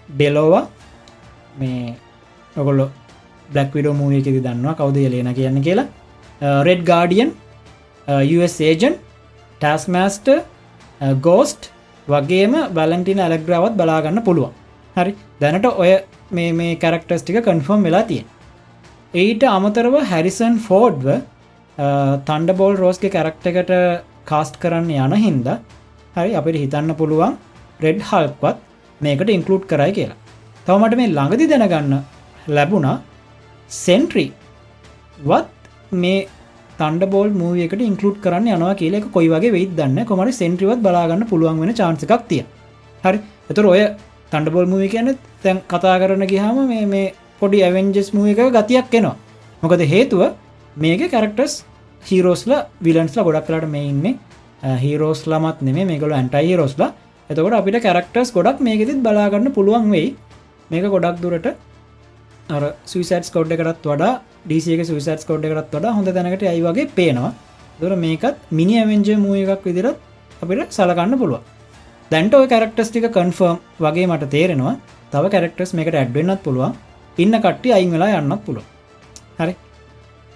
ඩෙලෝවා 0.09 0.63
මේ 1.59 1.95
ඔගොල්ලො 2.55 2.85
බ්ලක් 3.49 3.73
විඩෝ 3.77 3.93
මූවියකෙද 4.01 4.37
දන්නවා 4.45 4.75
කවුද 4.79 4.97
යෙලේන 5.03 5.29
කියන්න 5.39 5.61
කියලා. 5.67 5.87
Red 6.67 6.83
Guardian 6.91 7.31
agent 8.07 8.95
Taskmaster 9.61 10.29
ghost 11.27 11.71
වගේම 12.07 12.53
බලන්ටින 12.77 13.19
ඇලග්‍රාවත් 13.25 13.75
බලාගන්න 13.81 14.23
පුළුවන්. 14.27 14.53
හරි. 14.95 15.13
දැනට 15.41 15.65
ඔය 15.65 15.91
මේ 16.37 16.53
මේ 16.59 16.79
කැරක්ටර්ස් 16.83 17.23
ටික 17.23 17.43
කන්ෆර්ම් 17.49 17.83
වෙලා 17.87 18.03
තියෙන්. 18.09 18.25
ඊට 19.23 19.43
අමතරව 19.57 19.95
හැරිසන් 20.11 20.55
ෆෝඩ්ව 20.67 21.05
තන්ඩ 22.27 22.57
බෝල් 22.59 22.75
රෝස්ගේ 22.83 23.13
කැරක්ට 23.17 23.45
එකට 23.51 23.71
කාස්ට් 24.31 24.55
කරන්න 24.63 24.89
යන 25.05 25.15
හින්දා 25.25 25.59
හරි 26.16 26.32
අපිට 26.39 26.57
හිතන්න 26.64 26.91
පුළුවන් 26.99 27.34
රෙඩ් 27.86 28.01
හල්පත් 28.09 28.57
මේකට 29.01 29.30
ඉන්කලුඩ් 29.38 29.64
කරයි 29.72 29.91
කියලා. 29.97 30.20
තවමට 30.66 30.97
මේ 30.99 31.14
ළඟදි 31.18 31.45
දැනගන්න 31.51 31.95
ලැබුණා 32.55 32.95
සෙන්ට්‍රී 33.70 34.30
වත් 35.30 35.49
මේ 36.03 36.20
තන්ඩ 36.80 37.12
බෝල් 37.14 37.30
මූවියකට 37.41 37.82
ඉන්කලුඩ් 37.89 38.18
කරන්න 38.26 38.47
යනවා 38.55 38.76
කියලෙක 38.82 39.05
කොයි 39.16 39.30
වගේ 39.34 39.53
වෙයි 39.55 39.68
දන්න. 39.78 39.99
කොමට 40.09 40.39
සෙන්ට්‍රිවත් 40.41 40.82
බලාගන්න 40.86 41.24
පුළුවන් 41.32 41.62
වෙන 41.64 41.74
චාන්සකක් 41.80 42.24
තිය 42.32 42.43
හරි 43.03 43.20
එතුර 43.51 43.66
ඔය 43.74 43.82
තන්ඩ 44.32 44.53
බෝල් 44.55 44.68
මූවි 44.74 44.88
කියන 44.93 45.09
තැන් 45.43 45.57
කතා 45.72 45.95
කරන 46.01 46.26
ගිහාම 46.32 46.59
මේ 46.72 46.86
මේ 46.93 47.14
පොඩි 47.39 47.64
ඇවෙන්ජස් 47.68 48.09
මූ 48.16 48.26
එක 48.34 48.41
ගතියක් 48.57 48.95
එනවා. 48.99 49.16
මොකද 49.64 49.84
හේතුව 49.93 50.22
මේක 50.84 51.01
කැරක්ටර්ස් 51.14 51.55
හිරෝස්ල 52.03 52.51
විලන්ස්ලා 52.86 53.26
ගොඩක් 53.28 53.47
කලට 53.47 53.72
මේ 53.76 53.88
ඉන්නේ. 53.93 54.20
හීරෝස් 54.64 55.26
ලමත් 55.28 55.62
නෙේ 55.62 55.86
මේකල 55.86 56.14
ඇන්ටයි 56.14 56.55
රෝස්ලා 56.55 56.91
එතකොට 57.30 57.55
අපිට 57.59 57.78
කැරක්ටර්ස් 57.86 58.32
ගොඩක් 58.36 58.59
මේකෙතිත් 58.68 58.99
බලාගන්න 59.05 59.53
පුළුවන් 59.57 59.88
වෙයි. 59.91 60.16
මේක 60.72 60.86
ගොඩක් 60.95 61.22
දුරට 61.24 61.47
අර 62.49 62.64
සුසටස් 62.86 63.32
කෝඩ් 63.36 63.53
එකටත් 63.55 63.88
වඩා 63.91 64.12
ඩීසික 64.45 64.84
සුසටස් 64.86 65.26
කෝඩ් 65.30 65.47
එකටත් 65.47 65.74
වඩා 65.76 65.95
හොඳ 65.97 66.09
දැනකට 66.18 66.43
අයි 66.43 66.62
වගේ 66.68 66.91
පේනවා. 66.97 67.34
දුර 67.82 67.95
මේකත් 67.95 68.38
මිනි 68.51 68.78
ඇවෙන්ජ 68.82 69.09
මූ 69.24 69.36
එකක් 69.36 69.66
විදිරත් 69.70 69.97
අපිට 70.43 70.78
සලකන්න 70.78 71.18
පුළුව 71.22 71.41
දැන්ට 72.12 72.34
ඔය 72.36 72.47
කැරක්ටස් 72.53 72.89
ටික 72.91 73.07
කන්ෆර්ම් 73.18 73.57
වගේ 73.80 74.07
මට 74.07 74.30
තේරෙනවා. 74.36 74.76
තව 75.12 75.24
කැරක්ටර්ස් 75.34 75.74
මේකට 75.78 75.95
ඇඩ්වෙන්නත් 75.95 76.43
පුළුවන්. 76.45 76.74
ඉන්න 77.18 77.36
කට්ටි 77.45 77.74
අයින් 77.78 77.91
වෙලා 77.95 78.20
යන්නත් 78.20 78.43
පුළුව 78.45 78.66
හරි. 79.39 79.53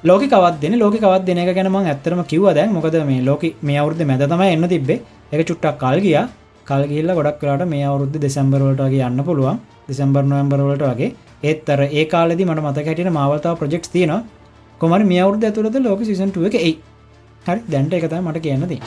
ලෝක 0.06 0.22
කවත් 0.24 0.60
දෙන 0.62 0.78
ලෝක 0.78 0.96
කවත් 0.96 1.26
දෙන 1.26 1.38
එක 1.38 1.56
ගැනම 1.56 1.76
ඇත්තරම 1.76 2.24
කිව 2.26 2.44
දැන්. 2.54 2.72
මොකද 2.72 2.96
මේ 3.06 3.22
ලෝක 3.24 3.44
මේ 3.62 3.78
අවුද්ධ 3.78 4.04
මැද 4.06 4.24
තම 4.24 4.42
එන්න 4.46 4.68
තිබේ 4.70 5.02
එක 5.32 5.48
චුට්ටක් 5.50 5.80
කල් 5.80 6.00
ගිය. 6.00 6.18
කල්ගිල්ල 6.66 7.12
ගොඩක් 7.12 7.40
කලාට 7.42 7.66
මේ 7.68 7.86
අවුද්ධ 7.86 8.18
දෙසැම්බරවලටගේ 8.18 9.06
යන්න 9.10 9.24
පුළුවන්. 9.24 9.60
දෙසම්බර් 9.90 10.24
නොවම්බරවලට 10.24 10.86
වගේ. 10.90 11.10
ඒත්තර 11.44 11.80
ඒ 11.90 12.06
කාලෙදි 12.06 12.46
මට 12.46 12.64
මත 12.64 12.86
හැටින 12.88 13.12
මාවතාව 13.12 13.58
ප්‍රජෙක්් 13.58 13.86
තියන 13.88 14.14
කොමර 14.82 15.02
මේ 15.04 15.22
අවුද්ධ 15.22 15.46
ඇතුළද 15.46 15.78
ලෝක 15.82 16.02
සිසන්ටුව 16.04 16.48
එක 16.50 16.58
එයි. 16.58 16.76
හරි 17.46 17.62
දැන්ට 17.72 17.94
එකතයි 17.94 18.22
මට 18.22 18.42
කියන්නදී 18.42 18.80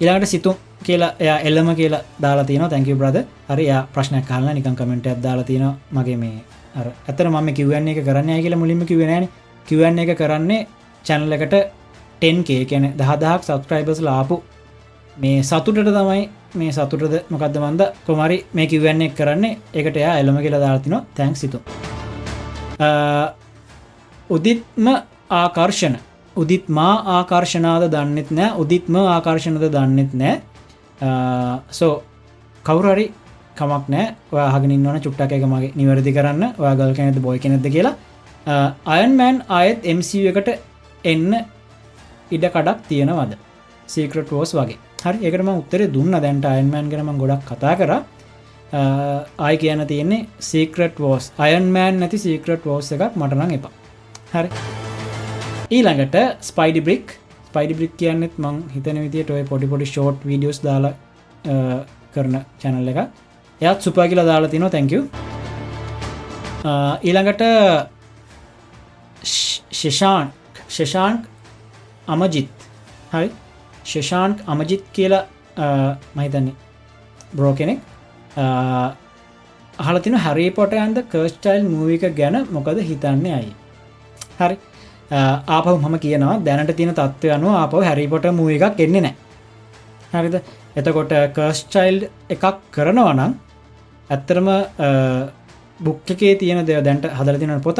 ඉලාට 0.00 0.26
සිතුම් 0.26 0.56
කියලා 0.84 1.12
එය 1.18 1.28
එල්ලම 1.48 1.68
කියලා 1.74 2.02
දාලා 2.22 2.44
තියන 2.44 2.64
තැක 2.68 2.90
බ්‍රද 2.94 3.18
හරි 3.50 3.66
ප්‍රශ්න 3.94 4.16
කාල 4.22 4.48
නිකන් 4.50 4.76
කමෙන්ට 4.76 5.08
දාලා 5.22 5.44
තියෙන 5.44 5.66
මගේ 5.92 6.16
මේ 6.16 6.36
ඇතර 6.76 7.28
ම 7.28 7.48
කිවන්නේ 7.54 7.94
එක 7.94 8.04
කරන්න 8.04 8.42
කියලා 8.42 8.58
මුලින්ම 8.58 8.84
කිවෙනන 8.84 9.28
කිවන්න 9.68 9.98
එක 10.04 10.12
කරන්නේ 10.20 10.66
චැනල 11.04 11.32
එකට 11.36 11.54
10කේ 12.22 12.64
කැන 12.70 12.84
දහදහක් 13.00 13.42
සබස්ක්‍රයිබස් 13.48 14.00
ලාපු 14.08 14.42
මේ 15.16 15.42
සතුටට 15.42 15.92
තමයි 15.98 16.22
මේ 16.54 16.72
සතුටද 16.72 17.14
මොකක්ද 17.32 17.56
මන්ද? 17.64 17.82
කොමරි 18.06 18.36
මේ 18.54 18.66
කිවන්නේ 18.66 19.14
කරන්නේ? 19.18 19.58
එකට 19.74 19.96
එයා 19.96 20.18
එළම 20.20 20.38
කියලා 20.44 20.64
දාතින 20.66 20.96
තැන්ක් 21.16 21.36
සිතු 21.36 21.58
උදිත්ම 24.30 24.86
ආකර්ෂණ. 25.30 25.96
උදිත් 26.36 26.68
මා 26.68 26.94
ආකර්ශනාද 27.16 27.84
දන්නෙත් 27.94 28.30
නෑ. 28.30 28.54
උදිත්ම 28.62 28.94
ආකර්ශණද 28.96 29.64
දන්නෙත් 29.74 30.12
නෑ. 30.20 30.40
සෝ 31.70 32.02
කවුරරි 32.64 33.06
කමක් 33.58 33.84
නෑ. 33.94 34.06
ඔයාහගෙන 34.32 34.72
වන 34.86 35.00
චුට්ටක් 35.04 35.32
එක 35.32 35.44
මගේ 35.52 35.72
නිවැරදි 35.76 36.12
කරන්න. 36.16 36.54
ඔයාගල් 36.58 36.94
කෙනෙද 36.98 37.18
බොයි 37.20 37.38
කෙනෙද 37.38 37.66
කියලා. 37.74 37.94
අයන්මෑන් 38.46 39.36
අයත් 39.48 39.84
MC 39.96 40.10
එකට 40.30 40.48
එන්න 41.04 41.30
ඉඩ 42.30 42.44
කඩක් 42.54 42.80
තියෙනවද? 42.88 43.36
සීක්‍රට 43.92 44.32
ෝස් 44.32 44.52
වගේ. 44.58 44.78
හරි 45.04 45.18
එකටම 45.28 45.50
උත්තර 45.52 45.86
දුන්න. 45.96 46.12
දැන්ට 46.24 46.44
අයන්මෑන් 46.54 46.90
කරම 46.90 47.10
ගොඩක් 47.22 47.46
කතා 47.50 47.74
කර. 47.80 47.92
ආය 49.46 49.56
කියන 49.62 49.86
තියෙන්නේ 49.86 50.26
සීක්‍රට 50.50 50.98
වෝස් 51.04 51.24
අයන්මෑන් 51.38 52.00
නැති 52.02 52.18
සීක්‍රට 52.26 52.64
වෝස් 52.70 52.92
එකක් 52.92 53.16
මටනං 53.20 53.52
එපා. 53.58 53.72
හරි. 54.34 54.48
ඊළඟට 55.76 56.16
ස්පයිඩි 56.50 56.80
බ්‍රික් 56.86 57.06
ස්පයිඩි 57.48 57.74
බ්‍රික් 57.78 57.94
කියන්නෙත් 58.00 58.34
මං 58.44 58.56
හිතන 58.74 58.98
විදිට 59.04 59.30
ඔය 59.34 59.42
පොඩි 59.50 59.66
පොඩි 59.72 59.86
ෂෝට් 59.92 60.18
වීඩියස් 60.30 60.58
දාලා 60.66 60.94
කරන 62.14 62.34
චැනල් 62.62 62.88
එක 62.92 62.98
එයත් 63.60 63.80
සුපා 63.86 64.06
කියලා 64.10 64.26
දාලා 64.32 64.52
තිනවා. 64.54 64.74
තැංකව 64.74 65.02
ඊළඟට 67.08 67.42
ශෂාන් 69.24 70.26
ශෂාන්ක් 70.68 71.22
අමජිත්. 72.08 72.48
හරි? 73.12 73.28
ශෂාන්ක් 73.84 74.38
අමජිත් 74.46 74.82
කියලා 74.96 75.24
මහිතන්නේ 76.16 76.54
බ්‍රෝ 77.36 77.54
කෙනෙක් 77.54 77.80
අහලතින 79.78 80.16
හරි 80.24 80.46
පොට 80.58 80.72
ඇන්ද 80.74 80.98
කර්ස්ටයිල් 81.12 81.62
මූවික 81.72 82.04
ගැන 82.20 82.36
මොකද 82.50 82.78
හිතන්නේ 82.90 83.34
අයි 83.38 83.52
හරි. 84.40 84.56
ආපව 85.48 85.74
මම 85.78 85.96
කියනවා 86.04 86.34
දැනට 86.46 86.72
තින 86.76 86.90
තත්ත්ව 86.98 87.32
අනුව 87.36 87.54
ආපව 87.54 87.80
හැරිපොට 87.88 88.26
මූ 88.38 88.48
එකක් 88.56 88.80
එන්නේ 88.86 89.02
නෑ 89.06 89.14
හරිද? 90.14 90.36
එතකොට 90.78 91.12
කර්ස්චයිල්් 91.36 91.96
එකක් 92.34 92.44
කරනවනම් 92.74 93.32
ඇත්තරම 94.10 94.48
බුක්කේ 95.80 96.34
තියෙන 96.40 96.66
දෙව 96.68 96.80
දැන්ට 96.86 97.04
හදර 97.18 97.36
තින 97.42 97.60
පොත 97.66 97.78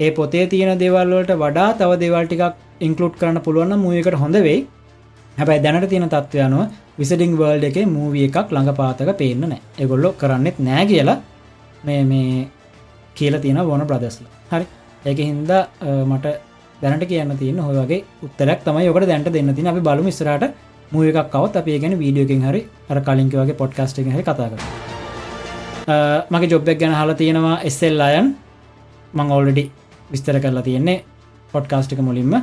ඒ 0.00 0.10
පොතේ 0.10 0.44
තියෙන 0.46 0.78
දෙවල්වලට 0.82 1.32
වඩා 1.42 1.70
තව 1.78 1.90
දෙවල්ටිකක් 2.02 2.44
ඉන්කලුට් 2.80 3.16
කරන්න 3.20 3.40
පුළුවන් 3.46 3.74
මූයකට 3.78 4.16
හොඳ 4.22 4.36
වෙයි. 4.46 4.60
හැබැයි 5.36 5.62
දැනට 5.64 5.88
තියෙන 5.90 6.08
තත්ත්වයනුව 6.08 6.62
විසඩිං 6.98 7.34
වර්ල්ඩ 7.40 7.66
එක 7.70 7.78
මූවිය 7.88 8.24
එකක් 8.28 8.52
ළඟ 8.54 8.76
පාතක 8.78 9.10
පේන්න 9.18 9.42
නෑ. 9.44 9.60
එගොල්ලො 9.78 10.10
කරන්නෙත් 10.20 10.58
නෑ 10.60 10.84
කියලා 10.86 11.18
මේ 11.84 12.02
මේ 12.04 12.48
කියල 13.16 13.34
තියෙන 13.44 13.60
වොන 13.70 13.84
ප්‍රදස්ල 13.90 14.24
හරි. 14.52 14.66
ඒක 15.02 15.18
හින්දා 15.20 15.62
මට 16.06 16.32
දැනට 16.82 17.04
කියන්න 17.08 17.32
තියන්න 17.38 17.60
හොගේ 17.60 18.04
උත්තරක් 18.26 18.60
තමයි 18.64 18.86
යොකට 18.86 19.08
දැන්ට 19.10 19.28
දෙන්න 19.30 19.54
තින 19.54 19.68
අපි 19.72 19.80
බලු 19.80 20.12
ස්රට 20.12 20.54
මූ 20.92 21.02
එකක් 21.04 21.28
කවත් 21.34 21.60
අපේ 21.60 21.78
ගැන 21.78 21.96
වීඩියෝකින් 21.98 22.46
හරි 22.48 22.62
අර 22.90 23.00
කලින්ක 23.00 23.34
වගේ 23.34 23.58
පොඩ්කාස්ට 23.60 24.00
හරි 24.06 24.22
කතාක 24.22 24.54
මගේ 26.32 26.50
ජොබ්බක් 26.52 26.80
ගැන 26.80 26.96
හලා 27.00 27.18
තියෙනවා 27.20 27.58
එස්සෙල් 27.70 28.00
අයන් 28.00 28.32
මං 29.14 29.36
ඔල්ඩඩි 29.38 29.64
විස්තර 30.10 30.38
කරලා 30.38 30.62
තියෙන්නේ 30.62 31.04
පොඩ්කාස්ටික 31.52 32.00
මුලින්ම. 32.00 32.34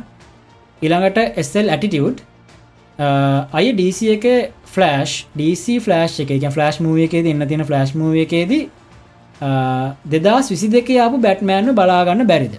ඉළඟට 0.81 1.37
එස්සල් 1.37 1.69
ඇටිටියුඩ් 1.69 2.19
අය 2.99 3.71
DC 3.73 3.99
එක 4.15 4.25
ෆලෑෂ් 4.65 5.25
DC 5.35 5.79
ෆලෑශ් 5.79 6.19
එක 6.21 6.31
ෆලෑශ් 6.51 6.79
මූුව 6.79 7.05
එකේ 7.05 7.25
ඉන්න 7.25 7.47
තියෙන 7.47 7.65
ෆලෑශ් 7.65 7.93
මූුව 7.95 8.15
එකේදී 8.17 8.69
දෙදස් 10.05 10.49
විසි 10.49 10.69
දෙක 10.69 10.89
ආපු 10.97 11.17
බැට්මෑන්ු 11.19 11.73
බලාගන්න 11.73 12.25
බැරිද? 12.25 12.55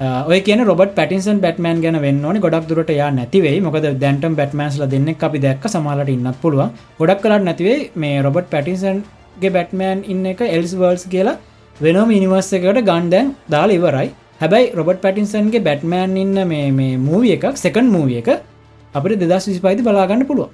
ඔය 0.00 0.40
කියන 0.40 0.64
රොබට 0.64 0.94
පැටින්සන් 0.94 1.40
බැට්මන් 1.40 1.80
ගැන 1.80 2.00
වෙන්න 2.00 2.24
ඕනි. 2.24 2.40
ගොඩක් 2.40 2.68
දුරට 2.68 2.90
යා 2.90 3.10
නැතිවේ 3.10 3.60
මොකද 3.60 3.86
දැන්ටම් 4.00 4.34
බැට්මන්ස්ල 4.34 4.86
දෙන්න 4.86 5.08
අපි 5.20 5.38
දැක් 5.38 5.64
සමාලට 5.66 6.08
ඉන්නත් 6.08 6.40
පුළුව 6.40 6.70
ගොඩක් 6.98 7.22
කලට 7.22 7.44
නැතිවේ 7.44 7.78
මේ 7.96 8.22
රොබට් 8.22 8.50
පැටින්සන්ගේ 8.50 9.50
බැට්මෑන් 9.50 10.02
ඉන්න 10.04 10.26
එක 10.26 10.40
එල්ස් 10.48 10.74
වර්ල්ස් 10.74 11.06
කියලා. 11.06 11.36
වෙනම 11.80 12.10
ඉනිවර්ස 12.10 12.48
එකට 12.52 12.80
ගන්ඩැන් 12.86 13.26
දාල 13.48 13.70
ඉවරයි. 13.70 14.08
හැබැයි 14.40 14.72
රොබට 14.74 15.00
පැටින්සන්ගේ 15.02 15.60
බැට්මෑන් 15.60 16.16
ඉන්න 16.22 16.38
මේ 16.46 16.70
මේ 16.72 16.94
මූවිය 16.98 17.32
එකක් 17.36 17.56
සෙකන් 17.56 17.86
මූවිය 17.94 18.18
එක 18.20 18.30
අපට 18.94 19.14
දෙදස් 19.22 19.46
විසිපයිති 19.48 19.82
බලාගන්න 19.82 20.24
පුළුව 20.26 20.48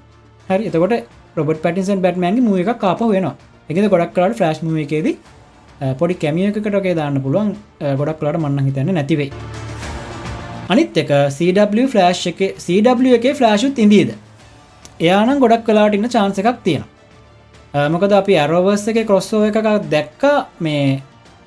හැරි 0.48 0.68
එතකොට 0.68 0.94
රොබට 1.36 1.60
පැටින්සන් 1.64 2.02
බැට්මෑන්ගේ 2.04 2.46
මූ 2.48 2.56
එකක් 2.62 2.72
කාප 2.78 3.00
වෙනවා 3.06 3.34
එක 3.68 3.76
ගොඩක් 3.86 4.12
කලාට 4.16 4.36
ෆලස්් 4.38 4.60
මූ 4.62 4.76
එකේදී 4.76 5.16
පොඩි 6.00 6.14
කැමියකටගේ 6.16 6.94
දාන්න 6.94 7.20
පුළුවන්. 7.20 7.54
ගොඩක් 8.00 8.18
කලාට 8.20 8.40
මන්න 8.40 8.66
හිතන්න 8.68 8.92
නැතිවෙයි 8.94 9.30
අනිත් 10.68 10.96
එක 10.96 11.10
CW 11.30 11.86
ෆලෑශ් 11.88 12.26
එක 12.26 12.40
CW 12.58 13.16
එක 13.18 13.26
ෆලෑශුත් 13.40 13.78
ඉදීද 13.78 14.12
එයානම් 15.00 15.40
ගොඩක් 15.40 15.64
කලාට 15.64 15.96
ඉන්න 15.96 16.08
චාන්ස 16.08 16.38
එකක් 16.42 16.60
තියෙන 16.64 16.84
මොකද 17.90 18.12
අපි 18.12 18.38
ඇරෝවර්ස 18.38 18.86
එක 18.88 19.02
කොස්සෝ 19.06 19.42
එකක් 19.46 19.58
දැක්ක 19.90 20.24
මේ 20.60 21.02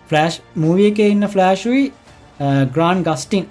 ෆලෑශ් 0.10 0.40
මූවිය 0.56 0.90
එක 0.92 1.00
ඉන්න 1.06 1.28
ෆලෑශුයි 1.28 1.84
ග්‍රාන් 2.76 3.04
ගස්ටිං 3.04 3.46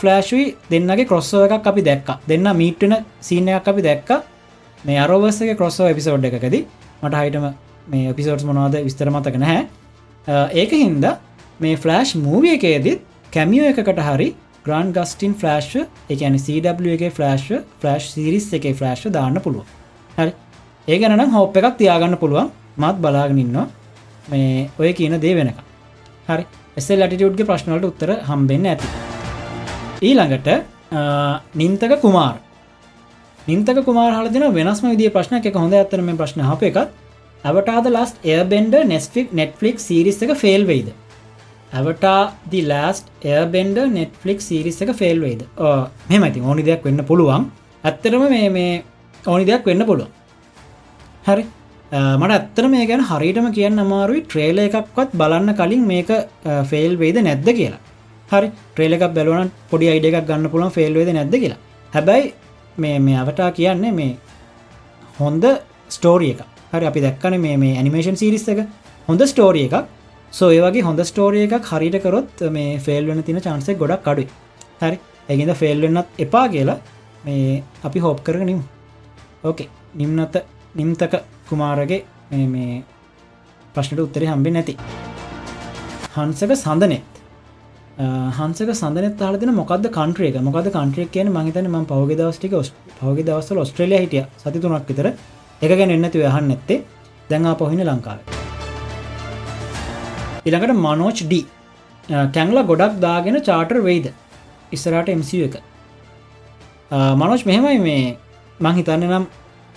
ෆලෑශුයි 0.00 0.46
දෙන්නගේ 0.70 1.06
කොස්සෝ 1.06 1.44
එකක් 1.46 1.66
අපි 1.66 1.82
දැක්ක. 1.82 2.08
දෙන්න 2.28 2.48
මීට්ටන 2.56 2.94
සීන 3.20 3.48
එකක් 3.48 3.68
අපි 3.68 3.82
දැක්ක. 3.82 4.10
මේ 4.80 4.98
අරෝවර්ස 4.98 5.40
එක 5.42 5.58
කොස්සෝ 5.58 5.88
එපිසෝඩ් 5.88 6.24
එකකද. 6.24 6.56
මට 7.02 7.14
හයිටම 7.14 7.46
මේ 7.86 8.10
එපිසෝඩ්ස් 8.10 8.44
මොනවාද 8.44 8.78
විස්තර 8.84 9.10
මතක 9.10 9.36
නැහැ. 9.38 9.66
ඒක 10.54 10.70
හින්ද 10.72 11.04
මේ 11.60 11.76
ෆලෑශ් 11.76 12.14
මූවිය 12.18 12.54
එකේදත් 12.54 13.02
කැමියෝ 13.32 13.68
එකකට 13.72 14.00
හරි 14.08 14.28
ග්‍රන් 14.64 14.92
ගස්ටින් 14.94 15.34
ෆලෑශ් 15.34 15.74
එකන 16.08 16.38
CW 16.38 16.94
එක 16.96 17.04
ෆලෑශ් 17.12 17.50
ෆලෑශ් 17.80 18.08
සිරිස් 18.14 18.48
එක 18.54 18.70
ෆලෑශ් 18.80 19.04
දාන්න 19.10 19.40
පුළුව 19.40 19.66
හරි. 20.16 20.32
ඒ 20.88 20.98
ගැනම් 20.98 21.30
හෝප් 21.30 21.56
එකක් 21.56 21.76
තියාගන්න 21.78 22.16
පුළුවන්. 22.16 22.50
මත් 22.74 22.96
බලාගෙනන්නවා 22.98 23.66
මේ 24.30 24.70
ඔය 24.78 24.92
කියන 24.92 25.20
දේ 25.20 25.34
වෙනක 25.34 25.58
හරි. 26.32 26.44
එස්සල් 26.78 27.02
ලටිටියුඩ්ගේ 27.02 27.48
ප්‍රශ්නවලට 27.50 27.90
උත්තර 27.90 28.10
හම්බෙන්න 28.30 28.70
ඇති 28.72 28.86
ඊළඟට 30.08 30.48
නින්තක 31.60 31.92
කුමාර්. 32.04 32.34
නින්තක 33.48 33.78
කුමාර 33.86 34.10
හලදින 34.18 34.44
වෙනස්ම 34.58 34.88
විදිිය 34.92 35.12
ප්‍රශ්න 35.16 35.38
එක 35.38 35.54
හොඳ 35.62 35.78
ඇතරම 35.78 36.10
ප්‍රශ්න 36.20 36.42
හප 36.48 36.62
එකත්. 36.70 36.90
අවටාද 37.44 37.86
Last 37.90 38.26
Airbender 38.32 38.74
Netflix 38.90 39.32
Netflix 39.38 39.80
series 39.86 40.18
එක 40.24 40.32
ෆෙල් 40.42 40.66
වෙයිද? 40.70 40.88
Avatar 41.78 42.20
the 42.52 42.60
Last 42.70 43.26
Airbender 43.32 43.78
Netflix 43.96 44.40
series 44.48 44.78
එක 44.84 44.92
ෆෙල් 45.00 45.18
වෙයිද? 45.24 45.42
මෙමති 46.10 46.44
ඕනි 46.48 46.62
දෙයක් 46.68 46.84
වෙන්න 46.88 47.04
පුළුවන්. 47.10 47.48
ඇත්තරම 47.84 48.24
මේ 48.34 48.48
මේ 48.56 48.72
ඕනි 49.32 49.44
දෙයක් 49.50 49.66
වෙන්න 49.70 49.86
පුළුවන්. 49.88 50.12
හරි. 51.28 51.44
Uh, 51.92 52.16
මට 52.16 52.34
ඇත්තර 52.34 52.66
මේ 52.72 52.84
ගැන 52.88 53.02
හරිටම 53.08 53.46
කියන්න 53.56 53.80
අමාරුයි. 53.82 54.20
ට්‍රේල 54.24 54.58
එකක්වත් 54.60 55.10
බලන්න 55.20 55.52
කලින් 55.58 55.82
මේක 55.90 56.10
uh, 56.10 56.62
ෆෙල් 56.70 56.92
වෙයිද 57.02 57.18
නැද්ද 57.26 57.48
කියලා. 57.58 57.80
හරි 58.30 58.48
ට්‍රේල 58.74 58.94
එකක් 58.96 59.04
බැලවන 59.16 59.50
පොඩි 59.70 59.90
අයිඩ 59.92 60.06
එකක් 60.10 60.24
ගන්න 60.30 60.50
පුළුවන් 60.52 60.72
ෆෙල් 60.76 60.94
වෙද 60.98 61.10
නැද්ද 61.16 61.34
කියලා. 61.42 61.58
හැබැයි 61.92 62.30
මේ 62.84 62.94
මේ 63.06 63.18
අවටා 63.22 63.48
කියන්නේ 63.58 63.92
මේ 63.98 64.16
හොන්ද 65.18 65.44
ස්ටෝරිය 65.96 66.30
එක 66.34 66.40
හරි 66.72 66.88
අපි 66.90 67.02
දැක්කන 67.06 67.36
මේ 67.44 67.58
මේ 67.64 67.74
ඇනිමේෂන් 67.80 68.16
සිරිස් 68.22 68.48
එක. 68.54 68.62
හොඳ 69.08 69.26
ස්ටෝරිය 69.32 69.66
එකක්. 69.68 69.84
සෝ 70.32 70.50
ඒවගේ 70.56 70.86
හොඳ 70.88 71.04
ස්ටෝරිය 71.10 71.44
එකක් 71.48 71.68
හරිට 71.72 71.98
කරොත් 72.06 72.46
මේ 72.56 72.78
ෆෙල් 72.86 73.04
වෙන 73.10 73.22
තින 73.28 73.42
චන්සෙක් 73.48 73.78
ගොඩක් 73.82 74.10
අඩුයි. 74.14 74.28
හරි 74.80 74.96
ඇගිද 75.28 75.52
ෆෙල් 75.60 75.84
වෙන්නත් 75.84 76.24
එපා 76.26 76.46
කියලා 76.48 76.78
මේ 77.26 77.62
අපි 77.84 78.04
හෝප් 78.06 78.24
කරග 78.24 78.48
නිම් 78.50 78.64
ඕකේ 79.44 79.68
නිම්නත 79.94 80.42
නිම්තක. 80.74 81.20
කුමාරගේ 81.52 82.02
මේ 82.54 82.82
ප්‍රශ්නට 83.74 84.04
උත්තරේ 84.06 84.30
හම්බෙන් 84.32 84.54
නැති. 84.58 84.74
හන්සක 86.16 86.52
සඳනෙත්. 86.62 87.12
හන්සක 88.38 88.70
සඳනත් 88.74 89.16
තාලතින 89.20 89.52
මොකද 89.60 89.86
කන්ට්‍රේක 89.96 90.36
මොකද 90.48 90.68
කන්ට්‍රේක් 90.76 91.10
කියන 91.14 91.28
මහිතන 91.36 91.66
ම 91.70 91.86
පවග 91.90 92.18
දවස්ටික 92.20 92.54
පවග 93.00 93.18
දවස්සල 93.28 93.58
ඔස්ට්‍රලිය 93.64 94.00
හිටිය. 94.04 94.24
සති 94.42 94.58
තුනක් 94.60 94.88
විතර. 94.90 95.08
එක 95.64 95.72
ගැන 95.78 95.90
එන්නති 95.96 96.18
යහන්න 96.28 96.48
නැත්තේ 96.50 96.78
දැන්ආ 97.30 97.54
පොහින 97.60 97.82
ලංකාව. 97.88 98.18
ඉළඟට 100.48 100.80
මනෝච් 100.86 101.18
ඩ. 101.30 101.44
කැංල 102.36 102.58
ගොඩක් 102.70 102.96
දාගෙන 103.04 103.36
චාටර් 103.48 103.78
වෙයිද? 103.88 104.06
ඉස්සරට 104.72 105.08
එMC 105.14 105.30
එක. 105.46 105.54
මනෝච් 107.20 107.44
මෙහෙමයි 107.50 107.78
මේ. 107.86 108.16
මං 108.64 108.74
හිතන්න 108.78 109.06
නම් 109.10 109.24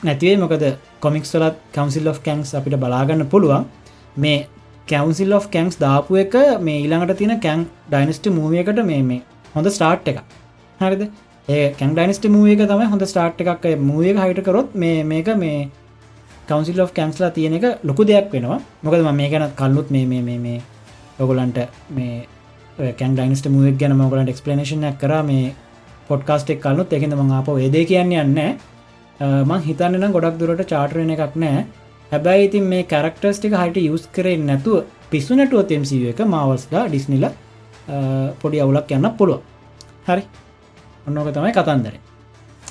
නැතිවේ 0.04 0.40
මොකද 0.44 0.66
කොමික් 1.02 1.26
සලත් 1.26 1.56
කවන්සිල් 1.74 2.08
of 2.08 2.20
කැන්ස් 2.24 2.54
අපිට 2.54 2.76
බලාගන්න 2.84 3.26
පුළුවන්. 3.28 3.66
මේ 4.18 4.48
කැවන්සිල් 4.88 5.34
of 5.34 5.48
කැන්ස් 5.52 5.78
දාපු 5.78 6.18
එක 6.24 6.36
මේ 6.62 6.82
ඊළඟට 6.82 7.18
තින 7.18 7.40
කැන් 7.40 7.68
ඩයිනස්ට 7.92 8.28
මූවියකට 8.40 8.84
මේ 8.86 9.02
මේ 9.04 9.22
හොඳ 9.56 9.68
ස්ටාර්ට් 9.68 10.08
එක 10.08 10.20
හරිද? 10.80 11.04
ඒ 11.48 11.74
කැන් 11.80 11.96
ඩයිනස්ට 11.96 12.28
මූව 12.36 12.48
එක 12.54 12.62
තමයි 12.70 12.86
හොඳ 12.92 13.04
ස්ටාර්ට් 13.12 13.42
එකක්. 13.42 13.66
මූුව 13.80 14.06
එක 14.12 14.18
හයිට 14.24 14.44
කරොත් 14.48 14.76
මේ 14.76 15.04
මේක 15.04 15.28
මේ 15.38 15.70
කවන්සිල් 16.48 16.82
of 16.82 16.94
කැන්ස්ලා 16.94 17.32
තියෙන 17.32 17.54
එක 17.54 17.66
ලොකු 17.84 18.04
දෙයක් 18.04 18.32
වෙනවා. 18.34 18.60
මොකද 18.84 19.02
මේ 19.20 19.30
ගැන 19.30 19.52
කල්ලුත් 19.56 19.92
මේ 19.92 20.06
මේ 20.06 20.22
මේ 20.22 20.38
මේ 20.38 20.62
ඔගොලන්ට 21.20 21.60
මේ 21.90 22.28
කැන් 23.00 23.16
ඩයිනස්ට 23.16 23.50
මුවක් 23.50 23.78
ගැන 23.80 23.96
මොගලන්ට 23.98 24.30
එක්ස්පලනේෂනයක් 24.30 24.98
කර. 25.00 25.14
මේ 25.24 25.54
පොඩ්කාස්ටෙක් 26.08 26.62
කලුත් 26.62 26.94
එකෙද 26.94 27.14
ම 27.16 27.32
අප 27.32 27.48
ඒදේ 27.58 27.86
කියන්න 27.86 28.12
යන්න. 28.14 28.58
මං 29.20 29.62
හිතන්නනම් 29.68 30.12
ගොඩක් 30.12 30.40
දුරට 30.40 30.64
චාටරණ 30.68 31.12
එකක් 31.16 31.36
නෑ. 31.36 31.66
හැබැයි 32.12 32.48
ඉතින් 32.48 32.64
මේ 32.72 32.84
කරක්ටර්ස් 32.86 33.40
ටික 33.40 33.54
හයිට 33.54 33.78
යුස් 33.84 34.08
කරේ 34.14 34.38
නැතුව 34.40 34.84
පිස්සුනටුව 35.12 35.68
තෙම්සිව 35.68 36.10
එක 36.12 36.20
මවස්ලා 36.26 36.88
ඩිස්නිල 36.90 37.30
පොඩි 38.42 38.64
අවුලක් 38.64 38.92
යන්න 38.92 39.12
පුළුව 39.18 39.42
හරි. 40.08 40.24
ඔන්නෝක 41.08 41.32
තමයි 41.34 41.54
කතන්දර. 41.54 41.96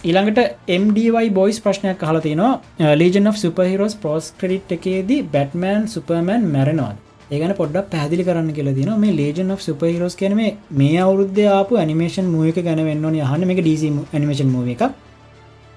ඊළඟට 0.04 0.40
MDY 0.80 1.30
බොයිස් 1.30 1.60
ප්‍රශ්නයක් 1.64 2.02
හලතිනවා 2.02 2.94
Legion 3.00 3.30
of 3.30 3.36
superheroes 3.36 3.96
post 3.96 4.32
credit 4.40 4.76
එකේදී 4.76 5.22
බැට්මෑන් 5.34 5.88
සුපර්මෑන් 5.88 6.44
මැරනවාද? 6.54 6.96
ඒගන 7.30 7.54
පොඩ්ඩක් 7.60 7.88
පැදිලි 7.92 8.24
කරන්න 8.26 8.50
කියල 8.52 8.68
දින 8.78 8.90
මේ 9.00 9.16
ලේජන් 9.20 9.50
of 9.54 9.62
සුපහිරෝස් 9.66 10.16
කනම 10.20 10.40
මේ 10.80 11.00
අවුද්ධ 11.04 11.40
ආපු 11.52 11.80
නිමේෂන් 11.90 12.28
මූක 12.34 12.58
ගැන 12.66 12.84
වෙන්න 12.88 13.08
හන්න 13.22 13.46
මේ 13.48 13.60
ඩීසි 13.60 13.90
නිමේෂන් 14.14 14.52
මූව 14.54 14.68
එක 14.74 14.84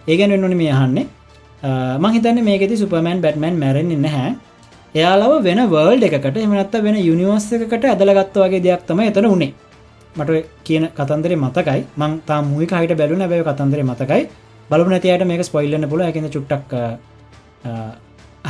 ඒගැන 0.07 0.34
වෙන්නන 0.35 0.57
මේ 0.63 0.73
අහන්නේ. 0.79 1.05
මහිතන්න 2.03 2.39
මේකෙති 2.49 2.75
සුපමෑන් 2.81 3.21
බැට්මන් 3.25 3.55
මැරෙන් 3.63 3.93
නැහැ. 4.07 4.34
එයාලව 4.95 5.31
වෙන 5.47 5.59
වර්ල්ඩ 5.73 6.03
එකට 6.07 6.38
එමනත්ත 6.47 6.75
වෙන 6.88 6.97
යුනිවර්ස 7.09 7.47
එකට 7.55 7.88
ඇදලගත්ත 7.93 8.35
වගේ 8.43 8.63
දෙයක් 8.65 8.84
තම 8.89 8.99
එතන 9.11 9.27
උනේ. 9.35 9.53
මට 10.17 10.43
කියන 10.67 10.84
කතන්දරේ 10.97 11.38
මතකයි. 11.45 11.81
මං 12.01 12.11
තා 12.27 12.41
මුයි 12.51 12.67
හහිට 12.73 12.93
බැලුන 13.01 13.23
බැව 13.31 13.43
කතන්දරේ 13.49 13.88
මතකයි. 13.91 14.21
බලු 14.69 14.89
නැතියට 14.91 15.23
මේක 15.31 15.41
ස්පොයිල්ලන්න 15.49 15.89
පුල 15.91 16.01
ඇකින 16.05 16.29
චුට්ටක් 16.35 16.71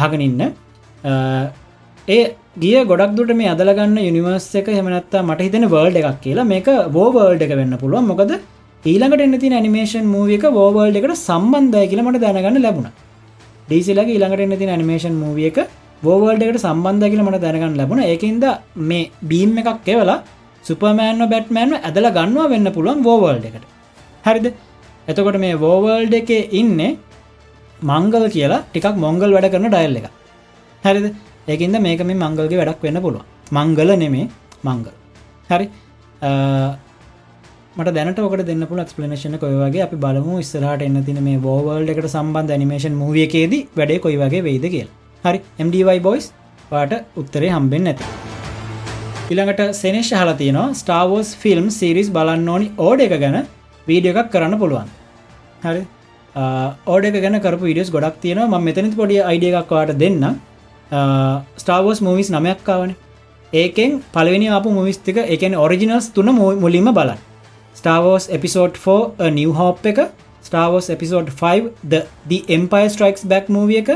හගනඉන්න 0.01 0.41
ඒ 2.07 2.21
ගිය 2.63 2.77
ගොඩක් 2.91 3.11
දුට 3.17 3.33
මේ 3.39 3.49
අදලගන්න 3.53 3.97
යනිවර්ස 4.09 4.47
එක 4.59 4.69
හෙමනත්තා 4.77 5.21
මට 5.27 5.45
හිතන 5.47 5.65
වර්ල්ඩ 5.73 5.99
එකක් 6.01 6.21
කියලා 6.25 6.47
මේක 6.53 6.67
බෝවර්ල්ඩ 6.95 7.43
එක 7.45 7.53
වෙන්න 7.59 7.77
පුළුවන්. 7.81 8.07
මොකද 8.11 8.31
ඊළඟට 8.85 9.23
එන්න 9.25 9.39
තින 9.39 9.55
නිමේෂන් 9.65 10.05
මූවියක 10.15 10.43
බෝවර්ල්ඩ 10.57 10.97
එකට 10.99 11.17
සම්බන්ධය 11.17 11.87
කියලමට 11.91 12.21
දැනගන්න 12.23 12.61
ලැබුණ. 12.65 12.89
ඩීසිලගේ 13.67 14.13
ඊළඟට 14.15 14.43
එන්න 14.45 14.57
තින 14.61 14.71
නිමේෂන් 14.81 15.15
මූවියක 15.23 15.57
බෝවර්ල්ඩකට 16.05 16.61
සම්බන්ධ 16.65 17.09
කියල 17.11 17.23
මට 17.25 17.41
දැනගන්න 17.45 17.77
ලැබුණ. 17.79 18.03
ඒකන්ද 18.11 18.45
මේ 18.89 19.09
බීම් 19.29 19.57
එකක් 19.61 19.81
කෙවලා 19.87 20.23
සුපමෑන්ව 20.63 21.29
බැට්මෑන්ව 21.33 21.83
ඇදල 21.87 22.07
ගන්නවා 22.17 22.47
වෙන්න 22.53 22.71
පුළුවන් 22.75 23.03
බෝවර්ල්ඩ 23.07 23.45
එකට. 23.49 23.65
හරිද? 24.27 24.47
එතකොට 25.09 25.39
මේ 25.43 25.59
වෝවර්ල්ඩ 25.65 26.13
එක 26.21 26.29
ඉන්න 26.61 26.79
මංගල 27.89 28.25
කියලා 28.35 28.63
ටිකක් 28.71 28.95
මොංගල් 29.05 29.33
වැඩ 29.35 29.51
කරන 29.53 29.69
ඩයිල් 29.73 29.97
එක 29.99 30.07
හරිද? 30.83 31.07
ඒකන්ද 31.51 31.81
මේක 31.87 32.01
මේ 32.09 32.21
මංගල්ගේ 32.23 32.59
වැඩක් 32.61 32.83
වෙන්න 32.87 33.01
පුළුව 33.05 33.23
මංගල 33.57 33.89
නෙමේ 34.03 34.27
මංගල්. 34.63 34.93
හරි? 35.51 35.65
මට 37.77 37.91
දැනට 37.95 38.19
ොක 38.25 38.33
දෙන්න 38.49 38.63
පුල 38.69 38.79
ක්ස්පලනේෂන 38.85 39.35
කොයවගේ 39.41 39.81
අපි 39.85 39.97
බලමු 40.03 40.35
ස්රට 40.51 40.83
එන්න 40.85 40.97
තින 41.07 41.19
මේ 41.25 41.41
බෝවල්ඩ 41.43 41.91
එකට 41.93 42.07
සම්බන්ධ 42.13 42.53
නිමේෂන් 42.61 42.95
මූවියකේදී 43.01 43.59
වැඩේ 43.79 43.99
කොයි 44.05 44.17
වගේ 44.21 44.41
වෙයිද 44.47 44.65
කියල්. 44.73 44.87
හරි 45.25 45.39
MDවයි 45.65 45.99
බොයිස් 46.07 46.25
පාට 46.71 46.93
උත්තරේ 47.21 47.51
හම්බෙන් 47.55 47.83
නැති. 47.87 48.05
ඉළඟට 49.31 49.61
සෙනේශ 49.81 50.11
හලතියනවා 50.21 50.65
ස්ටාවෝස් 50.81 51.29
ෆිල්ම් 51.43 51.67
සිරිස් 51.77 52.09
බලන්න 52.17 52.49
ඕනි 52.55 52.67
ඕඩ 52.87 53.05
එක 53.05 53.13
ගැන 53.23 53.37
වීඩිය 53.87 54.13
එකක් 54.13 54.31
කරන්න 54.33 54.57
පුළුවන්. 54.63 54.89
හරි 55.67 55.83
ඕඩ 56.93 57.09
එක 57.11 57.19
ගැන 57.25 57.39
කරපු 57.45 57.63
විඩියස් 57.69 57.93
ගොඩක් 57.95 58.17
තියෙනවා. 58.25 58.59
ම 58.61 58.65
මෙතනති 58.69 58.97
පොඩි 59.01 59.21
අයිඩිය 59.29 59.53
එකක්වාට 59.61 59.93
දෙන්න 60.03 60.25
ස්ටාවෝස් 61.61 62.01
මූවිස් 62.07 62.33
නමයක්කාවන 62.37 62.97
ඒකෙන් 63.53 63.91
පලවෙනි 64.17 64.49
අප 64.57 64.65
මුවිස්තික 64.79 65.17
එකෙන් 65.37 65.61
ඔරිජිනල්ස් 65.65 66.07
තුන 66.17 66.29
මුලින්ම 66.65 66.93
බලන්න. 66.99 67.19
ස්ටාවෝස් 67.79 68.25
එපිසෝඩ් 68.37 68.77
4 68.83 69.31
නිව 69.37 69.51
හෝප් 69.59 69.85
එක. 69.91 69.99
ස්ටාවෝස් 70.47 70.87
episode 70.95 71.29
5 71.41 71.71
the 71.91 72.03
the 72.29 72.39
Empire 72.57 72.89
Strikes 72.95 73.23
Back 73.33 73.51
මූවිය 73.55 73.81
එක. 73.81 73.91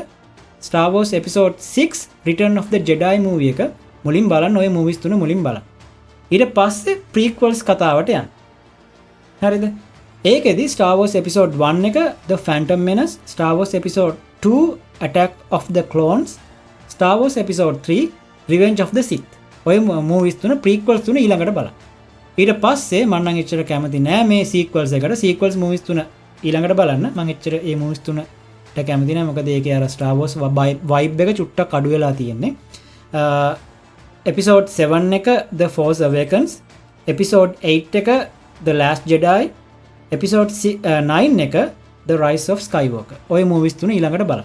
Star Wars 0.68 1.14
episode 1.20 1.56
6 1.68 2.08
Return 2.30 2.62
of 2.62 2.70
the 2.74 2.82
Jedi 2.90 3.16
මූවිය 3.28 3.52
එක. 3.54 3.62
මුලින් 4.06 4.30
බලන්න 4.32 4.60
ඔය 4.62 4.70
මූවිස්තුන 4.78 5.18
මුලින් 5.24 5.42
බල 5.46 5.58
ඉට 6.32 6.46
පස්සේ 6.58 7.00
ප්‍රීක්වල්ස් 7.14 7.62
කතාවට 7.70 8.14
යන් 8.14 8.28
හරිද? 9.42 9.66
ඒකෙදි 10.26 10.66
ස්ටාවෝස් 10.76 11.14
එපිසෝඩ් 11.22 11.58
1 11.70 11.90
එක 11.90 11.98
the 12.30 12.38
Phantom 12.48 12.82
Menace 12.90 13.20
Star Wars 13.34 13.74
episode 13.80 14.18
2 14.46 14.64
Attack 15.08 15.34
of 15.58 15.70
the 15.78 15.84
Clones 15.94 16.38
Star Wars 16.94 17.38
episode 17.44 17.82
3 17.90 18.10
Revenge 18.48 18.82
of 18.86 18.94
the 18.98 19.04
Sith. 19.12 19.32
ඔය 19.66 19.78
මූවිස්තුන 20.12 20.60
ප්‍රීක්වල්ස් 20.66 21.04
තුන 21.08 21.18
ඊළඟට 21.22 21.54
බලා 21.58 21.72
ඊට 22.42 22.54
පස්සේ 22.64 23.06
මන්න 23.06 23.42
එච්චර 23.44 23.64
කැමති 23.72 24.04
නෑ 24.10 24.28
මේ 24.28 24.44
සීක්වල්ස 24.52 24.94
එකට. 24.98 25.18
සීක්වල්ස් 25.24 25.58
මවිස්තුන 25.64 26.04
ඊළඟට 26.44 26.78
බලන්න. 26.80 27.10
මං 27.16 27.34
එච්චර 27.36 27.58
ඒ 27.62 27.76
මවිස්තුනට 27.76 28.80
කැමතින 28.80 29.26
මොක 29.26 29.42
ඒක 29.48 29.68
අර 29.78 29.88
ස්ටාවෝස් 29.96 30.38
බයි 30.60 30.78
වයිබ් 30.94 31.22
එක 31.26 31.36
චුට්ට 31.40 31.68
කඩු 31.74 31.94
වෙලා 31.96 32.14
තියෙන්නේ. 32.14 32.56
එපිසෝඩ් 34.26 34.68
7 34.70 35.14
එක 35.14 35.28
the 35.52 35.68
ෆෝස් 35.68 36.02
අවකන්ස් 36.02 36.60
එපිසෝඩ් 37.08 37.56
8 37.64 38.02
එක 38.02 38.10
the 38.62 38.74
ලෑස් 38.74 39.02
ජෙඩයි 39.06 39.50
එපිසෝඩ් 40.12 40.52
9 40.52 41.46
එක 41.48 41.56
the 42.06 42.18
රයිස් 42.18 42.46
of 42.50 42.62
ස්කයිවෝක 42.62 43.16
ඔය 43.30 43.44
මූවිස්තුන 43.44 43.92
ඊළඟට 43.92 44.28
බල 44.32 44.44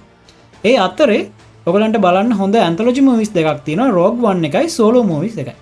ඒ 0.64 0.74
අත්තරේ 0.78 1.20
ඔගලන්ට 1.66 2.00
බලන්න 2.00 2.32
හොඳ 2.40 2.56
ඇන්තලෝජි 2.56 3.04
මවිස් 3.04 3.32
දෙකක් 3.36 3.62
තියෙන 3.66 3.84
රෝග් 3.92 4.16
වන්න 4.24 4.48
එකයි 4.48 4.68
සෝලෝ 4.70 5.04
මවිස් 5.04 5.36
එකයි 5.42 5.56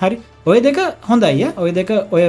හරි? 0.00 0.16
ඔය 0.48 0.60
දෙක 0.60 0.78
හොඳයි 1.02 1.46
ඔය 1.56 1.70
දෙක 1.72 1.90
ඔය 2.10 2.22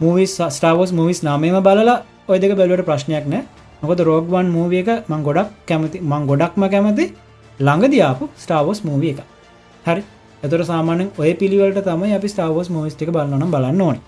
මූවිස් 0.00 0.32
ස්ටාවෝස් 0.48 0.90
මූවිස් 0.92 1.20
නාමේම 1.22 1.56
බලලා 1.66 1.96
ඔය 2.28 2.38
දෙක 2.38 2.52
බැලුවට 2.58 2.86
ප්‍රශ්නයක් 2.88 3.24
නෑ. 3.26 3.42
මොකද 3.82 4.00
රෝග්වන් 4.08 4.48
මූවිය 4.56 4.80
එක 4.82 4.90
මං 5.10 5.22
ගොඩක් 5.26 5.50
කැමති 5.68 5.98
මං 6.02 6.26
ගොඩක්ම 6.28 6.64
කැමති 6.74 7.04
ළඟදයාපු 7.60 8.28
ස්ටාවෝස් 8.42 8.80
මූවිය 8.84 9.10
එක 9.12 9.20
හරි. 9.86 10.02
එතර 10.42 10.62
සාමානෙන් 10.70 11.10
ඔය 11.18 11.34
පිළිවලට 11.34 11.80
තම 11.88 12.02
අපි 12.18 12.28
ස්ටාවෝස් 12.28 12.70
මෝස්ටික 12.70 13.10
බලන්න 13.10 13.50
බලන්න 13.54 13.80
ඕන. 13.80 13.98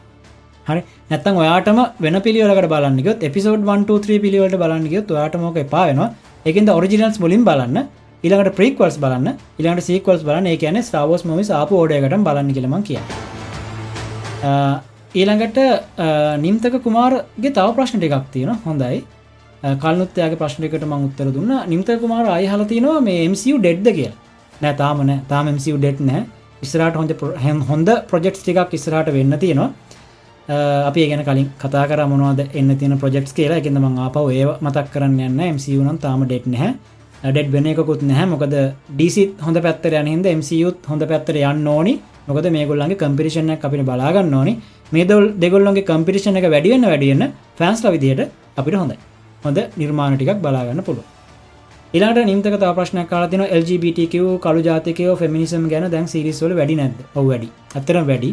හරි. 0.66 0.80
නැත්තන් 1.10 1.42
ඔයාටම 1.42 1.80
වෙන 2.00 2.20
පිළිවලට 2.26 2.70
බලන්නගත් 2.72 3.28
එපිසෝඩ් 3.28 3.62
123 3.66 4.22
පිළිවලට 4.24 4.58
බලන්නගත් 4.62 5.10
ඔයාටමෝක 5.10 5.58
එපාවෙනවා 5.64 6.10
එකද 6.46 6.68
ඔරිජිනල්ස් 6.78 7.18
මුලින් 7.18 7.42
බලන්න 7.48 7.88
ඉළඟට 8.24 8.56
ප්‍රීක්වල්ස් 8.58 8.98
බලන්න 9.04 9.32
ඉළඟට 9.60 9.88
සීකවල්ස් 9.88 10.22
බලන්න. 10.28 10.52
ඒ 10.52 10.56
කියන 10.56 10.78
ස්ටාවෝස් 10.82 11.24
මමි 11.28 11.44
සාප 11.50 11.72
ෝඩයකට 11.72 12.22
බලන්න 12.28 12.54
කියලම 12.58 12.78
කිය 12.90 13.02
ඊළඟට 15.20 15.58
නිම්තක 16.44 16.74
කුමාරගේ 16.86 17.52
තව 17.58 17.68
ප්‍රශ්න 17.76 18.00
ටිකක් 18.02 18.26
තියෙන 18.34 18.58
හොඳයි. 18.66 18.98
කල්නුත්තයාගේ 19.82 20.40
ප්‍රශ්නකට 20.42 20.84
මං 20.90 21.06
උත්තර 21.08 21.28
දුන්න. 21.36 21.52
නිම්ත 21.72 21.88
කුමාර 22.02 22.26
අයහල 22.38 22.64
තිනවා 22.72 23.00
මේ 23.08 23.28
MCU 23.32 23.56
ඩෙඩ්ද 23.58 23.88
කිය 23.98 24.10
නෑ 24.62 24.74
තාමන 24.82 25.12
තාම 25.30 25.48
MCU 25.56 25.76
ඩෙට් 25.78 26.00
නෑ. 26.10 26.22
ඉස්රට 26.64 26.96
හොඳ 27.00 27.12
හැම් 27.44 27.58
හොඳ 27.70 27.88
ප්‍රජෙක්් 28.10 28.36
ටිකක් 28.38 28.74
ඉස්රට 28.78 29.08
වෙන්න 29.16 29.38
තියෙනවා. 29.44 29.70
අපි 30.88 31.06
ගැන 31.10 31.24
කලින් 31.28 31.48
කතා 31.62 31.86
කර 31.90 32.02
මොනවද 32.12 32.40
එන්න 32.58 32.70
තින 32.80 32.98
ප්‍රජෙක්ස් 33.04 33.32
කියලා. 33.38 33.58
එකෙද 33.62 33.78
මං 33.80 33.98
ආපව 34.04 34.28
ඒ 34.34 34.44
මතක් 34.66 34.86
කරන්න 34.94 35.18
යන්න 35.28 35.40
MCU 35.56 35.80
නම් 35.86 35.98
තාම 36.04 36.22
ඩෙට් 36.26 36.46
නැහැ. 36.52 36.74
ඩෙඩ් 37.32 37.48
වෙන 37.54 37.66
එකකුත් 37.72 38.02
නැහැ. 38.10 38.26
මොකද 38.34 38.54
ඩිසිත් 38.92 39.40
හොඳ 39.46 39.58
පැත්තර 39.66 39.96
යනහිද 40.02 40.28
MCුත් 40.38 40.86
හොඳ 40.90 41.02
පැත්තර 41.12 41.40
යන්න 41.40 41.66
ඕනි. 41.74 41.94
මොකද 42.28 42.46
මේගොල්ලන්ගේ 42.56 43.00
කම්පිරිෂණ 43.02 43.52
අපිට 43.56 43.84
බලාගන්න 43.90 44.34
ඕනි. 44.34 44.54
මේදල් 44.92 45.26
දෙගොල්ලොන්ගේ 45.42 45.88
කම්පිරිෂණ 45.90 46.38
එක 46.38 46.48
වැඩියන්න 46.54 46.88
වැඩියන්න 46.92 47.26
ෆෑන්ස්ල 47.58 47.90
විදියට 47.90 48.30
අපිට 48.56 48.80
හොඳයි. 48.82 48.98
හොඳ 49.44 49.58
නිර්මාණ 49.76 50.16
ටිකක් 50.16 50.40
බලාගන්න 50.42 50.82
පුළුව 50.82 51.16
ඉලාට 51.94 52.18
නිම්තක 52.28 52.56
තා 52.60 52.72
ප්‍රශ්න 52.74 52.98
කාලතින 53.06 53.42
LGBTQ 53.58 54.14
කළු 54.44 54.62
ජාතිකයෝ 54.62 55.14
ෆෙමිනිසම් 55.16 55.68
ගැන 55.68 55.86
දැන් 55.90 56.08
සිරිස්වල 56.08 56.52
වැඩි 56.58 56.74
නැද 56.74 56.96
ඔව 57.14 57.28
වැඩි. 57.30 57.48
අත්තර 57.74 57.96
වැඩි. 58.02 58.30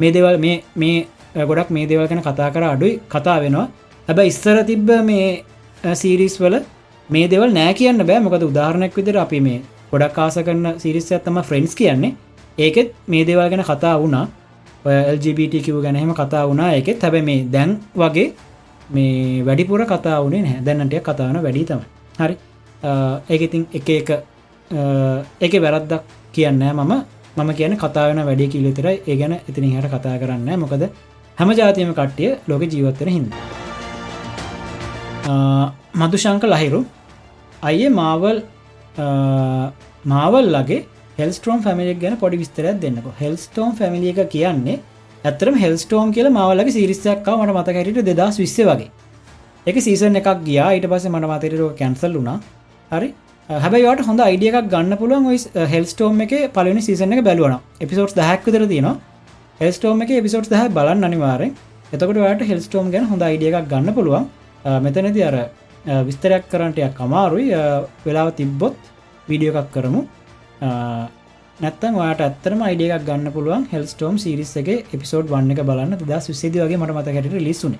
මේ 0.00 0.10
දෙවල් 0.12 0.38
මේ 0.38 0.56
මේ 0.74 1.06
ගොඩක් 1.44 1.70
මේ 1.70 1.86
දෙවල් 1.86 2.08
ගැන 2.08 2.22
කතා 2.22 2.50
කර 2.50 2.64
අඩුයි. 2.64 3.00
කතා 3.08 3.36
වෙනවා. 3.40 3.68
හැබ 4.08 4.18
ඉස්සර 4.22 4.58
තිබ්බ 4.64 4.90
මේ 5.04 5.44
සීරිස් 5.94 6.36
වල 6.40 6.56
මේ 7.08 7.28
දෙවල් 7.28 7.50
නෑ 7.52 7.72
කියන්න 7.74 8.02
බෑ. 8.02 8.20
මොකද 8.20 8.42
උදාහරණයක් 8.42 8.96
විදිර 8.98 9.16
අපි 9.18 9.40
මේ 9.40 9.62
ගොඩක් 9.92 10.12
කාස 10.12 10.36
කරන්න 10.38 10.78
සිරිස් 10.78 11.12
ඇත්තම 11.12 11.40
ෆ්‍රෙන්ස් 11.42 11.74
කියන්නේ. 11.74 12.14
ඒකෙත් 12.58 12.88
මේ 13.08 13.24
දේවල් 13.28 13.48
ගැන 13.52 13.64
කතා 13.70 13.94
වුණා. 14.00 14.26
LGBTකිව 15.14 15.76
ගැනහෙම 15.84 16.12
කතා 16.14 16.44
වුණා. 16.48 16.72
එකෙත් 16.80 17.02
හැබ 17.02 17.16
මේ 17.28 17.44
දැන් 17.54 17.70
වගේ 17.94 18.28
මේ 18.90 19.42
වැඩිපුර 19.46 19.80
කතා 19.92 20.22
වනේ 20.24 20.42
නැහැ. 20.42 20.64
දැන්නටය 20.66 21.00
කතාවන 21.08 21.42
වැඩි 21.46 21.64
තම 21.70 21.82
හරි. 22.20 22.36
ඒකඉතින් 23.32 23.66
එක 23.78 23.88
එක 23.90 24.10
එක 25.46 25.52
වැරද්දක් 25.64 26.02
කියන්න 26.34 26.62
මම. 26.72 26.92
මම 27.36 27.50
කියන 27.58 27.76
කතාවන 27.76 28.18
වැඩි 28.28 28.48
කිලිතරයි 28.52 28.96
ඒ 29.06 29.16
ගැන 29.20 29.34
ඉතිනි 29.48 29.76
හට 29.76 29.92
කතා 29.94 30.16
කරන්න 30.20 30.60
මොකද 30.62 30.82
හැම 31.38 31.50
ජාතියම 31.58 31.92
කට්ටිය 31.98 32.30
ලෝක 32.48 32.62
ජීවත්තර 32.72 33.08
හිද 33.14 33.26
මදුශංක 36.00 36.44
ලහිරු. 36.52 36.80
අයේ 37.68 37.88
මාවල් 38.00 38.38
මාවල් 40.12 40.46
ලගේ 40.56 40.80
හෙල්ස්ටෝම් 41.18 41.62
ෆැමිලික් 41.64 41.98
ගැන 42.00 42.16
පොඩි 42.22 42.36
විස්තරයක් 42.42 42.80
දෙන්නක. 42.84 43.06
හෙල්ස්ටෝම් 43.20 43.70
ෆැමිලිය 43.78 44.12
එක 44.14 44.30
කියන්නේ 44.34 44.80
ඇතරම 45.24 45.54
හෙල්ස්ටෝම් 45.64 46.12
කියල 46.16 46.28
මවලගේ 46.30 46.74
සිරිස්සක්කා 46.76 47.36
මට 47.40 47.54
මතකැරට 47.58 48.00
දෙදස් 48.08 48.38
විස්ස 48.42 48.58
වගේ. 48.70 48.90
එක 49.66 49.76
සීසන් 49.86 50.18
එකක් 50.20 50.28
ගියා. 50.48 50.68
ඊට 50.76 50.88
පස 50.92 51.06
මට 51.12 51.30
මතරෝ 51.32 51.70
කැන්සල් 51.80 52.12
වුණා. 52.18 52.38
හරි. 52.90 53.08
හැබයිට 53.48 54.02
හොඳ 54.08 54.20
අයිඩියක් 54.20 54.56
ගන්න 54.72 54.98
පුළුවන් 55.00 55.26
හෙල්ස්ටෝම් 55.72 56.20
එක 56.24 56.32
පලනි 56.56 56.82
සීසන 56.88 57.12
එක 57.16 57.22
බැලුවන 57.28 57.54
එපිසෝට් 57.84 58.14
දහැක්විතර 58.18 58.66
තින 58.72 58.88
හෙල්ස්ටෝම් 59.60 60.02
එක 60.04 60.10
එපිසෝට් 60.20 60.50
දහ 60.52 60.66
බලන්න 60.76 61.08
අනිවාරෙන් 61.08 61.52
එතකට 61.94 62.04
වට 62.16 62.48
හෙල්ස්ටෝම් 62.50 62.90
ගැන 62.94 63.06
හොඳ 63.12 63.22
අයිඩියක් 63.22 63.68
ගන්න 63.72 63.94
පුළුවන්. 63.98 64.28
මෙතනති 64.84 65.22
අර 65.22 65.36
විස්තරයක් 66.08 66.44
කරන්නටයක් 66.52 67.00
අමාරුයි. 67.06 67.48
වෙලාව 68.04 68.34
තිබ්බොත් 68.40 68.76
වීඩියෝ 69.28 69.56
එකක් 69.62 69.72
කරමු. 69.76 70.02
නැත්තන් 70.60 71.94
වාට 72.00 72.20
ඇත්තරම 72.26 72.60
අයිඩියක් 72.68 73.04
ගන්න 73.08 73.32
පුළුවන් 73.36 73.66
හෙල්ස්ටෝම් 73.72 74.18
සිරිස් 74.18 74.52
එක 74.60 74.68
එපිසෝඩ් 74.94 75.30
වන්න 75.32 75.50
එක 75.54 75.62
බලන්න. 75.70 75.96
දස් 76.10 76.28
විසිදි 76.32 76.60
වගේ 76.64 76.78
මට 76.80 76.92
මත 76.96 77.06
හැට 77.16 77.40
ලිස්සුන 77.48 77.74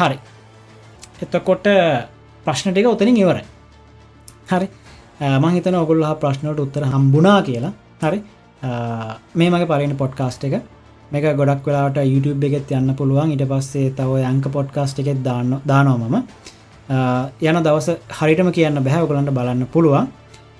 හරි. 0.00 0.18
එතකොට 1.24 1.66
ප්‍රශ්න 2.46 2.72
ටික 2.72 2.88
උතනින් 2.94 3.16
ඉවරයි. 3.22 3.44
හරි. 4.50 4.68
මහිතන 5.44 5.74
ඔගුල්හ 5.82 6.10
ප්‍රශ්නයට 6.22 6.60
උත්තර 6.64 6.84
හම්බුනා 6.92 7.40
කියලා. 7.48 7.72
හරි. 8.02 8.22
මේ 9.38 9.50
මගේ 9.50 9.70
පරෙන 9.72 9.96
පොඩ්කාස්ට් 9.96 10.44
එක. 10.44 10.54
මේක 11.12 11.24
ගොඩක් 11.40 11.66
වෙලාට 11.66 11.98
YouTube 12.12 12.46
එකෙත් 12.46 12.70
යන්න 12.70 12.94
පුළුවන්. 12.94 13.32
ඉට 13.34 13.44
පස්සේ 13.50 13.90
තව 13.98 14.22
අංක 14.30 14.46
පොඩ්කාස්ට් 14.56 15.00
එකෙත් 15.02 15.20
දාන්න 15.24 15.60
දානෝමම 15.66 16.16
යන 17.48 17.58
දවස 17.66 17.88
හරිටම 18.20 18.50
කියන්න 18.56 18.82
බැහැ 18.86 19.02
ඔකලන්ට 19.06 19.34
බලන්න 19.38 19.66
පුළුවන්. 19.74 20.08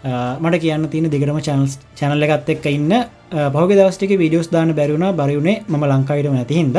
මට 0.05 0.61
කියන්න 0.63 0.89
තින 0.91 1.11
දිගටම 1.11 1.41
චනල්ස් 1.41 1.79
චැනල්ල 1.99 2.23
එකත් 2.27 2.49
එක්ක 2.55 2.67
ඉන්න 2.77 2.93
පහග 3.55 3.71
දවස්ටික 3.79 4.15
විඩියස් 4.23 4.49
දාන්න 4.55 4.73
බැරිුණ 4.79 5.09
බරිුණේ 5.21 5.63
ම 5.69 5.83
ලංකායිටම 5.93 6.39
ඇතිහින්ද 6.43 6.79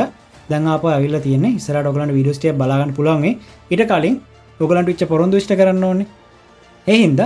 දැන් 0.50 0.66
අප 0.76 0.84
ඇවිල්ල 0.84 1.20
තියන්නේ 1.26 1.56
ඉස්සර 1.58 1.76
ඩොගලන්ට 1.82 2.16
විඩියස්ටිය 2.18 2.52
බලාගන්න 2.62 2.96
පුළුවන්ගේ 2.96 3.38
ඉට 3.74 3.84
කලින් 3.90 4.16
ඔගලන්ට 4.60 4.88
විච්ච 4.90 5.04
පොරොන්දු 5.12 5.36
ෂ්ට 5.40 5.54
කරන්න 5.60 5.84
ඕන්නේ 5.90 6.08
එහින්ද 6.86 7.20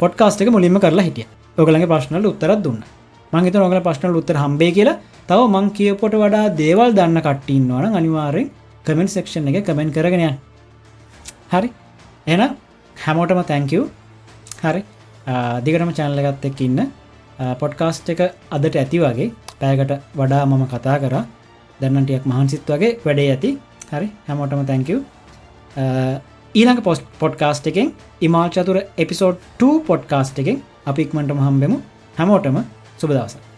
පොඩ්කාස්ටක 0.00 0.48
මුලින්ම 0.54 0.78
කරලා 0.84 1.04
හිටිය. 1.08 1.26
ඔගලගේ 1.58 1.90
ප්‍රශ්නල 1.92 2.26
උත්තරත් 2.30 2.62
දුන්න. 2.64 2.80
මංහිත 3.32 3.56
ඔගල 3.56 3.80
ප්‍රශ්නල 3.86 4.16
උත්තර 4.20 4.36
හම්බේ 4.42 4.70
කියලා. 4.76 4.96
තව 5.28 5.40
මං 5.54 5.66
කියපොට 5.76 6.14
වඩා 6.22 6.46
දේවල් 6.60 6.94
දන්න 6.98 7.20
කට්ටින්නවන 7.26 7.98
අනිවාරෙන් 7.98 8.48
කමෙන්ට 8.86 9.14
සෙක්ෂන් 9.16 9.50
එක 9.50 9.66
කමෙන්ට 9.68 9.94
කරගෙන 9.96 10.38
හරි. 11.52 11.68
එන 12.26 12.40
හැමෝටම 12.96 13.42
තැංකව් 13.50 13.84
හරි. 14.64 14.82
දිගටම 15.66 15.92
චැනලගත් 15.98 16.44
එක් 16.50 16.60
ඉන්න. 16.66 16.80
පොඩ්කාස්ට් 17.60 18.08
එක 18.14 18.20
අදට 18.56 18.74
ඇති 18.82 18.98
වගේ 19.04 19.28
පෑගට 19.60 19.92
වඩා 20.20 20.42
මම 20.50 20.64
කතා 20.72 20.96
කර. 21.04 21.14
දැන්නටියක් 21.80 22.24
මහන්සිත් 22.32 22.72
වගේ 22.74 22.96
වැඩේ 23.04 23.28
ඇති. 23.34 23.50
හරි 23.92 24.08
හැමෝටම 24.28 24.64
තැංකව් 24.70 24.98
ඊළඟ 26.54 26.82
පොස්් 26.88 27.00
පොඩ්කාස්ට් 27.22 27.70
එකෙන් 27.70 27.88
ඉමාල් 28.28 28.50
චතුර 28.56 28.78
එපිසෝඩ් 29.04 29.36
2 29.62 29.70
පොඩ්කාස්ට් 29.88 30.42
එකෙන් 30.42 30.56
අපික්මටම 30.90 31.40
හම්බෙමු. 31.46 31.78
හැමෝටම 32.18 32.58
සුබදවසා 33.00 33.48